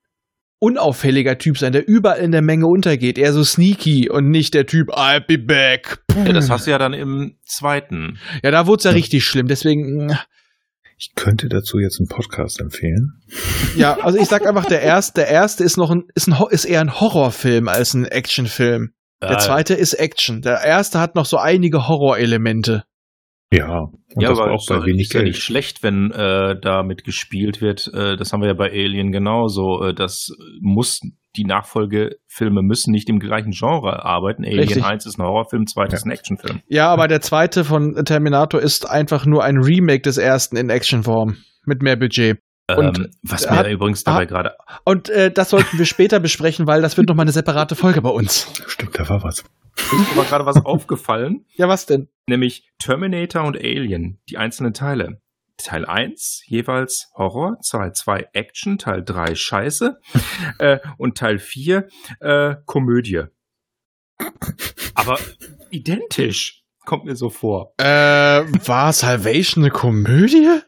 unauffälliger 0.58 1.36
Typ 1.38 1.58
sein, 1.58 1.72
der 1.72 1.86
überall 1.86 2.20
in 2.20 2.32
der 2.32 2.42
Menge 2.42 2.66
untergeht. 2.66 3.18
Eher 3.18 3.32
so 3.32 3.44
sneaky 3.44 4.08
und 4.08 4.30
nicht 4.30 4.54
der 4.54 4.66
Typ, 4.66 4.90
I'll 4.90 5.20
be 5.20 5.38
back. 5.38 6.02
Ja, 6.14 6.32
das 6.32 6.48
hast 6.48 6.66
du 6.66 6.70
ja 6.70 6.78
dann 6.78 6.94
im 6.94 7.36
zweiten. 7.44 8.18
Ja, 8.42 8.50
da 8.50 8.66
wurde 8.66 8.78
es 8.78 8.84
ja, 8.84 8.90
ja 8.90 8.96
richtig 8.96 9.24
schlimm. 9.24 9.48
Deswegen. 9.48 10.16
Ich 10.98 11.14
könnte 11.14 11.48
dazu 11.48 11.78
jetzt 11.78 12.00
einen 12.00 12.08
Podcast 12.08 12.60
empfehlen. 12.60 13.20
Ja, 13.76 13.98
also 14.00 14.18
ich 14.18 14.28
sag 14.28 14.46
einfach, 14.46 14.64
der 14.64 14.80
erste, 14.80 15.20
der 15.20 15.28
erste 15.28 15.62
ist 15.62 15.76
noch 15.76 15.90
ein, 15.90 16.04
ist, 16.14 16.26
ein, 16.26 16.36
ist 16.50 16.64
eher 16.64 16.80
ein 16.80 16.98
Horrorfilm 16.98 17.68
als 17.68 17.92
ein 17.94 18.06
Actionfilm. 18.06 18.92
Der 19.22 19.38
zweite 19.38 19.74
ist 19.74 19.94
Action. 19.94 20.42
Der 20.42 20.60
erste 20.62 21.00
hat 21.00 21.14
noch 21.14 21.26
so 21.26 21.38
einige 21.38 21.88
Horrorelemente. 21.88 22.84
Ja, 23.52 23.80
und 24.14 24.22
ja, 24.22 24.30
das 24.30 24.38
aber 24.38 24.52
auch 24.52 24.66
bei 24.68 24.84
wenig 24.84 25.08
ist 25.08 25.12
ja 25.14 25.22
nicht 25.22 25.42
schlecht, 25.42 25.82
wenn 25.82 26.10
äh, 26.10 26.58
damit 26.60 27.04
gespielt 27.04 27.60
wird. 27.60 27.88
Äh, 27.94 28.16
das 28.16 28.32
haben 28.32 28.40
wir 28.40 28.48
ja 28.48 28.54
bei 28.54 28.70
Alien 28.70 29.12
genauso. 29.12 29.82
Äh, 29.84 29.94
das 29.94 30.32
muss 30.60 31.00
die 31.36 31.44
Nachfolgefilme 31.44 32.62
müssen 32.62 32.92
nicht 32.92 33.08
im 33.08 33.18
gleichen 33.18 33.50
Genre 33.50 34.04
arbeiten. 34.04 34.44
Alien 34.44 34.60
Richtig. 34.60 34.84
1 34.84 35.06
ist 35.06 35.18
ein 35.18 35.24
Horrorfilm, 35.24 35.66
2 35.66 35.82
ja. 35.82 35.92
ist 35.92 36.06
ein 36.06 36.10
Actionfilm. 36.10 36.60
Ja, 36.68 36.88
aber 36.88 37.08
der 37.08 37.20
zweite 37.20 37.64
von 37.64 37.94
Terminator 38.04 38.60
ist 38.60 38.88
einfach 38.88 39.26
nur 39.26 39.44
ein 39.44 39.56
Remake 39.58 40.02
des 40.02 40.18
ersten 40.18 40.56
in 40.56 40.70
Actionform 40.70 41.36
mit 41.64 41.82
mehr 41.82 41.96
Budget. 41.96 42.38
Und 42.68 42.98
ähm, 42.98 43.10
was 43.22 43.48
mir 43.48 43.56
hat, 43.56 43.68
übrigens 43.68 44.02
dabei 44.02 44.26
gerade. 44.26 44.54
Und 44.84 45.08
äh, 45.08 45.30
das 45.30 45.50
sollten 45.50 45.78
wir 45.78 45.86
später 45.86 46.18
besprechen, 46.18 46.66
weil 46.66 46.82
das 46.82 46.96
wird 46.96 47.08
noch 47.08 47.14
mal 47.14 47.22
eine 47.22 47.32
separate 47.32 47.76
Folge 47.76 48.02
bei 48.02 48.10
uns. 48.10 48.50
Stimmt, 48.66 48.98
da 48.98 49.08
war 49.08 49.22
was. 49.22 49.44
Ist 49.76 50.16
mir 50.16 50.24
gerade 50.24 50.46
was 50.46 50.56
aufgefallen. 50.64 51.44
Ja, 51.54 51.68
was 51.68 51.86
denn? 51.86 52.08
Nämlich 52.28 52.68
Terminator 52.78 53.44
und 53.44 53.56
Alien, 53.56 54.18
die 54.28 54.36
einzelnen 54.36 54.72
Teile. 54.72 55.20
Teil 55.56 55.84
1 55.84 56.42
jeweils 56.46 57.10
Horror, 57.14 57.58
Teil 57.68 57.92
2 57.92 58.28
Action, 58.32 58.78
Teil 58.78 59.02
3 59.04 59.34
Scheiße 59.34 59.98
äh, 60.58 60.78
und 60.98 61.16
Teil 61.18 61.38
4 61.38 61.88
äh, 62.20 62.56
Komödie. 62.66 63.24
Aber 64.94 65.18
identisch. 65.70 66.62
Kommt 66.84 67.04
mir 67.04 67.16
so 67.16 67.30
vor. 67.30 67.74
Äh, 67.78 67.84
war 67.84 68.92
Salvation 68.92 69.64
eine 69.64 69.72
Komödie? 69.72 70.60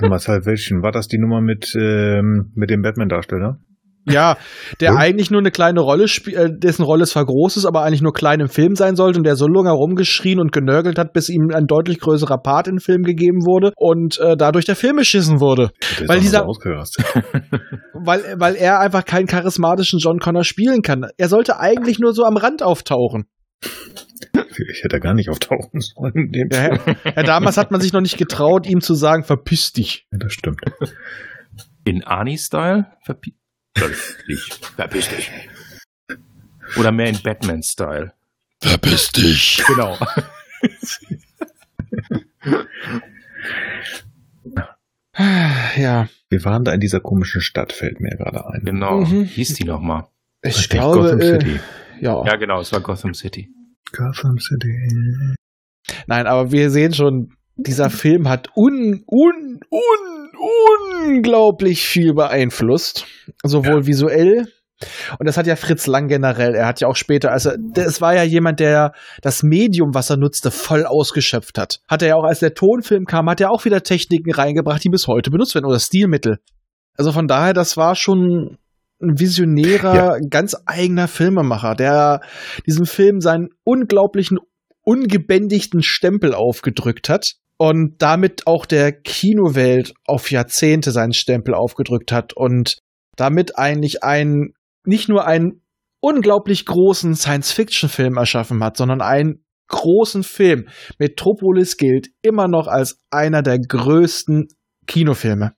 Mal, 0.00 0.18
Salvation, 0.18 0.82
war 0.82 0.92
das 0.92 1.08
die 1.08 1.18
Nummer 1.18 1.40
mit, 1.40 1.74
ähm, 1.78 2.52
mit 2.54 2.70
dem 2.70 2.82
Batman-Darsteller? 2.82 3.60
Ja, 4.04 4.36
der 4.80 4.92
Und? 4.92 4.98
eigentlich 4.98 5.30
nur 5.30 5.40
eine 5.40 5.50
kleine 5.50 5.80
Rolle 5.80 6.08
spielt, 6.08 6.36
äh, 6.36 6.48
dessen 6.52 6.82
Rolle 6.82 7.04
zwar 7.06 7.24
groß 7.24 7.56
ist, 7.56 7.64
aber 7.66 7.82
eigentlich 7.82 8.02
nur 8.02 8.12
klein 8.12 8.40
im 8.40 8.48
Film 8.48 8.74
sein 8.74 8.96
sollte 8.96 9.18
und 9.18 9.24
der 9.24 9.36
so 9.36 9.46
lange 9.46 9.68
herumgeschrien 9.68 10.40
und 10.40 10.50
genörgelt 10.52 10.98
hat, 10.98 11.12
bis 11.12 11.28
ihm 11.28 11.50
ein 11.54 11.66
deutlich 11.66 12.00
größerer 12.00 12.38
Part 12.38 12.66
im 12.68 12.78
Film 12.78 13.02
gegeben 13.02 13.46
wurde 13.46 13.72
und 13.76 14.18
äh, 14.18 14.36
dadurch 14.36 14.64
der 14.64 14.76
Film 14.76 14.96
beschissen 14.96 15.40
wurde. 15.40 15.70
Weil 16.06 16.20
dieser- 16.20 16.44
so. 16.46 16.52
Weil, 18.04 18.20
weil 18.38 18.56
er 18.56 18.80
einfach 18.80 19.04
keinen 19.04 19.26
charismatischen 19.26 19.98
John 20.00 20.18
Connor 20.18 20.44
spielen 20.44 20.82
kann. 20.82 21.06
Er 21.18 21.28
sollte 21.28 21.60
eigentlich 21.60 21.98
nur 22.00 22.12
so 22.12 22.24
am 22.24 22.36
Rand 22.36 22.62
auftauchen. 22.62 23.24
Ich 24.34 24.82
hätte 24.82 24.98
gar 25.00 25.14
nicht 25.14 25.28
auftauchen 25.30 25.80
sollen. 25.80 26.12
in 26.14 26.32
dem 26.32 26.48
Ja, 26.50 26.76
Film. 26.78 26.96
ja, 27.04 27.22
damals 27.22 27.56
hat 27.56 27.70
man 27.70 27.80
sich 27.80 27.92
noch 27.92 28.00
nicht 28.00 28.18
getraut, 28.18 28.66
ihm 28.66 28.80
zu 28.80 28.94
sagen, 28.94 29.22
verpiss 29.24 29.72
dich. 29.72 30.06
Ja, 30.10 30.18
das 30.18 30.32
stimmt. 30.32 30.60
In 31.84 32.02
Arnie-Style? 32.04 32.86
Verpi 33.04 33.34
Verpiss 33.34 33.41
dich. 33.76 34.52
Verpiss 34.76 35.08
dich. 35.08 35.30
Oder 36.78 36.92
mehr 36.92 37.08
in 37.08 37.20
Batman-Style. 37.22 38.12
Verpiss 38.60 39.12
dich. 39.12 39.62
Genau. 39.66 39.98
Ja, 45.76 46.08
Wir 46.30 46.44
waren 46.44 46.64
da 46.64 46.72
in 46.72 46.80
dieser 46.80 47.00
komischen 47.00 47.40
Stadt, 47.42 47.72
fällt 47.72 48.00
mir 48.00 48.16
gerade 48.16 48.46
ein. 48.46 48.64
Genau. 48.64 49.00
Mhm. 49.00 49.24
Hieß 49.24 49.54
die 49.54 49.64
nochmal? 49.64 50.06
ich 50.42 50.56
Richtig, 50.56 50.70
glaube, 50.70 51.00
Gotham 51.02 51.20
äh, 51.20 51.24
City. 51.40 51.60
ja. 52.00 52.24
Ja, 52.24 52.36
genau, 52.36 52.60
es 52.60 52.72
war 52.72 52.80
Gotham 52.80 53.12
City. 53.14 53.50
Gotham 53.92 54.38
City. 54.38 55.34
Nein, 56.06 56.26
aber 56.26 56.50
wir 56.50 56.70
sehen 56.70 56.94
schon, 56.94 57.34
dieser 57.56 57.90
Film 57.90 58.28
hat 58.28 58.48
un, 58.56 59.04
un, 59.06 59.60
un, 59.70 61.06
unglaublich 61.06 61.84
viel 61.86 62.14
beeinflusst. 62.14 63.06
Sowohl 63.42 63.86
visuell. 63.86 64.46
Und 65.18 65.28
das 65.28 65.36
hat 65.36 65.46
ja 65.46 65.54
Fritz 65.54 65.86
Lang 65.86 66.08
generell. 66.08 66.54
Er 66.54 66.66
hat 66.66 66.80
ja 66.80 66.88
auch 66.88 66.96
später, 66.96 67.30
also 67.30 67.52
es 67.76 68.00
war 68.00 68.14
ja 68.14 68.24
jemand, 68.24 68.58
der 68.58 68.92
das 69.20 69.42
Medium, 69.42 69.94
was 69.94 70.10
er 70.10 70.16
nutzte, 70.16 70.50
voll 70.50 70.84
ausgeschöpft 70.84 71.58
hat. 71.58 71.80
Hat 71.86 72.02
er 72.02 72.08
ja 72.08 72.14
auch, 72.16 72.24
als 72.24 72.40
der 72.40 72.54
Tonfilm 72.54 73.04
kam, 73.04 73.30
hat 73.30 73.40
er 73.40 73.50
auch 73.50 73.64
wieder 73.64 73.82
Techniken 73.82 74.32
reingebracht, 74.32 74.82
die 74.82 74.88
bis 74.88 75.06
heute 75.06 75.30
benutzt 75.30 75.54
werden 75.54 75.66
oder 75.66 75.78
Stilmittel. 75.78 76.38
Also 76.96 77.12
von 77.12 77.28
daher, 77.28 77.52
das 77.52 77.76
war 77.76 77.94
schon 77.94 78.58
ein 79.00 79.18
visionärer, 79.18 80.18
ganz 80.28 80.56
eigener 80.66 81.08
Filmemacher, 81.08 81.74
der 81.74 82.20
diesem 82.66 82.86
Film 82.86 83.20
seinen 83.20 83.50
unglaublichen 83.64 84.38
ungebändigten 84.84 85.82
Stempel 85.82 86.34
aufgedrückt 86.34 87.08
hat 87.08 87.34
und 87.56 88.02
damit 88.02 88.46
auch 88.46 88.66
der 88.66 88.92
Kinowelt 88.92 89.94
auf 90.04 90.30
Jahrzehnte 90.30 90.90
seinen 90.90 91.12
Stempel 91.12 91.54
aufgedrückt 91.54 92.12
hat 92.12 92.32
und 92.32 92.78
damit 93.16 93.58
eigentlich 93.58 94.02
einen, 94.02 94.54
nicht 94.84 95.08
nur 95.08 95.26
einen 95.26 95.62
unglaublich 96.00 96.66
großen 96.66 97.14
Science-Fiction-Film 97.14 98.16
erschaffen 98.16 98.62
hat, 98.64 98.76
sondern 98.76 99.00
einen 99.00 99.44
großen 99.68 100.24
Film. 100.24 100.68
Metropolis 100.98 101.76
gilt 101.76 102.08
immer 102.22 102.48
noch 102.48 102.66
als 102.66 102.98
einer 103.10 103.42
der 103.42 103.58
größten 103.60 104.48
Kinofilme. 104.86 105.54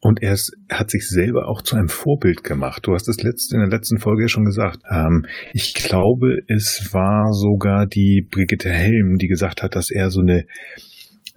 Und 0.00 0.22
er 0.22 0.32
ist, 0.32 0.56
er 0.68 0.80
hat 0.80 0.90
sich 0.90 1.08
selber 1.08 1.48
auch 1.48 1.62
zu 1.62 1.76
einem 1.76 1.88
Vorbild 1.88 2.44
gemacht. 2.44 2.86
Du 2.86 2.94
hast 2.94 3.08
es 3.08 3.22
letzt, 3.22 3.52
in 3.52 3.60
der 3.60 3.68
letzten 3.68 3.98
Folge 3.98 4.22
ja 4.22 4.28
schon 4.28 4.44
gesagt. 4.44 4.80
Ähm, 4.90 5.26
ich 5.52 5.74
glaube, 5.74 6.42
es 6.48 6.92
war 6.92 7.32
sogar 7.32 7.86
die 7.86 8.22
Brigitte 8.22 8.70
Helm, 8.70 9.16
die 9.18 9.28
gesagt 9.28 9.62
hat, 9.62 9.74
dass 9.74 9.90
er 9.90 10.10
so 10.10 10.20
eine 10.20 10.46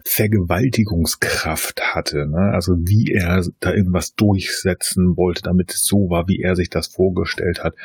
Vergewaltigungskraft 0.06 1.82
hatte. 1.94 2.28
Ne? 2.28 2.52
Also 2.54 2.74
wie 2.80 3.14
er 3.14 3.44
da 3.60 3.74
irgendwas 3.74 4.16
durchsetzen 4.16 5.16
wollte, 5.16 5.44
damit 5.44 5.74
es 5.74 5.86
so 5.86 6.10
war, 6.10 6.28
wie 6.28 6.42
er 6.42 6.56
sich 6.56 6.70
das 6.70 6.88
vorgestellt 6.88 7.64
hat. 7.64 7.76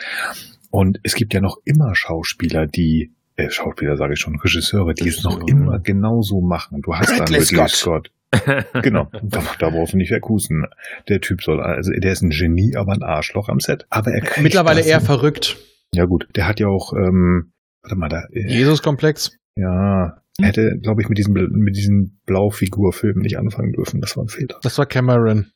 Und 0.70 0.98
es 1.02 1.14
gibt 1.14 1.34
ja 1.34 1.40
noch 1.40 1.58
immer 1.64 1.94
Schauspieler, 1.94 2.66
die 2.66 3.12
äh, 3.36 3.50
Schauspieler 3.50 3.96
sage 3.96 4.14
ich 4.14 4.20
schon, 4.20 4.38
Regisseure, 4.38 4.94
die 4.94 5.08
es 5.08 5.22
noch 5.22 5.46
immer 5.46 5.80
genauso 5.80 6.40
machen. 6.40 6.82
Du 6.82 6.94
hast 6.94 7.10
dann 7.10 7.20
Ridley 7.20 7.40
Ridley 7.40 7.56
Scott. 7.56 7.70
Scott. 7.70 8.10
Genau, 8.82 9.08
da, 9.22 9.42
da 9.58 9.70
brauchst 9.70 9.92
du 9.92 9.96
nicht 9.96 10.08
verkusen. 10.08 10.66
Der 11.08 11.20
Typ 11.20 11.42
soll, 11.42 11.60
also 11.60 11.92
der 11.92 12.12
ist 12.12 12.22
ein 12.22 12.30
Genie, 12.30 12.76
aber 12.76 12.92
ein 12.92 13.02
Arschloch 13.02 13.48
am 13.48 13.60
Set. 13.60 13.86
Aber 13.90 14.12
er 14.12 14.20
kriegt 14.20 14.42
Mittlerweile 14.42 14.80
eher 14.82 14.98
hin. 14.98 15.06
verrückt. 15.06 15.56
Ja 15.92 16.04
gut, 16.06 16.26
der 16.34 16.46
hat 16.48 16.60
ja 16.60 16.66
auch, 16.68 16.92
ähm, 16.92 17.52
warte 17.82 17.96
mal, 17.96 18.08
da, 18.08 18.24
äh, 18.32 18.46
Jesus-Komplex. 18.48 19.32
ja, 19.56 20.18
er 20.40 20.46
hätte, 20.48 20.78
glaube 20.82 21.00
ich, 21.02 21.08
mit 21.08 21.16
diesem 21.18 21.32
mit 21.32 21.76
diesen 21.76 22.20
Blaufigur-Filmen 22.26 23.22
nicht 23.22 23.38
anfangen 23.38 23.72
dürfen. 23.72 24.00
Das 24.00 24.16
war 24.16 24.24
ein 24.24 24.28
Fehler. 24.28 24.58
Das 24.62 24.76
war 24.78 24.86
Cameron. 24.86 25.52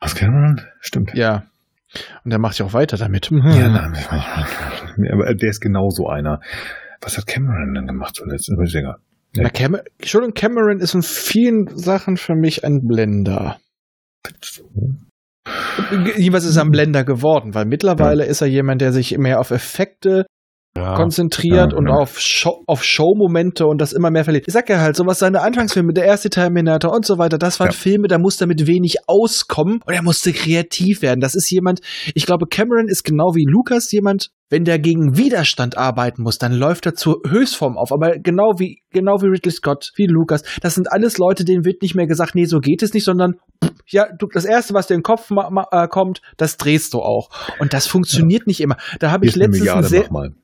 Was 0.00 0.14
Cameron? 0.14 0.60
Stimmt. 0.80 1.12
Ja. 1.14 1.46
Und 2.24 2.30
der 2.30 2.38
macht 2.38 2.56
ja 2.58 2.64
auch 2.66 2.72
weiter 2.74 2.96
damit. 2.96 3.30
Ja, 3.32 3.68
nein, 3.68 3.96
aber 5.10 5.34
der 5.34 5.50
ist 5.50 5.60
genauso 5.60 6.08
einer. 6.08 6.40
Was 7.00 7.18
hat 7.18 7.26
Cameron 7.26 7.74
denn 7.74 7.86
gemacht 7.88 8.14
zuletzt? 8.14 8.48
Ist 8.48 8.56
nicht 8.58 8.74
egal. 8.76 8.98
Na, 9.36 9.50
Cam 9.50 9.76
Cameron 10.34 10.80
ist 10.80 10.94
in 10.94 11.02
vielen 11.02 11.76
Sachen 11.76 12.16
für 12.16 12.34
mich 12.34 12.64
ein 12.64 12.80
Blender. 12.86 13.58
Jedenfalls 16.16 16.44
ist 16.44 16.56
er 16.56 16.64
ein 16.64 16.70
Blender 16.70 17.04
geworden, 17.04 17.54
weil 17.54 17.64
mittlerweile 17.64 18.24
ist 18.24 18.40
er 18.40 18.46
jemand, 18.46 18.80
der 18.80 18.92
sich 18.92 19.16
mehr 19.18 19.40
auf 19.40 19.50
Effekte 19.50 20.24
Ja. 20.76 20.94
konzentriert 20.96 21.72
ja, 21.72 21.78
und 21.78 21.86
ja. 21.86 21.94
auf 21.94 22.18
Show, 22.18 22.64
auf 22.66 22.82
Showmomente 22.82 23.64
und 23.64 23.80
das 23.80 23.92
immer 23.92 24.10
mehr 24.10 24.24
verliert. 24.24 24.44
Ich 24.48 24.52
sag 24.52 24.68
ja 24.68 24.80
halt, 24.80 24.96
sowas 24.96 25.20
seine 25.20 25.40
Anfangsfilme, 25.40 25.92
der 25.92 26.04
erste 26.04 26.30
Terminator 26.30 26.92
und 26.92 27.06
so 27.06 27.16
weiter, 27.16 27.38
das 27.38 27.60
waren. 27.60 27.70
Filme, 27.70 28.08
da 28.08 28.18
musste 28.18 28.44
er 28.44 28.48
mit 28.48 28.66
wenig 28.66 28.96
auskommen 29.06 29.80
und 29.86 29.94
er 29.94 30.02
musste 30.02 30.32
kreativ 30.32 31.00
werden. 31.02 31.20
Das 31.20 31.34
ist 31.34 31.50
jemand, 31.50 31.80
ich 32.14 32.26
glaube, 32.26 32.46
Cameron 32.48 32.88
ist 32.88 33.04
genau 33.04 33.34
wie 33.34 33.44
Lucas 33.44 33.90
jemand, 33.92 34.30
wenn 34.50 34.64
der 34.64 34.78
gegen 34.78 35.16
Widerstand 35.16 35.78
arbeiten 35.78 36.22
muss, 36.22 36.38
dann 36.38 36.52
läuft 36.52 36.86
er 36.86 36.94
zur 36.94 37.20
Höchstform 37.26 37.76
auf. 37.76 37.92
Aber 37.92 38.18
genau 38.18 38.54
wie, 38.58 38.82
genau 38.90 39.20
wie 39.20 39.26
Ridley 39.26 39.52
Scott, 39.52 39.92
wie 39.96 40.06
Lucas, 40.06 40.42
das 40.60 40.74
sind 40.74 40.92
alles 40.92 41.18
Leute, 41.18 41.44
denen 41.44 41.64
wird 41.64 41.82
nicht 41.82 41.94
mehr 41.94 42.06
gesagt, 42.06 42.34
nee, 42.34 42.44
so 42.44 42.60
geht 42.60 42.82
es 42.82 42.94
nicht, 42.94 43.04
sondern 43.04 43.34
ja, 43.86 44.06
du, 44.18 44.26
das 44.32 44.44
erste, 44.44 44.74
was 44.74 44.86
dir 44.86 44.94
in 44.94 45.00
den 45.00 45.04
Kopf 45.04 45.30
ma, 45.30 45.50
ma, 45.50 45.66
äh, 45.70 45.88
kommt, 45.88 46.20
das 46.36 46.56
drehst 46.56 46.94
du 46.94 46.98
auch. 46.98 47.30
Und 47.58 47.72
das 47.72 47.86
funktioniert 47.86 48.46
nicht 48.46 48.60
immer. 48.60 48.76
Da 49.00 49.10
habe 49.10 49.26
ich 49.26 49.34
letztens 49.34 49.88
sehr, 49.88 50.10
mal. 50.12 50.34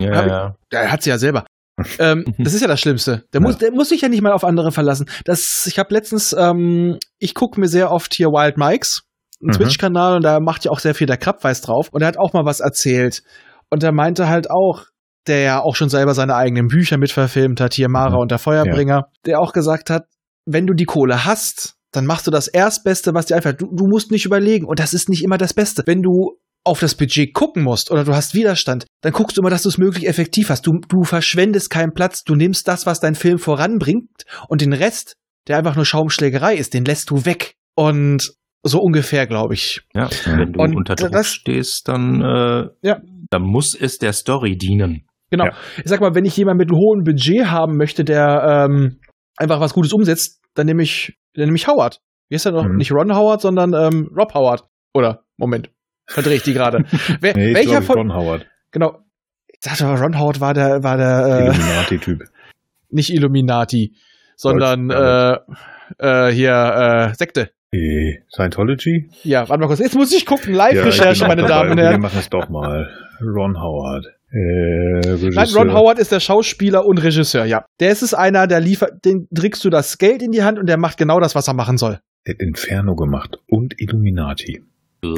Ja, 0.00 0.26
ja. 0.26 0.56
ja, 0.72 0.80
er 0.80 0.92
hat 0.92 1.02
sie 1.02 1.10
ja 1.10 1.18
selber. 1.18 1.44
ähm, 2.00 2.24
das 2.38 2.54
ist 2.54 2.60
ja 2.60 2.66
das 2.68 2.80
Schlimmste. 2.80 3.24
Der, 3.32 3.40
muss, 3.40 3.58
der 3.58 3.70
muss 3.72 3.88
sich 3.90 4.00
ja 4.00 4.08
nicht 4.08 4.22
mal 4.22 4.32
auf 4.32 4.44
andere 4.44 4.72
verlassen. 4.72 5.08
Das, 5.24 5.64
ich 5.66 5.78
habe 5.78 5.94
letztens, 5.94 6.34
ähm, 6.36 6.98
ich 7.18 7.34
gucke 7.34 7.60
mir 7.60 7.68
sehr 7.68 7.92
oft 7.92 8.14
hier 8.14 8.28
Wild 8.28 8.56
Mikes, 8.58 9.02
einen 9.40 9.50
Mhm. 9.50 9.52
Twitch-Kanal, 9.52 10.16
und 10.16 10.22
da 10.24 10.40
macht 10.40 10.64
ja 10.64 10.72
auch 10.72 10.80
sehr 10.80 10.94
viel 10.96 11.06
der 11.06 11.18
Krabweis 11.18 11.60
drauf. 11.60 11.88
Und 11.92 12.02
er 12.02 12.08
hat 12.08 12.18
auch 12.18 12.32
mal 12.32 12.44
was 12.44 12.58
erzählt. 12.60 13.22
Und 13.70 13.84
er 13.84 13.92
meinte 13.92 14.28
halt 14.28 14.50
auch, 14.50 14.86
der 15.28 15.40
ja 15.42 15.60
auch 15.60 15.76
schon 15.76 15.88
selber 15.88 16.14
seine 16.14 16.34
eigenen 16.34 16.66
Bücher 16.68 16.96
mitverfilmt 16.98 17.60
hat, 17.60 17.74
hier 17.74 17.88
Mara 17.88 18.10
Mhm. 18.16 18.22
und 18.22 18.30
der 18.32 18.38
Feuerbringer, 18.38 19.04
der 19.26 19.40
auch 19.40 19.52
gesagt 19.52 19.90
hat, 19.90 20.04
wenn 20.46 20.66
du 20.66 20.74
die 20.74 20.86
Kohle 20.86 21.24
hast, 21.26 21.74
dann 21.92 22.06
machst 22.06 22.26
du 22.26 22.30
das 22.30 22.48
Erstbeste, 22.48 23.14
was 23.14 23.26
dir 23.26 23.36
einfällt. 23.36 23.60
Du, 23.60 23.66
du 23.66 23.86
musst 23.86 24.10
nicht 24.10 24.24
überlegen. 24.26 24.66
Und 24.66 24.80
das 24.80 24.94
ist 24.94 25.08
nicht 25.08 25.22
immer 25.22 25.38
das 25.38 25.54
Beste. 25.54 25.82
Wenn 25.86 26.02
du 26.02 26.38
auf 26.64 26.80
das 26.80 26.94
Budget 26.94 27.32
gucken 27.34 27.62
musst 27.62 27.90
oder 27.90 28.04
du 28.04 28.14
hast 28.14 28.34
Widerstand, 28.34 28.86
dann 29.02 29.12
guckst 29.12 29.36
du 29.36 29.40
immer, 29.40 29.50
dass 29.50 29.62
du 29.62 29.68
es 29.70 29.78
möglichst 29.78 30.08
effektiv 30.08 30.50
hast. 30.50 30.66
Du, 30.66 30.72
du 30.88 31.02
verschwendest 31.04 31.70
keinen 31.70 31.92
Platz. 31.94 32.24
Du 32.24 32.34
nimmst 32.34 32.68
das, 32.68 32.84
was 32.86 33.00
dein 33.00 33.14
Film 33.14 33.38
voranbringt 33.38 34.24
und 34.48 34.60
den 34.60 34.72
Rest, 34.72 35.14
der 35.46 35.56
einfach 35.58 35.76
nur 35.76 35.84
Schaumschlägerei 35.86 36.54
ist, 36.56 36.74
den 36.74 36.84
lässt 36.84 37.10
du 37.10 37.24
weg. 37.24 37.54
Und 37.74 38.32
so 38.64 38.80
ungefähr, 38.80 39.26
glaube 39.26 39.54
ich. 39.54 39.82
ja. 39.94 40.10
Wenn 40.26 40.52
du 40.52 40.60
Und 40.60 40.76
unter 40.76 40.94
Druck 40.96 41.12
das- 41.12 41.32
stehst, 41.32 41.88
dann, 41.88 42.20
äh, 42.20 42.64
Ja. 42.82 43.00
dann 43.30 43.42
muss 43.42 43.74
es 43.78 43.98
der 43.98 44.12
Story 44.12 44.58
dienen. 44.58 45.06
Genau. 45.30 45.44
Ja. 45.46 45.52
Ich 45.76 45.84
sag 45.86 46.00
mal, 46.00 46.14
wenn 46.14 46.24
ich 46.24 46.36
jemanden 46.36 46.58
mit 46.58 46.70
einem 46.70 46.78
hohen 46.80 47.04
Budget 47.04 47.46
haben 47.46 47.76
möchte, 47.76 48.04
der 48.04 48.66
ähm, 48.68 48.98
einfach 49.36 49.60
was 49.60 49.74
Gutes 49.74 49.92
umsetzt, 49.92 50.40
dann 50.54 50.66
nehme 50.66 50.82
ich, 50.82 51.16
dann 51.34 51.44
nehme 51.46 51.56
ich 51.56 51.68
Howard. 51.68 52.00
Wie 52.28 52.34
ist 52.34 52.46
er 52.46 52.52
noch? 52.52 52.64
Mhm. 52.64 52.76
Nicht 52.76 52.92
Ron 52.92 53.14
Howard, 53.14 53.40
sondern 53.40 53.72
ähm, 53.74 54.10
Rob 54.16 54.34
Howard. 54.34 54.64
Oder, 54.92 55.22
Moment, 55.36 55.70
verdrehe 56.08 56.36
ich 56.36 56.42
die 56.42 56.52
gerade. 56.54 56.84
Wer, 57.20 57.36
Nee, 57.36 57.54
welcher 57.54 57.82
von, 57.82 57.96
Ron 57.96 58.14
Howard. 58.14 58.46
genau, 58.70 58.98
ich 59.46 59.60
dachte, 59.60 59.84
Ron 59.86 60.18
Howard 60.18 60.40
war 60.40 60.54
der, 60.54 60.82
war 60.82 60.96
der, 60.96 61.26
äh, 61.26 61.44
Illuminati-Typ. 61.46 62.22
nicht 62.90 63.12
Illuminati, 63.12 63.94
sondern 64.36 64.90
Ja. 64.90 65.34
äh, 65.34 66.28
äh, 66.28 66.32
hier, 66.32 67.10
äh, 67.12 67.14
Sekte. 67.14 67.50
Eh, 67.72 68.20
Scientology? 68.34 69.10
Ja, 69.24 69.48
warte 69.48 69.60
mal 69.60 69.66
kurz. 69.66 69.78
Jetzt 69.80 69.94
muss 69.94 70.10
ich 70.12 70.24
gucken. 70.24 70.54
Live-Recherche, 70.54 71.24
genau, 71.24 71.28
meine. 71.28 71.46
Damen 71.46 71.70
und 71.72 71.76
Wir 71.76 71.84
Herren. 71.84 72.00
machen 72.00 72.18
es 72.18 72.30
doch 72.30 72.48
mal. 72.48 72.88
Ron 73.20 73.60
Howard. 73.60 74.06
Äh, 74.30 75.28
Nein. 75.34 75.48
Ron 75.54 75.72
Howard 75.74 75.98
ist 75.98 76.10
der 76.12 76.20
Schauspieler 76.20 76.86
und 76.86 76.98
Regisseur, 77.02 77.44
ja. 77.44 77.64
Der 77.80 77.90
ist 77.90 78.02
es 78.02 78.14
einer, 78.14 78.46
der 78.46 78.60
liefert, 78.60 79.04
den 79.04 79.26
drückst 79.32 79.64
du 79.64 79.70
das 79.70 79.98
Geld 79.98 80.22
in 80.22 80.30
die 80.32 80.42
Hand 80.42 80.58
und 80.58 80.66
der 80.66 80.78
macht 80.78 80.96
genau 80.96 81.20
das, 81.20 81.34
was 81.34 81.46
er 81.48 81.54
machen 81.54 81.76
soll. 81.76 81.98
Der 82.26 82.34
hat 82.34 82.40
Inferno 82.40 82.94
gemacht 82.94 83.38
und 83.48 83.74
Illuminati. 83.78 84.62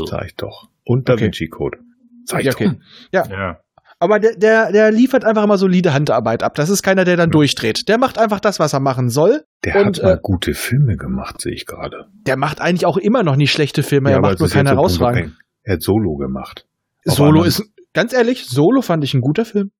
Sag 0.06 0.26
ich 0.26 0.34
doch. 0.36 0.68
Und 0.84 1.08
Da 1.08 1.14
Okay. 1.14 1.24
Vinci 1.24 1.48
Code. 1.48 1.78
Sag 2.24 2.40
ich 2.40 2.46
Ja, 2.46 2.52
okay. 2.52 2.70
doch. 3.12 3.28
Ja. 3.30 3.58
Aber 4.02 4.18
der, 4.18 4.34
der, 4.36 4.72
der 4.72 4.90
liefert 4.90 5.24
einfach 5.26 5.44
immer 5.44 5.58
solide 5.58 5.92
Handarbeit 5.92 6.42
ab. 6.42 6.54
Das 6.54 6.70
ist 6.70 6.82
keiner, 6.82 7.04
der 7.04 7.16
dann 7.18 7.28
Ja. 7.28 7.32
durchdreht. 7.32 7.86
Der 7.88 7.98
macht 7.98 8.18
einfach 8.18 8.40
das, 8.40 8.58
was 8.58 8.72
er 8.72 8.80
machen 8.80 9.10
soll. 9.10 9.44
Der 9.64 9.76
Und, 9.76 9.98
hat 9.98 10.02
mal 10.02 10.14
äh, 10.14 10.18
gute 10.22 10.54
Filme 10.54 10.96
gemacht, 10.96 11.40
sehe 11.42 11.52
ich 11.52 11.66
gerade. 11.66 12.06
Der 12.26 12.38
macht 12.38 12.60
eigentlich 12.62 12.86
auch 12.86 12.96
immer 12.96 13.22
noch 13.22 13.36
nicht 13.36 13.52
schlechte 13.52 13.82
Filme. 13.82 14.10
Ja, 14.10 14.16
er 14.16 14.20
macht 14.22 14.38
nur 14.40 14.48
keine 14.48 14.70
herausragenden. 14.70 15.36
Er 15.64 15.74
hat 15.74 15.82
Solo 15.82 16.16
gemacht. 16.16 16.66
Solo 17.04 17.42
ist, 17.42 17.62
ganz 17.92 18.12
ehrlich, 18.14 18.46
Solo 18.46 18.80
fand 18.80 19.04
ich 19.04 19.12
ein 19.14 19.20
guter 19.20 19.44
Film. 19.44 19.70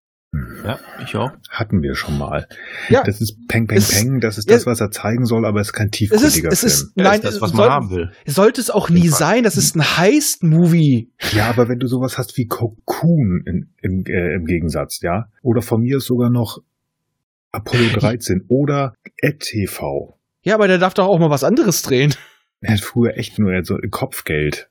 Ja, 0.64 0.78
ich 1.02 1.16
auch. 1.16 1.32
Hatten 1.48 1.82
wir 1.82 1.96
schon 1.96 2.16
mal. 2.16 2.46
Ja. 2.88 3.02
Das 3.02 3.20
ist 3.20 3.48
Peng 3.48 3.66
Peng 3.66 3.78
Es- 3.78 3.90
Peng, 3.90 4.20
das 4.20 4.38
ist 4.38 4.48
ja. 4.48 4.56
das, 4.56 4.64
was 4.66 4.80
er 4.80 4.90
zeigen 4.92 5.24
soll, 5.26 5.44
aber 5.44 5.60
es 5.60 5.68
ist 5.68 5.72
kein 5.72 5.88
Es 5.88 5.92
ist, 5.92 5.98
tiefgründiger 5.98 6.48
es 6.52 6.62
ist, 6.64 6.78
Film. 6.78 6.92
Ja, 6.96 7.04
nein, 7.04 7.14
ist 7.20 7.24
das, 7.24 7.40
was 7.40 7.50
soll, 7.50 7.58
man 7.58 7.70
haben 7.70 7.90
will. 7.90 8.12
sollte 8.26 8.60
es 8.60 8.70
auch 8.70 8.90
nie 8.90 9.08
Fall. 9.08 9.18
sein. 9.18 9.42
Das 9.44 9.56
ist 9.56 9.74
ein 9.74 9.82
Heist-Movie. 9.96 11.10
Ja, 11.32 11.48
aber 11.48 11.68
wenn 11.68 11.80
du 11.80 11.88
sowas 11.88 12.16
hast 12.16 12.36
wie 12.36 12.46
Cocoon 12.46 13.42
in, 13.44 13.70
im, 13.82 14.04
äh, 14.06 14.34
im 14.36 14.44
Gegensatz, 14.46 15.00
ja, 15.00 15.28
oder 15.42 15.62
von 15.62 15.80
mir 15.82 15.96
ist 15.96 16.04
sogar 16.06 16.30
noch 16.30 16.58
Apollo 17.50 17.88
13 17.98 18.44
oder 18.48 18.94
EdTV. 19.20 20.16
Ja, 20.42 20.54
aber 20.54 20.68
der 20.68 20.78
darf 20.78 20.94
doch 20.94 21.06
auch 21.08 21.18
mal 21.18 21.30
was 21.30 21.42
anderes 21.42 21.82
drehen. 21.82 22.14
Er 22.60 22.74
hat 22.74 22.80
früher 22.80 23.16
echt 23.16 23.38
nur 23.38 23.64
so 23.64 23.76
Kopfgeld. 23.90 24.68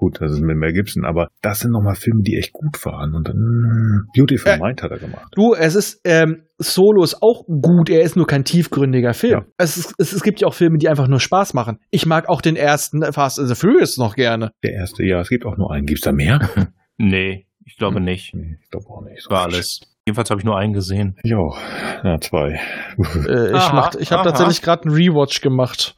Gut, 0.00 0.18
das 0.18 0.32
ist 0.32 0.40
mit 0.40 0.56
Mel 0.56 0.72
Gibson, 0.72 1.04
aber 1.04 1.28
das 1.42 1.60
sind 1.60 1.72
nochmal 1.72 1.94
Filme, 1.94 2.22
die 2.22 2.38
echt 2.38 2.54
gut 2.54 2.82
waren. 2.86 3.14
Und 3.14 3.28
dann 3.28 3.36
mm, 3.36 4.06
Beautiful 4.16 4.52
Äh, 4.52 4.58
Mind 4.58 4.82
hat 4.82 4.90
er 4.90 4.98
gemacht. 4.98 5.30
Du, 5.32 5.52
es 5.52 5.74
ist, 5.74 6.00
ähm, 6.04 6.44
Solo 6.56 7.04
ist 7.04 7.22
auch 7.22 7.44
gut, 7.46 7.90
er 7.90 8.00
ist 8.00 8.16
nur 8.16 8.26
kein 8.26 8.44
tiefgründiger 8.44 9.12
Film. 9.12 9.32
Ja. 9.32 9.44
Es, 9.58 9.76
ist, 9.76 9.94
es, 9.98 10.14
es 10.14 10.22
gibt 10.22 10.40
ja 10.40 10.48
auch 10.48 10.54
Filme, 10.54 10.78
die 10.78 10.88
einfach 10.88 11.06
nur 11.06 11.20
Spaß 11.20 11.52
machen. 11.52 11.80
Ich 11.90 12.06
mag 12.06 12.30
auch 12.30 12.40
den 12.40 12.56
ersten 12.56 13.02
Fast 13.12 13.38
and 13.40 13.48
the 13.48 13.54
Furious 13.54 13.98
noch 13.98 14.16
gerne. 14.16 14.52
Der 14.64 14.72
erste, 14.72 15.04
ja, 15.04 15.20
es 15.20 15.28
gibt 15.28 15.44
auch 15.44 15.58
nur 15.58 15.70
einen. 15.70 15.84
Gibt's 15.84 16.04
da 16.04 16.12
mehr? 16.12 16.48
Nee, 17.02 17.46
ich 17.64 17.78
glaube 17.78 17.98
nicht. 17.98 18.34
Nee, 18.34 18.58
ich 18.62 18.68
glaube 18.68 18.84
auch 18.90 19.02
nicht. 19.02 19.24
Das 19.24 19.30
war 19.30 19.44
alles. 19.44 19.80
Jedenfalls 20.06 20.28
habe 20.28 20.40
ich 20.40 20.44
nur 20.44 20.58
einen 20.58 20.74
gesehen. 20.74 21.16
Ich 21.22 21.34
auch. 21.34 21.58
Ja, 22.04 22.18
zwei. 22.20 22.60
Äh, 22.98 23.50
ich 23.50 23.54
Aha, 23.54 23.74
mach, 23.74 23.94
ich 23.94 24.12
habe 24.12 24.28
tatsächlich 24.28 24.60
gerade 24.60 24.84
einen 24.84 24.94
Rewatch 24.94 25.40
gemacht. 25.40 25.94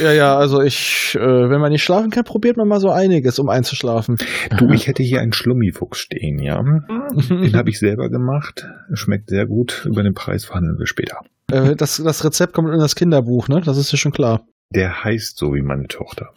Ja, 0.00 0.12
ja, 0.12 0.36
also 0.36 0.62
ich, 0.62 1.16
äh, 1.16 1.20
wenn 1.20 1.60
man 1.60 1.72
nicht 1.72 1.82
schlafen 1.82 2.10
kann, 2.10 2.24
probiert 2.24 2.56
man 2.56 2.68
mal 2.68 2.80
so 2.80 2.90
einiges, 2.90 3.38
um 3.38 3.48
einzuschlafen. 3.48 4.16
Du, 4.58 4.70
ich 4.70 4.86
hätte 4.86 5.02
hier 5.02 5.20
einen 5.20 5.32
Schlummifuchs 5.32 5.98
stehen, 5.98 6.38
ja. 6.38 6.62
Den 6.62 7.56
habe 7.56 7.70
ich 7.70 7.78
selber 7.78 8.08
gemacht. 8.08 8.66
Schmeckt 8.94 9.28
sehr 9.28 9.46
gut. 9.46 9.84
Über 9.86 10.02
den 10.02 10.14
Preis 10.14 10.44
verhandeln 10.44 10.78
wir 10.78 10.86
später. 10.86 11.20
Äh, 11.50 11.76
das, 11.76 12.02
das 12.02 12.24
Rezept 12.24 12.54
kommt 12.54 12.72
in 12.72 12.80
das 12.80 12.94
Kinderbuch, 12.94 13.48
ne? 13.48 13.60
Das 13.60 13.76
ist 13.76 13.92
ja 13.92 13.98
schon 13.98 14.12
klar. 14.12 14.46
Der 14.70 15.04
heißt 15.04 15.36
so 15.36 15.54
wie 15.54 15.62
meine 15.62 15.88
Tochter. 15.88 16.30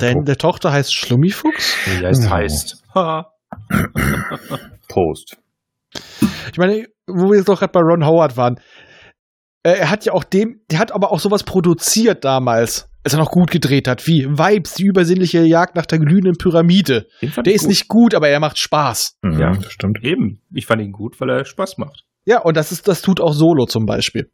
Denn 0.00 0.24
der 0.24 0.36
Tochter 0.36 0.72
heißt 0.72 0.92
Schlummifuchs. 0.92 1.76
Wie 1.86 2.06
heißt 2.06 2.30
heißt. 2.30 2.82
Prost. 4.88 5.38
Ich 6.52 6.58
meine, 6.58 6.86
wo 7.06 7.30
wir 7.30 7.36
jetzt 7.36 7.48
doch 7.48 7.58
gerade 7.58 7.72
bei 7.72 7.80
Ron 7.80 8.06
Howard 8.06 8.36
waren. 8.36 8.60
Äh, 9.62 9.72
er 9.72 9.90
hat 9.90 10.04
ja 10.04 10.12
auch 10.12 10.24
dem, 10.24 10.60
der 10.70 10.78
hat 10.78 10.92
aber 10.92 11.12
auch 11.12 11.20
sowas 11.20 11.42
produziert 11.42 12.24
damals, 12.24 12.89
als 13.04 13.14
er 13.14 13.18
noch 13.18 13.30
gut 13.30 13.50
gedreht 13.50 13.88
hat, 13.88 14.06
wie 14.06 14.26
Vibes, 14.26 14.74
die 14.74 14.84
übersinnliche 14.84 15.40
Jagd 15.42 15.74
nach 15.76 15.86
der 15.86 15.98
glühenden 15.98 16.34
Pyramide. 16.36 17.06
Den 17.22 17.30
fand 17.30 17.46
Der 17.46 17.54
ist 17.54 17.62
gut. 17.62 17.68
nicht 17.70 17.88
gut, 17.88 18.14
aber 18.14 18.28
er 18.28 18.40
macht 18.40 18.58
Spaß. 18.58 19.16
Mhm, 19.22 19.40
Ja. 19.40 19.52
das 19.52 19.72
stimmt. 19.72 19.98
Eben. 20.02 20.42
Ich 20.54 20.66
fand 20.66 20.82
ihn 20.82 20.92
gut, 20.92 21.20
weil 21.20 21.30
er 21.30 21.44
Spaß 21.44 21.78
macht. 21.78 22.04
Ja, 22.26 22.40
und 22.42 22.56
das 22.56 22.72
ist, 22.72 22.86
das 22.88 23.00
tut 23.02 23.20
auch 23.20 23.32
Solo 23.32 23.64
zum 23.66 23.86
Beispiel. 23.86 24.30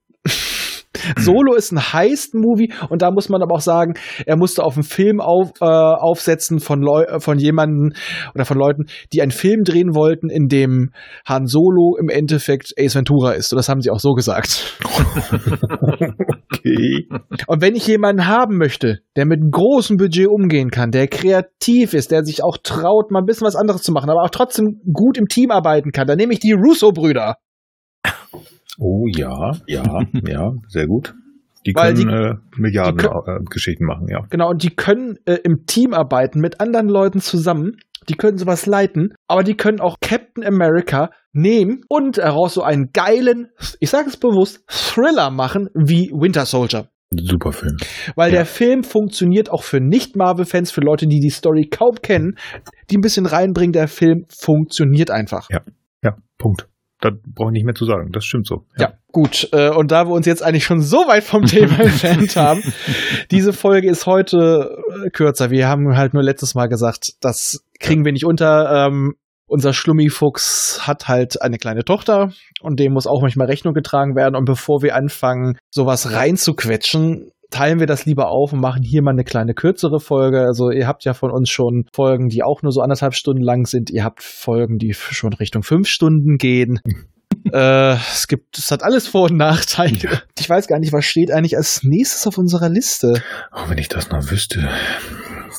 Solo 1.18 1.54
ist 1.54 1.72
ein 1.72 1.92
Heist-Movie 1.92 2.72
und 2.88 3.02
da 3.02 3.10
muss 3.10 3.28
man 3.28 3.42
aber 3.42 3.54
auch 3.54 3.60
sagen, 3.60 3.94
er 4.24 4.36
musste 4.36 4.62
auf 4.62 4.76
einen 4.76 4.84
Film 4.84 5.20
auf, 5.20 5.50
äh, 5.60 5.64
aufsetzen 5.64 6.60
von, 6.60 6.80
Leu 6.80 7.02
äh, 7.02 7.20
von 7.20 7.38
jemanden 7.38 7.94
oder 8.34 8.44
von 8.44 8.58
Leuten, 8.58 8.84
die 9.12 9.22
einen 9.22 9.30
Film 9.30 9.62
drehen 9.64 9.94
wollten, 9.94 10.30
in 10.30 10.48
dem 10.48 10.90
Han 11.26 11.46
Solo 11.46 11.96
im 12.00 12.08
Endeffekt 12.08 12.72
Ace 12.78 12.94
Ventura 12.94 13.32
ist. 13.32 13.52
Und 13.52 13.56
das 13.56 13.68
haben 13.68 13.80
sie 13.80 13.90
auch 13.90 14.00
so 14.00 14.12
gesagt. 14.12 14.78
Okay. 16.52 17.08
Und 17.46 17.60
wenn 17.60 17.74
ich 17.74 17.86
jemanden 17.86 18.26
haben 18.26 18.56
möchte, 18.56 19.00
der 19.16 19.26
mit 19.26 19.40
einem 19.40 19.50
großen 19.50 19.96
Budget 19.96 20.28
umgehen 20.28 20.70
kann, 20.70 20.90
der 20.90 21.08
kreativ 21.08 21.94
ist, 21.94 22.10
der 22.10 22.24
sich 22.24 22.42
auch 22.42 22.56
traut, 22.62 23.10
mal 23.10 23.20
ein 23.20 23.26
bisschen 23.26 23.46
was 23.46 23.56
anderes 23.56 23.82
zu 23.82 23.92
machen, 23.92 24.10
aber 24.10 24.22
auch 24.22 24.30
trotzdem 24.30 24.80
gut 24.92 25.18
im 25.18 25.26
Team 25.26 25.50
arbeiten 25.50 25.92
kann, 25.92 26.06
dann 26.06 26.16
nehme 26.16 26.32
ich 26.32 26.40
die 26.40 26.52
Russo-Brüder. 26.52 27.36
Oh 28.78 29.06
ja, 29.08 29.52
ja, 29.66 30.00
ja, 30.26 30.52
sehr 30.68 30.86
gut. 30.86 31.14
Die 31.66 31.74
Weil 31.74 31.94
können 31.94 32.08
die- 32.08 32.14
äh, 32.14 32.34
Milliarden 32.60 32.98
die 32.98 33.04
kö- 33.04 33.40
äh, 33.40 33.44
Geschichten 33.50 33.84
machen, 33.86 34.06
ja. 34.08 34.20
Genau, 34.30 34.50
und 34.50 34.62
die 34.62 34.70
können 34.70 35.16
äh, 35.24 35.38
im 35.42 35.66
Team 35.66 35.94
arbeiten 35.94 36.40
mit 36.40 36.60
anderen 36.60 36.88
Leuten 36.88 37.20
zusammen. 37.20 37.76
Die 38.08 38.14
können 38.14 38.38
sowas 38.38 38.66
leiten, 38.66 39.14
aber 39.26 39.42
die 39.42 39.56
können 39.56 39.80
auch 39.80 39.96
Captain 40.00 40.44
America 40.44 41.10
nehmen 41.32 41.80
und 41.88 42.18
daraus 42.18 42.54
so 42.54 42.62
einen 42.62 42.90
geilen, 42.92 43.48
ich 43.80 43.90
sage 43.90 44.08
es 44.08 44.16
bewusst, 44.16 44.62
Thriller 44.68 45.30
machen 45.32 45.70
wie 45.74 46.10
Winter 46.12 46.46
Soldier. 46.46 46.88
Super 47.10 47.50
Film. 47.50 47.76
Weil 48.14 48.30
Ja. 48.30 48.36
der 48.38 48.46
Film 48.46 48.84
funktioniert 48.84 49.50
auch 49.50 49.64
für 49.64 49.80
Nicht-Marvel-Fans, 49.80 50.70
für 50.70 50.82
Leute, 50.82 51.06
die 51.08 51.18
die 51.18 51.30
Story 51.30 51.68
kaum 51.68 51.96
kennen, 52.00 52.36
die 52.90 52.96
ein 52.96 53.00
bisschen 53.00 53.26
reinbringen. 53.26 53.72
Der 53.72 53.88
Film 53.88 54.24
funktioniert 54.28 55.10
einfach. 55.10 55.48
Ja, 55.50 56.16
Punkt. 56.38 56.68
Da 57.00 57.10
brauche 57.10 57.50
ich 57.50 57.52
nicht 57.52 57.66
mehr 57.66 57.74
zu 57.74 57.84
sagen. 57.84 58.10
Das 58.12 58.24
stimmt 58.24 58.46
so. 58.46 58.64
Ja, 58.78 58.94
gut. 59.12 59.48
Äh, 59.52 59.70
und 59.70 59.90
da 59.90 60.06
wir 60.06 60.14
uns 60.14 60.26
jetzt 60.26 60.42
eigentlich 60.42 60.64
schon 60.64 60.80
so 60.80 60.98
weit 61.06 61.24
vom 61.24 61.44
Thema 61.46 61.78
entfernt 61.80 62.36
haben, 62.36 62.62
diese 63.30 63.52
Folge 63.52 63.90
ist 63.90 64.06
heute 64.06 64.76
äh, 65.04 65.10
kürzer. 65.10 65.50
Wir 65.50 65.68
haben 65.68 65.96
halt 65.96 66.14
nur 66.14 66.22
letztes 66.22 66.54
Mal 66.54 66.68
gesagt, 66.68 67.14
das 67.20 67.64
kriegen 67.78 68.04
wir 68.04 68.12
nicht 68.12 68.24
unter. 68.24 68.86
Ähm, 68.86 69.14
unser 69.48 69.72
Schlummifuchs 69.72 70.88
hat 70.88 71.06
halt 71.06 71.40
eine 71.40 71.58
kleine 71.58 71.84
Tochter 71.84 72.32
und 72.60 72.80
dem 72.80 72.92
muss 72.92 73.06
auch 73.06 73.22
manchmal 73.22 73.46
Rechnung 73.46 73.74
getragen 73.74 74.16
werden. 74.16 74.34
Und 74.34 74.44
bevor 74.44 74.82
wir 74.82 74.96
anfangen, 74.96 75.56
sowas 75.70 76.12
reinzuquetschen, 76.12 77.30
teilen 77.56 77.80
wir 77.80 77.86
das 77.86 78.04
lieber 78.04 78.28
auf 78.28 78.52
und 78.52 78.60
machen 78.60 78.82
hier 78.82 79.02
mal 79.02 79.12
eine 79.12 79.24
kleine 79.24 79.54
kürzere 79.54 79.98
Folge. 79.98 80.40
Also 80.40 80.70
ihr 80.70 80.86
habt 80.86 81.04
ja 81.04 81.14
von 81.14 81.30
uns 81.30 81.48
schon 81.48 81.86
Folgen, 81.92 82.28
die 82.28 82.42
auch 82.42 82.62
nur 82.62 82.70
so 82.70 82.82
anderthalb 82.82 83.14
Stunden 83.14 83.42
lang 83.42 83.64
sind. 83.64 83.90
Ihr 83.90 84.04
habt 84.04 84.22
Folgen, 84.22 84.78
die 84.78 84.92
schon 84.92 85.32
Richtung 85.32 85.62
fünf 85.62 85.88
Stunden 85.88 86.36
gehen. 86.36 86.80
äh, 87.52 87.94
es 87.94 88.28
gibt, 88.28 88.58
es 88.58 88.70
hat 88.70 88.82
alles 88.82 89.08
Vor- 89.08 89.30
und 89.30 89.38
Nachteile. 89.38 90.22
Ich 90.38 90.50
weiß 90.50 90.68
gar 90.68 90.78
nicht, 90.78 90.92
was 90.92 91.06
steht 91.06 91.30
eigentlich 91.30 91.56
als 91.56 91.82
nächstes 91.82 92.26
auf 92.26 92.36
unserer 92.36 92.68
Liste. 92.68 93.22
Oh, 93.52 93.68
wenn 93.68 93.78
ich 93.78 93.88
das 93.88 94.10
noch 94.10 94.30
wüsste. 94.30 94.68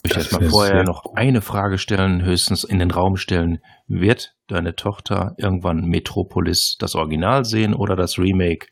Ich 0.04 0.14
Das 0.14 0.26
jetzt 0.26 0.40
mal 0.40 0.50
vorher 0.50 0.84
noch 0.84 1.16
eine 1.16 1.42
Frage 1.42 1.80
stellen, 1.80 2.24
höchstens 2.24 2.64
in 2.64 2.78
den 2.78 2.92
Raum 2.92 3.16
stellen. 3.16 3.60
Wird 3.88 4.36
deine 4.48 4.76
Tochter 4.76 5.34
irgendwann 5.38 5.86
Metropolis 5.86 6.76
das 6.80 6.94
Original 6.94 7.44
sehen 7.44 7.74
oder 7.74 7.96
das 7.96 8.20
Remake? 8.20 8.68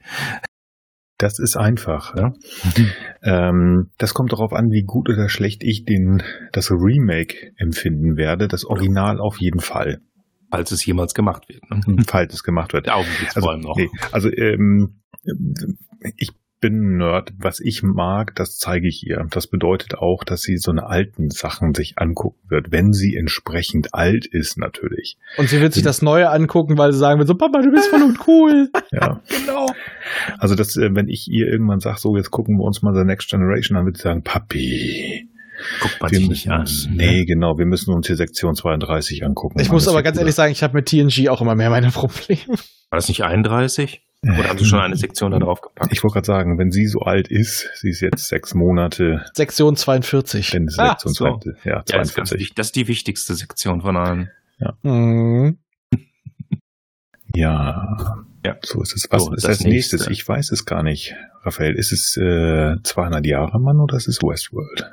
Das 1.25 1.39
ist 1.39 1.57
einfach. 1.57 2.15
Ja? 2.15 2.33
ähm, 3.23 3.89
das 3.97 4.13
kommt 4.13 4.31
darauf 4.31 4.53
an, 4.53 4.65
wie 4.69 4.83
gut 4.83 5.09
oder 5.09 5.27
schlecht 5.27 5.63
ich 5.63 5.83
den, 5.83 6.21
das 6.51 6.69
Remake 6.69 7.51
empfinden 7.57 8.15
werde. 8.15 8.47
Das 8.47 8.63
Original 8.63 9.19
auf 9.19 9.37
jeden 9.39 9.59
Fall, 9.59 10.01
Falls 10.51 10.69
es 10.69 10.85
jemals 10.85 11.15
gemacht 11.15 11.49
wird. 11.49 11.63
Ne? 11.71 12.03
falls 12.05 12.31
es 12.31 12.43
gemacht 12.43 12.73
wird. 12.73 12.89
Augenblick 12.91 13.29
Also, 13.29 13.41
vor 13.41 13.51
allem 13.53 13.61
noch. 13.61 13.75
nee, 13.75 13.89
also 14.11 14.29
ähm, 14.29 15.01
ich 16.15 16.29
bin 16.61 16.95
ein 16.95 16.97
Nerd. 16.97 17.33
Was 17.37 17.59
ich 17.59 17.83
mag, 17.83 18.35
das 18.35 18.57
zeige 18.57 18.87
ich 18.87 19.05
ihr. 19.05 19.25
Das 19.29 19.47
bedeutet 19.47 19.95
auch, 19.95 20.23
dass 20.23 20.41
sie 20.41 20.57
so 20.57 20.71
eine 20.71 20.87
alten 20.87 21.29
Sachen 21.29 21.73
sich 21.73 21.97
angucken 21.97 22.39
wird, 22.49 22.71
wenn 22.71 22.93
sie 22.93 23.15
entsprechend 23.15 23.93
alt 23.93 24.25
ist 24.25 24.57
natürlich. 24.57 25.17
Und 25.37 25.49
sie 25.49 25.61
wird 25.61 25.73
sich 25.73 25.83
das 25.83 26.01
Neue 26.01 26.29
angucken, 26.29 26.77
weil 26.77 26.91
sie 26.91 26.99
sagen 26.99 27.19
wird 27.19 27.27
so, 27.27 27.35
Papa, 27.35 27.61
du 27.61 27.71
bist 27.71 27.89
voll 27.89 28.03
und 28.03 28.27
cool. 28.27 28.69
Ja. 28.91 29.21
genau. 29.27 29.67
Also 30.37 30.55
das, 30.55 30.77
äh, 30.77 30.93
wenn 30.93 31.09
ich 31.09 31.27
ihr 31.29 31.47
irgendwann 31.47 31.79
sage, 31.79 31.99
so 31.99 32.15
jetzt 32.15 32.31
gucken 32.31 32.57
wir 32.57 32.63
uns 32.63 32.81
mal 32.81 32.93
The 32.95 33.03
Next 33.03 33.29
Generation, 33.29 33.75
dann 33.75 33.85
wird 33.85 33.97
sie 33.97 34.03
sagen, 34.03 34.23
Papi, 34.23 35.27
Guckt 35.81 36.01
man 36.01 36.11
wir 36.11 36.19
sich 36.19 36.29
nicht 36.29 36.49
an. 36.49 36.67
nee, 36.91 37.25
genau, 37.25 37.57
wir 37.57 37.65
müssen 37.65 37.93
uns 37.93 38.07
hier 38.07 38.15
Sektion 38.15 38.55
32 38.55 39.25
angucken. 39.25 39.59
Ich 39.59 39.67
Mann, 39.67 39.75
muss 39.75 39.87
aber 39.87 40.03
ganz 40.03 40.17
ehrlich 40.17 40.35
sagen, 40.35 40.51
ich 40.51 40.63
habe 40.63 40.75
mit 40.75 40.87
TNG 40.87 41.29
auch 41.29 41.41
immer 41.41 41.55
mehr 41.55 41.69
meine 41.69 41.91
Probleme. 41.91 42.47
War 42.47 42.97
das 42.97 43.07
nicht 43.07 43.23
31? 43.23 44.01
Oder 44.27 44.49
haben 44.49 44.57
sie 44.57 44.65
schon 44.65 44.79
eine 44.79 44.95
Sektion 44.95 45.31
da 45.31 45.39
drauf 45.39 45.61
gepackt? 45.61 45.91
Ich 45.93 46.03
wollte 46.03 46.13
gerade 46.15 46.25
sagen, 46.25 46.57
wenn 46.57 46.71
sie 46.71 46.87
so 46.87 46.99
alt 47.01 47.27
ist, 47.27 47.69
sie 47.75 47.89
ist 47.89 48.01
jetzt 48.01 48.27
sechs 48.27 48.53
Monate, 48.55 49.23
Sektion 49.33 49.75
42. 49.75 50.49
dann 50.51 50.65
ist 50.67 50.79
Ah, 50.79 50.89
Sektion 50.99 51.13
so. 51.13 51.25
20, 51.39 51.65
ja, 51.65 51.71
Ja, 51.71 51.81
das 51.83 52.09
42. 52.13 52.53
das 52.55 52.67
ist 52.67 52.75
die 52.75 52.87
wichtigste 52.87 53.35
Sektion 53.35 53.81
von 53.81 53.95
allen. 53.97 54.29
Mhm. 54.83 55.57
Ja, 57.35 57.97
Ja. 58.45 58.55
so 58.63 58.81
ist 58.81 58.95
es. 58.95 59.07
Was 59.11 59.23
So, 59.25 59.33
ist 59.33 59.43
das 59.43 59.49
als 59.49 59.59
nächstes? 59.65 60.01
nächste. 60.01 60.13
Ich 60.13 60.27
weiß 60.27 60.51
es 60.51 60.65
gar 60.65 60.83
nicht. 60.83 61.15
Raphael, 61.43 61.75
ist 61.75 61.91
es 61.91 62.15
äh, 62.17 62.75
200 62.83 63.25
Jahre 63.25 63.59
Mann 63.59 63.79
oder 63.79 63.97
ist 63.97 64.07
es 64.07 64.19
Westworld? 64.21 64.91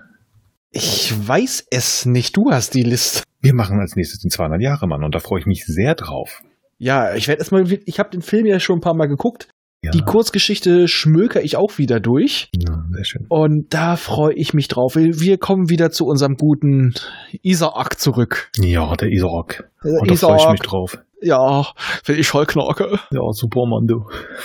Ich 0.71 1.13
weiß 1.29 1.67
es 1.71 2.07
nicht. 2.07 2.37
Du 2.37 2.51
hast 2.51 2.75
die 2.75 2.83
Liste. 2.83 3.23
Wir 3.41 3.55
machen 3.55 3.79
als 3.79 3.95
nächstes 3.95 4.21
den 4.21 4.31
200 4.31 4.61
Jahre 4.61 4.87
Mann 4.89 5.05
und 5.05 5.15
da 5.15 5.19
freue 5.21 5.41
ich 5.41 5.47
mich 5.47 5.65
sehr 5.67 5.95
drauf. 5.95 6.43
Ja, 6.83 7.15
ich 7.15 7.29
werde 7.29 7.39
erstmal, 7.39 7.65
ich 7.71 7.99
habe 8.01 8.11
den 8.11 8.23
Film 8.23 8.45
ja 8.45 8.59
schon 8.59 8.79
ein 8.79 8.81
paar 8.81 8.95
Mal 8.97 9.07
geguckt. 9.07 9.47
Ja, 9.85 9.93
Die 9.93 10.03
Kurzgeschichte 10.03 10.89
schmöker 10.89 11.43
ich 11.43 11.57
auch 11.57 11.79
wieder 11.79 12.01
durch. 12.01 12.49
ja 12.55 12.85
sehr 12.93 13.05
schön. 13.05 13.27
Und 13.29 13.73
da 13.73 13.95
freue 13.97 14.35
ich 14.35 14.53
mich 14.53 14.67
drauf. 14.67 14.97
Wir 14.97 15.39
kommen 15.39 15.71
wieder 15.71 15.91
zu 15.93 16.07
unserem 16.07 16.35
guten 16.37 16.95
Isaac 17.43 18.01
zurück. 18.01 18.51
Ja, 18.59 18.95
der 18.97 19.11
Isaac. 19.11 19.71
Äh, 19.85 19.89
Und 20.01 20.11
da 20.11 20.17
freue 20.17 20.37
ich 20.39 20.49
mich 20.51 20.61
drauf. 20.61 20.99
Ja, 21.21 21.67
will 22.05 22.19
ich 22.19 22.27
Vollknacke. 22.27 22.99
Ja, 23.13 23.21
Superman, 23.31 23.87
du. 23.87 24.05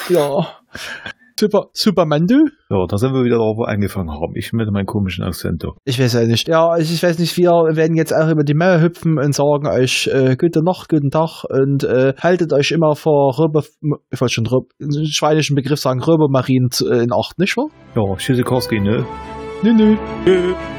Ja. 0.10 0.48
Super, 1.40 1.68
Superman, 1.74 2.26
du? 2.26 2.46
Ja, 2.70 2.86
da 2.88 2.98
sind 2.98 3.14
wir 3.14 3.24
wieder 3.24 3.38
drauf 3.38 3.58
angefangen 3.68 4.10
haben. 4.10 4.34
Ich 4.36 4.54
mit 4.54 4.70
meinem 4.72 4.88
komischen 4.88 5.24
Akzent. 5.24 5.64
Ich 5.86 6.00
weiß 6.00 6.14
ja 6.14 6.26
nicht. 6.26 6.48
Ja, 6.48 6.76
ich, 6.78 6.92
ich 6.92 7.04
weiß 7.04 7.20
nicht, 7.20 7.38
wir 7.38 7.52
werden 7.76 7.96
jetzt 7.96 8.12
auch 8.12 8.30
über 8.30 8.44
die 8.44 8.56
Mauer 8.56 8.82
hüpfen 8.82 9.20
und 9.20 9.36
sagen 9.36 9.68
euch 9.68 10.10
äh, 10.12 10.36
gute 10.36 10.64
Nacht, 10.64 10.90
guten 10.90 11.12
Tag 11.12 11.44
und 11.50 11.84
äh, 11.84 12.14
haltet 12.20 12.54
euch 12.54 12.72
immer 12.72 12.96
vor 12.96 13.38
Röber, 13.38 13.64
ich 14.10 14.20
wollte 14.20 14.34
schon 14.34 14.48
Röber, 14.48 14.68
schweinischen 15.06 15.56
Begriff 15.56 15.80
sagen, 15.80 16.02
Röbermarien 16.02 16.70
äh, 16.82 17.04
in 17.04 17.14
Acht, 17.14 17.38
nicht 17.38 17.56
wahr? 17.56 17.68
Ja, 17.96 18.16
Tschüssikowski, 18.16 18.80
ne? 18.80 19.06
Nö, 19.64 19.74
nö. 19.74 19.96
Tschüss. 20.26 20.77